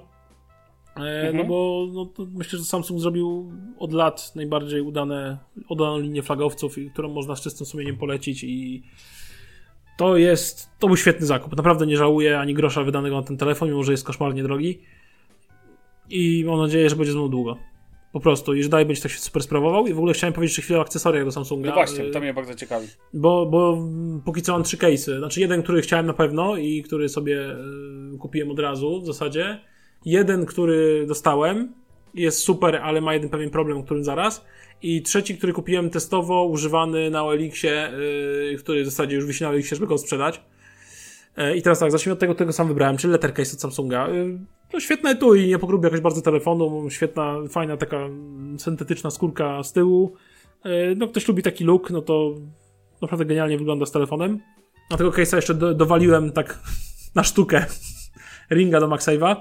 E, 0.95 0.99
no 0.99 1.05
mhm. 1.05 1.37
No 1.37 1.43
bo 1.43 1.87
no, 1.93 2.25
myślę, 2.33 2.59
że 2.59 2.65
Samsung 2.65 2.99
zrobił 2.99 3.51
od 3.79 3.93
lat 3.93 4.35
najbardziej 4.35 4.81
udane, 4.81 5.37
udaną 5.69 5.99
linię 5.99 6.23
flagowców, 6.23 6.75
którą 6.93 7.09
można 7.09 7.35
z 7.35 7.41
czystym 7.41 7.65
sumieniem 7.67 7.97
polecić 7.97 8.43
i 8.43 8.83
to 9.97 10.17
jest, 10.17 10.69
to 10.79 10.87
był 10.87 10.97
świetny 10.97 11.25
zakup. 11.25 11.57
Naprawdę 11.57 11.87
nie 11.87 11.97
żałuję 11.97 12.39
ani 12.39 12.53
grosza 12.53 12.83
wydanego 12.83 13.15
na 13.15 13.23
ten 13.23 13.37
telefon, 13.37 13.69
mimo 13.69 13.83
że 13.83 13.91
jest 13.91 14.05
koszmarnie 14.05 14.43
drogi. 14.43 14.81
I 16.09 16.43
mam 16.47 16.59
nadzieję, 16.59 16.89
że 16.89 16.95
będzie 16.95 17.11
z 17.11 17.15
mną 17.15 17.29
długo. 17.29 17.57
Po 18.15 18.19
prostu, 18.19 18.53
już 18.53 18.67
daj 18.67 18.85
będzie 18.85 19.01
tak 19.01 19.11
się 19.11 19.19
super 19.19 19.43
sprawował. 19.43 19.87
I 19.87 19.93
w 19.93 19.97
ogóle 19.97 20.13
chciałem 20.13 20.33
powiedzieć 20.33 20.51
jeszcze 20.51 20.61
chwilę 20.61 20.79
o 20.79 20.81
akcesoriach 20.81 21.25
do 21.25 21.31
Samsunga. 21.31 21.69
No 21.69 21.75
właśnie, 21.75 22.03
to 22.03 22.19
mnie 22.19 22.33
bardzo 22.33 22.55
ciekawi. 22.55 22.87
Bo, 23.13 23.45
bo 23.45 23.77
póki 24.25 24.41
co 24.41 24.53
mam 24.53 24.63
trzy 24.63 24.77
case'y. 24.77 25.17
Znaczy 25.17 25.41
jeden, 25.41 25.63
który 25.63 25.81
chciałem 25.81 26.05
na 26.05 26.13
pewno 26.13 26.57
i 26.57 26.83
który 26.83 27.09
sobie 27.09 27.51
y, 28.15 28.17
kupiłem 28.19 28.51
od 28.51 28.59
razu 28.59 29.01
w 29.01 29.05
zasadzie. 29.05 29.59
Jeden, 30.05 30.45
który 30.45 31.05
dostałem 31.07 31.73
jest 32.13 32.39
super, 32.39 32.75
ale 32.75 33.01
ma 33.01 33.13
jeden 33.13 33.29
pewien 33.29 33.49
problem, 33.49 33.83
którym 33.83 34.03
zaraz. 34.03 34.45
I 34.81 35.01
trzeci, 35.01 35.37
który 35.37 35.53
kupiłem 35.53 35.89
testowo, 35.89 36.45
używany 36.45 37.09
na 37.09 37.23
OLX-ie, 37.23 37.91
yy, 38.51 38.57
który 38.57 38.83
w 38.83 38.85
zasadzie 38.85 39.15
już 39.15 39.25
wisi 39.25 39.43
na 39.43 39.49
OLX-ie, 39.49 39.75
żeby 39.75 39.87
go 39.87 39.97
sprzedać. 39.97 40.41
Yy, 41.37 41.57
I 41.57 41.61
teraz 41.61 41.79
tak, 41.79 41.91
zacznijmy 41.91 42.13
od 42.13 42.19
tego, 42.19 42.35
tego 42.35 42.53
sam 42.53 42.67
wybrałem, 42.67 42.97
czyli 42.97 43.11
Lettercase 43.11 43.53
od 43.53 43.61
Samsunga. 43.61 44.07
No 44.73 44.79
świetne 44.79 45.15
tu 45.15 45.35
i 45.35 45.47
nie 45.47 45.59
pogrubię 45.59 45.87
jakoś 45.87 46.01
bardzo 46.01 46.21
telefonu, 46.21 46.89
świetna, 46.89 47.35
fajna 47.49 47.77
taka 47.77 47.99
syntetyczna 48.57 49.11
skórka 49.11 49.63
z 49.63 49.73
tyłu. 49.73 50.13
E, 50.63 50.95
no 50.95 51.07
ktoś 51.07 51.27
lubi 51.27 51.43
taki 51.43 51.63
look, 51.63 51.89
no 51.89 52.01
to 52.01 52.35
naprawdę 53.01 53.25
genialnie 53.25 53.57
wygląda 53.57 53.85
z 53.85 53.91
telefonem. 53.91 54.39
Na 54.91 54.97
tego 54.97 55.09
case'a 55.09 55.35
jeszcze 55.35 55.53
do, 55.53 55.73
dowaliłem 55.73 56.31
tak 56.31 56.59
na 57.15 57.23
sztukę 57.23 57.65
ringa 58.51 58.79
do 58.79 58.87
MagSave'a, 58.87 59.35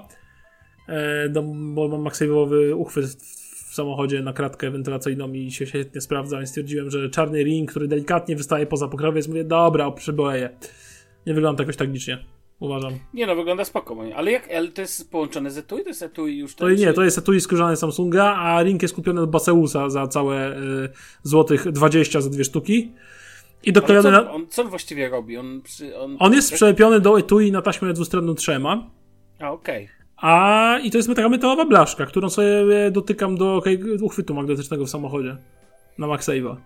e, 0.89 1.29
do, 1.29 1.43
bo 1.43 1.89
mam 1.89 2.05
MagSave'owy 2.05 2.75
uchwyt 2.77 3.07
w 3.70 3.75
samochodzie 3.75 4.22
na 4.22 4.33
kratkę 4.33 4.70
wentylacyjną 4.70 5.33
i 5.33 5.51
się 5.51 5.66
świetnie 5.66 6.01
sprawdza, 6.01 6.37
więc 6.37 6.49
stwierdziłem, 6.49 6.91
że 6.91 7.11
czarny 7.11 7.45
ring, 7.45 7.70
który 7.70 7.89
delikatnie 7.89 8.37
wystaje 8.37 8.66
poza 8.66 8.89
pokrowiec, 8.89 9.29
mówię, 9.29 9.45
dobra, 9.45 9.91
przyboleję. 9.91 10.51
Nie 11.27 11.35
wygląda 11.35 11.62
jakoś 11.62 11.77
tak 11.77 11.91
licznie. 11.91 12.25
Uważam. 12.61 12.92
Nie 13.14 13.26
no, 13.26 13.36
wygląda 13.36 13.64
spoko, 13.64 13.94
moje. 13.94 14.16
ale 14.16 14.32
jak, 14.32 14.50
ale 14.55 14.68
to 14.68 14.80
jest 14.80 15.11
połączone 15.11 15.50
z 15.50 15.59
etui? 15.59 15.82
To 15.82 15.88
jest 15.88 16.02
etui 16.02 16.38
już 16.38 16.55
To 16.55 16.70
nie, 16.70 16.92
to 16.92 17.05
jest 17.05 17.18
etui 17.18 17.40
skórzane 17.40 17.76
Samsunga, 17.76 18.36
a 18.36 18.62
ring 18.62 18.82
jest 18.82 18.94
kupiony 18.94 19.20
od 19.20 19.30
Baseusa 19.30 19.90
za 19.90 20.07
całe 20.07 20.59
y, 20.59 20.88
złotych 21.22 21.72
20 21.72 22.20
za 22.20 22.30
dwie 22.30 22.44
sztuki. 22.44 22.92
I 23.62 23.72
doklejony 23.72 24.11
co, 24.11 24.32
on, 24.32 24.46
co 24.48 24.62
on 24.62 24.68
właściwie 24.68 25.09
robi? 25.09 25.36
On, 25.36 25.62
przy, 25.62 25.98
on... 25.98 26.16
On 26.18 26.32
jest 26.32 26.48
przyczepiony 26.52 27.00
do 27.00 27.18
etui 27.18 27.52
na 27.52 27.62
taśmę 27.62 27.92
dwustronną 27.92 28.34
trzema. 28.34 28.90
A, 29.40 29.50
okej. 29.52 29.88
A 30.16 30.78
i 30.82 30.90
to 30.90 30.98
jest 30.98 31.09
taka 31.09 31.28
metalowa 31.28 31.64
blaszka, 31.64 32.07
którą 32.07 32.30
sobie 32.30 32.90
dotykam 32.90 33.36
do 33.36 33.62
uchwytu 34.02 34.34
magnetycznego 34.34 34.86
w 34.86 34.90
samochodzie. 34.90 35.36
Na 35.98 36.07
MagSave'a. 36.07 36.57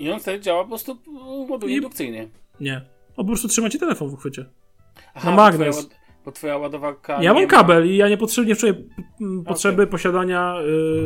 I 0.00 0.10
on 0.10 0.20
wtedy 0.20 0.40
działa 0.40 0.62
po 0.62 0.68
prostu 0.68 0.98
I- 1.66 1.72
indukcyjnie. 1.72 2.28
Nie. 2.60 2.82
O, 3.12 3.16
po 3.16 3.24
prostu 3.24 3.48
trzymacie 3.48 3.78
telefon 3.78 4.08
w 4.08 4.14
uchwycie. 4.14 4.46
Aha, 5.16 5.30
Na 5.30 5.36
bo 5.36 5.42
magnes. 5.42 5.76
twoja 5.76 5.88
ład- 5.88 5.96
Bo 6.24 6.32
twoja 6.32 6.58
ładowarka. 6.58 7.22
Ja 7.22 7.32
mam 7.34 7.42
ma- 7.42 7.48
kabel 7.48 7.90
i 7.90 7.96
ja 7.96 8.08
nie 8.08 8.16
czuję 8.56 8.74
potrzeby 9.46 9.86
posiadania 9.86 10.56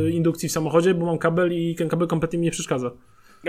y, 0.07 0.11
indukcji 0.11 0.49
w 0.49 0.51
samochodzie, 0.51 0.93
bo 0.93 1.05
mam 1.05 1.17
kabel 1.17 1.53
i 1.53 1.75
ten 1.75 1.89
kabel 1.89 2.07
kompletnie 2.07 2.39
mi 2.39 2.45
nie 2.45 2.51
przeszkadza. 2.51 2.91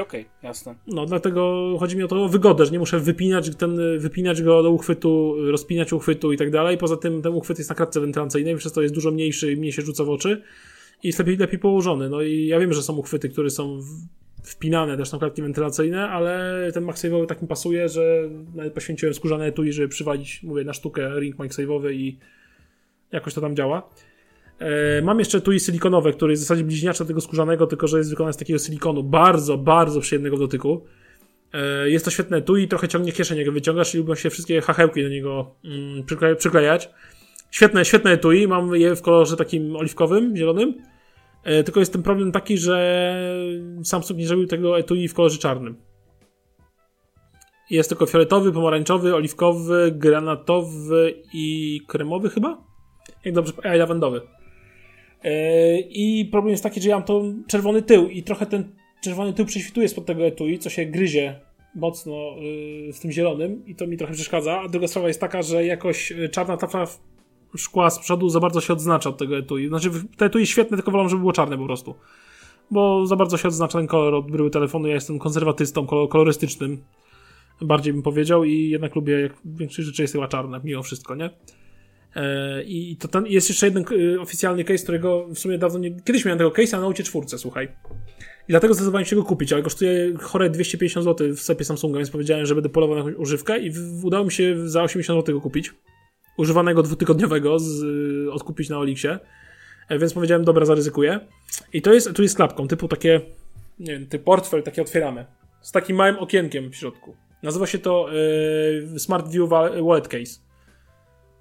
Okej, 0.00 0.26
jasne. 0.42 0.74
No, 0.86 1.06
dlatego 1.06 1.64
chodzi 1.80 1.96
mi 1.96 2.02
o 2.02 2.08
to 2.08 2.24
o 2.24 2.28
wygodę, 2.28 2.66
że 2.66 2.72
nie 2.72 2.78
muszę 2.78 2.98
wypinać, 2.98 3.56
ten, 3.56 3.98
wypinać 3.98 4.42
go 4.42 4.62
do 4.62 4.70
uchwytu, 4.70 5.34
rozpinać 5.50 5.92
uchwytu 5.92 6.32
i 6.32 6.36
tak 6.36 6.50
dalej. 6.50 6.78
Poza 6.78 6.96
tym 6.96 7.22
ten 7.22 7.32
uchwyt 7.34 7.58
jest 7.58 7.70
na 7.70 7.76
kratce 7.76 8.00
wentylacyjnej, 8.00 8.56
przez 8.56 8.72
to 8.72 8.82
jest 8.82 8.94
dużo 8.94 9.10
mniejszy 9.10 9.52
i 9.52 9.56
mniej 9.56 9.72
się 9.72 9.82
rzuca 9.82 10.04
w 10.04 10.10
oczy 10.10 10.42
i 11.02 11.06
jest 11.06 11.18
lepiej, 11.18 11.36
lepiej 11.36 11.58
położony. 11.58 12.08
No 12.10 12.22
i 12.22 12.46
ja 12.46 12.58
wiem, 12.60 12.72
że 12.72 12.82
są 12.82 12.96
uchwyty, 12.96 13.28
które 13.28 13.50
są 13.50 13.80
wpinane 14.42 14.96
też 14.96 15.12
na 15.12 15.18
klatki 15.18 15.42
wentylacyjne, 15.42 16.08
ale 16.08 16.52
ten 16.74 16.86
MagSave'owy 16.86 17.26
tak 17.26 17.42
mi 17.42 17.48
pasuje, 17.48 17.88
że 17.88 18.28
nawet 18.54 18.72
poświęciłem 18.72 19.14
skórzane 19.14 19.46
etui, 19.46 19.72
żeby 19.72 19.88
przywalić, 19.88 20.42
mówię, 20.42 20.64
na 20.64 20.72
sztukę 20.72 21.20
ring 21.20 21.36
MagSave'owy 21.36 21.92
i 21.92 22.18
jakoś 23.12 23.34
to 23.34 23.40
tam 23.40 23.56
działa. 23.56 23.90
E, 24.58 25.02
Mam 25.02 25.18
jeszcze 25.18 25.38
etui 25.38 25.60
silikonowe, 25.60 26.12
który 26.12 26.32
jest 26.32 26.42
w 26.42 26.46
zasadzie 26.46 26.64
bliźniacze 26.64 27.04
do 27.04 27.08
tego 27.08 27.20
skórzanego, 27.20 27.66
tylko 27.66 27.86
że 27.86 27.98
jest 27.98 28.10
wykonane 28.10 28.32
z 28.32 28.36
takiego 28.36 28.58
silikonu. 28.58 29.02
Bardzo, 29.02 29.58
bardzo 29.58 30.00
przyjemnego 30.00 30.36
w 30.36 30.40
dotyku. 30.40 30.84
E, 31.52 31.90
Jest 31.90 32.04
to 32.04 32.10
świetne 32.10 32.36
etui, 32.36 32.68
trochę 32.68 32.88
ciągnie 32.88 33.12
kieszeń, 33.12 33.38
jak 33.38 33.50
wyciągasz 33.50 33.94
i 33.94 33.98
lubią 33.98 34.14
się 34.14 34.30
wszystkie 34.30 34.60
hachełki 34.60 35.02
do 35.02 35.08
niego 35.08 35.54
mm, 35.64 36.02
przykle- 36.02 36.36
przyklejać. 36.36 36.90
Świetne, 37.50 37.84
świetne 37.84 38.10
etui, 38.10 38.48
mam 38.48 38.74
je 38.74 38.96
w 38.96 39.02
kolorze 39.02 39.36
takim 39.36 39.76
oliwkowym, 39.76 40.36
zielonym. 40.36 40.74
E, 41.44 41.64
Tylko 41.64 41.80
jest 41.80 41.92
ten 41.92 42.02
problem 42.02 42.32
taki, 42.32 42.58
że 42.58 43.16
Samsung 43.84 44.20
nie 44.20 44.26
zrobił 44.26 44.46
tego 44.46 44.78
etui 44.78 45.08
w 45.08 45.14
kolorze 45.14 45.38
czarnym. 45.38 45.76
Jest 47.70 47.88
tylko 47.88 48.06
fioletowy, 48.06 48.52
pomarańczowy, 48.52 49.14
oliwkowy, 49.14 49.92
granatowy 49.96 51.22
i 51.34 51.80
kremowy 51.88 52.30
chyba? 52.30 52.64
Jak 53.24 53.34
dobrze, 53.34 53.52
a 53.64 53.74
lawendowy. 53.74 54.20
E, 55.24 55.80
I 55.80 56.28
problem 56.30 56.50
jest 56.50 56.62
taki, 56.62 56.80
że 56.80 56.88
ja 56.88 56.96
mam 56.96 57.04
to 57.04 57.22
czerwony 57.46 57.82
tył 57.82 58.08
i 58.08 58.22
trochę 58.22 58.46
ten 58.46 58.74
czerwony 59.02 59.32
tył 59.32 59.46
prześwituje 59.46 59.88
spod 59.88 60.06
tego 60.06 60.26
etui, 60.26 60.58
co 60.58 60.70
się 60.70 60.86
gryzie 60.86 61.40
mocno 61.74 62.36
y, 62.88 62.92
z 62.92 63.00
tym 63.00 63.12
zielonym 63.12 63.66
i 63.66 63.74
to 63.74 63.86
mi 63.86 63.96
trochę 63.96 64.14
przeszkadza. 64.14 64.60
A 64.60 64.68
druga 64.68 64.88
sprawa 64.88 65.08
jest 65.08 65.20
taka, 65.20 65.42
że 65.42 65.66
jakoś 65.66 66.12
y, 66.12 66.28
czarna 66.28 66.56
tafla 66.56 66.86
szkła 67.56 67.90
z 67.90 67.98
przodu 67.98 68.28
za 68.28 68.40
bardzo 68.40 68.60
się 68.60 68.72
odznacza 68.72 69.10
od 69.10 69.18
tego 69.18 69.38
etui. 69.38 69.68
Znaczy, 69.68 69.90
te 70.16 70.24
etui 70.24 70.46
świetne, 70.46 70.76
tylko 70.76 70.90
wolę, 70.90 71.08
żeby 71.08 71.20
było 71.20 71.32
czarne 71.32 71.58
po 71.58 71.64
prostu. 71.64 71.94
Bo 72.70 73.06
za 73.06 73.16
bardzo 73.16 73.36
się 73.36 73.48
odznacza 73.48 73.78
ten 73.78 73.86
kolor 73.86 74.14
od 74.14 74.30
bryły 74.30 74.50
telefonu. 74.50 74.88
Ja 74.88 74.94
jestem 74.94 75.18
konserwatystą, 75.18 75.86
kolor, 75.86 76.08
kolorystycznym. 76.08 76.82
Bardziej 77.60 77.92
bym 77.92 78.02
powiedział 78.02 78.44
i 78.44 78.68
jednak 78.68 78.94
lubię, 78.94 79.20
jak 79.20 79.32
większość 79.44 79.88
rzeczy 79.88 80.02
jest 80.02 80.14
chyba 80.14 80.28
czarne, 80.28 80.60
mimo 80.64 80.82
wszystko, 80.82 81.14
nie? 81.14 81.30
E, 82.16 82.62
I 82.62 82.96
to 82.96 83.08
ten, 83.08 83.26
jest 83.26 83.48
jeszcze 83.48 83.66
jeden 83.66 83.84
y, 83.92 84.20
oficjalny 84.20 84.64
case, 84.64 84.82
którego 84.82 85.26
w 85.34 85.38
sumie 85.38 85.58
dawno 85.58 85.78
nie. 85.78 86.00
Kiedyś 86.00 86.24
miałem 86.24 86.38
tego 86.38 86.50
case'a 86.50 86.72
na 86.72 86.80
Note 86.80 87.02
4, 87.02 87.26
słuchaj. 87.38 87.68
I 88.48 88.52
dlatego 88.52 88.74
zdecydowałem 88.74 89.04
się 89.04 89.16
go 89.16 89.22
kupić, 89.22 89.52
ale 89.52 89.62
kosztuje 89.62 90.12
chore 90.20 90.50
250 90.50 91.04
zł 91.04 91.34
w 91.34 91.40
sklepie 91.40 91.64
Samsunga, 91.64 91.98
więc 91.98 92.10
powiedziałem, 92.10 92.46
że 92.46 92.54
będę 92.54 92.68
polował 92.68 92.96
na 92.96 93.02
jakąś 93.04 93.20
używkę 93.22 93.58
i 93.58 93.72
udało 94.02 94.24
mi 94.24 94.32
się 94.32 94.68
za 94.68 94.82
80 94.82 95.18
zł 95.20 95.34
go 95.34 95.40
kupić. 95.40 95.74
Używanego 96.36 96.82
dwutygodniowego 96.82 97.58
z, 97.58 97.82
y, 97.82 98.32
odkupić 98.32 98.68
na 98.68 98.78
Oliksie. 98.78 99.08
E, 99.88 99.98
Więc 99.98 100.12
powiedziałem, 100.14 100.44
dobra, 100.44 100.64
zaryzykuję. 100.64 101.20
I 101.72 101.82
to 101.82 101.92
jest, 101.92 102.12
tu 102.12 102.22
jest 102.22 102.36
klapką, 102.36 102.68
typu 102.68 102.88
takie, 102.88 103.20
nie 103.78 103.92
wiem, 103.92 104.06
typ 104.06 104.24
portfel, 104.24 104.62
takie 104.62 104.82
otwierane. 104.82 105.26
Z 105.60 105.72
takim 105.72 105.96
małym 105.96 106.18
okienkiem 106.18 106.70
w 106.70 106.76
środku. 106.76 107.16
Nazywa 107.42 107.66
się 107.66 107.78
to 107.78 108.08
y, 108.94 108.98
Smart 108.98 109.28
View 109.28 109.48
Wa- 109.48 109.82
Wallet 109.82 110.08
Case 110.08 110.40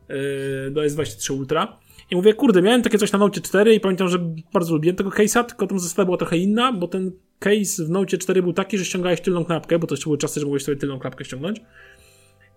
yy, 0.09 0.71
do 0.71 0.81
S23 0.81 1.33
Ultra. 1.37 1.77
I 2.11 2.15
mówię, 2.15 2.33
kurde, 2.33 2.61
miałem 2.61 2.81
takie 2.81 2.97
coś 2.97 3.11
na 3.11 3.19
Note 3.19 3.41
4 3.41 3.73
i 3.75 3.79
pamiętam, 3.79 4.07
że 4.07 4.19
bardzo 4.53 4.73
lubiłem 4.73 4.95
tego 4.95 5.09
case'a, 5.09 5.43
tylko 5.45 5.67
tam 5.67 5.79
zasada 5.79 6.05
była 6.05 6.17
trochę 6.17 6.37
inna, 6.37 6.73
bo 6.73 6.87
ten 6.87 7.11
case 7.39 7.85
w 7.85 7.89
Note 7.89 8.17
4 8.17 8.41
był 8.43 8.53
taki, 8.53 8.77
że 8.77 8.85
ściągałeś 8.85 9.21
tylną 9.21 9.45
klapkę, 9.45 9.79
bo 9.79 9.87
to 9.87 9.93
jeszcze 9.95 10.03
były 10.05 10.17
czasy, 10.17 10.39
że 10.39 10.45
mogłeś 10.45 10.63
sobie 10.63 10.77
tylną 10.77 10.99
klapkę 10.99 11.25
ściągnąć. 11.25 11.61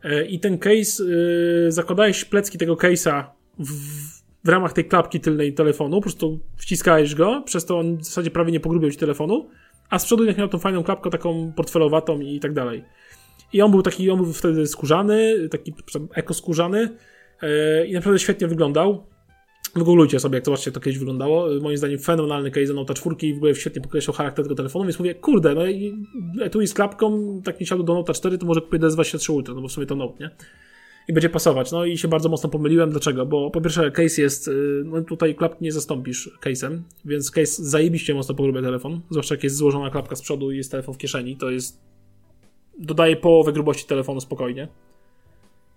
Yy, 0.05 0.27
I 0.27 0.41
ten 0.41 0.59
case, 0.59 1.05
yy, 1.05 1.73
zakładałeś 1.73 2.25
plecki 2.25 2.59
tego 2.59 2.75
case'a 2.75 3.25
w, 3.59 3.71
w 4.45 4.49
ramach 4.49 4.73
tej 4.73 4.85
klapki 4.85 5.21
tylnej 5.21 5.55
telefonu, 5.55 5.97
po 5.97 6.03
prostu 6.03 6.41
wciskałeś 6.57 7.15
go, 7.15 7.43
przez 7.47 7.65
to 7.65 7.79
on 7.79 7.97
w 7.97 8.05
zasadzie 8.05 8.31
prawie 8.31 8.53
nie 8.53 8.61
pogrubiał 8.61 8.91
ci 8.91 8.99
telefonu, 8.99 9.49
a 9.91 9.99
z 9.99 10.05
przodu 10.05 10.23
jednak 10.23 10.39
miał 10.39 10.49
tą 10.49 10.59
fajną 10.59 10.83
klapkę 10.83 11.11
taką 11.11 11.53
portfelowatą 11.53 12.21
i 12.21 12.41
tak 12.41 12.53
dalej. 12.53 12.85
I 13.53 13.63
on 13.63 13.71
był 13.71 13.83
taki, 13.83 14.11
on 14.11 14.23
był 14.23 14.33
wtedy 14.33 14.67
skórzany, 14.67 15.49
taki 15.49 15.75
ekoskórzany 16.15 16.89
yy, 17.43 17.87
i 17.87 17.93
naprawdę 17.93 18.19
świetnie 18.19 18.49
wyglądał. 18.49 19.07
Wygooglujcie 19.77 20.21
sobie, 20.21 20.37
jak 20.37 20.45
zobaczcie, 20.45 20.71
jak 20.71 20.75
to 20.75 20.81
kiedyś 20.81 20.99
wyglądało. 20.99 21.51
Yy, 21.51 21.61
Moim 21.61 21.77
zdaniem 21.77 21.99
fenomenalny 21.99 22.51
case 22.51 22.67
do 22.67 22.75
Note 22.75 22.95
4 22.95 23.17
i 23.23 23.35
w 23.35 23.37
ogóle 23.37 23.55
świetnie 23.55 23.83
podkreślał 23.83 24.15
charakter 24.15 24.45
tego 24.45 24.55
telefonu, 24.55 24.85
więc 24.85 24.99
mówię, 24.99 25.15
kurde, 25.15 25.55
no 25.55 25.67
i 25.67 26.07
etui 26.41 26.67
z 26.67 26.75
klapką, 26.75 27.41
tak 27.45 27.61
mi 27.61 27.67
siadł 27.67 27.83
do 27.83 27.95
Note 27.95 28.15
4, 28.15 28.39
to 28.39 28.47
może 28.47 28.61
kupię 28.61 28.79
DS23 28.79 29.33
Ultra, 29.33 29.55
no 29.55 29.61
bo 29.61 29.69
w 29.69 29.73
sumie 29.73 29.87
to 29.87 29.95
Note, 29.95 30.25
nie? 30.25 30.31
I 31.09 31.13
będzie 31.13 31.29
pasować. 31.29 31.73
No 31.73 31.85
i 31.85 31.99
się 31.99 32.09
bardzo 32.09 32.29
mocno 32.29 32.51
pomyliłem. 32.51 32.91
Dlaczego? 32.91 33.27
Bo 33.27 33.51
po 33.51 33.61
pierwsze 33.61 33.91
case 33.91 34.23
jest, 34.23 34.47
yy, 34.47 34.83
no 34.85 35.03
tutaj 35.03 35.35
klapki 35.35 35.65
nie 35.65 35.73
zastąpisz 35.73 36.31
case'em, 36.45 36.79
więc 37.05 37.31
case 37.31 37.65
zajebiście 37.65 38.15
mocno 38.15 38.35
pogrubia 38.35 38.63
telefon, 38.63 39.01
zwłaszcza 39.11 39.35
jak 39.35 39.45
jest 39.45 39.57
złożona 39.57 39.91
klapka 39.91 40.17
z 40.17 40.23
przodu 40.23 40.53
i 40.53 40.57
jest 40.57 40.71
telefon 40.71 40.95
w 40.95 40.99
kieszeni, 40.99 41.37
to 41.37 41.51
jest 41.51 41.81
dodaje 42.79 43.17
połowę 43.17 43.53
grubości 43.53 43.87
telefonu 43.87 44.21
spokojnie, 44.21 44.69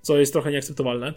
co 0.01 0.17
jest 0.17 0.33
trochę 0.33 0.51
nieakceptowalne. 0.51 1.13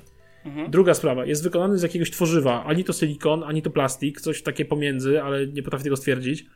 Druga 0.68 0.94
sprawa, 0.94 1.26
jest 1.26 1.42
wykonany 1.42 1.78
z 1.78 1.82
jakiegoś 1.82 2.10
tworzywa, 2.10 2.64
ani 2.64 2.84
to 2.84 2.92
silikon, 2.92 3.42
ani 3.44 3.62
to 3.62 3.70
plastik, 3.70 4.20
coś 4.20 4.42
takie 4.42 4.64
pomiędzy, 4.64 5.22
ale 5.22 5.46
nie 5.46 5.62
potrafię 5.62 5.84
tego 5.84 5.96
stwierdzić. 5.96 6.46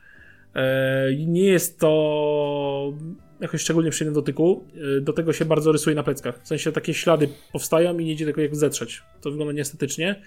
E, 0.54 1.08
nie 1.26 1.44
jest 1.44 1.80
to 1.80 2.92
jakoś 3.40 3.60
szczególnie 3.60 3.90
przyjemne 3.90 4.12
w 4.12 4.22
dotyku. 4.22 4.64
E, 4.98 5.00
do 5.00 5.12
tego 5.12 5.32
się 5.32 5.44
bardzo 5.44 5.72
rysuje 5.72 5.96
na 5.96 6.02
pleckach. 6.02 6.42
W 6.42 6.48
sensie 6.48 6.72
takie 6.72 6.94
ślady 6.94 7.28
powstają 7.52 7.98
i 7.98 8.04
nie 8.04 8.12
idzie 8.12 8.26
tego 8.26 8.40
jak 8.40 8.56
zetrzeć. 8.56 9.02
To 9.20 9.30
wygląda 9.30 9.52
nieestetycznie. 9.52 10.22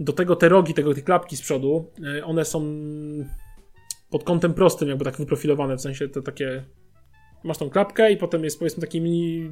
Do 0.00 0.12
tego 0.12 0.36
te 0.36 0.48
rogi, 0.48 0.74
tego, 0.74 0.94
te 0.94 1.02
klapki 1.02 1.36
z 1.36 1.42
przodu, 1.42 1.90
e, 2.18 2.24
one 2.24 2.44
są 2.44 2.62
pod 4.10 4.24
kątem 4.24 4.54
prostym, 4.54 4.88
jakby 4.88 5.04
tak 5.04 5.16
wyprofilowane, 5.16 5.76
w 5.76 5.80
sensie 5.80 6.08
te 6.08 6.22
takie 6.22 6.64
masz 7.44 7.58
tą 7.58 7.70
klapkę 7.70 8.12
i 8.12 8.16
potem 8.16 8.44
jest 8.44 8.58
powiedzmy 8.58 8.80
taki 8.80 9.00
mini 9.00 9.50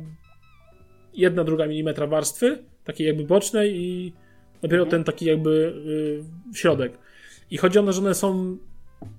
jedna, 1.17 1.45
druga 1.45 1.67
milimetra 1.67 2.07
warstwy, 2.07 2.59
takiej 2.85 3.07
jakby 3.07 3.25
bocznej 3.25 3.77
i 3.77 4.13
dopiero 4.63 4.87
ten 4.87 5.05
taki 5.05 5.25
jakby 5.25 5.75
y, 6.53 6.57
środek. 6.59 6.99
I 7.51 7.57
chodzi 7.57 7.79
o 7.79 7.83
to, 7.83 7.93
że 7.93 8.01
one 8.01 8.15
są 8.15 8.57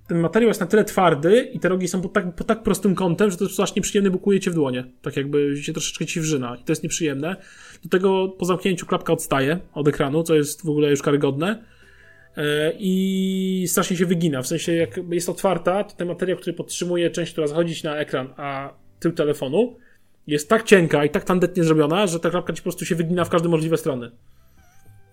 ten 0.07 0.19
materiał 0.19 0.47
jest 0.47 0.59
na 0.59 0.67
tyle 0.67 0.83
twardy 0.83 1.41
i 1.53 1.59
te 1.59 1.69
rogi 1.69 1.87
są 1.87 2.01
pod 2.01 2.13
tak, 2.13 2.35
pod 2.35 2.47
tak 2.47 2.63
prostym 2.63 2.95
kątem, 2.95 3.31
że 3.31 3.37
to 3.37 3.43
jest 3.43 3.59
aż 3.59 3.75
nieprzyjemne, 3.75 4.11
bo 4.11 4.19
kuje 4.19 4.39
cię 4.39 4.51
w 4.51 4.53
dłonie. 4.53 4.83
Tak 5.01 5.17
jakby 5.17 5.57
się 5.57 5.73
troszeczkę 5.73 6.05
ci 6.05 6.19
wrzyna 6.19 6.55
i 6.55 6.63
to 6.63 6.71
jest 6.71 6.83
nieprzyjemne. 6.83 7.35
Do 7.83 7.89
tego 7.89 8.27
po 8.27 8.45
zamknięciu 8.45 8.85
klapka 8.85 9.13
odstaje 9.13 9.59
od 9.73 9.87
ekranu, 9.87 10.23
co 10.23 10.35
jest 10.35 10.65
w 10.65 10.69
ogóle 10.69 10.89
już 10.89 11.01
karygodne. 11.01 11.63
E, 12.37 12.73
I 12.79 13.65
strasznie 13.67 13.97
się 13.97 14.05
wygina. 14.05 14.41
W 14.41 14.47
sensie, 14.47 14.73
jak 14.73 14.99
jest 15.11 15.29
otwarta, 15.29 15.83
to 15.83 15.95
ten 15.95 16.07
materiał, 16.07 16.37
który 16.37 16.53
podtrzymuje 16.53 17.09
część, 17.09 17.31
która 17.31 17.47
zachodzi 17.47 17.81
na 17.83 17.97
ekran, 17.97 18.33
a 18.37 18.73
tył 18.99 19.11
telefonu, 19.11 19.75
jest 20.27 20.49
tak 20.49 20.63
cienka 20.63 21.05
i 21.05 21.09
tak 21.09 21.23
tandetnie 21.23 21.63
zrobiona, 21.63 22.07
że 22.07 22.19
ta 22.19 22.29
klapka 22.29 22.53
ci 22.53 22.61
po 22.61 22.63
prostu 22.63 22.85
się 22.85 22.95
wygina 22.95 23.25
w 23.25 23.29
każde 23.29 23.49
możliwe 23.49 23.77
strony. 23.77 24.11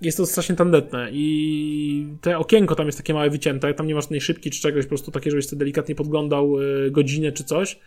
Jest 0.00 0.16
to 0.16 0.26
strasznie 0.26 0.56
tandetne 0.56 1.08
i 1.12 2.06
te 2.20 2.38
okienko 2.38 2.74
tam 2.74 2.86
jest 2.86 2.98
takie 2.98 3.14
małe 3.14 3.30
wycięte, 3.30 3.74
tam 3.74 3.86
nie 3.86 3.94
masz 3.94 4.04
żadnej 4.04 4.20
szybki 4.20 4.50
czy 4.50 4.60
czegoś, 4.60 4.84
po 4.84 4.88
prostu 4.88 5.10
takie, 5.10 5.30
żebyś 5.30 5.46
sobie 5.46 5.58
delikatnie 5.58 5.94
podglądał 5.94 6.60
y, 6.60 6.90
godzinę 6.90 7.32
czy 7.32 7.44
coś. 7.44 7.78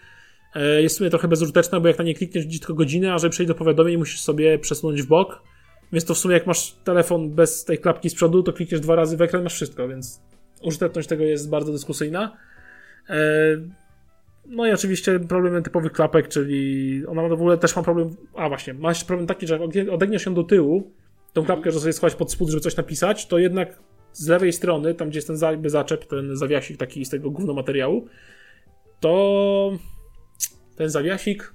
E, 0.56 0.82
Jest 0.82 0.96
w 0.96 0.98
sumie 0.98 1.10
trochę 1.10 1.28
bezużyteczne, 1.28 1.82
bo 1.82 1.88
jak 1.88 1.98
na 1.98 2.04
nie 2.04 2.16
klikniesz, 2.16 2.46
widzi 2.46 2.60
tylko 2.60 2.74
godzinę, 2.74 3.14
a 3.14 3.18
żeby 3.18 3.32
przejść 3.32 3.48
do 3.48 3.56
powiadomień, 3.56 3.98
musisz 3.98 4.20
sobie 4.20 4.60
przesunąć 4.60 5.02
w 5.02 5.08
bok. 5.08 5.44
Więc 5.92 6.06
to 6.06 6.14
w 6.14 6.18
sumie 6.18 6.34
jak 6.34 6.48
masz 6.48 6.72
telefon 6.84 7.30
bez 7.30 7.66
tej 7.66 7.78
klapki 7.78 8.10
z 8.10 8.16
przodu, 8.16 8.44
to 8.44 8.54
klikniesz 8.54 8.82
dwa 8.82 8.96
razy 8.96 9.18
w 9.18 9.22
ekran, 9.22 9.44
masz 9.44 9.54
wszystko, 9.54 9.88
więc 9.88 10.22
użyteczność 10.64 11.08
tego 11.08 11.24
jest 11.24 11.50
bardzo 11.50 11.72
dyskusyjna. 11.72 12.38
No 14.50 14.68
i 14.68 14.72
oczywiście 14.72 15.20
problemy 15.20 15.62
typowych 15.62 15.92
klapek, 15.92 16.28
czyli 16.28 17.04
ona 17.08 17.28
w 17.28 17.32
ogóle 17.32 17.58
też 17.58 17.76
ma 17.76 17.84
problem. 17.84 18.16
A 18.36 18.50
właśnie, 18.50 18.74
ma 18.74 18.90
jeszcze 18.90 19.06
problem 19.06 19.28
taki, 19.28 19.48
że 19.48 19.60
jak 19.74 19.90
odegniesz 19.90 20.26
ją 20.26 20.34
do 20.34 20.44
tyłu, 20.44 20.92
tą 21.34 21.46
klapkę, 21.46 21.72
że 21.72 21.80
sobie 21.80 21.94
schować 21.94 22.16
pod 22.16 22.32
spód, 22.32 22.50
żeby 22.50 22.62
coś 22.62 22.76
napisać, 22.76 23.28
to 23.28 23.40
jednak 23.40 23.80
z 24.14 24.28
lewej 24.28 24.54
strony, 24.54 24.94
tam 24.94 25.10
gdzie 25.10 25.18
jest 25.18 25.28
ten 25.28 25.38
jakby 25.42 25.70
zaczep, 25.70 26.06
ten 26.06 26.36
zawiasik 26.36 26.78
taki 26.78 27.06
z 27.06 27.10
tego 27.10 27.32
gówno 27.32 27.54
materiału, 27.54 28.08
to 29.00 29.72
ten 30.76 30.90
zawiasik 30.90 31.54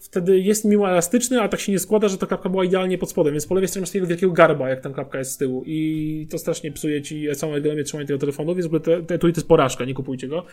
wtedy 0.00 0.40
jest 0.40 0.64
miło 0.64 0.90
elastyczny, 0.90 1.40
a 1.40 1.48
tak 1.48 1.60
się 1.60 1.72
nie 1.72 1.78
składa, 1.78 2.08
że 2.08 2.18
ta 2.18 2.26
klapka 2.26 2.48
była 2.48 2.64
idealnie 2.64 2.98
pod 2.98 3.10
spodem, 3.10 3.32
więc 3.32 3.46
po 3.46 3.54
lewej 3.54 3.68
stronie 3.68 3.82
masz 3.82 3.90
takiego 3.90 4.06
wielkiego 4.06 4.32
garba, 4.32 4.68
jak 4.68 4.80
tam 4.80 4.94
klapka 4.94 5.18
jest 5.18 5.30
z 5.30 5.36
tyłu 5.36 5.62
i 5.66 6.26
to 6.30 6.38
strasznie 6.38 6.72
psuje 6.72 7.02
ci 7.02 7.28
całą 7.34 7.54
ergonomię 7.54 7.84
trzymania 7.84 8.06
tego 8.06 8.18
telefonu, 8.18 8.54
więc 8.54 8.66
w 8.66 8.74
ogóle 8.74 8.80
te, 8.80 9.02
te, 9.02 9.18
to 9.18 9.26
jest 9.26 9.48
porażka, 9.48 9.84
nie 9.84 9.94
kupujcie 9.94 10.28
go. 10.28 10.46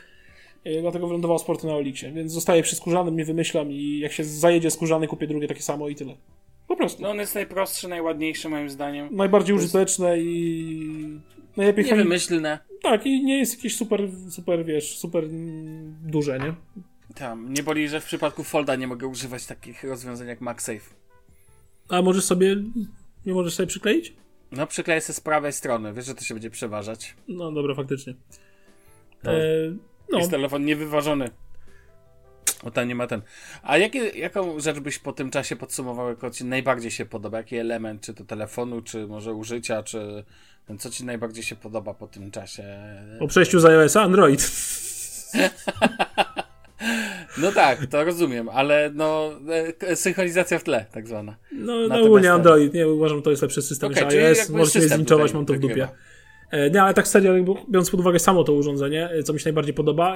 I 0.66 0.82
dlatego 0.82 1.08
wylądował 1.08 1.40
sporty 1.40 1.68
na 1.68 1.76
Oliksie, 1.76 2.12
więc 2.12 2.32
zostaje 2.32 2.64
przy 2.64 2.76
skórzanym, 2.76 3.16
nie 3.16 3.26
wymyślam 3.26 3.72
i 3.72 4.00
jak 4.00 4.12
się 4.12 4.24
zajedzie 4.24 4.72
skórzany, 4.72 5.08
kupię 5.08 5.28
drugie 5.28 5.48
takie 5.48 5.62
samo 5.62 5.90
i 5.90 5.96
tyle. 5.96 6.16
Po 6.68 6.76
prostu. 6.76 7.02
No 7.02 7.10
on 7.10 7.18
jest 7.20 7.36
najprostszy, 7.36 7.88
najładniejszy 7.88 8.50
moim 8.50 8.70
zdaniem. 8.70 9.08
Najbardziej 9.12 9.56
użyteczne 9.56 10.20
i 10.20 11.20
najlepiej 11.58 11.86
Nie 11.86 11.96
wymyślne. 11.96 12.60
Tak, 12.82 13.06
i 13.06 13.24
nie 13.24 13.38
jest 13.38 13.56
jakieś 13.56 13.76
super, 13.78 14.02
super, 14.30 14.66
wiesz, 14.66 14.98
super 14.98 15.24
duże, 16.04 16.40
nie? 16.40 16.54
Tam, 17.16 17.54
nie 17.54 17.64
boli, 17.64 17.90
że 17.90 18.02
w 18.02 18.06
przypadku 18.06 18.44
Folda 18.44 18.76
nie 18.76 18.88
mogę 18.88 19.08
używać 19.08 19.46
takich 19.46 19.84
rozwiązań 19.84 20.28
jak 20.28 20.42
MagSafe. 20.42 20.96
A 21.90 22.02
możesz 22.02 22.24
sobie, 22.24 22.56
nie 23.26 23.34
możesz 23.34 23.54
sobie 23.54 23.68
przykleić? 23.68 24.14
No 24.52 24.68
przykleję 24.68 25.02
sobie 25.02 25.16
z 25.16 25.20
prawej 25.20 25.54
strony, 25.54 25.94
wiesz, 25.94 26.06
że 26.06 26.16
to 26.16 26.24
się 26.24 26.34
będzie 26.34 26.50
przeważać. 26.50 27.16
No 27.28 27.52
dobra, 27.52 27.76
faktycznie. 27.76 28.14
No. 29.24 29.32
E, 29.32 29.40
no. 30.12 30.18
Jest 30.18 30.32
telefon 30.32 30.66
niewyważony. 30.66 31.30
O 32.64 32.72
ten 32.72 32.88
nie 32.88 32.96
ma 32.96 33.08
ten. 33.08 33.22
A 33.64 33.78
jakie, 33.78 34.00
jaką 34.00 34.60
rzecz 34.60 34.80
byś 34.80 35.00
po 35.00 35.14
tym 35.14 35.32
czasie 35.32 35.56
podsumował, 35.56 36.10
jako 36.10 36.30
ci 36.30 36.46
najbardziej 36.46 36.92
się 36.92 37.06
podoba? 37.06 37.38
Jaki 37.38 37.58
element, 37.58 38.02
czy 38.02 38.14
to 38.14 38.24
telefonu, 38.24 38.82
czy 38.82 39.08
może 39.08 39.34
użycia, 39.34 39.84
czy 39.84 40.24
co 40.80 40.90
ci 40.90 41.06
najbardziej 41.06 41.44
się 41.44 41.56
podoba 41.56 41.94
po 41.94 42.08
tym 42.08 42.32
czasie? 42.32 42.64
Po 43.20 43.28
przejściu 43.28 43.60
z 43.60 43.66
iOS 43.66 43.96
Android. 43.96 44.52
No 47.38 47.52
tak, 47.52 47.86
to 47.86 48.04
rozumiem, 48.04 48.50
ale 48.50 48.92
no 48.94 49.32
e, 49.82 49.96
synchronizacja 49.96 50.60
w 50.60 50.64
tle, 50.64 50.86
tak 50.92 51.08
zwana. 51.08 51.36
No, 51.52 51.88
no 51.88 52.02
ogólnie 52.02 52.34
Android, 52.34 52.74
nie 52.74 52.88
uważam, 52.88 53.22
to 53.22 53.30
jest 53.30 53.42
lepszy 53.42 53.62
system 53.62 53.92
okay, 53.92 54.06
niż 54.06 54.14
iOS. 54.14 54.50
Możecie 54.50 54.80
mnie 54.80 54.88
zlinczować, 54.88 55.34
mam 55.34 55.46
to 55.46 55.54
w 55.54 55.60
dupie. 55.60 55.88
Nie, 56.72 56.82
ale 56.84 56.94
tak 56.94 57.08
serio, 57.08 57.34
biorąc 57.70 57.90
pod 57.90 58.00
uwagę 58.00 58.20
samo 58.20 58.44
to 58.44 58.54
urządzenie, 58.54 59.10
e, 59.10 59.24
co 59.24 59.34
mi 59.34 59.40
się 59.40 59.46
najbardziej 59.46 59.74
podoba, 59.74 60.16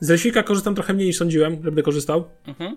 z 0.00 0.10
Resika 0.10 0.42
korzystam 0.42 0.74
trochę 0.74 0.94
mniej 0.94 1.06
niż 1.06 1.16
sądziłem, 1.16 1.56
będę 1.56 1.82
korzystał. 1.82 2.24
Mhm. 2.46 2.76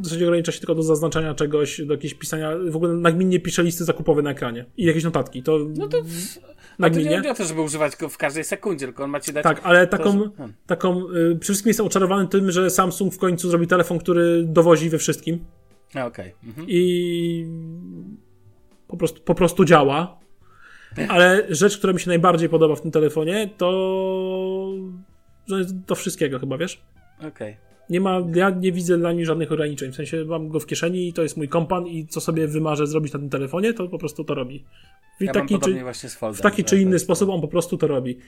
W 0.00 0.04
zasadzie 0.04 0.24
ogranicza 0.24 0.52
się 0.52 0.58
tylko 0.58 0.74
do 0.74 0.82
zaznaczania 0.82 1.34
czegoś, 1.34 1.80
do 1.80 1.94
jakiegoś 1.94 2.14
pisania. 2.14 2.50
W 2.70 2.76
ogóle 2.76 2.92
nagminnie 2.92 3.40
pisze 3.40 3.62
listy 3.62 3.84
zakupowe 3.84 4.22
na 4.22 4.30
ekranie 4.30 4.64
i 4.76 4.84
jakieś 4.84 5.04
notatki. 5.04 5.42
To, 5.42 5.58
no 5.76 5.88
to 5.88 5.98
nagminnie. 6.78 7.10
nie 7.10 7.16
chodzi 7.16 7.28
o 7.28 7.34
to, 7.34 7.44
żeby 7.44 7.60
używać 7.60 7.96
go 7.96 8.08
w 8.08 8.18
każdej 8.18 8.44
sekundzie, 8.44 8.86
tylko 8.86 9.04
on 9.04 9.10
ma 9.10 9.20
ci 9.20 9.32
dać. 9.32 9.42
Tak, 9.42 9.60
ale 9.62 9.86
taką. 9.86 10.04
To, 10.04 10.24
że... 10.24 10.30
Hmm. 10.36 10.54
taką 10.66 11.00
y, 11.00 11.12
przede 11.12 11.40
wszystkim 11.40 11.70
jestem 11.70 11.86
oczarowany 11.86 12.28
tym, 12.28 12.50
że 12.50 12.70
Samsung 12.70 13.14
w 13.14 13.18
końcu 13.18 13.50
zrobi 13.50 13.66
telefon, 13.66 13.98
który 13.98 14.44
dowozi 14.44 14.90
we 14.90 14.98
wszystkim. 14.98 15.44
Okej. 15.90 16.06
Okay. 16.06 16.34
Mhm. 16.44 16.66
I 16.70 17.46
po 18.88 18.96
prostu, 18.96 19.20
po 19.22 19.34
prostu 19.34 19.64
działa. 19.64 20.18
Ale 21.08 21.46
rzecz, 21.48 21.78
która 21.78 21.92
mi 21.92 22.00
się 22.00 22.08
najbardziej 22.08 22.48
podoba 22.48 22.76
w 22.76 22.80
tym 22.80 22.90
telefonie, 22.90 23.50
to 23.58 23.68
że 25.48 25.64
do 25.86 25.94
wszystkiego 25.94 26.38
chyba, 26.38 26.58
wiesz? 26.58 26.80
Okej. 27.18 27.28
Okay. 27.28 27.56
Nie 27.90 28.00
ma, 28.00 28.20
ja 28.34 28.50
nie 28.50 28.72
widzę 28.72 28.98
dla 28.98 29.12
nich 29.12 29.26
żadnych 29.26 29.52
ograniczeń. 29.52 29.92
W 29.92 29.94
sensie 29.94 30.24
mam 30.24 30.48
go 30.48 30.60
w 30.60 30.66
kieszeni 30.66 31.08
i 31.08 31.12
to 31.12 31.22
jest 31.22 31.36
mój 31.36 31.48
kompan 31.48 31.86
i 31.86 32.06
co 32.06 32.20
sobie 32.20 32.48
wymarzę 32.48 32.86
zrobić 32.86 33.12
na 33.12 33.18
tym 33.18 33.30
telefonie, 33.30 33.72
to 33.72 33.88
po 33.88 33.98
prostu 33.98 34.24
to 34.24 34.34
robi. 34.34 34.64
W 35.20 35.24
ja 35.24 35.32
taki, 35.32 35.58
czy, 35.58 35.82
właśnie 35.82 36.08
Foldem, 36.08 36.38
w 36.38 36.40
taki 36.40 36.64
czy 36.64 36.80
inny 36.80 36.98
sposób 36.98 37.30
on 37.30 37.40
po 37.40 37.48
prostu 37.48 37.76
to 37.76 37.86
robi. 37.86 38.18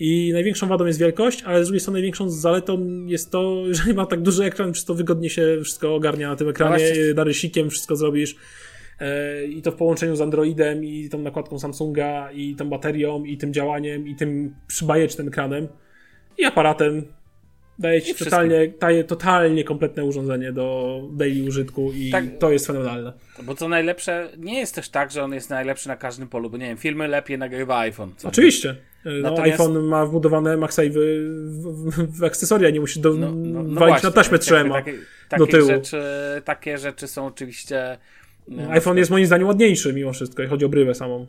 I 0.00 0.30
największą 0.32 0.68
wadą 0.68 0.86
jest 0.86 0.98
wielkość, 0.98 1.42
ale 1.42 1.64
z 1.64 1.68
drugiej 1.68 1.80
strony 1.80 1.96
największą 1.96 2.30
zaletą 2.30 2.86
jest 3.06 3.30
to, 3.30 3.62
że 3.74 3.82
nie 3.86 3.94
ma 3.94 4.06
tak 4.06 4.22
duży 4.22 4.44
ekran, 4.44 4.72
przez 4.72 4.84
to 4.84 4.94
wygodnie 4.94 5.30
się 5.30 5.58
wszystko 5.64 5.94
ogarnia 5.94 6.28
na 6.28 6.36
tym 6.36 6.48
ekranie, 6.48 6.92
no 7.08 7.14
narysikiem 7.14 7.70
wszystko 7.70 7.96
zrobisz. 7.96 8.36
E, 9.00 9.44
I 9.44 9.62
to 9.62 9.72
w 9.72 9.74
połączeniu 9.74 10.16
z 10.16 10.20
Androidem 10.20 10.84
i 10.84 11.08
tą 11.08 11.18
nakładką 11.18 11.58
Samsunga 11.58 12.32
i 12.32 12.54
tą 12.54 12.68
baterią 12.68 13.24
i 13.24 13.36
tym 13.36 13.52
działaniem 13.52 14.08
i 14.08 14.14
tym 14.14 14.54
przybajecznym 14.66 15.28
ekranem 15.28 15.68
i 16.38 16.44
aparatem. 16.44 17.02
Daje 17.78 18.02
ci 18.02 18.14
totalnie, 18.14 18.72
daje 18.80 19.04
totalnie 19.04 19.64
kompletne 19.64 20.04
urządzenie 20.04 20.52
do 20.52 21.00
daily 21.12 21.48
użytku 21.48 21.92
i 21.92 22.10
tak, 22.10 22.24
to 22.38 22.52
jest 22.52 22.66
fenomenalne. 22.66 23.12
Bo 23.42 23.54
co 23.54 23.68
najlepsze, 23.68 24.28
nie 24.38 24.58
jest 24.58 24.74
też 24.74 24.88
tak, 24.88 25.10
że 25.10 25.24
on 25.24 25.32
jest 25.32 25.50
najlepszy 25.50 25.88
na 25.88 25.96
każdym 25.96 26.28
polu, 26.28 26.50
bo 26.50 26.56
nie 26.56 26.66
wiem, 26.66 26.76
filmy 26.76 27.08
lepiej 27.08 27.38
nagrywa 27.38 27.78
iPhone. 27.78 28.12
Oczywiście. 28.24 28.76
No, 29.04 29.12
Natomiast... 29.30 29.60
iPhone 29.60 29.82
ma 29.82 30.06
wbudowane 30.06 30.56
MagSave'y 30.56 31.28
w, 31.46 31.90
w, 31.90 32.18
w 32.20 32.24
akcesoria, 32.24 32.70
nie 32.70 32.80
musisz 32.80 32.98
do, 32.98 33.14
no, 33.14 33.32
no, 33.32 33.62
no 33.62 33.80
walić 33.80 33.92
właśnie, 33.92 34.08
na 34.08 34.14
taśmę 34.14 34.38
trzema 34.38 34.74
takie, 34.74 34.94
takie, 35.28 35.40
do 35.40 35.46
tyłu. 35.46 35.66
Rzeczy, 35.66 36.02
takie 36.44 36.78
rzeczy 36.78 37.06
są 37.06 37.26
oczywiście... 37.26 37.98
No, 38.48 38.70
iPhone 38.70 38.98
jest 38.98 39.10
moim 39.10 39.26
zdaniem 39.26 39.46
ładniejszy 39.46 39.92
mimo 39.92 40.12
wszystko, 40.12 40.42
jeśli 40.42 40.50
chodzi 40.50 40.64
o 40.64 40.68
brywę 40.68 40.94
samą 40.94 41.26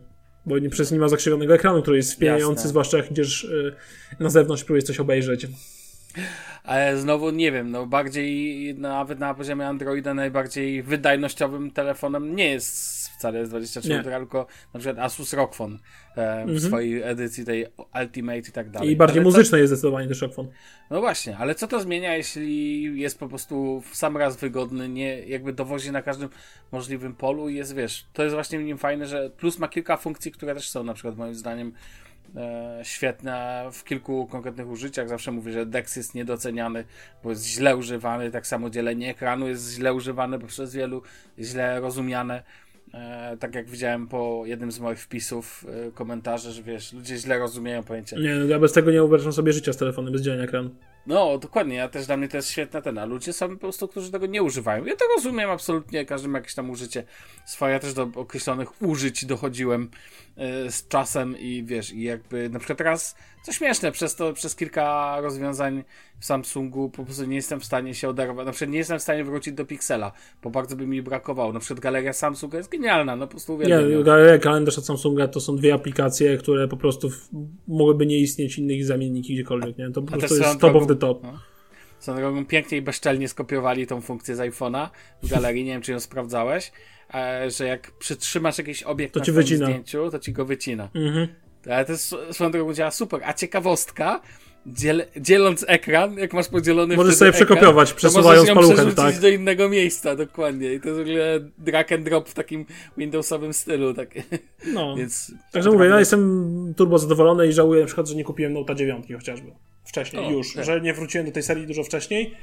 bo 0.47 0.59
nie, 0.59 0.69
przez 0.69 0.91
nie 0.91 0.99
ma 0.99 1.09
zakrzywionego 1.09 1.55
ekranu, 1.55 1.81
który 1.81 1.97
jest 1.97 2.13
wpijający, 2.13 2.67
zwłaszcza 2.67 2.97
jak 2.97 3.11
idziesz 3.11 3.43
y, 3.43 3.75
na 4.19 4.29
zewnątrz, 4.29 4.63
próbujesz 4.63 4.83
coś 4.83 4.99
obejrzeć. 4.99 5.47
Ale 6.63 6.97
znowu 6.97 7.29
nie 7.29 7.51
wiem, 7.51 7.71
no 7.71 7.85
bardziej 7.85 8.75
nawet 8.75 9.19
na 9.19 9.33
poziomie 9.33 9.67
Androida 9.67 10.13
najbardziej 10.13 10.83
wydajnościowym 10.83 11.71
telefonem 11.71 12.35
nie 12.35 12.49
jest 12.49 12.96
wcale 13.17 13.45
S23, 13.45 14.03
tylko 14.03 14.47
na 14.73 14.79
przykład 14.79 15.05
Asus 15.05 15.33
ROG 15.33 15.55
Phone 15.55 15.73
e, 15.73 15.77
w 16.15 16.49
mhm. 16.49 16.59
swojej 16.59 17.01
edycji 17.01 17.45
tej 17.45 17.65
Ultimate 18.01 18.39
i 18.39 18.51
tak 18.51 18.69
dalej. 18.69 18.89
I 18.89 18.95
bardziej 18.95 19.19
ale 19.19 19.23
muzyczne 19.23 19.51
co... 19.51 19.57
jest 19.57 19.73
zdecydowanie 19.73 20.07
też 20.07 20.21
ROG 20.21 20.33
Phone. 20.33 20.47
No 20.89 20.99
właśnie, 20.99 21.37
ale 21.37 21.55
co 21.55 21.67
to 21.67 21.79
zmienia, 21.79 22.15
jeśli 22.15 23.01
jest 23.01 23.19
po 23.19 23.27
prostu 23.27 23.81
w 23.91 23.95
sam 23.95 24.17
raz 24.17 24.37
wygodny, 24.37 24.89
nie 24.89 25.19
jakby 25.19 25.53
dowozi 25.53 25.91
na 25.91 26.01
każdym 26.01 26.29
możliwym 26.71 27.15
polu 27.15 27.49
i 27.49 27.55
jest, 27.55 27.75
wiesz, 27.75 28.05
to 28.13 28.23
jest 28.23 28.35
właśnie 28.35 28.59
w 28.59 28.63
nim 28.63 28.77
fajne, 28.77 29.07
że 29.07 29.29
plus 29.29 29.59
ma 29.59 29.67
kilka 29.67 29.97
funkcji, 29.97 30.31
które 30.31 30.53
też 30.53 30.69
są 30.69 30.83
na 30.83 30.93
przykład 30.93 31.17
moim 31.17 31.35
zdaniem 31.35 31.73
e, 32.35 32.79
świetne 32.83 33.65
w 33.71 33.83
kilku 33.83 34.27
konkretnych 34.27 34.69
użyciach. 34.69 35.09
Zawsze 35.09 35.31
mówię, 35.31 35.51
że 35.51 35.65
DeX 35.65 35.95
jest 35.95 36.15
niedoceniany, 36.15 36.85
bo 37.23 37.29
jest 37.29 37.45
źle 37.45 37.77
używany. 37.77 38.31
Tak 38.31 38.47
samo 38.47 38.69
dzielenie 38.69 39.09
ekranu 39.09 39.47
jest 39.47 39.73
źle 39.73 39.93
używane, 39.93 40.39
bo 40.39 40.47
przez 40.47 40.73
wielu 40.73 41.01
źle 41.39 41.79
rozumiane. 41.79 42.43
E, 42.93 43.37
tak 43.39 43.55
jak 43.55 43.69
widziałem 43.69 44.07
po 44.07 44.43
jednym 44.45 44.71
z 44.71 44.79
moich 44.79 44.99
wpisów 44.99 45.65
e, 45.87 45.91
komentarze, 45.91 46.51
że 46.51 46.63
wiesz, 46.63 46.93
ludzie 46.93 47.17
źle 47.17 47.39
rozumieją 47.39 47.83
pojęcie. 47.83 48.15
Nie, 48.15 48.35
no 48.35 48.45
ja 48.45 48.59
bez 48.59 48.73
tego 48.73 48.91
nie 48.91 48.97
wyobrażam 48.97 49.33
sobie 49.33 49.53
życia 49.53 49.73
z 49.73 49.77
telefonem, 49.77 50.13
bez 50.13 50.21
dzielenia 50.21 50.43
ekranu. 50.43 50.69
No, 51.07 51.37
dokładnie, 51.37 51.75
ja 51.75 51.89
też 51.89 52.05
dla 52.05 52.17
mnie 52.17 52.27
to 52.27 52.37
jest 52.37 52.49
świetna 52.49 52.81
ten, 52.81 52.97
a 52.97 53.05
ludzie 53.05 53.33
są 53.33 53.49
po 53.49 53.57
prostu, 53.57 53.87
którzy 53.87 54.11
tego 54.11 54.25
nie 54.25 54.43
używają. 54.43 54.85
Ja 54.85 54.95
to 54.95 55.05
rozumiem 55.15 55.49
absolutnie, 55.49 56.05
każdy 56.05 56.27
ma 56.27 56.37
jakieś 56.37 56.53
tam 56.53 56.69
użycie 56.69 57.03
swoje, 57.45 57.73
ja 57.73 57.79
też 57.79 57.93
do 57.93 58.09
określonych 58.15 58.81
użyć 58.81 59.25
dochodziłem 59.25 59.89
y, 60.67 60.71
z 60.71 60.87
czasem 60.87 61.37
i 61.39 61.63
wiesz, 61.63 61.93
i 61.93 62.03
jakby 62.03 62.49
na 62.49 62.59
przykład 62.59 62.77
teraz, 62.77 63.15
co 63.47 63.53
śmieszne, 63.53 63.91
przez 63.91 64.15
to, 64.15 64.33
przez 64.33 64.55
kilka 64.55 65.17
rozwiązań 65.21 65.83
w 66.19 66.25
Samsungu 66.25 66.89
po 66.89 67.05
prostu 67.05 67.25
nie 67.25 67.35
jestem 67.35 67.59
w 67.59 67.65
stanie 67.65 67.93
się 67.93 68.09
oderwać, 68.09 68.45
na 68.45 68.51
przykład 68.51 68.71
nie 68.71 68.77
jestem 68.77 68.99
w 68.99 69.01
stanie 69.01 69.23
wrócić 69.23 69.53
do 69.53 69.65
Pixela, 69.65 70.11
bo 70.43 70.49
bardzo 70.49 70.75
by 70.75 70.87
mi 70.87 71.01
brakowało. 71.01 71.53
Na 71.53 71.59
przykład 71.59 71.79
galeria 71.79 72.13
Samsunga 72.13 72.57
jest 72.57 72.71
genialna, 72.71 73.15
no 73.15 73.27
po 73.27 73.31
prostu 73.31 73.53
uwielbiam. 73.53 73.97
Nie, 73.97 74.03
galeria 74.03 74.37
kalendarz 74.37 74.77
od 74.77 74.85
Samsunga 74.85 75.27
to 75.27 75.39
są 75.39 75.55
dwie 75.55 75.73
aplikacje, 75.73 76.37
które 76.37 76.67
po 76.67 76.77
prostu 76.77 77.09
mogłyby 77.67 78.05
nie 78.05 78.19
istnieć 78.19 78.57
innych 78.57 78.85
zamienniki 78.85 79.33
gdziekolwiek, 79.33 79.77
nie? 79.77 79.91
To 79.91 80.01
po 80.01 80.17
prostu 80.17 80.35
jest 80.35 80.59
top 80.59 80.75
of 80.75 80.87
the 80.87 80.95
top. 80.95 81.23
No. 81.23 81.39
Są 81.99 82.15
drogą 82.15 82.45
pięknie 82.45 82.77
i 82.77 82.81
bezczelnie 82.81 83.27
skopiowali 83.27 83.87
tą 83.87 84.01
funkcję 84.01 84.35
z 84.35 84.39
iPhone'a 84.39 84.89
w 85.23 85.29
galerii, 85.29 85.63
nie 85.63 85.71
wiem 85.71 85.81
czy 85.81 85.91
ją 85.91 85.99
sprawdzałeś, 85.99 86.71
e, 87.13 87.51
że 87.51 87.67
jak 87.67 87.91
przytrzymasz 87.91 88.57
jakiś 88.57 88.83
obiekt 88.83 89.13
to 89.13 89.19
na 89.19 89.25
ci 89.25 89.31
wycina. 89.31 89.65
zdjęciu, 89.65 90.11
to 90.11 90.19
ci 90.19 90.33
go 90.33 90.45
wycina. 90.45 90.89
Mhm. 90.95 91.27
Ale 91.69 91.85
to 91.85 91.91
jest 91.91 92.15
swoją 92.31 92.51
drogą 92.51 92.73
działa 92.73 92.91
super. 92.91 93.21
A 93.25 93.33
ciekawostka, 93.33 94.21
dziel, 94.65 95.05
dzieląc 95.17 95.65
ekran, 95.67 96.17
jak 96.17 96.33
masz 96.33 96.47
podzielony 96.47 96.95
Możesz 96.95 97.15
sobie 97.15 97.29
ekran, 97.29 97.45
przekopiować, 97.45 97.93
przesuwając 97.93 98.49
paluchem, 98.49 98.95
tak? 98.95 99.19
do 99.19 99.27
innego 99.27 99.69
miejsca, 99.69 100.15
dokładnie. 100.15 100.73
I 100.73 100.79
to 100.79 100.87
jest 100.89 100.99
w 100.99 101.03
ogóle 101.03 101.39
drag 101.57 101.91
and 101.91 102.03
drop 102.03 102.29
w 102.29 102.33
takim 102.33 102.65
Windowsowym 102.97 103.53
stylu. 103.53 103.93
Tak. 103.93 104.09
No, 104.73 104.95
Więc 104.95 105.31
także 105.51 105.71
mówię, 105.71 105.85
ja 105.85 105.99
jestem 105.99 106.73
turbo 106.77 106.97
zadowolony 106.97 107.47
i 107.47 107.53
żałuję 107.53 107.81
na 107.81 107.85
przykład, 107.85 108.07
że 108.07 108.15
nie 108.15 108.23
kupiłem 108.23 108.53
Note 108.53 108.75
9 108.75 109.05
chociażby. 109.13 109.51
Wcześniej 109.85 110.25
o, 110.25 110.31
już, 110.31 110.53
tak. 110.53 110.65
że 110.65 110.81
nie 110.81 110.93
wróciłem 110.93 111.27
do 111.27 111.33
tej 111.33 111.43
serii 111.43 111.67
dużo 111.67 111.83
wcześniej. 111.83 112.35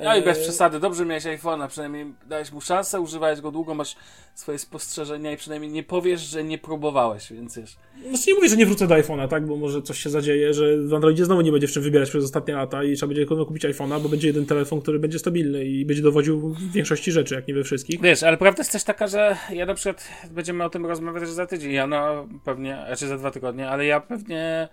No 0.00 0.16
i 0.16 0.22
bez 0.22 0.38
przesady, 0.38 0.80
dobrze 0.80 1.04
miałeś 1.04 1.24
iPhone'a, 1.24 1.68
przynajmniej 1.68 2.14
dałeś 2.26 2.52
mu 2.52 2.60
szansę, 2.60 3.00
używałeś 3.00 3.40
go 3.40 3.50
długo, 3.50 3.74
masz 3.74 3.96
swoje 4.34 4.58
spostrzeżenia 4.58 5.32
i 5.32 5.36
przynajmniej 5.36 5.72
nie 5.72 5.82
powiesz, 5.82 6.20
że 6.20 6.44
nie 6.44 6.58
próbowałeś, 6.58 7.32
więc 7.32 7.58
wiesz. 7.58 7.76
Znaczy 8.08 8.24
nie 8.28 8.34
mówię, 8.34 8.48
że 8.48 8.56
nie 8.56 8.66
wrócę 8.66 8.86
do 8.86 8.94
iPhone'a, 8.94 9.28
tak? 9.28 9.46
Bo 9.46 9.56
może 9.56 9.82
coś 9.82 9.98
się 9.98 10.10
zadzieje, 10.10 10.54
że 10.54 10.78
w 10.78 10.94
Androidzie 10.94 11.24
znowu 11.24 11.40
nie 11.40 11.52
będzie 11.52 11.68
w 11.68 11.72
czym 11.72 11.82
wybierać 11.82 12.10
przez 12.10 12.24
ostatnie 12.24 12.54
lata 12.54 12.84
i 12.84 12.96
trzeba 12.96 13.14
będzie 13.14 13.26
kupić 13.26 13.64
iPhone'a, 13.64 14.00
bo 14.00 14.08
będzie 14.08 14.26
jeden 14.26 14.46
telefon, 14.46 14.80
który 14.80 14.98
będzie 14.98 15.18
stabilny 15.18 15.64
i 15.64 15.84
będzie 15.84 16.02
dowodził 16.02 16.40
w 16.40 16.72
większości 16.72 17.12
rzeczy, 17.12 17.34
jak 17.34 17.48
nie 17.48 17.54
we 17.54 17.64
wszystkich. 17.64 18.00
Wiesz, 18.00 18.22
ale 18.22 18.36
prawda 18.36 18.60
jest 18.60 18.72
też 18.72 18.84
taka, 18.84 19.06
że 19.06 19.36
ja 19.52 19.66
na 19.66 19.74
przykład, 19.74 20.08
będziemy 20.30 20.64
o 20.64 20.70
tym 20.70 20.86
rozmawiać 20.86 21.28
za 21.28 21.46
tydzień, 21.46 21.72
ja 21.72 21.86
no 21.86 22.28
pewnie, 22.44 22.78
znaczy 22.86 23.08
za 23.08 23.18
dwa 23.18 23.30
tygodnie, 23.30 23.68
ale 23.68 23.86
ja 23.86 24.00
pewnie, 24.00 24.68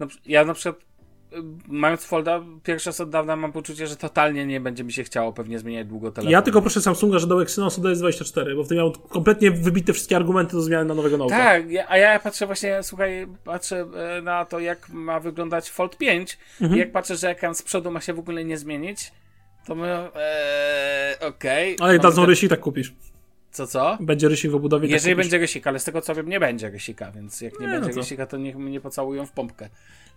no, 0.00 0.06
ja 0.26 0.44
na 0.44 0.54
przykład 0.54 0.85
mając 1.68 2.04
folda, 2.04 2.40
pierwszy 2.62 2.88
raz 2.88 3.00
od 3.00 3.10
dawna 3.10 3.36
mam 3.36 3.52
poczucie, 3.52 3.86
że 3.86 3.96
totalnie 3.96 4.46
nie 4.46 4.60
będzie 4.60 4.84
mi 4.84 4.92
się 4.92 5.04
chciało 5.04 5.32
pewnie 5.32 5.58
zmieniać 5.58 5.86
długo 5.86 6.10
telefonu. 6.12 6.32
Ja 6.32 6.42
tylko 6.42 6.60
proszę 6.60 6.80
Samsunga, 6.80 7.18
że 7.18 7.26
dał 7.26 7.40
Exynosu 7.40 7.80
DS24, 7.82 8.56
bo 8.56 8.64
wtedy 8.64 8.74
miał 8.80 8.92
kompletnie 8.92 9.50
wybite 9.50 9.92
wszystkie 9.92 10.16
argumenty 10.16 10.52
do 10.56 10.62
zmiany 10.62 10.84
na 10.84 10.94
nowego 10.94 11.18
Note'a. 11.18 11.28
Tak, 11.28 11.62
a 11.88 11.98
ja 11.98 12.18
patrzę 12.18 12.46
właśnie, 12.46 12.82
słuchaj, 12.82 13.26
patrzę 13.44 13.86
e, 14.18 14.22
na 14.22 14.44
to, 14.44 14.58
jak 14.60 14.88
ma 14.88 15.20
wyglądać 15.20 15.70
Fold 15.70 15.96
5 15.98 16.38
Mhm. 16.60 16.76
i 16.76 16.80
jak 16.80 16.92
patrzę, 16.92 17.16
że 17.16 17.28
ekran 17.30 17.54
z 17.54 17.62
przodu 17.62 17.90
ma 17.90 18.00
się 18.00 18.14
w 18.14 18.18
ogóle 18.18 18.44
nie 18.44 18.58
zmienić, 18.58 19.12
to 19.66 19.74
my, 19.74 19.86
e, 19.86 21.16
okej. 21.28 21.76
Ale 21.80 21.92
jak 21.92 22.02
Mamy 22.02 22.10
dadzą 22.10 22.22
te- 22.22 22.28
rysik, 22.28 22.50
tak 22.50 22.60
kupisz. 22.60 22.94
Co, 23.56 23.66
co? 23.66 23.98
Będzie 24.00 24.28
rysik 24.28 24.50
w 24.50 24.54
obudowie, 24.54 24.88
Jeżeli 24.88 25.14
tak 25.16 25.24
będzie 25.24 25.38
rysik, 25.38 25.66
ale 25.66 25.78
z 25.78 25.84
tego 25.84 26.00
co 26.00 26.14
wiem, 26.14 26.28
nie 26.28 26.40
będzie 26.40 26.70
rysika, 26.70 27.10
więc 27.12 27.40
jak 27.40 27.60
nie, 27.60 27.66
Nie, 27.66 27.72
będzie 27.72 27.88
no 27.88 27.94
to- 27.94 28.00
rysika, 28.00 28.26
to 28.26 28.36
niech 28.36 28.56
mnie 28.56 28.80
pocałują 28.80 29.26
w 29.26 29.32
pompkę. 29.32 29.68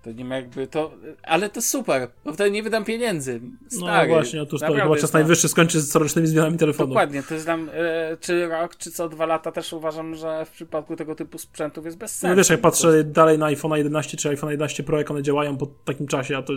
To 0.03 0.11
nie 0.11 0.25
ma 0.25 0.35
jakby 0.35 0.67
to. 0.67 0.93
Ale 1.23 1.49
to 1.49 1.61
super, 1.61 2.07
bo 2.25 2.33
wtedy 2.33 2.51
nie 2.51 2.63
wydam 2.63 2.85
pieniędzy. 2.85 3.41
No 3.71 3.79
Stary, 3.79 4.07
właśnie, 4.07 4.41
otóż 4.41 4.61
to 4.61 4.73
chyba 4.73 4.95
czas 4.97 5.13
na- 5.13 5.19
najwyższy 5.19 5.47
skończyć 5.49 5.81
z 5.81 5.89
corocznymi 5.91 6.27
zmianami 6.27 6.57
telefonu. 6.57 6.87
Dokładnie, 6.89 7.23
to 7.23 7.33
jest 7.33 7.47
nam, 7.47 7.69
e, 7.73 8.17
czy 8.21 8.47
rok, 8.47 8.75
czy 8.75 8.91
co 8.91 9.09
dwa 9.09 9.25
lata 9.25 9.51
też 9.51 9.73
uważam, 9.73 10.15
że 10.15 10.45
w 10.45 10.49
przypadku 10.49 10.95
tego 10.95 11.15
typu 11.15 11.37
sprzętów 11.37 11.85
jest 11.85 11.97
bez 11.97 12.11
sensu. 12.11 12.27
No 12.27 12.35
wiesz, 12.35 12.49
jak 12.49 12.61
patrzę 12.61 13.03
dalej 13.03 13.37
na 13.37 13.45
iPhone'a 13.45 13.75
11 13.77 14.17
czy 14.17 14.29
iPhone 14.29 14.49
11 14.51 14.83
Pro, 14.83 14.97
jak 14.97 15.11
one 15.11 15.23
działają 15.23 15.57
po 15.57 15.65
takim 15.65 16.07
czasie, 16.07 16.37
a 16.37 16.41
to 16.41 16.53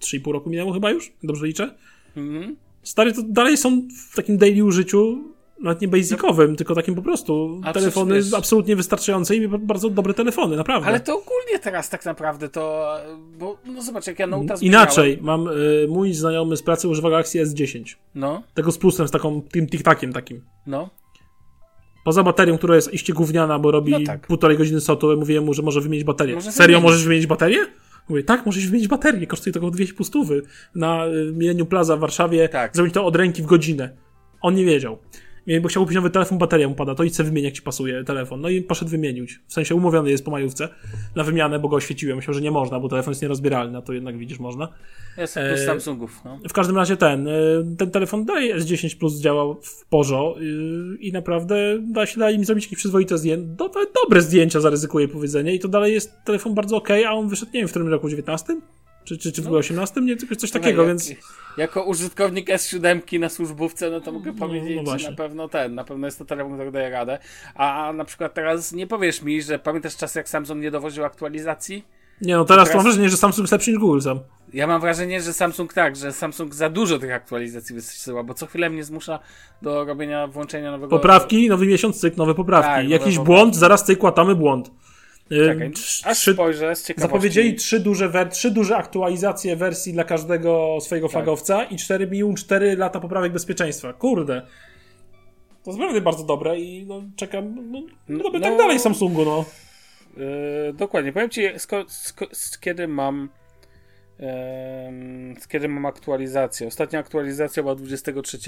3,5 0.00 0.32
roku 0.32 0.50
minęło 0.50 0.72
chyba 0.72 0.90
już? 0.90 1.12
Dobrze 1.22 1.46
liczę? 1.46 1.74
Mhm. 2.16 2.56
Stary, 2.82 3.12
to 3.12 3.22
dalej 3.28 3.56
są 3.56 3.82
w 4.12 4.16
takim 4.16 4.38
daily 4.38 4.64
użyciu, 4.64 5.24
nawet 5.62 5.80
nie 5.80 5.88
basicowym, 5.88 6.56
tylko 6.56 6.74
takim 6.74 6.94
po 6.94 7.02
prostu 7.02 7.60
A 7.64 7.72
telefony 7.72 8.14
wiesz- 8.14 8.34
absolutnie 8.34 8.76
wystarczające 8.76 9.36
i 9.36 9.48
bardzo 9.48 9.90
dobre 9.90 10.14
telefony, 10.14 10.56
naprawdę. 10.56 10.88
Ale 10.88 11.00
to 11.00 11.12
ogólnie 11.12 11.58
teraz 11.62 11.90
tak 11.90 12.04
naprawdę 12.04 12.48
to, 12.48 12.94
bo 13.38 13.56
no 13.66 13.82
zobacz, 13.82 14.06
jak 14.06 14.18
ja 14.18 14.26
Note'a 14.26 14.56
zmieniałem. 14.56 14.62
Inaczej, 14.62 15.18
mam 15.22 15.48
y, 15.48 15.86
mój 15.88 16.12
znajomy 16.14 16.56
z 16.56 16.62
pracy 16.62 16.88
używa 16.88 17.10
Galaxy 17.10 17.38
S10. 17.44 17.94
No, 18.14 18.42
Tego 18.54 18.72
z 18.72 18.78
plusem, 18.78 19.08
z 19.08 19.10
taką 19.10 19.42
tym 19.42 19.66
tic-taciem 19.66 20.12
takim. 20.12 20.40
no. 20.66 20.90
Poza 22.04 22.22
baterią, 22.22 22.58
która 22.58 22.76
jest 22.76 22.92
iście 22.94 23.12
gówniana, 23.12 23.58
bo 23.58 23.70
robi 23.70 23.92
No 23.92 23.98
tak. 24.06 24.26
półtorej 24.26 24.58
godziny 24.58 24.80
sotu, 24.80 25.16
mówiłem 25.16 25.44
mu, 25.44 25.54
że 25.54 25.62
może 25.62 25.80
wymienić 25.80 26.04
baterię. 26.04 26.34
Może 26.34 26.52
Serio, 26.52 26.66
wymienić. 26.66 26.82
możesz 26.84 27.04
wymienić 27.04 27.26
baterię? 27.26 27.58
Mówię, 28.08 28.22
tak, 28.24 28.46
możesz 28.46 28.66
wymienić 28.66 28.88
baterię, 28.88 29.26
kosztuje 29.26 29.52
tylko 29.52 29.70
200 29.70 30.04
stówy. 30.04 30.42
Na 30.74 31.06
y, 31.06 31.32
Millennium 31.32 31.66
Plaza 31.68 31.96
w 31.96 32.00
Warszawie 32.00 32.48
Tak. 32.48 32.76
zrobić 32.76 32.94
to 32.94 33.04
od 33.06 33.16
ręki 33.16 33.42
w 33.42 33.46
godzinę. 33.46 33.90
On 34.40 34.54
nie 34.54 34.64
wiedział. 34.64 34.98
Nie, 35.46 35.60
Bo 35.60 35.68
chciał 35.68 35.82
kupić 35.82 35.96
nowy 35.96 36.10
telefon, 36.10 36.38
bateria 36.38 36.68
mu 36.68 36.74
pada, 36.74 36.94
to 36.94 37.04
idź 37.04 37.16
sobie 37.16 37.28
wymień, 37.28 37.44
jak 37.44 37.54
ci 37.54 37.62
pasuje 37.62 38.04
telefon. 38.04 38.40
No 38.40 38.48
i 38.48 38.62
poszedł 38.62 38.90
wymienić. 38.90 39.40
W 39.46 39.52
sensie 39.52 39.74
umówiony 39.74 40.10
jest 40.10 40.24
po 40.24 40.30
majówce 40.30 40.68
na 41.16 41.24
wymianę, 41.24 41.58
bo 41.58 41.68
go 41.68 41.76
oświeciłem. 41.76 42.16
Myślał, 42.16 42.34
że 42.34 42.40
nie 42.40 42.50
można, 42.50 42.80
bo 42.80 42.88
telefon 42.88 43.10
jest 43.10 43.22
nierozbieralny, 43.22 43.78
a 43.78 43.82
to 43.82 43.92
jednak 43.92 44.18
widzisz, 44.18 44.38
można. 44.38 44.68
Jest 45.18 45.34
plus 45.34 45.60
E, 45.60 45.66
Samsungów, 45.66 46.20
no. 46.24 46.38
W 46.48 46.52
każdym 46.52 46.76
razie 46.76 46.96
ten, 46.96 47.28
y, 47.28 47.64
ten 47.78 47.90
telefon 47.90 48.24
dalej 48.24 48.54
S10 48.54 48.98
Plus 48.98 49.20
działa 49.20 49.54
w 49.62 49.84
porzo 49.90 50.36
y, 50.40 50.96
i 51.00 51.12
naprawdę 51.12 51.78
da 51.92 52.06
się 52.06 52.20
da 52.20 52.30
im 52.30 52.44
zrobić 52.44 52.64
jakieś 52.64 52.78
przyzwoite 52.78 53.18
zdjęcia, 53.18 53.46
do, 53.56 53.70
dobre 54.04 54.20
zdjęcia 54.20 54.60
zaryzykuję 54.60 55.08
powiedzenie 55.08 55.54
i 55.54 55.58
to 55.58 55.68
dalej 55.68 55.94
jest 55.94 56.12
telefon 56.24 56.54
bardzo 56.54 56.76
okej, 56.76 57.04
a 57.04 57.12
on 57.12 57.28
wyszedł 57.28 57.52
nie 57.54 57.60
wiem 57.60 57.68
w 57.68 57.70
którym 57.70 57.88
roku, 57.88 58.08
19? 58.08 58.56
Czy, 59.06 59.18
czy, 59.18 59.32
czy 59.32 59.42
w 59.42 59.52
18? 59.52 60.00
Nie, 60.00 60.16
coś 60.16 60.36
coś 60.38 60.50
takiego, 60.50 60.82
jak, 60.82 60.88
więc 60.88 61.12
Jako 61.56 61.84
użytkownik 61.84 62.48
S7 62.48 63.20
na 63.20 63.28
służbówce, 63.28 63.90
no 63.90 64.00
to 64.00 64.12
mogę 64.12 64.32
No, 64.32 64.38
powiedzieć, 64.38 64.80
no 64.84 64.98
że 64.98 65.10
na 65.10 65.16
pewno 65.16 65.48
ten, 65.48 65.74
na 65.74 65.84
pewno 65.84 66.06
jest 66.06 66.18
to 66.18 66.24
telefon, 66.24 66.54
który 66.54 66.72
daje 66.72 66.90
radę. 66.90 67.18
A 67.54 67.92
na 67.94 68.04
przykład 68.04 68.34
teraz 68.34 68.72
nie 68.72 68.86
powiesz 68.86 69.22
mi, 69.22 69.42
że 69.42 69.58
pamiętasz 69.58 69.96
czas, 69.96 70.14
jak 70.14 70.28
Samsung 70.28 70.62
nie 70.62 70.70
dowoził 70.70 71.04
aktualizacji? 71.04 71.84
nie 72.20 72.36
no 72.36 72.44
teraz, 72.44 72.68
teraz- 72.68 72.74
mam 72.74 72.84
wrażenie, 72.84 73.10
że 73.10 73.16
Samsung 73.16 73.44
jest 73.44 73.52
lepszy 73.52 73.70
niż 73.70 73.80
Google 73.80 74.00
sam. 74.00 74.20
Ja 74.52 74.66
mam 74.66 74.80
wrażenie, 74.80 75.20
że 75.20 75.32
Samsung 75.32 75.72
tak, 75.72 75.96
że 75.96 76.12
Samsung 76.12 76.54
za 76.54 76.68
dużo 76.70 76.98
tych 76.98 77.12
aktualizacji 77.12 77.74
wysyła, 77.74 78.22
bo 78.22 78.34
co 78.34 78.46
chwilę 78.46 78.70
mnie 78.70 78.84
zmusza 78.84 79.18
do 79.62 79.84
robienia, 79.84 80.26
włączenia 80.26 80.70
nowego... 80.70 80.96
Poprawki, 80.96 81.48
nowy 81.48 81.66
miesiąc, 81.66 82.00
cyk, 82.00 82.16
nowe 82.16 82.34
poprawki. 82.34 82.68
Tak, 82.68 82.82
nowe 82.84 82.92
Jakiś 82.92 83.16
poprawki. 83.16 83.26
błąd, 83.26 83.56
zaraz 83.56 83.84
cyk, 83.84 84.02
łatamy 84.02 84.34
błąd. 84.34 84.70
Czekaj, 85.30 85.70
aż 86.04 86.18
trzy- 86.18 86.32
spojrzę 86.34 86.76
z 86.76 86.82
ciekawości. 86.86 87.00
Zapowiedzieli 87.12 87.54
trzy 87.54 87.80
duże, 87.80 88.08
wer- 88.08 88.28
trzy 88.28 88.50
duże 88.50 88.76
aktualizacje 88.76 89.56
wersji 89.56 89.92
dla 89.92 90.04
każdego 90.04 90.74
Tak. 90.78 90.86
swojego 90.86 91.08
flagowca 91.08 91.64
i 91.64 91.76
4 91.76 92.06
minimum 92.06 92.34
4 92.34 92.76
lata 92.76 93.00
poprawek 93.00 93.32
bezpieczeństwa. 93.32 93.92
Kurde. 93.92 94.42
To 95.64 95.70
jest 95.70 95.78
naprawdę 95.78 96.00
bardzo 96.00 96.24
dobre 96.24 96.58
i 96.60 96.86
no, 96.86 97.02
czekam. 97.16 97.54
No, 97.72 97.80
no, 98.08 98.18
No- 98.24 98.40
tak 98.40 98.52
no- 98.52 98.56
dalej 98.58 98.78
Samsungu, 98.78 99.24
no. 99.24 99.44
Yy, 100.16 100.72
dokładnie. 100.72 101.12
Powiem 101.12 101.30
ci, 101.30 101.42
z 102.32 102.58
kiedy 102.58 102.88
mam. 102.88 103.28
z 105.40 105.48
kiedy 105.48 105.68
mam 105.68 105.86
aktualizację. 105.86 106.66
Ostatnia 106.66 106.98
aktualizacja 106.98 107.62
była 107.62 107.74
23 107.74 108.38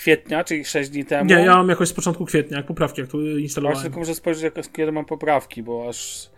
kwietnia, 0.00 0.44
czyli 0.44 0.64
6 0.64 0.90
dni 0.90 1.04
temu. 1.04 1.30
Nie, 1.30 1.34
ja 1.34 1.54
mam 1.56 1.68
jakoś 1.68 1.88
z 1.88 1.92
początku 1.92 2.24
kwietnia, 2.24 2.56
jak 2.56 2.66
poprawki, 2.66 3.00
jak 3.00 3.10
tu 3.10 3.18
Właśnie 3.18 3.40
instalowałem. 3.40 3.82
tylko 3.82 3.98
muszę 4.00 4.14
spojrzeć, 4.14 4.42
jak, 4.44 4.72
kiedy 4.72 4.92
mam 4.92 5.04
poprawki, 5.04 5.62
bo 5.62 5.88
aż. 5.88 6.30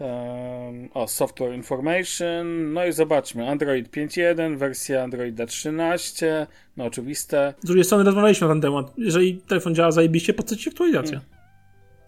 em, 0.00 0.88
o, 0.94 1.08
Software 1.08 1.54
Information. 1.54 2.72
No 2.72 2.86
i 2.86 2.92
zobaczmy. 2.92 3.48
Android 3.48 3.88
5.1, 3.90 4.56
wersja 4.56 5.02
Androida 5.02 5.46
13. 5.46 6.46
No 6.76 6.84
oczywiste. 6.84 7.54
Z 7.62 7.66
drugiej 7.66 7.84
strony 7.84 8.04
rozmawialiśmy 8.04 8.46
na 8.46 8.52
ten 8.54 8.60
temat. 8.62 8.92
Jeżeli 8.98 9.36
telefon 9.48 9.74
działa 9.74 9.90
zajebiście, 9.90 10.34
po 10.34 10.42
co 10.42 10.56
ci 10.56 10.68
aktualizacja? 10.70 11.20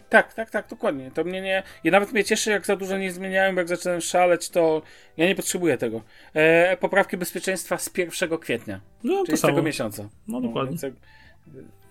Tak, 0.09 0.33
tak, 0.33 0.49
tak, 0.49 0.67
dokładnie. 0.67 1.11
To 1.11 1.23
mnie 1.23 1.41
nie. 1.41 1.63
I 1.83 1.91
nawet 1.91 2.11
mnie 2.13 2.23
cieszy, 2.23 2.51
jak 2.51 2.65
za 2.65 2.75
dużo 2.75 2.97
nie 2.97 3.11
zmieniałem, 3.11 3.57
jak 3.57 3.67
zacząłem 3.67 4.01
szaleć, 4.01 4.49
to 4.49 4.81
ja 5.17 5.25
nie 5.27 5.35
potrzebuję 5.35 5.77
tego. 5.77 6.01
E, 6.33 6.77
poprawki 6.77 7.17
bezpieczeństwa 7.17 7.77
z 7.77 7.91
1 7.97 8.37
kwietnia, 8.37 8.81
No, 9.03 9.13
to 9.19 9.25
czyli 9.25 9.37
z 9.37 9.41
samo. 9.41 9.53
tego 9.53 9.63
miesiąca. 9.63 10.09
No, 10.27 10.41
dokładnie. 10.41 10.69
więc 10.69 10.81
jak, 10.83 10.93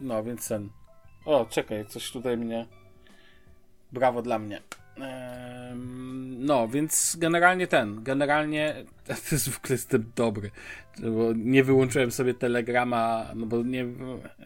no, 0.00 0.24
więc 0.24 0.48
ten. 0.48 0.68
O, 1.24 1.46
czekaj, 1.50 1.86
coś 1.86 2.10
tutaj 2.12 2.36
mnie. 2.36 2.66
Brawo 3.92 4.22
dla 4.22 4.38
mnie. 4.38 4.60
No, 6.38 6.68
więc 6.68 7.16
generalnie 7.20 7.66
ten. 7.66 8.02
Generalnie 8.02 8.74
to 9.06 9.12
jest 9.32 9.48
w 9.50 9.58
ogóle 9.58 9.72
jestem 9.74 10.12
dobry. 10.16 10.50
Bo 11.02 11.32
nie 11.36 11.64
wyłączyłem 11.64 12.10
sobie 12.10 12.34
telegrama, 12.34 13.26
no 13.34 13.46
bo 13.46 13.62
nie, 13.62 13.86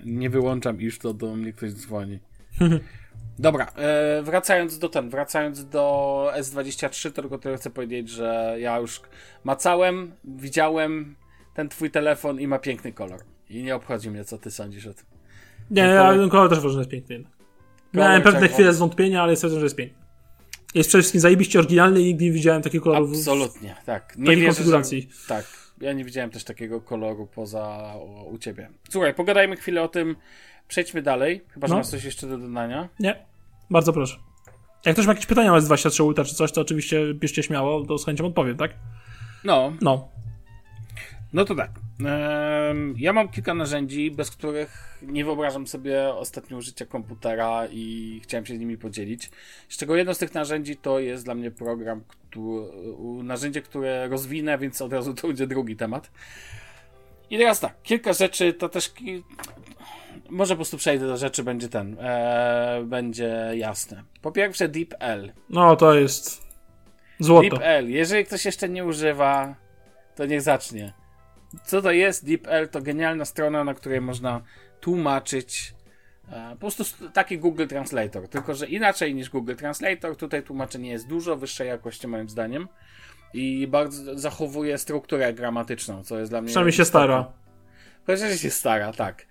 nie 0.05 0.31
wyłączam, 0.31 0.81
iż 0.81 0.99
to 0.99 1.15
do 1.15 1.37
mnie 1.37 1.53
ktoś 1.53 1.73
dzwoni. 1.73 2.19
Dobra, 3.39 3.67
e, 3.77 4.23
wracając 4.23 4.79
do 4.79 4.89
ten, 4.89 5.11
wracając 5.11 5.69
do 5.69 6.31
S23, 6.37 7.03
to 7.13 7.23
tylko 7.23 7.39
tyle 7.39 7.57
chcę 7.57 7.71
powiedzieć, 7.71 8.09
że 8.11 8.57
ja 8.59 8.79
już 8.79 9.01
macałem, 9.45 10.13
widziałem 10.25 11.17
ten 11.55 11.69
twój 11.69 11.91
telefon 11.91 12.41
i 12.41 12.47
ma 12.47 12.59
piękny 12.59 12.93
kolor. 12.93 13.21
I 13.51 13.63
nie 13.63 13.77
obchodzi 13.77 14.11
mnie, 14.11 14.25
co 14.25 14.39
ty 14.39 14.51
sądzisz 14.51 14.87
o 14.87 14.95
tym. 14.95 15.05
Nie, 15.71 15.83
Ten 15.83 15.97
kolor- 15.99 16.17
ten 16.21 16.29
kolor 16.31 16.49
też 16.49 16.59
uważam, 16.59 16.73
że 16.73 16.79
jest 16.81 16.91
piękny. 16.91 17.25
Miałem 17.95 18.23
pewne 18.23 18.33
czerwony. 18.41 18.55
chwile 18.55 18.73
zwątpienia, 18.75 19.23
ale 19.23 19.37
stwierdzam, 19.37 19.61
że 19.61 19.67
jest 19.67 19.77
piękny. 19.77 19.99
Jest 20.75 20.89
przede 20.89 21.03
wszystkim 21.03 21.21
zajebiście 21.21 21.59
oryginalny 21.59 22.01
i 22.01 22.05
nigdy 22.05 22.25
nie 22.25 22.33
widziałem 22.33 22.63
takiego 22.63 22.85
koloru 22.85 23.07
w- 23.07 23.13
Absolutnie, 23.13 23.77
tak. 23.87 24.13
w 24.17 24.19
Nie 24.19 24.27
takiej 24.27 24.41
wierzę, 24.41 24.55
konfiguracji. 24.55 25.09
Że, 25.23 25.29
tak. 25.29 25.45
Ja 25.83 25.93
nie 25.93 26.05
widziałem 26.05 26.31
też 26.31 26.45
takiego 26.45 26.81
koloru 26.81 27.27
poza 27.27 27.95
o, 27.95 28.25
u 28.31 28.39
ciebie. 28.39 28.69
Słuchaj, 28.91 29.15
pogadajmy 29.15 29.57
chwilę 29.57 29.83
o 29.83 29.89
tym. 29.89 30.17
Przejdźmy 30.69 31.03
dalej. 31.03 31.45
Chyba, 31.49 31.67
że 31.67 31.75
No. 31.75 31.79
masz 31.79 31.87
coś 31.89 32.05
jeszcze 32.05 32.27
do 32.27 32.39
dodania. 32.39 32.89
Nie, 33.01 33.17
bardzo 33.71 33.93
proszę. 33.93 34.17
Jak 34.87 34.95
ktoś 34.95 35.07
ma 35.07 35.13
jakieś 35.13 35.27
pytania 35.27 35.55
o 35.55 35.59
S23 35.59 36.05
Ultra 36.05 36.25
czy 36.25 36.35
coś, 36.35 36.53
to 36.53 36.61
oczywiście 36.61 37.15
bierzcie 37.15 37.43
śmiało, 37.43 37.87
to 37.87 37.99
z 37.99 38.05
chęcią 38.07 38.27
odpowiem, 38.27 38.57
tak? 38.57 38.71
No, 39.45 39.73
No. 39.81 40.09
No 41.33 41.45
to 41.45 41.55
tak. 41.55 41.71
Ja 42.97 43.13
mam 43.13 43.29
kilka 43.29 43.55
narzędzi, 43.55 44.11
bez 44.11 44.31
których 44.31 44.99
nie 45.03 45.25
wyobrażam 45.25 45.67
sobie 45.67 46.15
ostatnio 46.15 46.57
użycia 46.57 46.87
komputera 46.87 47.67
i 47.71 48.21
chciałem 48.23 48.47
się 48.47 48.57
z 48.57 48.59
nimi 48.61 48.79
podzielić. 48.79 49.31
Z 49.69 49.77
czego 49.77 49.97
jedno 49.97 50.15
z 50.15 50.19
tych 50.19 50.35
narzędzi 50.35 50.77
to 50.77 50.99
jest 50.99 51.25
dla 51.25 51.35
mnie 51.35 51.51
program, 51.51 52.01
który, 52.09 52.67
narzędzie, 53.23 53.63
które 53.63 54.09
rozwinę, 54.09 54.59
więc 54.59 54.83
od 54.83 54.93
razu 54.93 55.15
to 55.15 55.27
będzie 55.27 55.47
drugi 55.47 55.77
temat. 55.77 56.11
I 57.31 57.39
teraz 57.39 57.61
tak, 57.61 57.83
kilka 57.83 58.13
rzeczy 58.13 58.53
to 58.53 58.69
też. 58.69 58.93
Może 60.31 60.55
po 60.55 60.57
prostu 60.57 60.77
przejdę 60.77 61.07
do 61.07 61.17
rzeczy, 61.17 61.43
będzie 61.43 61.69
ten. 61.69 61.97
E, 62.01 62.83
będzie 62.85 63.51
jasne. 63.55 64.03
Po 64.23 64.33
pierwsze, 64.33 64.69
DeepL. 64.69 65.33
No, 65.51 65.77
to 65.77 65.95
jest 65.95 66.43
złoto. 67.19 67.57
DeepL. 67.57 67.89
Jeżeli 67.89 68.25
ktoś 68.25 68.45
jeszcze 68.45 68.69
nie 68.69 68.85
używa, 68.85 69.55
to 70.15 70.27
niech 70.27 70.43
zacznie. 70.43 71.02
Co 71.65 71.83
to 71.83 71.91
jest 71.91 72.27
DeepL? 72.27 72.69
To 72.71 72.83
genialna 72.83 73.25
strona, 73.25 73.65
na 73.65 73.75
której 73.75 74.01
można 74.01 74.43
tłumaczyć 74.81 75.75
e, 76.33 76.51
po 76.51 76.57
prostu 76.57 77.09
taki 77.09 77.39
Google 77.39 77.67
Translator, 77.67 78.29
tylko 78.29 78.55
że 78.55 78.67
inaczej 78.67 79.15
niż 79.15 79.31
Google 79.31 79.55
Translator, 79.55 80.17
tutaj 80.17 80.43
tłumaczenie 80.43 80.91
jest 80.91 81.09
dużo 81.09 81.37
wyższej 81.37 81.69
jakości 81.69 82.09
moim 82.09 82.29
zdaniem 82.29 82.69
i 83.35 83.67
bardzo 83.67 84.19
zachowuje 84.19 84.79
strukturę 84.79 85.35
gramatyczną, 85.35 86.05
co 86.05 86.19
jest 86.19 86.33
dla 86.33 86.41
mnie... 86.41 86.49
Przynajmniej 86.49 86.73
się 86.73 86.85
stara. 86.85 87.33
Chociaż 88.07 88.41
się 88.41 88.51
stara, 88.51 88.93
tak. 88.93 89.27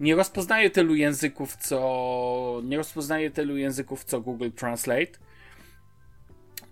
Nie 0.00 0.14
rozpoznaje 0.14 0.70
tylu 0.70 0.94
języków, 0.94 1.56
co... 1.56 2.60
Nie 2.64 2.76
rozpoznaje 2.76 3.30
tylu 3.30 3.56
języków, 3.56 4.04
co 4.04 4.20
Google 4.20 4.50
Translate. 4.50 5.12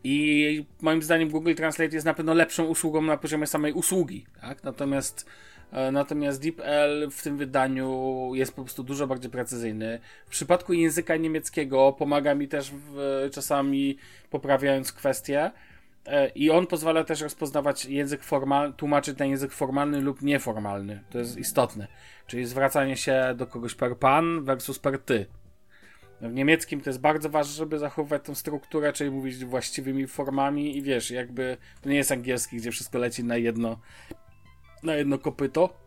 I 0.04 0.66
moim 0.80 1.02
zdaniem 1.02 1.28
Google 1.28 1.54
Translate 1.54 1.94
jest 1.94 2.06
na 2.06 2.14
pewno 2.14 2.34
lepszą 2.34 2.64
usługą 2.64 3.02
na 3.02 3.16
poziomie 3.16 3.46
samej 3.46 3.72
usługi, 3.72 4.26
tak? 4.40 4.64
Natomiast 4.64 5.26
e, 5.72 5.92
Natomiast 5.92 6.42
DeepL 6.42 7.10
w 7.10 7.22
tym 7.22 7.36
wydaniu 7.36 8.30
jest 8.34 8.54
po 8.54 8.62
prostu 8.62 8.82
dużo 8.82 9.06
bardziej 9.06 9.30
precyzyjny. 9.30 10.00
W 10.26 10.30
przypadku 10.30 10.72
języka 10.72 11.16
niemieckiego 11.16 11.92
pomaga 11.92 12.34
mi 12.34 12.48
też 12.48 12.70
w, 12.70 13.28
czasami 13.32 13.98
poprawiając 14.30 14.92
kwestie. 14.92 15.50
E, 16.06 16.28
I 16.28 16.50
on 16.50 16.66
pozwala 16.66 17.04
też 17.04 17.20
rozpoznawać 17.20 17.84
język 17.84 18.22
formalny, 18.22 18.74
tłumaczyć 18.74 19.18
na 19.18 19.26
język 19.26 19.52
formalny 19.52 20.00
lub 20.00 20.22
nieformalny. 20.22 21.02
To 21.10 21.18
jest 21.18 21.38
istotne. 21.38 21.88
Czyli 22.26 22.44
zwracanie 22.44 22.96
się 22.96 23.34
do 23.36 23.46
kogoś 23.46 23.74
per 23.74 23.96
pan 23.96 24.44
versus 24.44 24.78
per 24.78 24.98
ty. 24.98 25.26
W 26.22 26.34
niemieckim 26.34 26.80
to 26.80 26.90
jest 26.90 27.00
bardzo 27.00 27.30
ważne, 27.30 27.52
żeby 27.54 27.78
zachować 27.78 28.24
tą 28.24 28.34
strukturę, 28.34 28.92
czyli 28.92 29.10
mówić 29.10 29.44
właściwymi 29.44 30.06
formami 30.06 30.76
i 30.76 30.82
wiesz, 30.82 31.10
jakby 31.10 31.56
to 31.80 31.88
nie 31.88 31.96
jest 31.96 32.12
angielski, 32.12 32.56
gdzie 32.56 32.70
wszystko 32.70 32.98
leci 32.98 33.24
na 33.24 33.36
jedno 33.36 33.78
na 34.82 34.94
jedno 34.94 35.18
kopyto. 35.18 35.82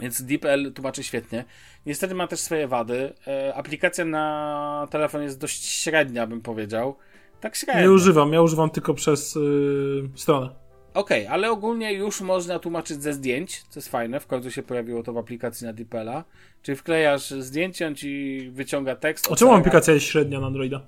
Więc 0.00 0.22
DeepL 0.22 0.72
tłumaczy 0.72 1.02
świetnie. 1.02 1.44
Niestety 1.86 2.14
ma 2.14 2.26
też 2.26 2.40
swoje 2.40 2.68
wady. 2.68 3.12
E, 3.26 3.54
aplikacja 3.54 4.04
na 4.04 4.86
telefon 4.90 5.22
jest 5.22 5.40
dość 5.40 5.64
średnia, 5.64 6.26
bym 6.26 6.40
powiedział. 6.40 6.96
Tak 7.40 7.56
średnio. 7.56 7.82
Nie 7.82 7.90
używam, 7.90 8.32
ja 8.32 8.42
używam 8.42 8.70
tylko 8.70 8.94
przez 8.94 9.34
yy, 9.34 10.08
stronę. 10.14 10.63
Okej, 10.94 11.22
okay, 11.22 11.34
ale 11.34 11.50
ogólnie 11.50 11.92
już 11.92 12.20
można 12.20 12.58
tłumaczyć 12.58 13.02
ze 13.02 13.12
zdjęć, 13.12 13.62
co 13.68 13.80
jest 13.80 13.88
fajne, 13.88 14.20
w 14.20 14.26
końcu 14.26 14.50
się 14.50 14.62
pojawiło 14.62 15.02
to 15.02 15.12
w 15.12 15.18
aplikacji 15.18 15.66
na 15.66 15.74
DeepL'a. 15.74 16.22
Czyli 16.62 16.76
wklejasz 16.76 17.30
zdjęcie, 17.30 17.86
on 17.86 17.94
ci 17.94 18.40
wyciąga 18.52 18.96
tekst. 18.96 19.28
A 19.32 19.36
czemu 19.36 19.52
aplikacja 19.52 19.94
jest 19.94 20.06
średnia 20.06 20.40
na 20.40 20.46
Androida? 20.46 20.80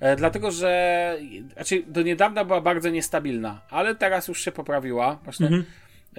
E, 0.00 0.16
dlatego, 0.16 0.50
że 0.50 1.18
znaczy 1.52 1.82
do 1.86 2.02
niedawna 2.02 2.44
była 2.44 2.60
bardzo 2.60 2.90
niestabilna, 2.90 3.60
ale 3.70 3.94
teraz 3.94 4.28
już 4.28 4.40
się 4.40 4.52
poprawiła. 4.52 5.18
Właśnie. 5.24 5.46
Mhm. 5.46 5.64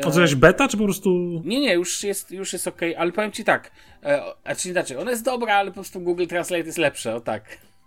To 0.01 0.21
jest 0.21 0.35
beta, 0.35 0.67
czy 0.67 0.77
po 0.77 0.83
prostu... 0.83 1.41
Nie, 1.45 1.59
nie, 1.59 1.73
już 1.73 2.03
jest, 2.03 2.31
już 2.31 2.53
jest 2.53 2.67
ok, 2.67 2.81
ale 2.97 3.11
powiem 3.11 3.31
ci 3.31 3.43
tak, 3.43 3.71
e, 4.03 4.21
znaczy 4.45 4.69
inaczej, 4.69 4.97
ona 4.97 5.11
jest 5.11 5.23
dobra, 5.23 5.55
ale 5.55 5.71
po 5.71 5.73
prostu 5.73 6.01
Google 6.01 6.25
Translate 6.25 6.63
jest 6.63 6.77
lepsze, 6.77 7.15
o 7.15 7.21
tak. 7.21 7.43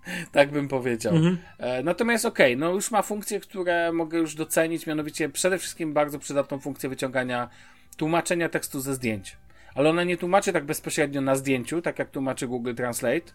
tak 0.33 0.51
bym 0.51 0.69
powiedział. 0.69 1.17
Mhm. 1.17 1.39
E, 1.59 1.83
natomiast 1.83 2.25
okej, 2.25 2.55
okay, 2.55 2.61
no 2.61 2.75
już 2.75 2.91
ma 2.91 3.03
funkcje, 3.03 3.41
które 3.41 3.93
mogę 3.93 4.19
już 4.19 4.35
docenić, 4.35 4.87
mianowicie 4.87 5.29
przede 5.29 5.59
wszystkim 5.59 5.93
bardzo 5.93 6.19
przydatną 6.19 6.59
funkcję 6.59 6.89
wyciągania 6.89 7.49
tłumaczenia 7.97 8.49
tekstu 8.49 8.81
ze 8.81 8.95
zdjęć. 8.95 9.37
Ale 9.75 9.91
ona 9.91 10.05
nie 10.05 10.17
tłumaczy 10.17 10.53
tak 10.53 10.65
bezpośrednio 10.65 11.21
na 11.21 11.37
zdjęciu, 11.37 11.83
tak 11.83 11.99
jak 11.99 12.11
tłumaczy 12.11 12.47
Google 12.47 12.75
Translate. 12.75 13.33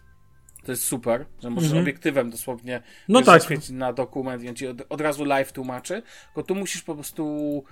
To 0.64 0.72
jest 0.72 0.84
super, 0.84 1.26
że 1.42 1.50
możesz 1.50 1.68
mhm. 1.70 1.82
obiektywem 1.84 2.30
dosłownie 2.30 2.82
no 3.08 3.22
tak. 3.22 3.42
na 3.70 3.92
dokument 3.92 4.42
i 4.42 4.48
on 4.48 4.54
ci 4.54 4.66
od, 4.66 4.82
od 4.88 5.00
razu 5.00 5.24
live 5.24 5.52
tłumaczy. 5.52 6.02
Tylko 6.26 6.42
tu 6.42 6.54
musisz 6.54 6.82
po 6.82 6.94
prostu 6.94 7.64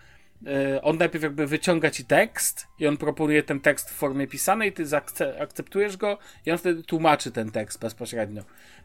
on 0.82 0.98
najpierw 0.98 1.24
jakby 1.24 1.46
wyciąga 1.46 1.90
ci 1.90 2.04
tekst 2.04 2.66
i 2.78 2.86
on 2.86 2.96
proponuje 2.96 3.42
ten 3.42 3.60
tekst 3.60 3.90
w 3.90 3.94
formie 3.94 4.26
pisanej, 4.26 4.72
ty 4.72 4.84
akceptujesz 5.40 5.96
go 5.96 6.18
i 6.46 6.50
on 6.50 6.58
wtedy 6.58 6.82
tłumaczy 6.82 7.30
ten 7.30 7.50
tekst 7.50 7.80
bezpośrednio. 7.80 8.42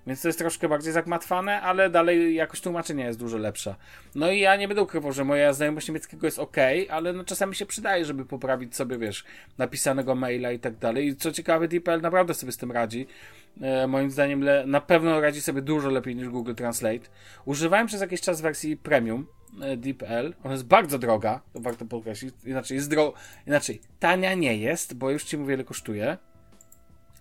Więc 0.08 0.22
to 0.22 0.28
jest 0.28 0.40
troszkę 0.40 0.70
bardziej 0.70 0.94
zagmatwane, 0.94 1.62
ale 1.62 1.90
dalej 1.90 2.36
jakość 2.36 2.64
tłumaczenia 2.64 3.08
jest 3.08 3.20
dużo 3.20 3.38
lepsza. 3.38 3.76
No 4.16 4.32
i 4.32 4.40
ja 4.40 4.56
nie 4.56 4.68
będę 4.68 4.84
ukrywał, 4.84 5.12
że 5.12 5.24
moja 5.24 5.54
znajomość 5.54 5.88
niemieckiego 5.88 6.28
jest 6.28 6.40
ok, 6.40 6.58
ale 6.90 7.14
no 7.14 7.24
czasami 7.24 7.56
się 7.56 7.66
przydaje, 7.66 8.06
żeby 8.06 8.26
poprawić 8.26 8.76
sobie, 8.76 8.98
wiesz, 8.98 9.26
napisanego 9.58 10.16
maila 10.16 10.52
i 10.52 10.60
tak 10.60 10.76
dalej. 10.78 11.08
I 11.08 11.16
co 11.16 11.32
ciekawe, 11.32 11.68
DeepL 11.68 12.02
naprawdę 12.02 12.34
sobie 12.34 12.52
z 12.52 12.58
tym 12.58 12.72
radzi. 12.72 13.08
E, 13.62 13.88
moim 13.88 14.12
zdaniem 14.12 14.44
le- 14.44 14.66
na 14.68 14.82
pewno 14.82 15.22
radzi 15.22 15.42
sobie 15.42 15.62
dużo 15.62 15.90
lepiej 15.90 16.16
niż 16.16 16.30
Google 16.30 16.54
Translate. 16.54 17.10
Używałem 17.46 17.88
przez 17.88 18.02
jakiś 18.02 18.22
czas 18.22 18.42
wersji 18.42 18.78
premium, 18.78 19.28
E, 19.28 19.45
DeepL. 19.78 20.34
Ona 20.44 20.54
jest 20.54 20.66
bardzo 20.66 21.00
droga, 21.00 21.42
to 21.54 21.60
warto 21.60 21.86
podkreślić. 21.86 22.36
Inaczej, 22.46 22.76
jest 22.76 22.90
dro... 22.90 23.14
Inaczej, 23.48 23.82
tania 24.00 24.34
nie 24.34 24.58
jest, 24.58 24.94
bo 24.94 25.10
już 25.10 25.24
ci 25.24 25.38
mówię, 25.38 25.54
ile 25.54 25.64
kosztuje. 25.64 26.18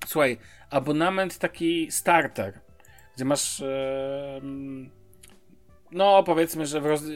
Słuchaj, 0.06 0.38
abonament 0.70 1.38
taki 1.38 1.92
starter, 1.92 2.60
gdzie 3.16 3.24
masz. 3.24 3.62
no, 5.92 6.22
powiedzmy, 6.22 6.66
że 6.66 6.80
roz... 6.80 7.02
E, 7.02 7.06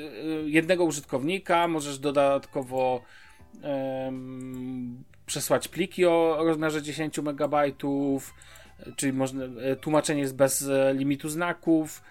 jednego 0.44 0.84
użytkownika 0.84 1.68
możesz 1.68 1.98
dodatkowo 1.98 3.02
przesłać 5.26 5.68
pliki 5.68 6.06
o 6.06 6.36
rozmiarze 6.38 6.82
10 6.82 7.18
MB, 7.18 7.54
czyli 8.96 9.12
można, 9.12 9.44
e, 9.44 9.76
tłumaczenie 9.76 10.20
jest 10.20 10.36
bez 10.36 10.68
limitu 10.94 11.28
znaków. 11.28 12.02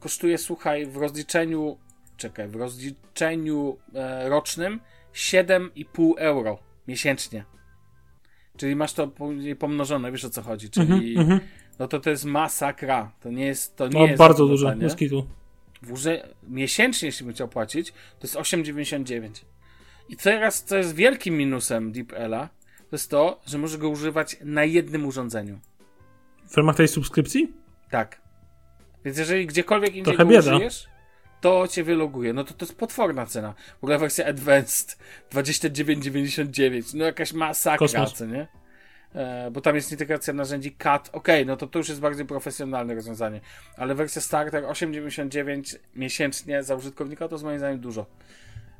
Kosztuje, 0.00 0.38
słuchaj, 0.38 0.86
w 0.86 0.96
rozliczeniu 0.96 1.78
czekaj, 2.16 2.48
w 2.48 2.56
rozliczeniu 2.56 3.78
e, 3.94 4.28
rocznym 4.28 4.80
7,5 5.14 6.12
euro 6.16 6.58
miesięcznie. 6.88 7.44
Czyli 8.56 8.76
masz 8.76 8.92
to 8.92 9.10
pomnożone, 9.58 10.12
wiesz 10.12 10.24
o 10.24 10.30
co 10.30 10.42
chodzi, 10.42 10.70
czyli 10.70 11.16
mm 11.16 11.28
-hmm. 11.28 11.40
no 11.78 11.88
to 11.88 12.00
to 12.00 12.10
jest 12.10 12.24
masakra. 12.24 13.12
To 13.20 13.30
nie 13.30 13.46
jest 13.46 13.76
to 13.76 13.88
nie 13.88 14.00
no, 14.00 14.06
jest 14.06 14.18
bardzo 14.18 14.46
duże, 14.46 14.76
bez 14.76 14.96
kitu. 14.96 15.26
miesięcznie 16.48 17.06
jeśli 17.06 17.26
bym 17.26 17.34
chciał 17.34 17.48
płacić, 17.48 17.92
to 17.92 18.18
jest 18.22 18.36
8,99. 18.36 19.28
I 20.08 20.16
teraz, 20.16 20.64
co 20.64 20.76
jest 20.76 20.94
wielkim 20.94 21.36
minusem 21.36 21.92
DeepL'a, 21.92 22.48
to 22.90 22.96
jest 22.96 23.10
to, 23.10 23.40
że 23.46 23.58
może 23.58 23.78
go 23.78 23.88
używać 23.88 24.36
na 24.44 24.64
jednym 24.64 25.06
urządzeniu. 25.06 25.60
W 26.48 26.56
ramach 26.56 26.76
tej 26.76 26.88
subskrypcji? 26.88 27.52
Tak. 27.90 28.20
Więc 29.04 29.18
jeżeli 29.18 29.46
gdziekolwiek 29.46 29.90
indziej 29.90 30.04
Trochę 30.04 30.24
go 30.24 30.30
bieda. 30.30 30.54
użyjesz, 30.54 30.88
to 31.40 31.68
cię 31.68 31.84
wyloguje. 31.84 32.32
No 32.32 32.44
to 32.44 32.54
to 32.54 32.64
jest 32.64 32.78
potworna 32.78 33.26
cena. 33.26 33.54
W 33.80 33.84
ogóle 33.84 33.98
wersja 33.98 34.26
Advanced 34.26 34.98
29,99. 35.32 36.94
No 36.94 37.04
jakaś 37.04 37.32
masakra, 37.32 38.06
co 38.06 38.26
nie? 38.26 38.48
E, 39.14 39.50
bo 39.50 39.60
tam 39.60 39.74
jest 39.74 39.92
integracja 39.92 40.34
narzędzi 40.34 40.72
CAT. 40.72 41.10
Ok, 41.12 41.28
no 41.46 41.56
to 41.56 41.66
to 41.66 41.78
już 41.78 41.88
jest 41.88 42.00
bardziej 42.00 42.26
profesjonalne 42.26 42.94
rozwiązanie. 42.94 43.40
Ale 43.76 43.94
wersja 43.94 44.22
Starter 44.22 44.64
8,99 44.64 45.78
miesięcznie 45.94 46.62
za 46.62 46.74
użytkownika 46.74 47.28
to 47.28 47.34
jest 47.34 47.44
moim 47.44 47.58
zdaniem 47.58 47.80
dużo. 47.80 48.06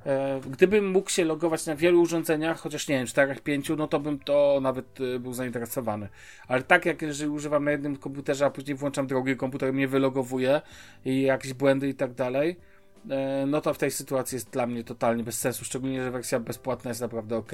E, 0.07 0.41
gdybym 0.51 0.91
mógł 0.91 1.11
się 1.11 1.25
logować 1.25 1.67
na 1.67 1.77
wielu 1.77 2.03
urządzeniach, 2.03 2.59
chociaż 2.59 2.89
nie 2.89 2.97
wiem, 2.97 3.07
4-5, 3.07 3.77
no 3.77 3.89
to 3.89 4.01
bym 4.01 4.19
to 4.19 4.59
nawet 4.63 5.01
e, 5.01 5.19
był 5.19 5.33
zainteresowany. 5.33 6.09
Ale 6.49 6.63
tak 6.63 6.87
jak 6.87 7.03
jeżeli 7.03 7.31
używam 7.31 7.65
na 7.65 7.71
jednym 7.71 7.97
komputerze, 7.97 8.47
a 8.47 8.51
później 8.51 8.77
włączam 8.77 9.07
drugi 9.07 9.37
komputer, 9.37 9.73
mnie 9.73 9.89
wylogowuje 9.89 10.61
i 11.05 11.23
jakieś 11.23 11.53
błędy 11.53 11.89
i 11.89 11.95
tak 11.95 12.15
dalej, 12.15 12.57
e, 13.11 13.45
no 13.47 13.61
to 13.61 13.75
w 13.75 13.79
tej 13.79 13.91
sytuacji 13.91 14.37
jest 14.37 14.51
dla 14.51 14.67
mnie 14.67 14.85
totalnie 14.85 15.25
bez 15.25 15.39
sensu, 15.39 15.65
szczególnie, 15.65 16.05
że 16.05 16.11
wersja 16.11 16.41
bezpłatna 16.41 16.91
jest 16.91 17.01
naprawdę 17.01 17.37
ok. 17.37 17.53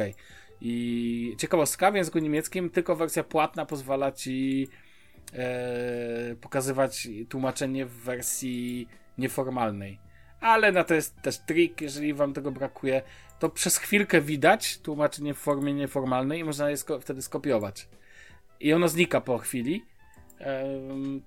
I 0.60 1.34
ciekawostka, 1.38 1.90
w 1.90 1.94
języku 1.94 2.18
niemieckim 2.18 2.70
tylko 2.70 2.96
wersja 2.96 3.24
płatna 3.24 3.66
pozwala 3.66 4.12
ci 4.12 4.68
e, 5.32 6.36
pokazywać 6.40 7.08
tłumaczenie 7.28 7.86
w 7.86 7.92
wersji 7.92 8.88
nieformalnej 9.18 10.11
ale 10.42 10.72
na 10.72 10.84
to 10.84 10.94
jest 10.94 11.22
też 11.22 11.38
trik, 11.38 11.80
jeżeli 11.80 12.14
wam 12.14 12.32
tego 12.32 12.50
brakuje, 12.50 13.02
to 13.38 13.48
przez 13.48 13.76
chwilkę 13.76 14.20
widać 14.20 14.78
tłumaczenie 14.78 15.34
w 15.34 15.38
formie 15.38 15.74
nieformalnej 15.74 16.40
i 16.40 16.44
można 16.44 16.70
je 16.70 16.76
sko 16.76 17.00
wtedy 17.00 17.22
skopiować. 17.22 17.88
I 18.60 18.72
ono 18.72 18.88
znika 18.88 19.20
po 19.20 19.38
chwili, 19.38 19.84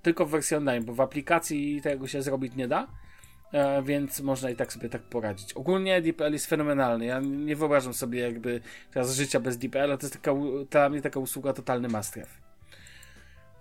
tylko 0.02 0.26
w 0.26 0.30
wersji 0.30 0.56
online, 0.56 0.84
bo 0.84 0.94
w 0.94 1.00
aplikacji 1.00 1.80
tego 1.82 2.06
się 2.06 2.22
zrobić 2.22 2.54
nie 2.54 2.68
da, 2.68 2.86
e, 3.52 3.82
więc 3.82 4.20
można 4.20 4.50
i 4.50 4.56
tak 4.56 4.72
sobie 4.72 4.88
tak 4.88 5.02
poradzić. 5.02 5.52
Ogólnie 5.52 6.02
DeepL 6.02 6.32
jest 6.32 6.46
fenomenalny. 6.46 7.04
Ja 7.04 7.20
nie 7.20 7.56
wyobrażam 7.56 7.94
sobie 7.94 8.20
jakby 8.20 8.60
teraz 8.90 9.14
życia 9.14 9.40
bez 9.40 9.58
DeepL, 9.58 9.98
to 9.98 10.06
jest 10.06 10.12
taka, 10.12 10.32
dla 10.70 10.88
mnie 10.88 11.02
taka 11.02 11.20
usługa 11.20 11.52
totalny 11.52 11.88
must 11.88 12.18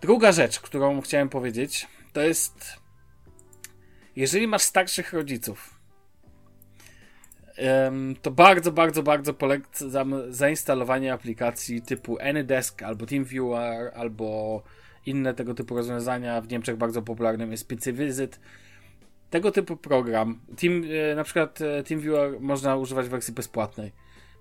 Druga 0.01 0.32
rzecz, 0.32 0.60
którą 0.60 1.01
chciałem 1.01 1.30
powiedzieć, 1.30 1.88
to 2.14 2.22
jest 2.22 2.84
jeżeli 4.16 4.47
masz 4.47 4.61
starszych 4.61 5.13
rodziców, 5.13 5.80
to 8.22 8.32
bardzo, 8.32 8.72
bardzo, 8.72 9.03
bardzo 9.03 9.34
polecam 9.34 10.16
zainstalowanie 10.30 11.13
aplikacji 11.13 11.82
typu 11.82 12.18
AnyDesk 12.20 12.84
albo 12.84 13.05
TeamViewer 13.05 13.91
albo 13.95 14.61
inne 15.05 15.34
tego 15.34 15.53
typu 15.53 15.76
rozwiązania. 15.76 16.41
W 16.41 16.47
Niemczech 16.47 16.78
bardzo 16.78 17.01
popularnym 17.01 17.51
jest 17.51 17.68
PC 17.68 17.93
Visit. 17.93 18.39
tego 19.30 19.51
typu 19.51 19.78
program, 19.78 20.39
Team, 20.61 20.84
e, 21.11 21.16
na 21.16 21.24
przykład 21.24 21.61
e, 21.61 21.84
TeamViewer 21.84 22.39
można 22.39 22.76
używać 22.76 23.05
w 23.05 23.09
wersji 23.09 23.34
bezpłatnej. 23.34 23.91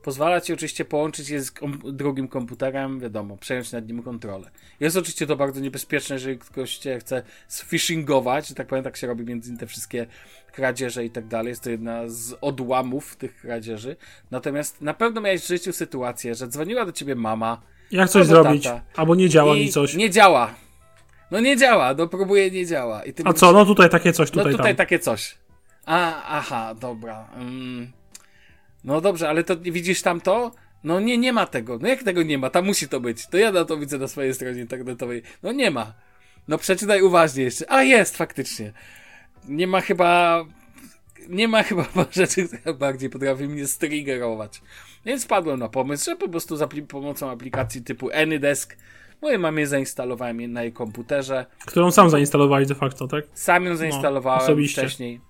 Pozwala 0.04 0.40
ci 0.40 0.52
oczywiście 0.52 0.84
połączyć 0.84 1.28
je 1.28 1.42
z 1.42 1.50
kom 1.50 1.78
drugim 1.84 2.28
komputerem, 2.28 3.00
wiadomo, 3.00 3.36
przejąć 3.36 3.72
nad 3.72 3.88
nim 3.88 4.02
kontrolę. 4.02 4.50
Jest 4.80 4.96
oczywiście 4.96 5.26
to 5.26 5.36
bardzo 5.36 5.60
niebezpieczne, 5.60 6.16
jeżeli 6.16 6.38
ktoś 6.38 6.76
cię 6.76 6.98
chce 6.98 7.22
sphishingować, 7.48 8.48
że 8.48 8.54
tak 8.54 8.66
powiem, 8.66 8.84
tak 8.84 8.96
się 8.96 9.06
robi 9.06 9.24
między 9.24 9.48
innymi 9.48 9.60
te 9.60 9.66
wszystkie 9.66 10.06
kradzieże 10.52 11.04
i 11.04 11.10
tak 11.10 11.26
dalej. 11.26 11.48
Jest 11.48 11.62
to 11.62 11.70
jedna 11.70 12.02
z 12.06 12.34
odłamów 12.40 13.16
tych 13.16 13.36
kradzieży. 13.36 13.96
Natomiast 14.30 14.80
na 14.80 14.94
pewno 14.94 15.20
miałeś 15.20 15.42
w 15.42 15.48
życiu 15.48 15.72
sytuację, 15.72 16.34
że 16.34 16.48
dzwoniła 16.48 16.86
do 16.86 16.92
ciebie 16.92 17.14
mama. 17.14 17.62
Jak 17.90 18.10
coś 18.10 18.22
albo 18.22 18.42
zrobić? 18.42 18.64
tata 18.64 18.82
Albo 18.96 19.14
nie 19.14 19.28
działa 19.28 19.54
mi 19.54 19.68
coś. 19.68 19.94
Nie 19.94 20.10
działa. 20.10 20.54
No 21.30 21.40
nie 21.40 21.56
działa, 21.56 21.94
no 21.94 22.08
próbuję, 22.08 22.50
nie 22.50 22.66
działa. 22.66 23.04
I 23.04 23.12
ty 23.12 23.22
A 23.22 23.26
mówisz, 23.26 23.40
co? 23.40 23.52
No 23.52 23.64
tutaj 23.64 23.90
takie 23.90 24.12
coś, 24.12 24.32
No 24.32 24.38
tutaj, 24.38 24.52
tutaj 24.52 24.72
tam. 24.72 24.76
takie 24.76 24.98
coś. 24.98 25.38
A, 25.86 26.22
aha, 26.24 26.74
dobra. 26.74 27.28
Mm. 27.36 27.92
No 28.84 29.00
dobrze, 29.00 29.28
ale 29.28 29.44
to 29.44 29.56
widzisz 29.56 30.02
tam 30.02 30.20
to? 30.20 30.52
No 30.84 31.00
nie, 31.00 31.18
nie 31.18 31.32
ma 31.32 31.46
tego. 31.46 31.78
No 31.82 31.88
jak 31.88 32.02
tego 32.02 32.22
nie 32.22 32.38
ma? 32.38 32.50
Tam 32.50 32.64
musi 32.64 32.88
to 32.88 33.00
być. 33.00 33.26
To 33.26 33.36
ja 33.38 33.52
na 33.52 33.64
to 33.64 33.76
widzę 33.76 33.98
na 33.98 34.08
swojej 34.08 34.34
stronie 34.34 34.60
internetowej. 34.60 35.22
No 35.42 35.52
nie 35.52 35.70
ma. 35.70 35.94
No 36.48 36.58
przeczytaj 36.58 37.02
uważnie 37.02 37.44
jeszcze. 37.44 37.70
A 37.72 37.82
jest, 37.82 38.16
faktycznie. 38.16 38.72
Nie 39.48 39.66
ma 39.66 39.80
chyba... 39.80 40.44
Nie 41.28 41.48
ma 41.48 41.62
chyba 41.62 41.86
rzeczy, 42.12 42.48
które 42.48 42.74
bardziej 42.74 43.10
potrafi 43.10 43.48
mnie 43.48 43.66
striggerować. 43.66 44.62
Więc 45.04 45.24
wpadłem 45.24 45.58
na 45.60 45.68
pomysł, 45.68 46.04
że 46.04 46.16
po 46.16 46.28
prostu 46.28 46.56
za 46.56 46.68
pomocą 46.88 47.30
aplikacji 47.30 47.82
typu 47.82 48.10
AnyDesk 48.14 48.76
mojej 49.22 49.38
mamie 49.38 49.66
zainstalowałem 49.66 50.40
je 50.40 50.48
na 50.48 50.62
jej 50.62 50.72
komputerze. 50.72 51.46
Którą 51.66 51.90
sam 51.90 52.10
zainstalowali 52.10 52.66
de 52.66 52.74
facto, 52.74 53.08
tak? 53.08 53.24
Sam 53.34 53.64
ją 53.64 53.76
zainstalowałem 53.76 54.38
No, 54.38 54.44
osobiście. 54.44 54.82
wcześniej. 54.82 55.20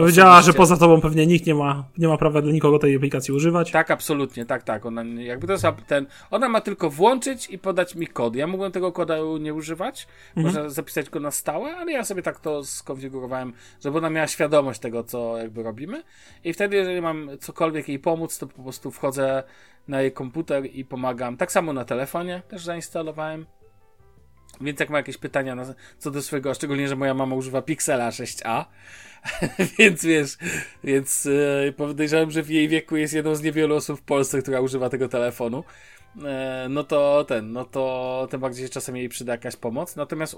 Powiedziała, 0.00 0.42
że 0.42 0.52
poza 0.52 0.76
tobą 0.76 1.00
pewnie 1.00 1.26
nikt 1.26 1.46
nie 1.46 1.54
ma, 1.54 1.84
nie 1.98 2.08
ma 2.08 2.16
prawa 2.16 2.42
do 2.42 2.50
nikogo 2.50 2.78
tej 2.78 2.96
aplikacji 2.96 3.34
używać. 3.34 3.70
Tak, 3.70 3.90
absolutnie, 3.90 4.46
tak, 4.46 4.62
tak. 4.62 4.86
Ona 4.86 5.04
jakby 5.04 5.46
to 5.46 5.52
jest 5.52 5.66
ten. 5.86 6.06
Ona 6.30 6.48
ma 6.48 6.60
tylko 6.60 6.90
włączyć 6.90 7.50
i 7.50 7.58
podać 7.58 7.94
mi 7.94 8.06
kod. 8.06 8.36
Ja 8.36 8.46
mógłbym 8.46 8.72
tego 8.72 8.92
kodu 8.92 9.36
nie 9.36 9.54
używać. 9.54 10.06
Można 10.36 10.68
zapisać 10.68 11.10
go 11.10 11.20
na 11.20 11.30
stałe, 11.30 11.76
ale 11.76 11.92
ja 11.92 12.04
sobie 12.04 12.22
tak 12.22 12.40
to 12.40 12.64
skonfigurowałem, 12.64 13.52
żeby 13.84 13.98
ona 13.98 14.10
miała 14.10 14.26
świadomość 14.26 14.80
tego, 14.80 15.04
co 15.04 15.38
jakby 15.38 15.62
robimy. 15.62 16.02
I 16.44 16.52
wtedy, 16.52 16.76
jeżeli 16.76 17.00
mam 17.00 17.30
cokolwiek 17.40 17.88
jej 17.88 17.98
pomóc, 17.98 18.38
to 18.38 18.46
po 18.46 18.62
prostu 18.62 18.90
wchodzę 18.90 19.42
na 19.88 20.02
jej 20.02 20.12
komputer 20.12 20.66
i 20.66 20.84
pomagam. 20.84 21.36
Tak 21.36 21.52
samo 21.52 21.72
na 21.72 21.84
telefonie 21.84 22.42
też 22.48 22.64
zainstalowałem. 22.64 23.46
Więc 24.60 24.80
jak 24.80 24.90
ma 24.90 24.96
jakieś 24.96 25.16
pytania 25.16 25.54
na, 25.54 25.74
co 25.98 26.10
do 26.10 26.22
swojego, 26.22 26.54
szczególnie, 26.54 26.88
że 26.88 26.96
moja 26.96 27.14
mama 27.14 27.36
używa 27.36 27.62
Pixela 27.62 28.10
6a, 28.10 28.64
więc 29.78 30.04
wiesz, 30.04 30.36
więc 30.84 31.24
yy, 31.24 31.74
podejrzewam, 31.76 32.30
że 32.30 32.42
w 32.42 32.50
jej 32.50 32.68
wieku 32.68 32.96
jest 32.96 33.14
jedną 33.14 33.34
z 33.34 33.42
niewielu 33.42 33.76
osób 33.76 34.00
w 34.00 34.02
Polsce, 34.02 34.42
która 34.42 34.60
używa 34.60 34.88
tego 34.88 35.08
telefonu. 35.08 35.64
E, 36.24 36.66
no 36.70 36.84
to 36.84 37.24
ten, 37.24 37.52
no 37.52 37.64
to 37.64 38.26
tym 38.30 38.40
bardziej 38.40 38.68
czasem 38.68 38.96
jej 38.96 39.08
przyda 39.08 39.32
jakaś 39.32 39.56
pomoc. 39.56 39.96
Natomiast 39.96 40.36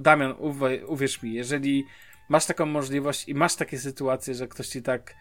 Damian, 0.00 0.34
uwe, 0.38 0.86
uwierz 0.86 1.22
mi, 1.22 1.34
jeżeli 1.34 1.84
masz 2.28 2.46
taką 2.46 2.66
możliwość 2.66 3.28
i 3.28 3.34
masz 3.34 3.54
takie 3.54 3.78
sytuacje, 3.78 4.34
że 4.34 4.48
ktoś 4.48 4.68
ci 4.68 4.82
tak 4.82 5.14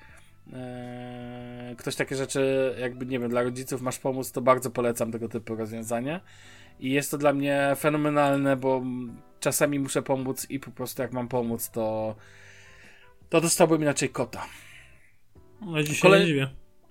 e, 0.53 1.75
ktoś 1.77 1.95
takie 1.95 2.15
rzeczy, 2.15 2.75
jakby 2.79 3.05
nie 3.05 3.19
wiem, 3.19 3.29
dla 3.29 3.43
rodziców 3.43 3.81
masz 3.81 3.99
pomóc, 3.99 4.31
to 4.31 4.41
bardzo 4.41 4.71
polecam 4.71 5.11
tego 5.11 5.29
typu 5.29 5.55
rozwiązanie. 5.55 6.19
I 6.79 6.91
jest 6.91 7.11
to 7.11 7.17
dla 7.17 7.33
mnie 7.33 7.75
fenomenalne, 7.79 8.55
bo 8.55 8.83
czasami 9.39 9.79
muszę 9.79 10.01
pomóc 10.01 10.49
i 10.49 10.59
po 10.59 10.71
prostu 10.71 11.01
jak 11.01 11.11
mam 11.11 11.27
pomóc, 11.27 11.69
to 11.69 12.15
to 13.29 13.41
dostałbym 13.41 13.81
inaczej 13.81 14.09
kota. 14.09 14.45
No 15.61 15.83
dzisiaj 15.83 16.11
Kolej- 16.11 16.19
nie 16.21 16.27
dziwię. 16.27 16.49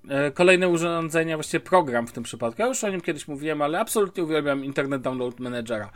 E, 0.08 0.30
Kolejne 0.30 0.68
urządzenia, 0.68 1.36
właściwie 1.36 1.60
program 1.60 2.06
w 2.06 2.12
tym 2.12 2.22
przypadku. 2.22 2.62
Ja 2.62 2.68
już 2.68 2.84
o 2.84 2.88
nim 2.88 3.00
kiedyś 3.00 3.28
mówiłem, 3.28 3.62
ale 3.62 3.80
absolutnie 3.80 4.24
uwielbiam 4.24 4.64
Internet 4.64 5.02
Download 5.02 5.40
Managera. 5.40 5.90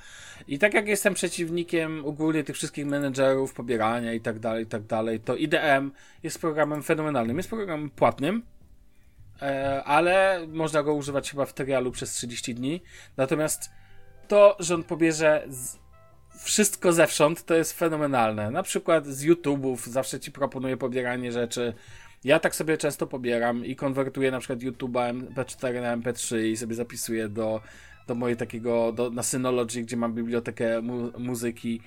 I 0.49 0.59
tak 0.59 0.74
jak 0.74 0.88
jestem 0.88 1.14
przeciwnikiem 1.14 2.07
ogólnie 2.07 2.45
tych 2.45 2.57
wszystkich 2.57 2.86
menedżerów, 2.86 3.55
pobierania 3.55 4.12
i 4.12 4.20
tak 4.20 4.38
dalej, 4.38 4.64
i 4.64 4.66
tak 4.66 4.82
dalej, 4.82 5.20
to 5.20 5.36
IDM 5.36 5.90
jest 6.22 6.40
programem 6.40 6.82
fenomenalnym. 6.82 7.36
Jest 7.36 7.49
programem 7.49 7.90
płatnym, 7.90 8.43
e, 9.43 9.84
ale 9.84 10.47
można 10.49 10.82
go 10.82 10.95
używać 10.95 11.30
chyba 11.30 11.47
w 11.47 11.55
trialu 11.55 11.90
przez 11.90 12.12
30 12.12 12.55
dni. 12.55 12.82
Natomiast 13.16 13.70
to, 14.33 14.57
że 14.61 14.74
on 14.74 14.85
pobierze 14.85 15.49
wszystko 16.45 16.93
zewsząd, 16.93 17.45
to 17.45 17.55
jest 17.55 17.78
fenomenalne. 17.78 18.51
Na 18.51 18.62
przykład 18.62 19.07
z 19.07 19.24
YouTube'ów 19.24 19.76
zawsze 19.76 20.20
ci 20.20 20.33
proponuję 20.33 20.76
pobieranie 20.76 21.33
rzeczy. 21.33 21.74
Ja 22.24 22.39
tak 22.39 22.55
sobie 22.55 22.78
często 22.78 23.07
pobieram 23.07 23.64
i 23.64 23.76
konwertuję 23.76 24.30
na 24.30 24.39
przykład 24.39 24.59
YouTube'a 24.59 25.26
MP4 25.35 25.83
na 25.83 25.97
MP3 25.97 26.45
i 26.45 26.57
sobie 26.57 26.74
zapisuję 26.74 27.28
do, 27.28 27.61
do 28.07 28.14
mojej 28.14 28.37
takiego, 28.37 28.93
do, 28.93 29.11
na 29.11 29.22
Synology, 29.22 29.83
gdzie 29.83 29.97
mam 29.97 30.14
bibliotekę 30.14 30.83
mu, 30.83 31.11
muzyki. 31.18 31.80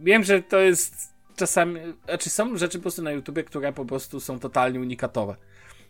Wiem, 0.00 0.24
że 0.24 0.42
to 0.42 0.58
jest 0.58 1.14
czasami, 1.36 1.80
znaczy 2.04 2.30
są 2.30 2.56
rzeczy 2.56 2.78
po 2.78 2.82
prostu 2.82 3.02
na 3.02 3.10
YouTubie, 3.10 3.44
które 3.44 3.72
po 3.72 3.84
prostu 3.84 4.20
są 4.20 4.38
totalnie 4.38 4.80
unikatowe. 4.80 5.36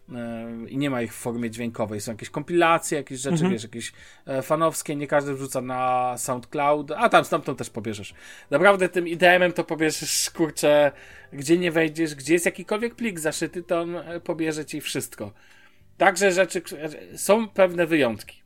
Yy, 0.09 0.70
I 0.70 0.78
nie 0.78 0.90
ma 0.90 1.02
ich 1.02 1.14
w 1.14 1.16
formie 1.16 1.50
dźwiękowej. 1.50 2.00
Są 2.00 2.12
jakieś 2.12 2.30
kompilacje, 2.30 2.98
jakieś 2.98 3.20
rzeczy, 3.20 3.34
Mhm. 3.34 3.52
wiesz, 3.52 3.62
jakieś 3.62 3.92
e, 4.26 4.42
fanowskie, 4.42 4.96
nie 4.96 5.06
każdy 5.06 5.34
wrzuca 5.34 5.61
na 5.61 6.14
SoundCloud, 6.18 6.90
a 6.96 7.09
tam 7.09 7.24
stamtąd 7.24 7.59
też 7.59 7.70
pobierzesz. 7.70 8.14
Naprawdę 8.50 8.88
tym 8.88 9.09
IDM-em 9.09 9.52
to 9.52 9.64
pobierzesz, 9.64 10.30
kurczę, 10.30 10.92
gdzie 11.32 11.59
nie 11.59 11.72
wejdziesz, 11.72 12.14
gdzie 12.14 12.32
jest 12.32 12.46
jakikolwiek 12.46 12.94
plik 12.94 13.20
zaszyty, 13.20 13.62
to 13.62 13.80
on 13.80 13.96
e, 13.96 14.20
pobierze 14.20 14.64
ci 14.64 14.80
wszystko. 14.80 15.32
Także 15.96 16.32
rzeczy, 16.32 16.62
są 17.16 17.48
pewne 17.48 17.86
wyjątki. 17.86 18.42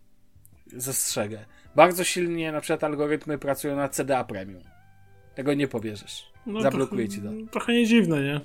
Zastrzegę. 0.77 1.45
Bardzo 1.77 2.05
silnie 2.05 2.53
na 2.53 2.61
przykład 2.61 2.85
algorytmy 2.85 3.39
pracują 3.39 3.77
na 3.77 3.89
CDA 3.89 4.25
Premium. 4.25 4.63
Tego 5.35 5.55
nie 5.55 5.69
pobierzesz. 5.69 6.33
No, 6.47 6.61
Zablokuje 6.61 7.09
trochę, 7.09 7.23
ci 7.23 7.47
to. 7.47 7.51
Trochę 7.53 7.73
nie 7.73 7.87
dziwne, 7.87 8.23
nie? 8.23 8.41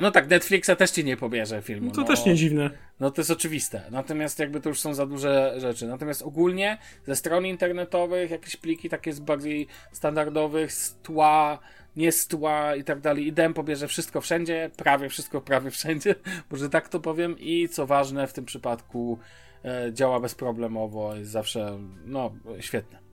No 0.00 0.10
tak, 0.10 0.28
Netflixa 0.28 0.70
też 0.78 0.90
ci 0.90 1.04
nie 1.04 1.16
pobierze 1.16 1.62
filmu. 1.62 1.86
No 1.86 1.92
to 1.92 2.04
też 2.04 2.26
nie 2.26 2.34
dziwne. 2.34 2.70
No 3.00 3.10
to 3.10 3.20
jest 3.20 3.30
oczywiste. 3.30 3.82
Natomiast 3.90 4.38
jakby 4.38 4.60
to 4.60 4.68
już 4.68 4.80
są 4.80 4.94
za 4.94 5.06
duże 5.06 5.54
rzeczy. 5.58 5.86
Natomiast 5.86 6.22
ogólnie 6.22 6.78
ze 7.06 7.16
stron 7.16 7.46
internetowych 7.46 8.30
jakieś 8.30 8.56
pliki 8.56 8.88
takie 8.88 9.12
z 9.12 9.20
bardziej 9.20 9.66
standardowych, 9.92 10.72
z 10.72 10.94
tła, 11.02 11.58
nie 11.96 12.12
z 12.12 12.26
tła 12.26 12.76
i 12.76 12.84
tak 12.84 13.00
dalej. 13.00 13.26
IDEM 13.26 13.54
pobierze 13.54 13.88
wszystko 13.88 14.20
wszędzie, 14.20 14.70
prawie 14.76 15.08
wszystko, 15.08 15.40
prawie 15.40 15.70
wszędzie, 15.70 16.14
może 16.50 16.70
tak 16.70 16.88
to 16.88 17.00
powiem. 17.00 17.36
I 17.38 17.68
co 17.68 17.86
ważne 17.86 18.26
w 18.26 18.32
tym 18.32 18.44
przypadku 18.44 19.18
e, 19.64 19.92
działa 19.92 20.20
bezproblemowo, 20.20 21.14
jest 21.14 21.30
zawsze, 21.30 21.78
no, 22.04 22.32
świetne. 22.60 23.04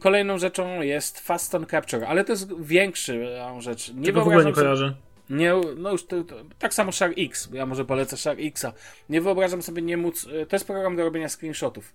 Kolejną 0.00 0.38
rzeczą 0.38 0.82
jest 0.82 1.20
Fast 1.20 1.54
on 1.54 1.66
Capture, 1.66 2.04
ale 2.04 2.24
to 2.24 2.32
jest 2.32 2.60
większa 2.60 3.12
rzecz. 3.58 3.94
Nie 3.94 4.06
Tego 4.06 4.20
w 4.20 4.28
ogóle 4.28 4.44
nie 4.44 4.52
kojarzę. 4.52 4.94
Nie, 5.30 5.52
no 5.76 5.92
już 5.92 6.06
to, 6.06 6.24
to, 6.24 6.36
tak 6.58 6.74
samo 6.74 6.92
Shark 6.92 7.14
X, 7.18 7.48
ja 7.52 7.66
może 7.66 7.84
polecę 7.84 8.16
Shark 8.16 8.38
Xa. 8.40 8.72
Nie 9.08 9.20
wyobrażam 9.20 9.62
sobie 9.62 9.82
nie 9.82 9.96
móc, 9.96 10.24
y, 10.24 10.46
to 10.46 10.56
jest 10.56 10.66
program 10.66 10.96
do 10.96 11.04
robienia 11.04 11.28
screenshotów, 11.28 11.94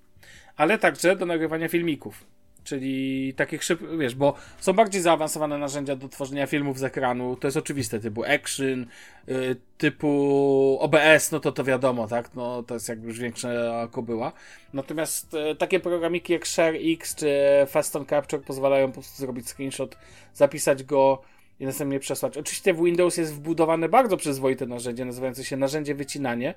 ale 0.56 0.78
także 0.78 1.16
do 1.16 1.26
nagrywania 1.26 1.68
filmików. 1.68 2.26
Czyli 2.64 3.34
takich 3.34 3.64
szyb, 3.64 3.80
wiesz, 4.00 4.16
bo 4.16 4.34
są 4.60 4.74
bardziej 4.74 5.02
zaawansowane 5.02 5.58
narzędzia 5.58 5.96
do 5.96 6.10
tworzenia 6.10 6.48
filmów 6.48 6.80
z 6.80 6.84
ekranu, 6.84 7.36
to 7.36 7.48
jest 7.48 7.58
oczywiste, 7.58 8.00
typu 8.00 8.24
Action, 8.24 8.86
y, 9.30 9.56
typu 9.78 10.78
OBS, 10.82 11.32
no 11.32 11.40
to 11.40 11.52
to 11.52 11.64
wiadomo, 11.64 12.08
tak, 12.08 12.36
no 12.36 12.64
to 12.64 12.74
jest 12.74 12.90
jakby 12.90 13.08
już 13.08 13.20
większa 13.20 13.50
kobyła. 13.92 14.32
Natomiast 14.74 15.34
y, 15.34 15.56
takie 15.56 15.80
programiki 15.80 16.34
jak 16.34 16.48
Share 16.48 16.76
X 16.94 17.16
czy 17.16 17.28
Fast 17.68 17.96
on 17.96 18.06
Capture 18.06 18.44
pozwalają 18.44 18.88
po 18.88 18.94
prostu 18.94 19.22
zrobić 19.22 19.50
screenshot, 19.50 19.98
zapisać 20.34 20.84
go, 20.84 21.22
i 21.60 21.66
następnie 21.66 21.99
przesłać. 21.99 22.38
Oczywiście 22.38 22.74
w 22.74 22.84
Windows 22.84 23.18
jest 23.18 23.34
wbudowane 23.34 23.89
bardzo 23.89 24.18
przyzwoite 24.18 24.66
narzędzie 24.66 25.05
nazywające 25.05 25.43
się 25.43 25.58
narzędzie 25.58 25.95
wycinanie, 25.95 26.53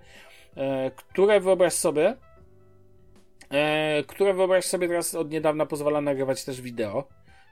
e, 0.57 0.90
które 0.90 1.40
wyobraź 1.40 1.72
sobie, 1.72 2.16
e, 3.51 4.05
które 4.05 4.34
wyobraź 4.34 4.64
sobie 4.64 4.88
teraz 4.88 5.14
od 5.14 5.30
niedawna 5.30 5.66
pozwala 5.66 6.01
nagrywać 6.01 6.44
też 6.44 6.61
wideo. 6.61 7.09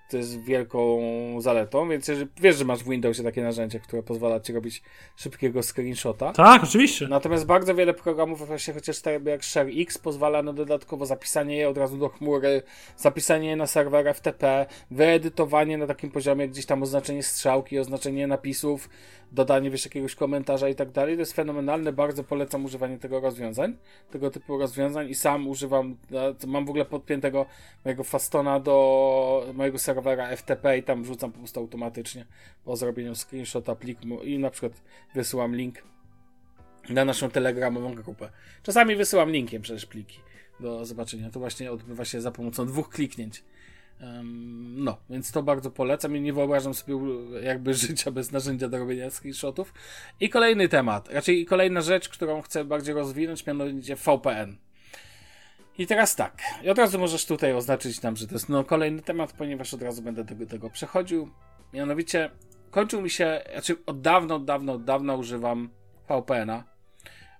To 0.08 0.16
jest 0.16 0.40
wielką 0.40 1.00
zaletą, 1.40 1.88
więc 1.88 2.08
jeżeli, 2.08 2.30
wiesz, 2.40 2.56
że 2.56 2.64
masz 2.64 2.84
w 2.84 2.88
Windowsie 2.88 3.22
takie 3.22 3.42
narzędzie, 3.42 3.80
które 3.80 4.02
pozwala 4.02 4.40
ci 4.40 4.52
robić 4.52 4.82
szybkiego 5.16 5.62
screenshota. 5.62 6.32
Tak, 6.32 6.64
oczywiście. 6.64 7.08
Natomiast 7.08 7.46
bardzo 7.46 7.74
wiele 7.74 7.94
programów, 7.94 8.46
właśnie 8.46 8.74
chociaż 8.74 9.00
tak 9.00 9.26
jak 9.26 9.42
ShareX, 9.42 9.98
pozwala 9.98 10.42
na 10.42 10.52
dodatkowo 10.52 11.06
zapisanie 11.06 11.56
je 11.56 11.68
od 11.68 11.78
razu 11.78 11.96
do 11.96 12.08
chmury, 12.08 12.62
zapisanie 12.96 13.48
je 13.48 13.56
na 13.56 13.66
serwer 13.66 14.14
FTP, 14.14 14.66
wyedytowanie 14.90 15.78
na 15.78 15.86
takim 15.86 16.10
poziomie, 16.10 16.48
gdzieś 16.48 16.66
tam 16.66 16.82
oznaczenie 16.82 17.22
strzałki, 17.22 17.78
oznaczenie 17.78 18.26
napisów, 18.26 18.88
dodanie 19.32 19.70
wiesz 19.70 19.84
jakiegoś 19.84 20.14
komentarza 20.14 20.68
i 20.68 20.74
tak 20.74 20.90
dalej. 20.90 21.14
To 21.14 21.20
jest 21.20 21.32
fenomenalne, 21.32 21.92
bardzo 21.92 22.24
polecam 22.24 22.64
używanie 22.64 22.98
tego 22.98 23.20
rozwiązań, 23.20 23.76
tego 24.10 24.30
typu 24.30 24.58
rozwiązań 24.58 25.08
i 25.08 25.14
sam 25.14 25.48
używam, 25.48 25.96
mam 26.46 26.66
w 26.66 26.68
ogóle 26.70 26.84
podpiętego 26.84 27.46
mojego 27.84 28.04
Fastona 28.04 28.60
do 28.60 29.46
mojego 29.54 29.78
serwera 29.78 29.97
serwera 29.98 30.36
FTP 30.36 30.78
i 30.78 30.82
tam 30.82 31.02
wrzucam 31.02 31.32
po 31.32 31.38
prostu 31.38 31.60
automatycznie 31.60 32.26
po 32.64 32.76
zrobieniu 32.76 33.14
screenshota 33.14 33.74
pliku 33.74 34.22
i 34.22 34.38
na 34.38 34.50
przykład 34.50 34.82
wysyłam 35.14 35.56
link 35.56 35.82
na 36.88 37.04
naszą 37.04 37.30
telegramową 37.30 37.94
grupę. 37.94 38.30
Czasami 38.62 38.96
wysyłam 38.96 39.30
linkiem 39.30 39.62
przecież 39.62 39.86
pliki 39.86 40.20
do 40.60 40.84
zobaczenia. 40.86 41.30
To 41.30 41.40
właśnie 41.40 41.72
odbywa 41.72 42.04
się 42.04 42.20
za 42.20 42.30
pomocą 42.30 42.66
dwóch 42.66 42.88
kliknięć. 42.88 43.44
No, 44.74 44.96
więc 45.10 45.32
to 45.32 45.42
bardzo 45.42 45.70
polecam 45.70 46.16
i 46.16 46.20
nie 46.20 46.32
wyobrażam 46.32 46.74
sobie 46.74 46.94
jakby 47.42 47.74
życia 47.84 48.10
bez 48.10 48.32
narzędzia 48.32 48.68
do 48.68 48.78
robienia 48.78 49.10
screenshotów. 49.10 49.74
I 50.20 50.28
kolejny 50.28 50.68
temat, 50.68 51.08
raczej 51.08 51.46
kolejna 51.46 51.80
rzecz, 51.80 52.08
którą 52.08 52.42
chcę 52.42 52.64
bardziej 52.64 52.94
rozwinąć, 52.94 53.46
mianowicie 53.46 53.96
VPN. 53.96 54.56
I 55.78 55.86
teraz 55.86 56.16
tak, 56.16 56.42
i 56.62 56.70
od 56.70 56.78
razu 56.78 56.98
możesz 56.98 57.26
tutaj 57.26 57.52
oznaczyć 57.52 58.02
nam, 58.02 58.16
że 58.16 58.26
to 58.26 58.34
jest 58.34 58.48
no, 58.48 58.64
kolejny 58.64 59.02
temat, 59.02 59.32
ponieważ 59.32 59.74
od 59.74 59.82
razu 59.82 60.02
będę 60.02 60.24
do 60.24 60.46
tego 60.46 60.70
przechodził. 60.70 61.30
Mianowicie 61.72 62.30
kończył 62.70 63.02
mi 63.02 63.10
się, 63.10 63.40
znaczy 63.52 63.76
od 63.86 64.00
dawna, 64.00 64.34
od 64.34 64.44
dawna, 64.44 64.72
od 64.72 64.84
dawna 64.84 65.14
używam 65.14 65.70
VPN-a 66.08 66.78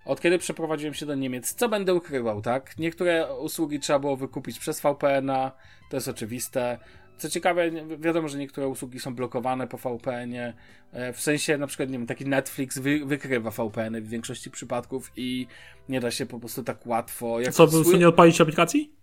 od 0.09 0.21
kiedy 0.21 0.39
przeprowadziłem 0.39 0.95
się 0.95 1.07
do 1.07 1.15
Niemiec, 1.15 1.55
co 1.55 1.69
będę 1.69 1.95
ukrywał, 1.95 2.43
tak? 2.43 2.79
Niektóre 2.79 3.35
usługi 3.35 3.81
trzeba 3.81 3.99
było 3.99 4.17
wykupić 4.17 4.59
przez 4.59 4.81
VPN-a, 4.81 5.53
to 5.91 5.97
jest 5.97 6.09
oczywiste. 6.09 6.79
Co 7.19 7.31
ciekawe, 7.31 7.71
wiadomo, 7.99 8.29
że 8.29 8.39
niektóre 8.39 8.69
usługi 8.69 9.01
są 9.01 9.15
blokowane 9.15 9.67
po 9.67 9.79
VPN-ie. 9.79 10.55
E, 10.93 11.13
w 11.13 11.21
sensie, 11.21 11.59
na 11.59 11.67
przykład, 11.67 11.91
nie 11.91 11.99
wiem, 11.99 12.07
taki 12.07 12.27
Netflix 12.27 12.79
wy, 12.79 13.07
wykrywa 13.07 13.51
VPN-y 13.51 14.01
w 14.01 14.09
większości 14.09 14.51
przypadków 14.51 15.13
i 15.17 15.47
nie 15.89 16.01
da 16.01 16.11
się 16.11 16.27
po 16.27 16.39
prostu 16.39 16.63
tak 16.63 16.87
łatwo. 16.87 17.41
Jak 17.41 17.55
co, 17.55 17.69
swój... 17.69 17.99
nie 17.99 18.09
odpalić 18.09 18.41
aplikacji? 18.41 18.98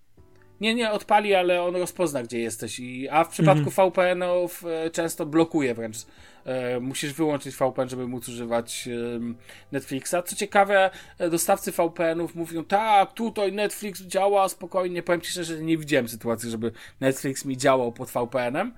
Nie, 0.62 0.76
nie, 0.76 0.92
odpali, 0.92 1.36
ale 1.36 1.64
on 1.64 1.76
rozpozna, 1.76 2.24
gdzie 2.24 2.40
jesteś. 2.40 2.80
I, 2.80 3.10
a 3.10 3.24
w 3.24 3.30
przypadku 3.30 3.70
mhm. 3.70 3.92
VPN-ów 3.92 4.64
e, 4.66 4.90
często 4.90 5.26
blokuje 5.26 5.74
wręcz. 5.74 5.98
E, 6.46 6.80
musisz 6.80 7.14
wyłączyć 7.14 7.56
VPN, 7.56 7.90
żeby 7.90 8.08
móc 8.08 8.30
używać 8.30 8.88
e, 8.88 9.20
Netflixa. 9.72 10.16
Co 10.26 10.36
ciekawe, 10.36 10.90
e, 11.18 11.30
dostawcy 11.30 11.72
VPN-ów 11.72 12.36
mówią, 12.36 12.64
tak, 12.64 13.14
tutaj 13.14 13.54
Netflix 13.54 14.02
działa 14.02 14.50
spokojnie. 14.50 15.04
Powiem 15.04 15.22
Ci 15.22 15.32
szczerze, 15.32 15.58
że 15.58 15.64
nie 15.64 15.78
widziałem 15.78 16.08
sytuacji, 16.08 16.50
żeby 16.50 16.72
Netflix 17.00 17.46
mi 17.46 17.58
działał 17.58 17.92
pod 17.92 18.10
VPN-em 18.10 18.74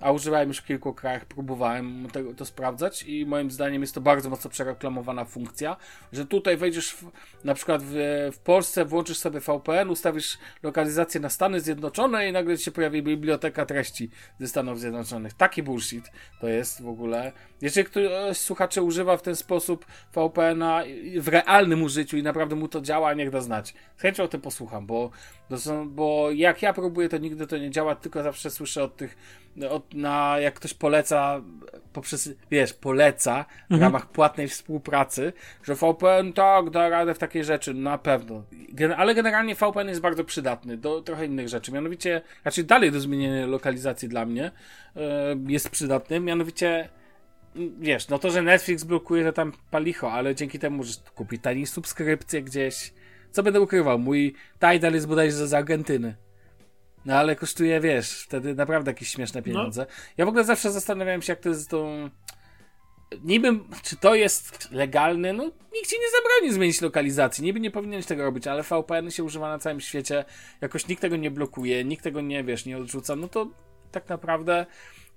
a 0.00 0.12
używałem 0.12 0.48
już 0.48 0.58
w 0.58 0.64
kilku 0.64 0.94
krajach, 0.94 1.24
próbowałem 1.24 2.08
tego, 2.12 2.34
to 2.34 2.44
sprawdzać 2.44 3.02
i 3.02 3.26
moim 3.26 3.50
zdaniem 3.50 3.82
jest 3.82 3.94
to 3.94 4.00
bardzo 4.00 4.30
mocno 4.30 4.50
przereklamowana 4.50 5.24
funkcja, 5.24 5.76
że 6.12 6.26
tutaj 6.26 6.56
wejdziesz 6.56 6.92
w, 6.92 7.04
na 7.44 7.54
przykład 7.54 7.82
w, 7.84 7.94
w 8.32 8.38
Polsce, 8.38 8.84
włączysz 8.84 9.18
sobie 9.18 9.40
VPN, 9.40 9.90
ustawisz 9.90 10.38
lokalizację 10.62 11.20
na 11.20 11.28
Stany 11.28 11.60
Zjednoczone 11.60 12.28
i 12.28 12.32
nagle 12.32 12.58
się 12.58 12.70
pojawi 12.70 13.02
biblioteka 13.02 13.66
treści 13.66 14.10
ze 14.40 14.48
Stanów 14.48 14.80
Zjednoczonych. 14.80 15.34
Taki 15.34 15.62
bullshit 15.62 16.10
to 16.40 16.48
jest 16.48 16.82
w 16.82 16.88
ogóle. 16.88 17.32
Jeżeli 17.60 17.86
ktoś 17.86 18.36
słuchacze 18.38 18.82
używa 18.82 19.16
w 19.16 19.22
ten 19.22 19.36
sposób 19.36 19.86
VPN-a 20.14 20.82
w 21.20 21.28
realnym 21.28 21.82
użyciu 21.82 22.16
i 22.16 22.22
naprawdę 22.22 22.56
mu 22.56 22.68
to 22.68 22.80
działa, 22.80 23.14
niech 23.14 23.30
da 23.30 23.40
znać. 23.40 23.74
Z 23.96 24.00
chęcią 24.00 24.22
o 24.22 24.28
tym 24.28 24.40
posłucham, 24.40 24.86
bo, 24.86 25.10
bo 25.86 26.30
jak 26.30 26.62
ja 26.62 26.72
próbuję, 26.72 27.08
to 27.08 27.18
nigdy 27.18 27.46
to 27.46 27.58
nie 27.58 27.70
działa, 27.70 27.94
tylko 27.94 28.22
zawsze 28.22 28.50
słyszę 28.50 28.84
od 28.84 28.96
tych 28.96 29.16
na, 29.94 30.38
jak 30.40 30.54
ktoś 30.54 30.74
poleca 30.74 31.40
poprzez, 31.92 32.30
wiesz, 32.50 32.72
poleca 32.72 33.44
w 33.44 33.72
mhm. 33.72 33.82
ramach 33.82 34.10
płatnej 34.10 34.48
współpracy, 34.48 35.32
że 35.62 35.74
VPN 35.74 36.32
tak, 36.32 36.70
da 36.70 36.88
radę 36.88 37.14
w 37.14 37.18
takiej 37.18 37.44
rzeczy, 37.44 37.74
na 37.74 37.98
pewno. 37.98 38.42
Gen 38.72 38.92
ale 38.92 39.14
generalnie 39.14 39.54
VPN 39.54 39.88
jest 39.88 40.00
bardzo 40.00 40.24
przydatny 40.24 40.76
do 40.76 41.02
trochę 41.02 41.26
innych 41.26 41.48
rzeczy. 41.48 41.72
Mianowicie, 41.72 42.22
znaczy 42.42 42.64
dalej 42.64 42.92
do 42.92 43.00
zmienienia 43.00 43.46
lokalizacji 43.46 44.08
dla 44.08 44.26
mnie 44.26 44.50
yy, 44.94 45.02
jest 45.46 45.70
przydatny, 45.70 46.20
mianowicie 46.20 46.88
wiesz, 47.78 48.08
no 48.08 48.18
to, 48.18 48.30
że 48.30 48.42
Netflix 48.42 48.84
blokuje, 48.84 49.24
to 49.24 49.32
tam 49.32 49.52
palicho, 49.70 50.12
ale 50.12 50.34
dzięki 50.34 50.58
temu, 50.58 50.82
że 50.82 50.92
kupi 51.14 51.38
tani 51.38 51.66
subskrypcję 51.66 52.42
gdzieś, 52.42 52.92
co 53.30 53.42
będę 53.42 53.60
ukrywał, 53.60 53.98
mój 53.98 54.34
Tidal 54.60 54.92
jest 54.92 55.08
bodajże 55.08 55.48
z 55.48 55.54
Argentyny. 55.54 56.14
No 57.06 57.14
ale 57.14 57.36
kosztuje, 57.36 57.80
wiesz, 57.80 58.22
wtedy 58.22 58.54
naprawdę 58.54 58.90
jakieś 58.90 59.08
śmieszne 59.08 59.40
no. 59.40 59.44
pieniądze. 59.44 59.86
No. 59.88 59.94
Ja 60.16 60.24
w 60.24 60.28
ogóle 60.28 60.44
zawsze 60.44 60.72
zastanawiałem 60.72 61.22
się, 61.22 61.32
jak 61.32 61.40
to 61.40 61.48
jest 61.48 61.60
z 61.60 61.66
tą. 61.66 62.10
Niby, 63.24 63.48
czy 63.82 63.96
to 63.96 64.14
jest 64.14 64.70
legalne? 64.70 65.32
No, 65.32 65.44
nikt 65.44 65.90
ci 65.90 65.96
nie 65.98 66.10
zabroni 66.10 66.54
zmienić 66.54 66.80
lokalizacji. 66.80 67.44
Niby 67.44 67.60
nie 67.60 67.70
powinieneś 67.70 68.06
tego 68.06 68.24
robić, 68.24 68.46
ale 68.46 68.62
VPN 68.62 69.10
się 69.10 69.24
używa 69.24 69.48
na 69.48 69.58
całym 69.58 69.80
świecie. 69.80 70.24
Jakoś 70.60 70.88
nikt 70.88 71.02
tego 71.02 71.16
nie 71.16 71.30
blokuje, 71.30 71.84
nikt 71.84 72.04
tego 72.04 72.20
nie, 72.20 72.44
wiesz, 72.44 72.66
nie 72.66 72.78
odrzuca. 72.78 73.16
No 73.16 73.28
to 73.28 73.46
tak 73.92 74.08
naprawdę 74.08 74.66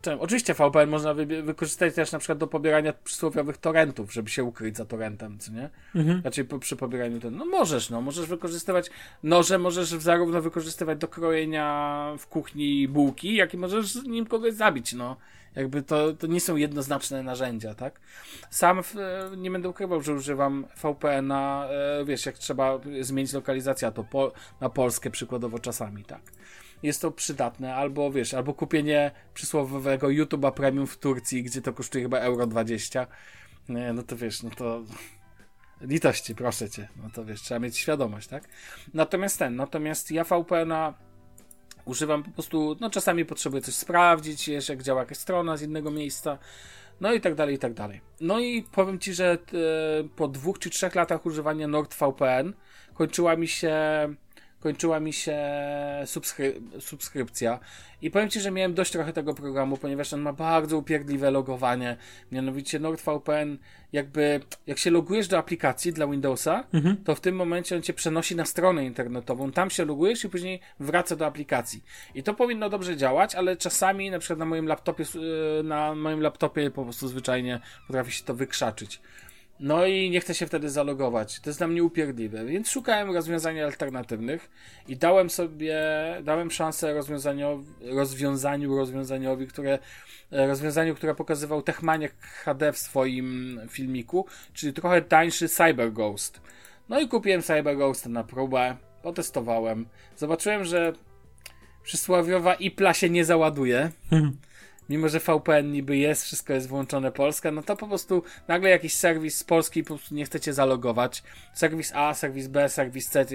Czemu? 0.02 0.22
Oczywiście 0.22 0.54
VPN 0.54 0.90
można 0.90 1.14
wy 1.14 1.26
wykorzystać 1.44 1.96
też 1.96 2.12
na 2.12 2.20
przykład 2.20 2.38
do 2.38 2.48
pobierania 2.48 2.94
przysłowiowych 2.94 3.58
torrentów, 3.58 4.14
żeby 4.14 4.30
się 4.30 4.44
ukryć 4.44 4.78
za 4.78 4.86
torrentem, 4.86 5.40
co 5.40 5.52
nie? 5.52 5.70
Mhm. 5.96 6.22
Znaczy 6.22 6.46
po, 6.46 6.60
przy 6.60 6.76
pobieraniu 6.76 7.20
ten. 7.20 7.38
No 7.38 7.46
możesz, 7.46 7.90
no, 7.90 8.02
możesz 8.02 8.26
wykorzystywać 8.26 8.90
noże, 9.24 9.58
możesz 9.58 9.90
zarówno 9.90 10.42
wykorzystywać 10.42 11.00
do 11.00 11.08
krojenia 11.08 12.16
w 12.20 12.28
kuchni 12.28 12.88
bułki, 12.88 13.36
jak 13.36 13.54
i 13.54 13.58
możesz 13.58 13.96
nim 13.96 14.26
kogoś 14.26 14.54
zabić, 14.54 14.94
no. 14.94 15.16
Jakby 15.56 15.84
to, 15.84 16.14
to 16.14 16.28
nie 16.28 16.42
są 16.42 16.56
jednoznaczne 16.56 17.24
narzędzia, 17.24 17.76
tak? 17.76 18.00
Sam 18.50 18.84
w, 18.84 18.96
nie 19.38 19.52
będę 19.52 19.70
ukrywał, 19.70 20.02
że 20.02 20.14
używam 20.14 20.66
VPN-a, 20.84 21.68
e, 21.68 22.06
wiesz, 22.06 22.26
jak 22.26 22.38
trzeba 22.38 22.80
zmienić 23.02 23.34
lokalizację, 23.34 23.92
to 23.92 24.04
po, 24.04 24.32
na 24.62 24.70
Polskę 24.70 25.10
przykładowo 25.10 25.60
czasami, 25.60 26.04
tak? 26.04 26.22
Jest 26.84 27.02
to 27.02 27.12
przydatne, 27.12 27.76
albo 27.76 28.12
wiesz, 28.12 28.34
albo 28.34 28.54
kupienie 28.54 29.12
przysłowiowego 29.34 30.08
YouTube'a 30.08 30.52
Premium 30.52 30.88
w 30.88 30.98
Turcji, 30.98 31.44
gdzie 31.44 31.62
to 31.62 31.74
kosztuje 31.74 32.04
chyba 32.04 32.20
euro 32.20 32.48
20. 32.48 33.08
Nie, 33.70 33.94
no 33.94 34.04
to 34.04 34.18
wiesz, 34.18 34.44
no 34.44 34.50
to 34.50 34.84
litości, 35.82 36.36
proszę 36.36 36.70
cię. 36.70 36.88
No 37.04 37.10
to 37.14 37.26
wiesz, 37.26 37.42
trzeba 37.42 37.60
mieć 37.60 37.78
świadomość, 37.78 38.28
tak? 38.28 38.44
Natomiast 38.94 39.40
ten, 39.40 39.56
natomiast 39.56 40.12
ja 40.12 40.24
VPN-a 40.24 40.94
używam 41.86 42.24
po 42.24 42.32
prostu, 42.32 42.78
no 42.80 42.90
czasami 42.90 43.26
potrzebuję 43.26 43.62
coś 43.62 43.76
sprawdzić, 43.76 44.50
wiesz, 44.50 44.70
jak 44.70 44.84
działa 44.84 45.00
jakaś 45.00 45.18
strona 45.18 45.58
z 45.58 45.62
innego 45.62 45.92
miejsca, 45.92 46.38
no 47.02 47.14
i 47.14 47.22
tak 47.22 47.36
dalej, 47.36 47.56
i 47.56 47.60
tak 47.60 47.74
dalej. 47.74 48.02
No 48.22 48.40
i 48.40 48.64
powiem 48.64 49.00
ci, 49.00 49.14
że 49.14 49.32
e, 49.32 49.38
po 50.16 50.28
dwóch 50.28 50.60
czy 50.60 50.70
trzech 50.70 50.96
latach 50.96 51.26
używania 51.26 51.68
NordVPN 51.68 52.54
kończyła 52.94 53.36
mi 53.36 53.48
się 53.48 53.76
kończyła 54.60 55.00
mi 55.00 55.14
się 55.14 55.38
subskry 56.06 56.62
subskrypcja 56.80 57.60
i 58.02 58.12
powiem 58.12 58.30
Ci, 58.30 58.40
że 58.40 58.52
miałem 58.52 58.74
dość 58.74 58.92
trochę 58.92 59.14
tego 59.14 59.34
programu, 59.34 59.78
ponieważ 59.78 60.14
on 60.14 60.22
ma 60.22 60.34
bardzo 60.34 60.78
upierdliwe 60.78 61.32
logowanie, 61.32 61.98
mianowicie 62.32 62.80
NordVPN 62.80 63.58
jakby, 63.94 64.40
jak 64.68 64.78
się 64.78 64.92
logujesz 64.92 65.28
do 65.28 65.38
aplikacji 65.38 65.94
dla 65.94 66.08
Windowsa, 66.08 66.64
mhm. 66.74 66.98
to 67.04 67.16
w 67.16 67.22
tym 67.22 67.36
momencie 67.36 67.76
on 67.76 67.82
Cię 67.82 67.94
przenosi 67.94 68.36
na 68.36 68.46
stronę 68.46 68.86
internetową, 68.86 69.52
tam 69.52 69.70
się 69.70 69.86
logujesz 69.86 70.24
i 70.24 70.30
później 70.30 70.60
wraca 70.80 71.16
do 71.16 71.26
aplikacji. 71.26 71.84
I 72.16 72.24
to 72.24 72.34
powinno 72.34 72.70
dobrze 72.70 72.98
działać, 72.98 73.36
ale 73.36 73.58
czasami 73.58 74.12
na 74.12 74.20
przykład 74.20 74.40
na 74.40 74.46
moim 74.46 74.68
laptopie, 74.68 75.04
na 75.64 75.96
moim 75.96 76.22
laptopie 76.22 76.72
po 76.72 76.84
prostu 76.84 77.08
zwyczajnie 77.08 77.60
potrafi 77.88 78.12
się 78.12 78.24
to 78.24 78.34
wykrzaczyć. 78.34 79.02
No 79.60 79.86
i 79.86 80.10
nie 80.10 80.22
chcę 80.22 80.36
się 80.36 80.46
wtedy 80.46 80.70
zalogować. 80.70 81.40
To 81.40 81.50
jest 81.50 81.60
dla 81.60 81.68
mnie 81.68 81.84
upierdliwe, 81.84 82.46
więc 82.46 82.70
szukałem 82.70 83.12
rozwiązań 83.12 83.60
alternatywnych 83.60 84.50
i 84.88 84.98
dałem 84.98 85.30
sobie, 85.30 85.78
dałem 86.24 86.52
szansę 86.52 86.94
rozwiązaniu, 86.94 87.66
rozwiązaniowi, 88.78 89.48
które, 89.48 89.80
e, 90.32 90.48
rozwiązaniu, 90.48 90.96
które 90.96 91.16
pokazywał 91.16 91.62
Techmaniak 91.62 92.14
HD 92.22 92.74
w 92.74 92.78
swoim 92.78 93.60
filmiku, 93.70 94.26
czyli 94.54 94.74
trochę 94.74 95.02
tańszy 95.02 95.50
Cyber 95.50 95.94
Ghost. 95.94 96.42
No 96.90 97.00
i 97.00 97.08
kupiłem 97.08 97.42
Cyber 97.42 97.78
Ghost 97.78 98.06
na 98.06 98.24
próbę, 98.24 98.78
potestowałem. 99.04 99.86
Zobaczyłem, 100.16 100.66
że 100.66 100.94
przysłowiowa 101.84 102.54
IPLA 102.54 102.94
się 102.94 103.10
nie 103.10 103.26
załaduje. 103.26 103.92
Mimo 104.90 105.10
że 105.10 105.20
VPN 105.20 105.72
niby 105.72 105.98
jest, 105.98 106.24
wszystko 106.24 106.54
jest 106.54 106.68
włączone 106.68 107.12
Polska, 107.12 107.52
no 107.52 107.64
to 107.64 107.76
po 107.76 107.88
prostu 107.88 108.24
nagle 108.48 108.70
jakiś 108.70 108.94
serwis 108.94 109.38
z 109.38 109.44
Polski 109.44 109.84
po 109.84 109.88
prostu 109.88 110.16
nie 110.16 110.26
chcecie 110.26 110.54
zalogować. 110.54 111.24
Serwis 111.54 111.92
A, 111.96 112.14
serwis 112.14 112.48
B, 112.48 112.70
serwis 112.70 113.10
C, 113.10 113.26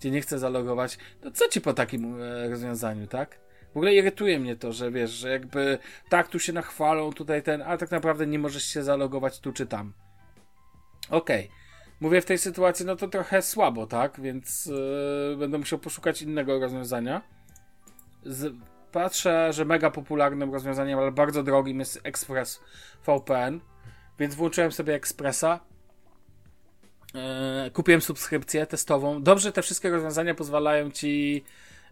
gdzie 0.00 0.10
nie 0.10 0.20
chce 0.20 0.38
zalogować. 0.38 0.98
To 1.20 1.30
co 1.30 1.48
ci 1.48 1.60
po 1.60 1.72
takim 1.72 2.22
e, 2.22 2.48
rozwiązaniu, 2.48 3.06
tak? 3.06 3.40
W 3.74 3.76
ogóle 3.76 3.94
irytuje 3.94 4.38
mnie 4.38 4.56
to, 4.56 4.72
że 4.72 4.90
wiesz, 4.90 5.10
że 5.10 5.30
jakby 5.30 5.78
tak 6.08 6.28
tu 6.28 6.38
się 6.38 6.52
nachwalą, 6.52 7.12
tutaj 7.12 7.42
ten, 7.42 7.62
a 7.62 7.76
tak 7.76 7.90
naprawdę 7.90 8.26
nie 8.26 8.38
możesz 8.38 8.64
się 8.64 8.82
zalogować 8.82 9.40
tu 9.40 9.52
czy 9.52 9.66
tam. 9.66 9.92
Okej. 11.10 11.44
Okay. 11.46 11.64
Mówię 12.00 12.20
w 12.20 12.24
tej 12.24 12.38
sytuacji, 12.38 12.86
no 12.86 12.96
to 12.96 13.08
trochę 13.08 13.42
słabo, 13.42 13.86
tak? 13.86 14.20
Więc 14.20 14.66
yy, 14.66 15.36
będę 15.38 15.58
musiał 15.58 15.78
poszukać 15.78 16.22
innego 16.22 16.60
rozwiązania. 16.60 17.22
Z, 18.24 18.54
patrzę, 18.94 19.52
że 19.52 19.64
mega 19.64 19.90
popularnym 19.90 20.52
rozwiązaniem, 20.52 20.98
ale 20.98 21.12
bardzo 21.12 21.42
drogim 21.42 21.78
jest 21.78 22.00
Express 22.04 22.60
VPN, 23.06 23.60
więc 24.18 24.34
włączyłem 24.34 24.72
sobie 24.72 24.94
Expressa. 24.94 25.60
Yy, 27.64 27.70
kupiłem 27.70 28.00
subskrypcję 28.00 28.66
testową. 28.66 29.22
Dobrze, 29.22 29.52
te 29.52 29.62
wszystkie 29.62 29.90
rozwiązania 29.90 30.34
pozwalają 30.34 30.90
ci 30.90 31.44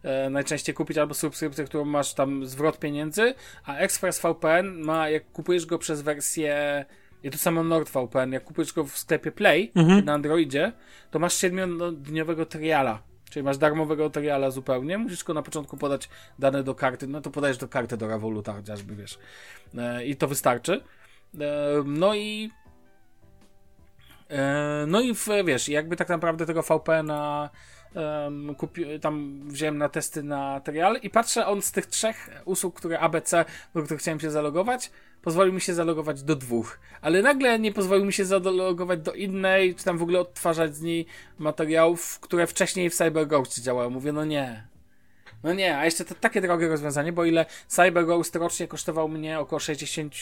e, 0.03 0.30
najczęściej 0.30 0.74
kupić, 0.74 0.98
albo 0.98 1.14
subskrypcję, 1.14 1.64
którą 1.64 1.84
masz 1.84 2.14
tam 2.14 2.46
zwrot 2.46 2.78
pieniędzy, 2.78 3.34
a 3.64 3.76
ExpressVPN 3.76 4.80
ma, 4.84 5.09
jak 5.09 5.32
kupujesz 5.32 5.66
go 5.66 5.78
przez 5.78 6.03
wersję 6.03 6.84
i 7.22 7.30
to 7.30 7.38
samo 7.38 7.62
NordVPN, 7.64 8.32
jak 8.32 8.44
kupujesz 8.44 8.72
go 8.72 8.84
w 8.84 8.98
sklepie 8.98 9.32
Play 9.32 9.72
Mhm. 9.74 10.05
na 10.05 10.12
Androidzie, 10.12 10.72
to 11.11 11.18
masz 11.18 11.34
7-dniowego 11.34 12.46
triala. 12.46 13.03
Czyli 13.33 13.43
masz 13.43 13.59
darmowego 13.59 14.11
triala 14.11 14.51
zupełnie, 14.51 14.99
musisz 14.99 15.18
tylko 15.18 15.35
na 15.35 15.43
początku 15.43 15.76
podać 15.76 16.09
dane 16.39 16.62
do 16.62 16.74
karty, 16.74 17.07
no 17.07 17.20
to 17.20 17.30
podajesz 17.30 17.59
do 17.59 17.68
karty 17.68 17.97
do 17.97 18.09
Revoluta 18.09 18.53
chociażby, 18.53 18.97
wiesz. 18.97 19.18
E, 19.78 20.05
I 20.05 20.16
to 20.16 20.28
wystarczy. 20.28 20.85
E, 21.41 21.83
no 21.85 22.14
i 22.14 22.51
e, 24.30 24.85
no 24.87 25.01
i 25.01 25.14
w, 25.14 25.28
wiesz, 25.45 25.68
jakby 25.68 25.97
tak 25.97 26.09
naprawdę 26.09 26.47
tego 26.47 26.62
VPN-a 26.62 27.51
um, 27.95 28.55
kupi, 28.55 29.01
tam 29.01 29.40
wziąłem 29.45 29.78
na 29.78 29.88
testy 29.88 30.22
na 30.22 30.61
trial 30.61 30.97
i 31.03 31.11
patrzę, 31.11 31.47
on 31.47 31.62
z 31.62 31.72
tych 31.72 31.86
trzech 31.86 32.30
usług, 32.45 32.74
które 32.74 33.01
ABC, 33.01 33.45
do 33.74 33.82
których 33.82 34.01
chciałem 34.01 34.20
się 34.20 34.30
zalogować, 34.30 34.90
pozwolił 35.22 35.53
mi 35.53 35.61
się 35.61 35.74
zalogować 35.74 36.22
do 36.22 36.36
dwóch. 36.36 36.78
Ale 37.01 37.22
nagle 37.22 37.59
nie 37.59 37.72
pozwolił 37.72 38.05
mi 38.05 38.12
się 38.12 38.24
zalogować 38.24 39.01
do 39.01 39.12
innej, 39.12 39.74
czy 39.74 39.84
tam 39.84 39.99
w 39.99 40.03
ogóle 40.03 40.20
odtwarzać 40.20 40.76
z 40.76 40.82
niej 40.82 41.07
materiałów, 41.38 42.20
które 42.20 42.47
wcześniej 42.47 42.90
w 42.90 42.95
CyberGhost 42.95 43.62
działały. 43.62 43.90
Mówię, 43.90 44.12
no 44.12 44.24
nie. 44.24 44.72
No 45.43 45.55
nie, 45.55 45.78
a 45.78 45.84
jeszcze 45.84 46.05
to 46.05 46.14
takie 46.14 46.40
drogie 46.40 46.68
rozwiązanie, 46.68 47.12
bo 47.12 47.24
ile 47.24 47.47
CyberGhost 47.68 48.36
rocznie 48.36 48.68
kosztował 48.68 49.09
mnie 49.09 49.40
około 49.40 49.61
60, 49.61 50.14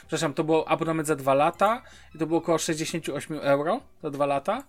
przepraszam, 0.00 0.34
to 0.34 0.44
było 0.44 0.68
abonament 0.68 1.08
za 1.08 1.16
dwa 1.16 1.34
lata 1.34 1.82
i 2.14 2.18
to 2.18 2.26
było 2.26 2.38
około 2.38 2.58
68 2.58 3.38
euro 3.42 3.80
za 4.02 4.10
dwa 4.10 4.26
lata, 4.26 4.62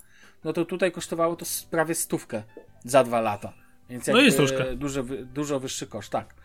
no 0.44 0.54
to 0.54 0.66
tutaj 0.66 0.92
kosztowało 0.92 1.36
to 1.36 1.46
prawie 1.72 1.96
stówkę 1.96 2.44
za 2.84 3.04
dwa 3.04 3.22
lata. 3.22 3.54
Więc 3.90 4.08
No 4.08 4.22
jest 4.22 4.38
troszkę. 4.38 4.76
Dużo, 4.76 5.04
dużo 5.34 5.60
wyższy 5.60 5.88
koszt, 5.88 6.12
tak. 6.12 6.36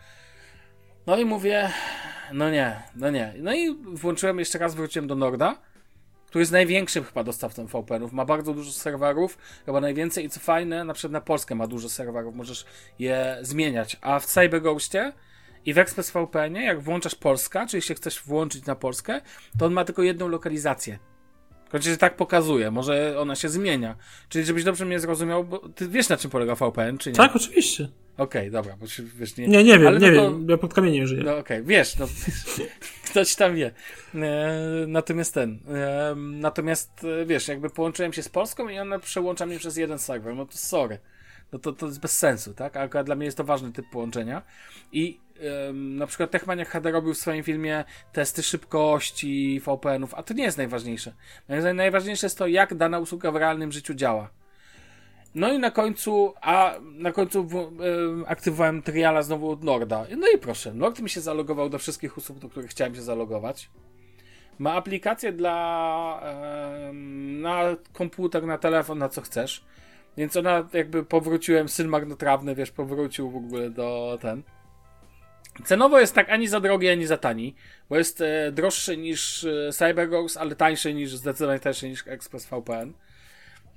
No 1.07 1.17
i 1.17 1.25
mówię, 1.25 1.69
no 2.33 2.51
nie, 2.51 2.83
no 2.95 3.09
nie. 3.09 3.33
No 3.37 3.55
i 3.55 3.75
włączyłem, 3.75 4.39
jeszcze 4.39 4.59
raz 4.59 4.75
wróciłem 4.75 5.07
do 5.07 5.15
Norda, 5.15 5.61
który 6.25 6.41
jest 6.41 6.51
największym 6.51 7.03
chyba 7.03 7.23
dostawcą 7.23 7.67
VPN-ów. 7.67 8.13
Ma 8.13 8.25
bardzo 8.25 8.53
dużo 8.53 8.71
serwerów, 8.71 9.37
chyba 9.65 9.81
najwięcej 9.81 10.25
i 10.25 10.29
co 10.29 10.39
fajne, 10.39 10.83
na 10.83 10.93
przykład 10.93 11.11
na 11.13 11.21
Polskę 11.21 11.55
ma 11.55 11.67
dużo 11.67 11.89
serwerów, 11.89 12.35
możesz 12.35 12.65
je 12.99 13.37
zmieniać. 13.41 13.97
A 14.01 14.19
w 14.19 14.25
CyberGhostie 14.25 15.13
i 15.65 15.73
w 15.73 15.77
ExpressVPN-ie, 15.77 16.65
jak 16.65 16.81
włączasz 16.81 17.15
Polska, 17.15 17.67
czyli 17.67 17.81
się 17.81 17.95
chcesz 17.95 18.23
włączyć 18.23 18.65
na 18.65 18.75
Polskę, 18.75 19.21
to 19.59 19.65
on 19.65 19.73
ma 19.73 19.85
tylko 19.85 20.03
jedną 20.03 20.27
lokalizację. 20.27 20.99
Chociaż 21.71 21.97
tak 21.97 22.15
pokazuje, 22.15 22.71
może 22.71 23.19
ona 23.19 23.35
się 23.35 23.49
zmienia. 23.49 23.95
Czyli 24.29 24.45
żebyś 24.45 24.63
dobrze 24.63 24.85
mnie 24.85 24.99
zrozumiał, 24.99 25.43
bo 25.43 25.69
ty 25.69 25.87
wiesz 25.89 26.09
na 26.09 26.17
czym 26.17 26.31
polega 26.31 26.55
VPN, 26.55 26.97
czy 26.97 27.09
nie? 27.09 27.15
Tak, 27.15 27.35
oczywiście. 27.35 27.89
Okej, 28.17 28.51
dobra, 28.51 28.77
bo 28.79 28.87
się, 28.87 29.03
wiesz, 29.03 29.37
nie... 29.37 29.47
Nie, 29.47 29.63
nie 29.63 29.79
wiem, 29.79 29.87
Ale 29.87 29.99
nie 29.99 30.11
no 30.11 30.21
to- 30.21 30.31
wiem. 30.31 30.49
Ja 30.49 30.57
pod 30.57 30.73
kamieniem 30.73 31.07
żyję. 31.07 31.23
no 31.25 31.37
okej, 31.37 31.63
wiesz, 31.63 31.97
no 31.97 32.07
ktoś 33.09 33.35
tam 33.35 33.55
wie. 33.55 33.71
E, 34.15 34.57
natomiast 34.87 35.33
ten, 35.33 35.59
e, 35.67 36.15
natomiast 36.15 36.91
e, 37.21 37.25
wiesz, 37.25 37.47
jakby 37.47 37.69
połączyłem 37.69 38.13
się 38.13 38.23
z 38.23 38.29
Polską 38.29 38.69
i 38.69 38.79
ona 38.79 38.99
przełącza 38.99 39.45
mnie 39.45 39.59
przez 39.59 39.77
jeden 39.77 39.99
serwer, 39.99 40.35
no 40.35 40.45
to 40.45 40.57
sorry. 40.57 40.99
No 41.51 41.59
to, 41.59 41.73
to 41.73 41.85
jest 41.85 41.99
bez 41.99 42.17
sensu, 42.17 42.53
tak? 42.53 42.95
A 42.95 43.03
dla 43.03 43.15
mnie 43.15 43.25
jest 43.25 43.37
to 43.37 43.43
ważny 43.43 43.71
typ 43.71 43.85
połączenia. 43.91 44.41
I 44.91 45.19
na 45.73 46.07
przykład 46.07 46.31
Techmaniak 46.31 46.69
HD 46.69 46.91
robił 46.91 47.13
w 47.13 47.17
swoim 47.17 47.43
filmie 47.43 47.83
testy 48.13 48.43
szybkości 48.43 49.61
VPN-ów, 49.65 50.13
a 50.13 50.23
to 50.23 50.33
nie 50.33 50.43
jest 50.43 50.57
najważniejsze. 50.57 51.13
Najważniejsze 51.73 52.25
jest 52.25 52.37
to, 52.37 52.47
jak 52.47 52.75
dana 52.75 52.99
usługa 52.99 53.31
w 53.31 53.35
realnym 53.35 53.71
życiu 53.71 53.93
działa. 53.93 54.29
No 55.35 55.53
i 55.53 55.59
na 55.59 55.71
końcu, 55.71 56.33
a 56.41 56.75
na 56.81 57.11
końcu 57.11 57.49
aktywowałem 58.27 58.81
triala 58.81 59.21
znowu 59.21 59.51
od 59.51 59.63
Norda. 59.63 60.05
No 60.17 60.27
i 60.35 60.37
proszę, 60.37 60.73
Nord 60.73 60.99
mi 60.99 61.09
się 61.09 61.21
zalogował 61.21 61.69
do 61.69 61.79
wszystkich 61.79 62.17
usług, 62.17 62.39
do 62.39 62.49
których 62.49 62.71
chciałem 62.71 62.95
się 62.95 63.01
zalogować. 63.01 63.69
Ma 64.59 64.73
aplikację 64.73 65.31
dla 65.31 66.21
na 67.41 67.61
komputer, 67.93 68.45
na 68.45 68.57
telefon, 68.57 68.97
na 68.97 69.09
co 69.09 69.21
chcesz. 69.21 69.65
Więc 70.17 70.37
ona 70.37 70.69
jakby 70.73 71.05
powróciłem, 71.05 71.69
syn 71.69 71.87
marnotrawny, 71.87 72.55
wiesz, 72.55 72.71
powrócił 72.71 73.31
w 73.31 73.35
ogóle 73.35 73.69
do 73.69 74.17
ten. 74.21 74.43
Cenowo 75.65 75.99
jest 75.99 76.15
tak 76.15 76.29
ani 76.29 76.47
za 76.47 76.59
drogi, 76.59 76.89
ani 76.89 77.05
za 77.05 77.17
tani, 77.17 77.55
bo 77.89 77.97
jest 77.97 78.21
e, 78.21 78.51
droższy 78.51 78.97
niż 78.97 79.43
e, 79.43 79.71
CyberGhost, 79.71 80.37
ale 80.37 80.55
tańszy 80.55 80.93
niż, 80.93 81.15
zdecydowanie 81.15 81.59
tańszy 81.59 81.89
niż 81.89 82.07
ExpressVPN. 82.07 82.93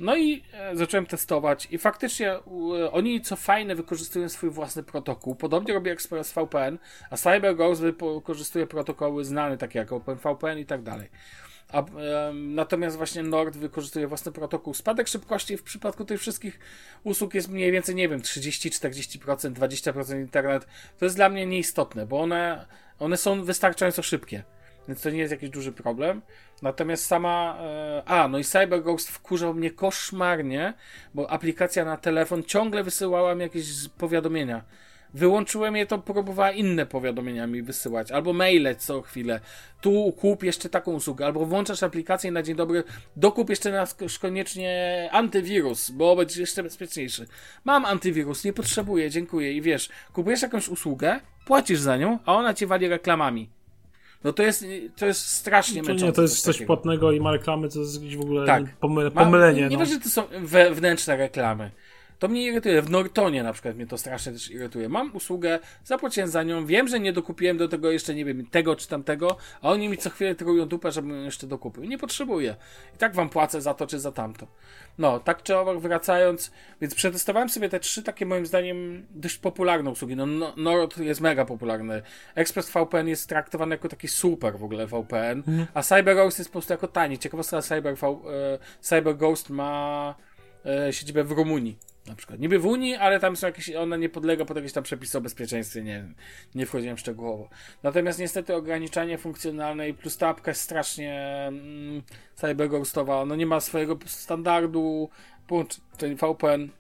No 0.01 0.17
i 0.17 0.43
e, 0.53 0.77
zacząłem 0.77 1.07
testować 1.07 1.69
i 1.71 1.79
faktycznie 1.79 2.33
e, 2.33 2.41
oni 2.93 3.21
co 3.21 3.37
fajne 3.37 3.75
wykorzystują 3.75 4.29
swój 4.29 4.51
własny 4.51 4.83
protokół. 4.83 5.35
Podobnie 5.35 5.75
robi 5.75 5.91
ExpressVPN, 5.91 6.79
a 7.11 7.17
CyberGhost 7.17 7.83
wykorzystuje 7.83 8.67
protokoły 8.67 9.25
znane 9.25 9.59
takie 9.59 9.79
jak 9.79 9.93
OpenVPN 9.93 10.59
i 10.59 10.67
tak 10.67 10.83
dalej. 10.83 11.09
A, 11.73 11.79
em, 11.79 12.55
natomiast 12.55 12.97
właśnie 12.97 13.23
Nord 13.23 13.57
wykorzystuje 13.57 14.07
własny 14.07 14.33
protokół. 14.33 14.75
Spadek 14.75 15.09
szybkości 15.09 15.57
w 15.57 15.63
przypadku 15.63 16.05
tych 16.05 16.21
wszystkich 16.21 16.59
usług 17.05 17.35
jest 17.35 17.49
mniej 17.49 17.73
więcej, 17.73 17.95
nie 17.95 18.09
wiem, 18.09 18.21
30-40%, 18.21 19.53
20% 19.53 20.21
internet. 20.21 20.67
To 20.99 21.05
jest 21.05 21.17
dla 21.17 21.29
mnie 21.29 21.47
nieistotne, 21.47 22.07
bo 22.07 22.21
one, 22.21 22.67
one 22.99 23.17
są 23.17 23.45
wystarczająco 23.45 24.03
szybkie. 24.03 24.45
Więc 24.89 25.03
to 25.03 25.11
nie 25.11 25.19
jest 25.19 25.31
jakiś 25.31 25.51
duży 25.51 25.73
problem. 25.73 26.23
Natomiast 26.63 27.07
sama. 27.07 27.59
E, 27.61 28.03
a, 28.07 28.29
no 28.29 28.39
i 28.39 28.45
CyberGhost 28.45 29.11
wkurzał 29.11 29.55
mnie 29.55 29.71
koszmarnie, 29.71 30.75
bo 31.15 31.31
aplikacja 31.31 31.85
na 31.85 31.97
telefon 31.97 32.43
ciągle 32.43 32.85
wysyłała 32.85 33.35
mi 33.35 33.43
jakieś 33.43 33.89
powiadomienia. 33.99 34.65
Wyłączyłem 35.15 35.77
je, 35.77 35.87
to 35.87 35.99
próbowała 35.99 36.51
inne 36.51 36.87
powiadomienia 36.87 37.47
mi 37.47 37.63
wysyłać, 37.63 38.11
albo 38.11 38.33
maile 38.33 38.77
co 38.79 39.03
chwilę. 39.03 39.41
Tu 39.81 40.13
kup 40.13 40.43
jeszcze 40.43 40.69
taką 40.69 40.93
usługę, 40.93 41.27
albo 41.27 41.47
włączasz 41.47 41.83
aplikację 41.83 42.33
na 42.33 42.43
dzień 42.43 42.57
dobry, 42.57 42.85
dokup 43.17 43.51
jeszcze 43.51 43.73
na 43.73 43.85
sk- 43.85 44.19
koniecznie 44.21 45.09
antywirus, 45.13 45.91
bo 45.91 46.17
będziesz 46.17 46.37
jeszcze 46.39 46.63
bezpieczniejszy. 46.63 47.27
Mam 47.65 47.85
antywirus, 47.85 48.45
nie 48.45 48.53
potrzebuję, 48.53 49.11
dziękuję. 49.11 49.53
I 49.53 49.63
wiesz, 49.63 49.89
kupujesz 50.13 50.43
jakąś 50.43 50.69
usługę, 50.69 51.21
płacisz 51.47 51.81
za 51.81 51.97
nią, 51.97 52.19
a 52.27 52.35
ona 52.35 52.55
ci 52.55 52.67
wali 52.67 52.89
reklamami. 52.89 53.51
No 54.25 54.33
to 54.33 54.43
jest, 54.43 54.65
to 54.97 55.07
jest 55.07 55.27
strasznie 55.27 55.83
męczące. 55.83 56.05
nie, 56.07 56.13
to 56.13 56.23
jest 56.23 56.41
coś 56.43 56.57
takiego. 56.57 56.75
płatnego 56.75 57.13
i 57.13 57.21
ma 57.21 57.33
reklamy, 57.33 57.69
to 57.69 57.81
jest 57.81 57.95
jakieś 58.03 58.17
w 58.17 58.21
ogóle 58.21 58.47
Tak. 58.47 58.63
pomylenie. 59.15 59.61
Nie 59.69 59.77
no. 59.77 59.79
wiem, 59.79 59.95
że 59.95 60.01
to 60.01 60.09
są 60.09 60.23
wewnętrzne 60.41 61.17
reklamy. 61.17 61.71
To 62.21 62.29
mnie 62.29 62.43
irytuje. 62.43 62.83
W 62.83 62.91
Nortonie 62.91 63.43
na 63.43 63.53
przykład 63.53 63.77
mnie 63.77 63.87
to 63.87 63.99
strasznie 63.99 64.33
też 64.33 64.51
irytuje. 64.51 64.89
Mam 64.89 65.17
usługę, 65.17 65.59
zapłaciłem 65.85 66.31
za 66.31 66.43
nią, 66.43 66.67
wiem, 66.67 66.89
że 66.89 67.01
nie 67.01 67.13
dokupiłem 67.13 67.57
do 67.57 67.69
tego 67.69 67.91
jeszcze, 67.91 68.15
nie 68.15 68.25
wiem, 68.25 68.47
tego 68.47 68.77
czy 68.77 68.89
tamtego, 68.89 69.37
a 69.63 69.71
oni 69.71 69.89
mi 69.89 69.99
co 69.99 70.11
chwilę 70.11 70.35
trują 70.35 70.67
dupę, 70.67 70.93
żebym 70.93 71.25
jeszcze 71.25 71.47
dokupił. 71.47 71.85
Nie 71.85 71.99
potrzebuję. 71.99 72.57
I 72.95 72.99
tak 72.99 73.15
wam 73.15 73.29
płacę 73.29 73.61
za 73.61 73.75
to 73.75 73.87
czy 73.87 74.01
za 74.01 74.13
tamto. 74.13 74.47
No, 74.99 75.21
tak 75.21 75.43
czy 75.43 75.57
owak 75.57 75.79
wracając, 75.79 76.53
więc 76.81 76.95
przetestowałem 76.95 77.49
sobie 77.49 77.69
te 77.69 77.81
trzy 77.81 78.03
takie 78.03 78.27
moim 78.27 78.47
zdaniem 78.47 79.07
dość 79.11 79.37
popularne 79.37 79.91
usługi. 79.91 80.17
No, 80.17 80.27
no 80.27 80.55
Nord 80.57 80.99
jest 80.99 81.21
mega 81.21 81.45
popularny. 81.45 82.03
ExpressVPN 82.35 83.09
jest 83.09 83.29
traktowany 83.29 83.75
jako 83.75 83.89
taki 83.89 84.09
super 84.09 84.59
w 84.59 84.65
ogóle 84.65 84.87
VPN, 84.87 85.43
a 85.75 85.83
CyberGhost 85.83 86.39
jest 86.39 86.51
po 86.51 86.53
prostu 86.53 86.73
jako 86.73 86.89
tani. 86.89 87.19
Ciekawostka, 87.19 87.63
Cyber, 87.63 87.95
e, 87.95 88.59
CyberGhost 88.81 89.51
ma 89.51 90.15
e, 90.67 90.93
siedzibę 90.93 91.25
w 91.25 91.33
Rumunii. 91.33 91.90
Na 92.07 92.15
przykład. 92.15 92.41
Niby 92.41 92.59
w 92.59 92.67
Unii, 92.67 92.95
ale 92.95 93.21
tam 93.21 93.37
są 93.37 93.47
jakieś, 93.47 93.71
ona 93.71 93.97
nie 93.97 94.09
podlega 94.09 94.45
pod 94.45 94.57
jakieś 94.57 94.73
tam 94.73 94.85
przepisy 94.85 95.19
o 95.19 95.21
bezpieczeństwie, 95.21 95.83
nie, 95.83 96.05
nie 96.55 96.67
wchodziłem 96.67 96.99
szczegółowo. 96.99 97.49
Natomiast 97.83 98.19
niestety 98.19 98.55
ograniczanie 98.55 99.19
funkcjonalne 99.19 99.89
i 99.89 99.95
plus 99.95 100.17
ta 100.17 100.29
apka 100.29 100.51
jest 100.51 100.61
strasznie 100.61 101.45
mm, 101.49 102.03
cyberghostowa, 102.35 103.25
no 103.25 103.37
nie 103.37 103.47
ma 103.47 103.61
swojego 103.61 103.99
standardu, 104.07 105.11
połączeń 105.47 106.17
VPN. 106.17 106.71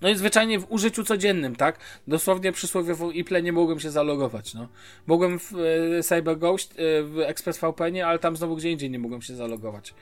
No 0.00 0.08
i 0.08 0.16
zwyczajnie 0.16 0.58
w 0.58 0.72
użyciu 0.72 1.04
codziennym, 1.04 1.56
tak? 1.56 1.78
Dosłownie 2.06 2.52
przysłowiowo 2.52 3.10
Iple 3.10 3.42
nie 3.42 3.52
mogłem 3.52 3.80
się 3.80 3.90
zalogować, 3.90 4.54
no. 4.54 4.68
Mogłem 5.06 5.38
w 5.38 5.52
e, 5.98 6.02
CyberGhost, 6.02 6.72
e, 6.72 7.02
w 7.02 7.18
ExpressVPN-ie, 7.18 8.06
ale 8.06 8.18
tam 8.18 8.36
znowu 8.36 8.56
gdzie 8.56 8.70
indziej 8.70 8.90
nie 8.90 8.98
mogłem 8.98 9.22
się 9.22 9.34
zalogować. 9.34 9.94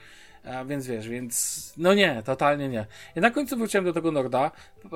A 0.53 0.65
więc 0.65 0.87
wiesz, 0.87 1.09
więc 1.09 1.73
no 1.77 1.93
nie, 1.93 2.23
totalnie 2.25 2.69
nie. 2.69 2.85
I 3.15 3.19
na 3.19 3.31
końcu 3.31 3.57
wróciłem 3.57 3.85
do 3.85 3.93
tego 3.93 4.11
Norda. 4.11 4.51
E, 4.85 4.89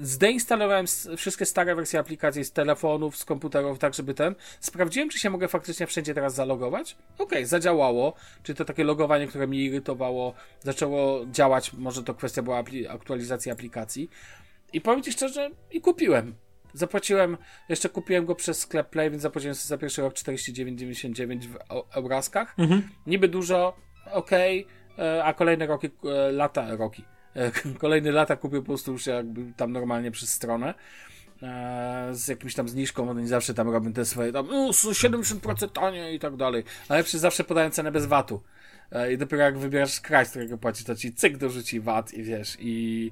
Zdeinstalowałem 0.00 0.86
wszystkie 1.16 1.46
stare 1.46 1.74
wersje 1.74 1.98
aplikacji 2.00 2.44
z 2.44 2.52
telefonów, 2.52 3.16
z 3.16 3.24
komputerów, 3.24 3.78
tak 3.78 3.94
żeby 3.94 4.14
ten. 4.14 4.34
Sprawdziłem, 4.60 5.08
czy 5.08 5.18
się 5.18 5.30
mogę 5.30 5.48
faktycznie 5.48 5.86
wszędzie 5.86 6.14
teraz 6.14 6.34
zalogować. 6.34 6.96
Okej, 7.18 7.46
zadziałało. 7.46 8.14
Czy 8.42 8.54
to 8.54 8.64
takie 8.64 8.84
logowanie, 8.84 9.26
które 9.26 9.46
mi 9.46 9.64
irytowało, 9.64 10.34
zaczęło 10.60 11.26
działać. 11.26 11.72
Może 11.72 12.02
to 12.02 12.14
kwestia 12.14 12.42
była 12.42 12.64
aktualizacji 12.88 13.50
aplikacji. 13.52 14.10
I 14.72 14.80
powiem 14.80 15.02
Ci 15.02 15.12
szczerze, 15.12 15.50
i 15.70 15.80
kupiłem. 15.80 16.34
Zapłaciłem, 16.74 17.36
jeszcze 17.68 17.88
kupiłem 17.88 18.26
go 18.26 18.34
przez 18.34 18.58
sklep 18.58 18.90
Play, 18.90 19.10
więc 19.10 19.22
zapłaciłem 19.22 19.54
sobie 19.54 19.68
za 19.68 19.78
pierwszy 19.78 20.02
rok 20.02 20.14
49,99 20.14 21.46
w 21.46 21.54
eu- 21.56 21.84
euraskach. 21.94 22.54
Niby 23.06 23.28
dużo, 23.28 23.76
okej, 24.10 24.66
e, 24.98 25.24
a 25.24 25.32
kolejne 25.32 25.66
roki, 25.66 25.90
e, 26.04 26.32
lata, 26.32 26.76
roki, 26.76 27.04
E, 27.34 27.50
kolejny 27.78 28.12
lata 28.12 28.36
kupię 28.36 28.56
po 28.56 28.66
prostu 28.66 28.92
już 28.92 29.06
jakby 29.06 29.52
tam 29.56 29.72
normalnie 29.72 30.10
przez 30.10 30.28
stronę 30.32 30.74
z 32.12 32.28
jakimś 32.28 32.54
tam 32.54 32.68
zniżką, 32.68 33.10
oni 33.10 33.28
zawsze 33.28 33.54
tam 33.54 33.70
robią 33.70 33.92
te 33.92 34.04
swoje 34.04 34.32
tam 34.32 34.46
no, 34.46 34.70
70% 34.70 35.68
taniej 35.68 36.16
i 36.16 36.18
tak 36.18 36.36
dalej. 36.36 36.64
Ale 36.88 37.04
przy 37.04 37.18
zawsze 37.18 37.44
podają 37.44 37.70
cenę 37.70 37.92
bez 37.92 38.06
VAT-u. 38.06 38.42
I 39.12 39.18
dopiero 39.18 39.42
jak 39.42 39.58
wybierasz 39.58 40.00
kraj, 40.00 40.26
z 40.26 40.30
którego 40.30 40.58
płaci, 40.58 40.84
to 40.84 40.96
ci 40.96 41.14
cyk 41.14 41.36
dorzuci 41.36 41.80
VAT 41.80 42.14
i 42.14 42.22
wiesz, 42.22 42.56
i, 42.60 43.10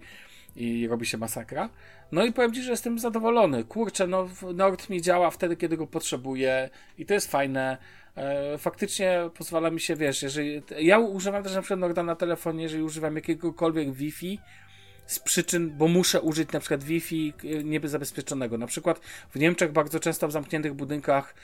i 0.56 0.88
robi 0.88 1.06
się 1.06 1.18
masakra. 1.18 1.68
No 2.12 2.24
i 2.24 2.32
powiem 2.32 2.52
ci, 2.52 2.62
że 2.62 2.70
jestem 2.70 2.98
zadowolony. 2.98 3.64
Kurczę, 3.64 4.06
no 4.06 4.28
Nord 4.54 4.90
mi 4.90 5.02
działa 5.02 5.30
wtedy, 5.30 5.56
kiedy 5.56 5.76
go 5.76 5.86
potrzebuję 5.86 6.70
i 6.98 7.06
to 7.06 7.14
jest 7.14 7.30
fajne. 7.30 7.78
E, 8.16 8.58
faktycznie 8.58 9.20
pozwala 9.34 9.70
mi 9.70 9.80
się, 9.80 9.96
wiesz, 9.96 10.22
jeżeli. 10.22 10.62
Ja 10.78 10.98
używam 10.98 11.42
też 11.42 11.54
na 11.54 11.60
przykład 11.60 11.80
Norda 11.80 12.02
na 12.02 12.16
telefonie, 12.16 12.62
jeżeli 12.62 12.82
używam 12.82 13.16
jakiegokolwiek 13.16 13.92
Wi-Fi 13.92 14.38
z 15.06 15.18
przyczyn, 15.18 15.70
bo 15.78 15.88
muszę 15.88 16.20
użyć 16.20 16.52
na 16.52 16.60
przykład 16.60 16.84
Wi-Fi 16.84 17.32
e, 17.44 17.64
niebezpieczonego. 17.64 18.58
Na 18.58 18.66
przykład 18.66 19.00
w 19.30 19.38
Niemczech 19.38 19.72
bardzo 19.72 20.00
często 20.00 20.28
w 20.28 20.32
zamkniętych 20.32 20.74
budynkach 20.74 21.34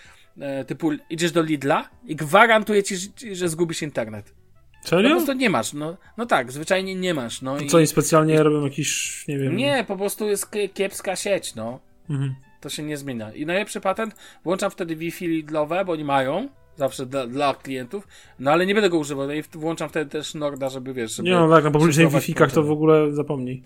e, 0.41 0.65
typu 0.65 0.91
idziesz 1.11 1.33
do 1.33 1.43
Lidla 1.43 1.89
i 2.05 2.17
gwarantuję 2.17 2.83
ci, 2.83 2.97
że 3.33 3.49
zgubisz 3.49 3.83
internet. 3.83 4.46
Serio? 4.89 5.11
Po 5.11 5.17
prostu 5.17 5.33
nie 5.33 5.51
masz, 5.51 5.73
no, 5.73 5.97
no 6.17 6.27
tak, 6.27 6.53
zwyczajnie 6.53 6.95
nie 6.95 7.15
masz. 7.15 7.43
No 7.43 7.57
to 7.57 7.65
i... 7.65 7.67
co, 7.67 7.77
oni 7.77 7.87
specjalnie 7.87 8.43
robią 8.43 8.65
jakiś, 8.65 9.25
nie 9.29 9.39
wiem... 9.39 9.57
Nie, 9.57 9.85
po 9.89 9.97
prostu 9.97 10.29
jest 10.29 10.51
kiepska 10.75 11.17
sieć, 11.17 11.55
no. 11.55 11.81
Mhm. 12.11 12.35
To 12.61 12.69
się 12.69 12.83
nie 12.83 12.97
zmienia. 12.97 13.33
I 13.33 13.47
najlepszy 13.47 13.81
patent, 13.81 14.17
włączam 14.45 14.71
wtedy 14.71 14.97
Wi-Fi 14.97 15.29
Lidlowe, 15.29 15.85
bo 15.85 15.93
oni 15.93 16.05
mają, 16.05 16.49
zawsze 16.77 17.07
dla, 17.07 17.27
dla, 17.27 17.55
klientów, 17.55 18.09
no 18.39 18.51
ale 18.51 18.67
nie 18.67 18.75
będę 18.75 18.91
go 18.91 18.99
używał. 18.99 19.27
No 19.27 19.33
i 19.33 19.43
włączam 19.43 19.89
wtedy 19.89 20.11
też 20.11 20.35
Norda, 20.35 20.69
żeby 20.69 20.95
wiesz. 20.95 21.17
Żeby 21.17 21.29
nie 21.29 21.35
no 21.35 21.51
tak, 21.51 21.65
na 21.65 21.71
publicznych 21.71 22.07
szyfrować 22.07 22.27
Wi-Fi-kach 22.27 22.53
to 22.53 22.63
w 22.63 22.71
ogóle 22.71 23.13
zapomnij. 23.13 23.63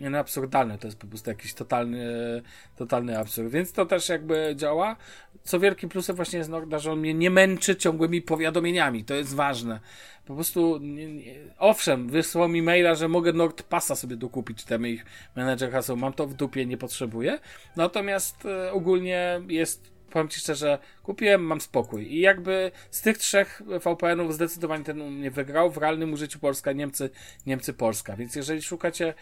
Nie 0.00 0.10
no, 0.10 0.18
absurdalne, 0.18 0.78
to 0.78 0.86
jest 0.86 0.98
po 0.98 1.06
prostu 1.06 1.30
jakiś 1.30 1.54
totalny, 1.54 2.02
totalny 2.76 3.18
absurd. 3.18 3.48
Więc 3.48 3.72
to 3.72 3.86
też 3.86 4.08
jakby 4.08 4.54
działa. 4.56 4.96
Co 5.42 5.60
wielkim 5.60 5.88
plusem 5.88 6.16
właśnie 6.16 6.38
jest 6.38 6.50
Norda, 6.50 6.78
że 6.78 6.92
on 6.92 7.00
mnie 7.00 7.14
nie 7.14 7.30
męczy 7.30 7.76
ciągłymi 7.76 8.22
powiadomieniami. 8.22 9.04
To 9.04 9.14
jest 9.14 9.34
ważne. 9.34 9.80
Po 10.26 10.34
prostu, 10.34 10.78
nie, 10.78 11.14
nie, 11.14 11.34
owszem, 11.58 12.08
wysłał 12.08 12.48
mi 12.48 12.62
maila, 12.62 12.94
że 12.94 13.08
mogę 13.08 13.32
NordPassa 13.32 13.96
sobie 13.96 14.16
dokupić, 14.16 14.64
ten 14.64 14.86
ich 14.86 15.04
menedżer 15.36 15.72
haseł. 15.72 15.96
Mam 15.96 16.12
to 16.12 16.26
w 16.26 16.34
dupie, 16.34 16.66
nie 16.66 16.76
potrzebuję. 16.76 17.38
Natomiast 17.76 18.46
e, 18.46 18.72
ogólnie 18.72 19.40
jest 19.48 20.00
powiem 20.10 20.28
ci 20.28 20.40
szczerze, 20.40 20.78
kupiłem, 21.02 21.42
mam 21.42 21.60
spokój. 21.60 22.14
I 22.14 22.20
jakby 22.20 22.72
z 22.90 23.00
tych 23.02 23.18
trzech 23.18 23.62
VPN-ów 23.66 24.34
zdecydowanie 24.34 24.84
ten 24.84 25.00
u 25.00 25.10
mnie 25.10 25.30
wygrał. 25.30 25.70
W 25.70 25.76
realnym 25.76 26.12
użyciu 26.12 26.38
Polska, 26.38 26.72
Niemcy, 26.72 27.10
Niemcy, 27.46 27.72
Polska. 27.72 28.16
Więc 28.16 28.36
jeżeli 28.36 28.62
szukacie 28.62 29.14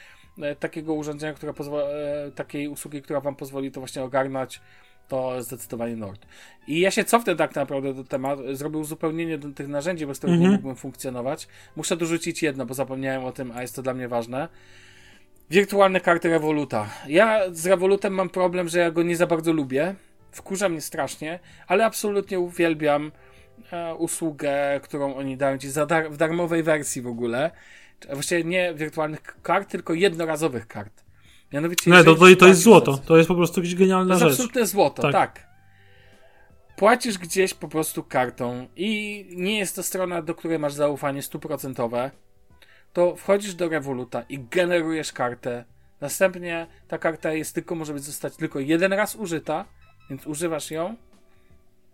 takiego 0.59 0.95
urządzenia, 0.95 1.33
które 1.33 1.55
pozwoli, 1.55 1.85
e, 1.87 2.31
takiej 2.33 2.69
usługi, 2.69 3.03
która 3.03 3.21
wam 3.21 3.37
pozwoli 3.37 3.71
to 3.71 3.81
właśnie 3.81 4.03
ogarnąć, 4.03 4.61
to 5.09 5.43
zdecydowanie 5.43 5.97
Nord. 5.97 6.27
I 6.67 6.81
ja 6.81 6.91
się 6.91 7.05
cofnę 7.05 7.37
tak 7.37 7.55
naprawdę 7.55 7.95
do 7.95 8.05
tematu, 8.05 8.55
zrobię 8.55 8.79
uzupełnienie 8.79 9.39
do 9.39 9.53
tych 9.53 9.69
narzędzi, 9.69 10.07
bez 10.07 10.19
których 10.19 10.35
Mhm. 10.35 10.51
nie 10.51 10.57
mógłbym 10.57 10.77
funkcjonować. 10.77 11.49
Muszę 11.77 11.97
dorzucić 11.97 12.43
jedno, 12.43 12.67
bo 12.67 12.75
zapomniałem 12.75 13.25
o 13.25 13.33
tym, 13.33 13.53
a 13.55 13.63
jest 13.63 13.77
to 13.77 13.83
dla 13.83 13.95
mnie 13.95 14.09
ważne. 14.09 14.49
Wirtualne 15.51 16.01
karty 16.01 16.29
Revoluta. 16.31 16.89
Ja 17.09 17.41
z 17.53 17.67
Revolutem 17.67 18.15
mam 18.15 18.31
problem, 18.31 18.69
że 18.69 18.79
ja 18.79 18.91
go 18.91 19.03
nie 19.03 19.17
za 19.17 19.27
bardzo 19.27 19.53
lubię. 19.53 19.95
Wkurza 20.33 20.69
mnie 20.69 20.81
strasznie, 20.81 21.39
ale 21.67 21.85
absolutnie 21.85 22.41
uwielbiam 22.41 23.13
e, 23.73 23.95
usługę, 23.95 24.81
którą 24.83 25.15
oni 25.15 25.37
dają 25.37 25.59
ci 25.59 25.71
za 25.71 25.87
dar 25.87 26.11
w 26.11 26.17
darmowej 26.17 26.63
wersji 26.63 27.03
w 27.03 27.07
ogóle. 27.07 27.51
Właściwie 28.13 28.45
nie 28.45 28.75
wirtualnych 28.75 29.21
kart, 29.43 29.71
tylko 29.71 29.95
jednorazowych 29.95 30.67
kart. 30.67 31.05
Mianowicie, 31.53 31.91
Nie, 31.91 32.05
to, 32.05 32.15
to, 32.15 32.37
to 32.37 32.47
jest 32.47 32.61
złoto. 32.61 32.99
To 32.99 33.17
jest 33.17 33.29
po 33.29 33.35
prostu 33.35 33.63
To 33.63 33.69
genialna 33.77 34.15
jest 34.15 34.23
rzecz. 34.23 34.33
absolutne 34.33 34.67
złoto, 34.67 35.03
Tak. 35.03 35.13
tak. 35.13 35.49
Płacisz 36.77 37.19
gdzieś 37.19 37.55
po 37.55 37.69
prostu 37.69 38.03
kartą 38.03 38.69
i 38.77 39.25
nie 39.37 39.59
jest 39.59 39.77
to 39.77 39.83
strona, 39.83 40.23
do 40.23 40.35
której 40.35 40.59
masz 40.59 40.73
zaufanie 40.73 41.23
stuprocentowe, 41.23 42.11
to 42.93 43.17
wchodzisz 43.17 43.55
do 43.55 43.69
Revoluta 43.69 44.23
i 44.29 44.39
generujesz 44.51 45.13
kartę. 45.13 45.65
Następnie 46.01 46.67
ta 46.89 46.99
karta 46.99 47.33
jest 47.33 47.55
tylko, 47.55 47.75
może 47.75 47.95
być 47.95 48.03
zostać 48.05 48.37
tylko 48.37 48.61
jeden 48.61 48.93
raz 48.93 49.17
użyta, 49.17 49.65
więc 50.11 50.27
używasz 50.27 50.71
ją 50.71 50.97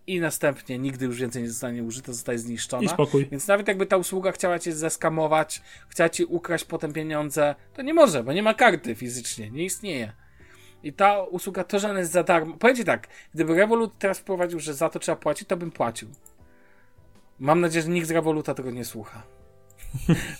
i 0.06 0.20
następnie 0.20 0.78
nigdy 0.78 1.06
już 1.06 1.20
więcej 1.20 1.42
nie 1.42 1.48
zostanie 1.48 1.82
użyta, 1.82 2.12
zostaje 2.12 2.36
I 2.36 2.38
zniszczona. 2.38 2.88
spokój. 2.88 3.26
Więc 3.30 3.48
nawet 3.48 3.68
jakby 3.68 3.86
ta 3.86 3.96
usługa 3.96 4.32
chciała 4.32 4.58
cię 4.58 4.72
zeskamować, 4.72 5.62
chciała 5.88 6.08
ci 6.08 6.24
ukraść 6.24 6.64
potem 6.64 6.92
pieniądze, 6.92 7.54
to 7.74 7.82
nie 7.82 7.94
może, 7.94 8.24
bo 8.24 8.32
nie 8.32 8.42
ma 8.42 8.54
karty 8.54 8.94
fizycznie, 8.94 9.50
nie 9.50 9.64
istnieje. 9.64 10.12
I 10.82 10.92
ta 10.92 11.22
usługa 11.22 11.64
to, 11.64 11.78
że 11.78 11.90
ona 11.90 11.98
jest 11.98 12.12
za 12.12 12.22
darmo. 12.22 12.56
Powiem 12.56 12.76
ci 12.76 12.84
tak, 12.84 13.08
gdyby 13.34 13.54
Revolut 13.54 13.98
teraz 13.98 14.18
wprowadził, 14.18 14.60
że 14.60 14.74
za 14.74 14.88
to 14.88 14.98
trzeba 14.98 15.16
płacić, 15.16 15.48
to 15.48 15.56
bym 15.56 15.70
płacił. 15.70 16.08
Mam 17.38 17.60
nadzieję, 17.60 17.82
że 17.82 17.88
nikt 17.88 18.08
z 18.08 18.10
Revoluta 18.10 18.54
tego 18.54 18.70
nie 18.70 18.84
słucha. 18.84 19.22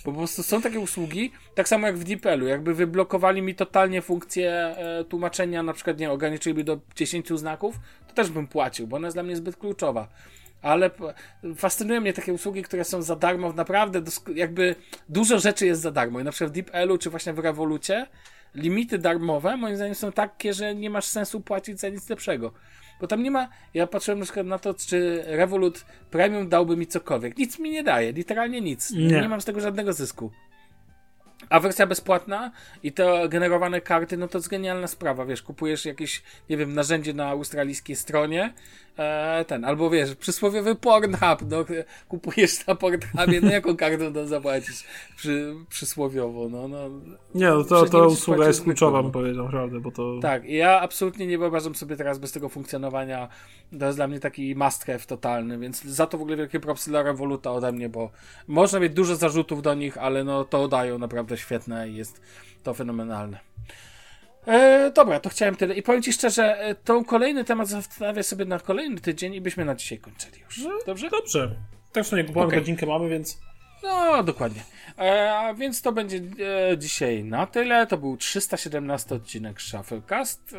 Bo 0.05 0.11
po 0.11 0.17
prostu 0.17 0.43
są 0.43 0.61
takie 0.61 0.79
usługi, 0.79 1.31
tak 1.55 1.67
samo 1.67 1.87
jak 1.87 1.97
w 1.97 2.03
DeepL-u, 2.03 2.47
jakby 2.47 2.73
wyblokowali 2.73 3.41
mi 3.41 3.55
totalnie 3.55 4.01
funkcję 4.01 4.51
e, 4.51 5.03
tłumaczenia, 5.03 5.63
na 5.63 5.73
przykład, 5.73 5.99
nie 5.99 6.11
ograniczyliby 6.11 6.63
do 6.63 6.79
10 6.95 7.29
znaków, 7.29 7.75
to 8.07 8.13
też 8.13 8.29
bym 8.29 8.47
płacił, 8.47 8.87
bo 8.87 8.97
ona 8.97 9.07
jest 9.07 9.15
dla 9.15 9.23
mnie 9.23 9.35
zbyt 9.35 9.57
kluczowa. 9.57 10.07
Ale 10.61 10.91
fascynują 11.55 12.01
mnie 12.01 12.13
takie 12.13 12.33
usługi, 12.33 12.63
które 12.63 12.83
są 12.83 13.01
za 13.01 13.15
darmo, 13.15 13.53
naprawdę 13.53 14.01
jakby 14.35 14.75
dużo 15.09 15.39
rzeczy 15.39 15.65
jest 15.65 15.81
za 15.81 15.91
darmo. 15.91 16.19
I 16.19 16.23
na 16.23 16.31
przykład 16.31 16.51
w 16.51 16.53
DeepL-u, 16.53 16.97
czy 16.97 17.09
właśnie 17.09 17.33
w 17.33 17.39
Revolucie, 17.39 18.07
limity 18.55 18.97
darmowe, 18.97 19.57
moim 19.57 19.75
zdaniem, 19.75 19.95
są 19.95 20.11
takie, 20.11 20.53
że 20.53 20.75
nie 20.75 20.89
masz 20.89 21.05
sensu 21.05 21.41
płacić 21.41 21.79
za 21.79 21.89
nic 21.89 22.09
lepszego. 22.09 22.51
Bo 23.01 23.07
tam 23.07 23.23
nie 23.23 23.31
ma. 23.31 23.47
Ja 23.73 23.87
patrzyłem 23.87 24.19
na 24.19 24.25
przykład 24.25 24.47
na 24.47 24.59
to, 24.59 24.73
czy 24.73 25.23
Revolut 25.27 25.85
Premium 26.11 26.49
dałby 26.49 26.77
mi 26.77 26.87
cokolwiek. 26.87 27.37
Nic 27.37 27.59
mi 27.59 27.71
nie 27.71 27.83
daje, 27.83 28.11
literalnie 28.11 28.61
nic. 28.61 28.91
Nie, 28.91 29.07
Nie. 29.07 29.21
nie 29.21 29.29
mam 29.29 29.41
z 29.41 29.45
tego 29.45 29.61
żadnego 29.61 29.93
zysku. 29.93 30.31
A 31.49 31.59
wersja 31.59 31.87
bezpłatna 31.87 32.51
i 32.83 32.91
te 32.91 33.29
generowane 33.29 33.81
karty, 33.81 34.17
no 34.17 34.27
to 34.27 34.37
jest 34.37 34.49
genialna 34.49 34.87
sprawa, 34.87 35.25
wiesz, 35.25 35.41
kupujesz 35.41 35.85
jakieś, 35.85 36.23
nie 36.49 36.57
wiem, 36.57 36.73
narzędzie 36.73 37.13
na 37.13 37.27
australijskiej 37.27 37.95
stronie, 37.95 38.53
e, 38.97 39.45
ten, 39.47 39.65
albo 39.65 39.89
wiesz, 39.89 40.15
przysłowiowy 40.15 40.75
Pornhub, 40.75 41.41
no, 41.49 41.65
kupujesz 42.09 42.67
na 42.67 42.75
Pornhubie, 42.75 43.41
no 43.41 43.51
jaką 43.51 43.77
kartą 43.77 44.13
to 44.13 44.27
zapłacisz 44.27 44.83
przy, 45.15 45.55
przysłowiowo, 45.69 46.49
no, 46.49 46.67
no. 46.67 46.89
Nie, 47.35 47.47
no 47.47 47.63
to, 47.63 47.85
to 47.85 48.07
usługa 48.07 48.47
jest 48.47 48.63
kluczowa, 48.63 49.03
bym 49.03 49.11
powiedział, 49.11 49.45
naprawdę, 49.45 49.79
bo 49.79 49.91
to... 49.91 50.19
Tak, 50.21 50.45
ja 50.45 50.81
absolutnie 50.81 51.27
nie 51.27 51.37
wyobrażam 51.37 51.75
sobie 51.75 51.95
teraz 51.95 52.19
bez 52.19 52.31
tego 52.31 52.49
funkcjonowania. 52.49 53.27
To 53.79 53.85
jest 53.85 53.97
dla 53.97 54.07
mnie 54.07 54.19
taki 54.19 54.55
must 54.55 54.85
have 54.85 54.99
totalny, 54.99 55.57
więc 55.57 55.83
za 55.83 56.07
to 56.07 56.17
w 56.17 56.21
ogóle 56.21 56.37
wielkie 56.37 56.59
propsy 56.59 56.89
dla 56.89 57.03
Revoluta 57.03 57.51
ode 57.51 57.71
mnie, 57.71 57.89
bo 57.89 58.09
można 58.47 58.79
mieć 58.79 58.93
dużo 58.93 59.15
zarzutów 59.15 59.61
do 59.61 59.73
nich, 59.73 59.97
ale 59.97 60.23
no 60.23 60.45
to 60.45 60.67
dają 60.67 60.97
naprawdę 60.97 61.24
świetne 61.35 61.89
i 61.89 61.95
jest 61.95 62.21
to 62.63 62.73
fenomenalne. 62.73 63.39
E, 64.47 64.91
dobra, 64.91 65.19
to 65.19 65.29
chciałem 65.29 65.55
tyle. 65.55 65.75
I 65.75 65.83
powiem 65.83 66.01
Ci 66.01 66.13
szczerze, 66.13 66.59
e, 66.59 66.75
tą 66.75 67.05
kolejny 67.05 67.43
temat 67.43 67.67
zostawię 67.67 68.23
sobie 68.23 68.45
na 68.45 68.59
kolejny 68.59 69.01
tydzień 69.01 69.33
i 69.33 69.41
byśmy 69.41 69.65
na 69.65 69.75
dzisiaj 69.75 69.97
kończyli 69.97 70.39
już. 70.39 70.59
Dobrze? 70.85 71.09
Dobrze. 71.09 71.55
Tak 71.91 72.03
w 72.03 72.07
sumie 72.07 72.23
ponad 72.23 72.47
Okej. 72.47 72.59
godzinkę 72.59 72.85
mamy, 72.85 73.09
więc... 73.09 73.39
No, 73.83 74.23
dokładnie. 74.23 74.63
E, 74.97 75.55
więc 75.57 75.81
to 75.81 75.91
będzie 75.91 76.21
e, 76.71 76.77
dzisiaj 76.77 77.23
na 77.23 77.47
tyle. 77.47 77.87
To 77.87 77.97
był 77.97 78.17
317 78.17 79.15
odcinek 79.15 79.61
Shufflecast. 79.61 80.53
E, 80.53 80.57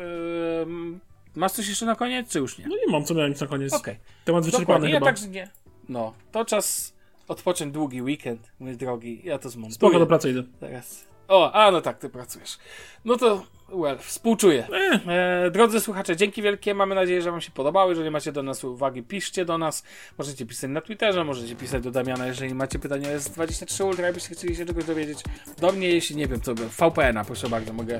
masz 1.35 1.51
coś 1.51 1.67
jeszcze 1.67 1.85
na 1.85 1.95
koniec, 1.95 2.29
czy 2.29 2.39
już 2.39 2.57
nie? 2.57 2.67
No 2.67 2.75
nie 2.85 2.91
mam 2.91 3.05
co 3.05 3.13
miałem 3.13 3.33
na 3.41 3.47
koniec. 3.47 3.73
Okej. 3.73 3.97
Temat 4.25 4.45
wyczerpany 4.45 4.65
Dokładnie, 4.65 4.89
ja 4.89 4.95
chyba. 4.95 5.05
także 5.05 5.27
nie. 5.27 5.49
No, 5.89 6.13
to 6.31 6.45
czas 6.45 6.96
odpocząć 7.27 7.73
długi 7.73 8.01
weekend, 8.01 8.51
mój 8.59 8.77
drogi. 8.77 9.21
Ja 9.23 9.39
to 9.39 9.49
zmontuję. 9.49 9.75
Spoko, 9.75 9.99
do 9.99 10.07
pracy 10.07 10.29
idę. 10.29 10.43
Teraz. 10.59 11.07
O, 11.27 11.51
a 11.51 11.71
no 11.71 11.81
tak, 11.81 11.97
ty 11.97 12.09
pracujesz. 12.09 12.57
No 13.05 13.17
to, 13.17 13.43
well, 13.69 13.97
współczuję. 13.97 14.67
Eh. 14.73 15.01
E, 15.07 15.51
drodzy 15.51 15.79
słuchacze, 15.79 16.15
dzięki 16.15 16.41
wielkie. 16.41 16.73
Mamy 16.73 16.95
nadzieję, 16.95 17.21
że 17.21 17.31
Wam 17.31 17.41
się 17.41 17.51
podobały. 17.51 17.89
Jeżeli 17.89 18.11
macie 18.11 18.31
do 18.31 18.43
nas 18.43 18.63
uwagi, 18.63 19.03
piszcie 19.03 19.45
do 19.45 19.57
nas. 19.57 19.83
Możecie 20.17 20.45
pisać 20.45 20.69
na 20.69 20.81
Twitterze, 20.81 21.23
możecie 21.23 21.55
pisać 21.55 21.83
do 21.83 21.91
Damiana, 21.91 22.27
jeżeli 22.27 22.55
macie 22.55 22.79
pytania 22.79 23.17
S23 23.17 23.85
Ultra, 23.85 24.05
jakbyście 24.05 24.35
chcieli 24.35 24.55
się 24.55 24.65
czegoś 24.65 24.85
dowiedzieć. 24.85 25.19
Do 25.57 25.71
mnie, 25.71 25.89
jeśli 25.89 26.15
nie 26.15 26.27
wiem, 26.27 26.41
co 26.41 26.55
by. 26.55 26.69
VPN-a, 26.69 27.25
proszę 27.25 27.49
bardzo, 27.49 27.73
mogę 27.73 27.99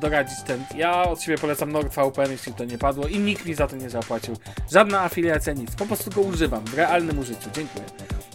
doradzić 0.00 0.42
ten. 0.46 0.64
Ja 0.76 1.02
od 1.02 1.22
siebie 1.22 1.38
polecam 1.38 1.72
NordVPN, 1.72 2.30
jeśli 2.30 2.52
to 2.52 2.64
nie 2.64 2.78
padło 2.78 3.06
i 3.06 3.18
nikt 3.18 3.46
mi 3.46 3.54
za 3.54 3.66
to 3.66 3.76
nie 3.76 3.90
zapłacił. 3.90 4.36
Żadna 4.72 5.00
afiliacja, 5.00 5.52
nic. 5.52 5.74
Po 5.74 5.86
prostu 5.86 6.10
go 6.10 6.20
używam 6.20 6.64
w 6.64 6.74
realnym 6.74 7.18
użyciu. 7.18 7.50
Dziękuję. 7.54 7.84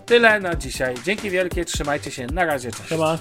Tyle 0.05 0.39
na 0.39 0.55
dzisiaj. 0.55 0.95
Dzięki 1.05 1.29
wielkie, 1.29 1.65
trzymajcie 1.65 2.11
się. 2.11 2.27
Na 2.27 2.45
razie, 2.45 2.71
cześć. 2.71 2.89
Siema. 2.89 3.17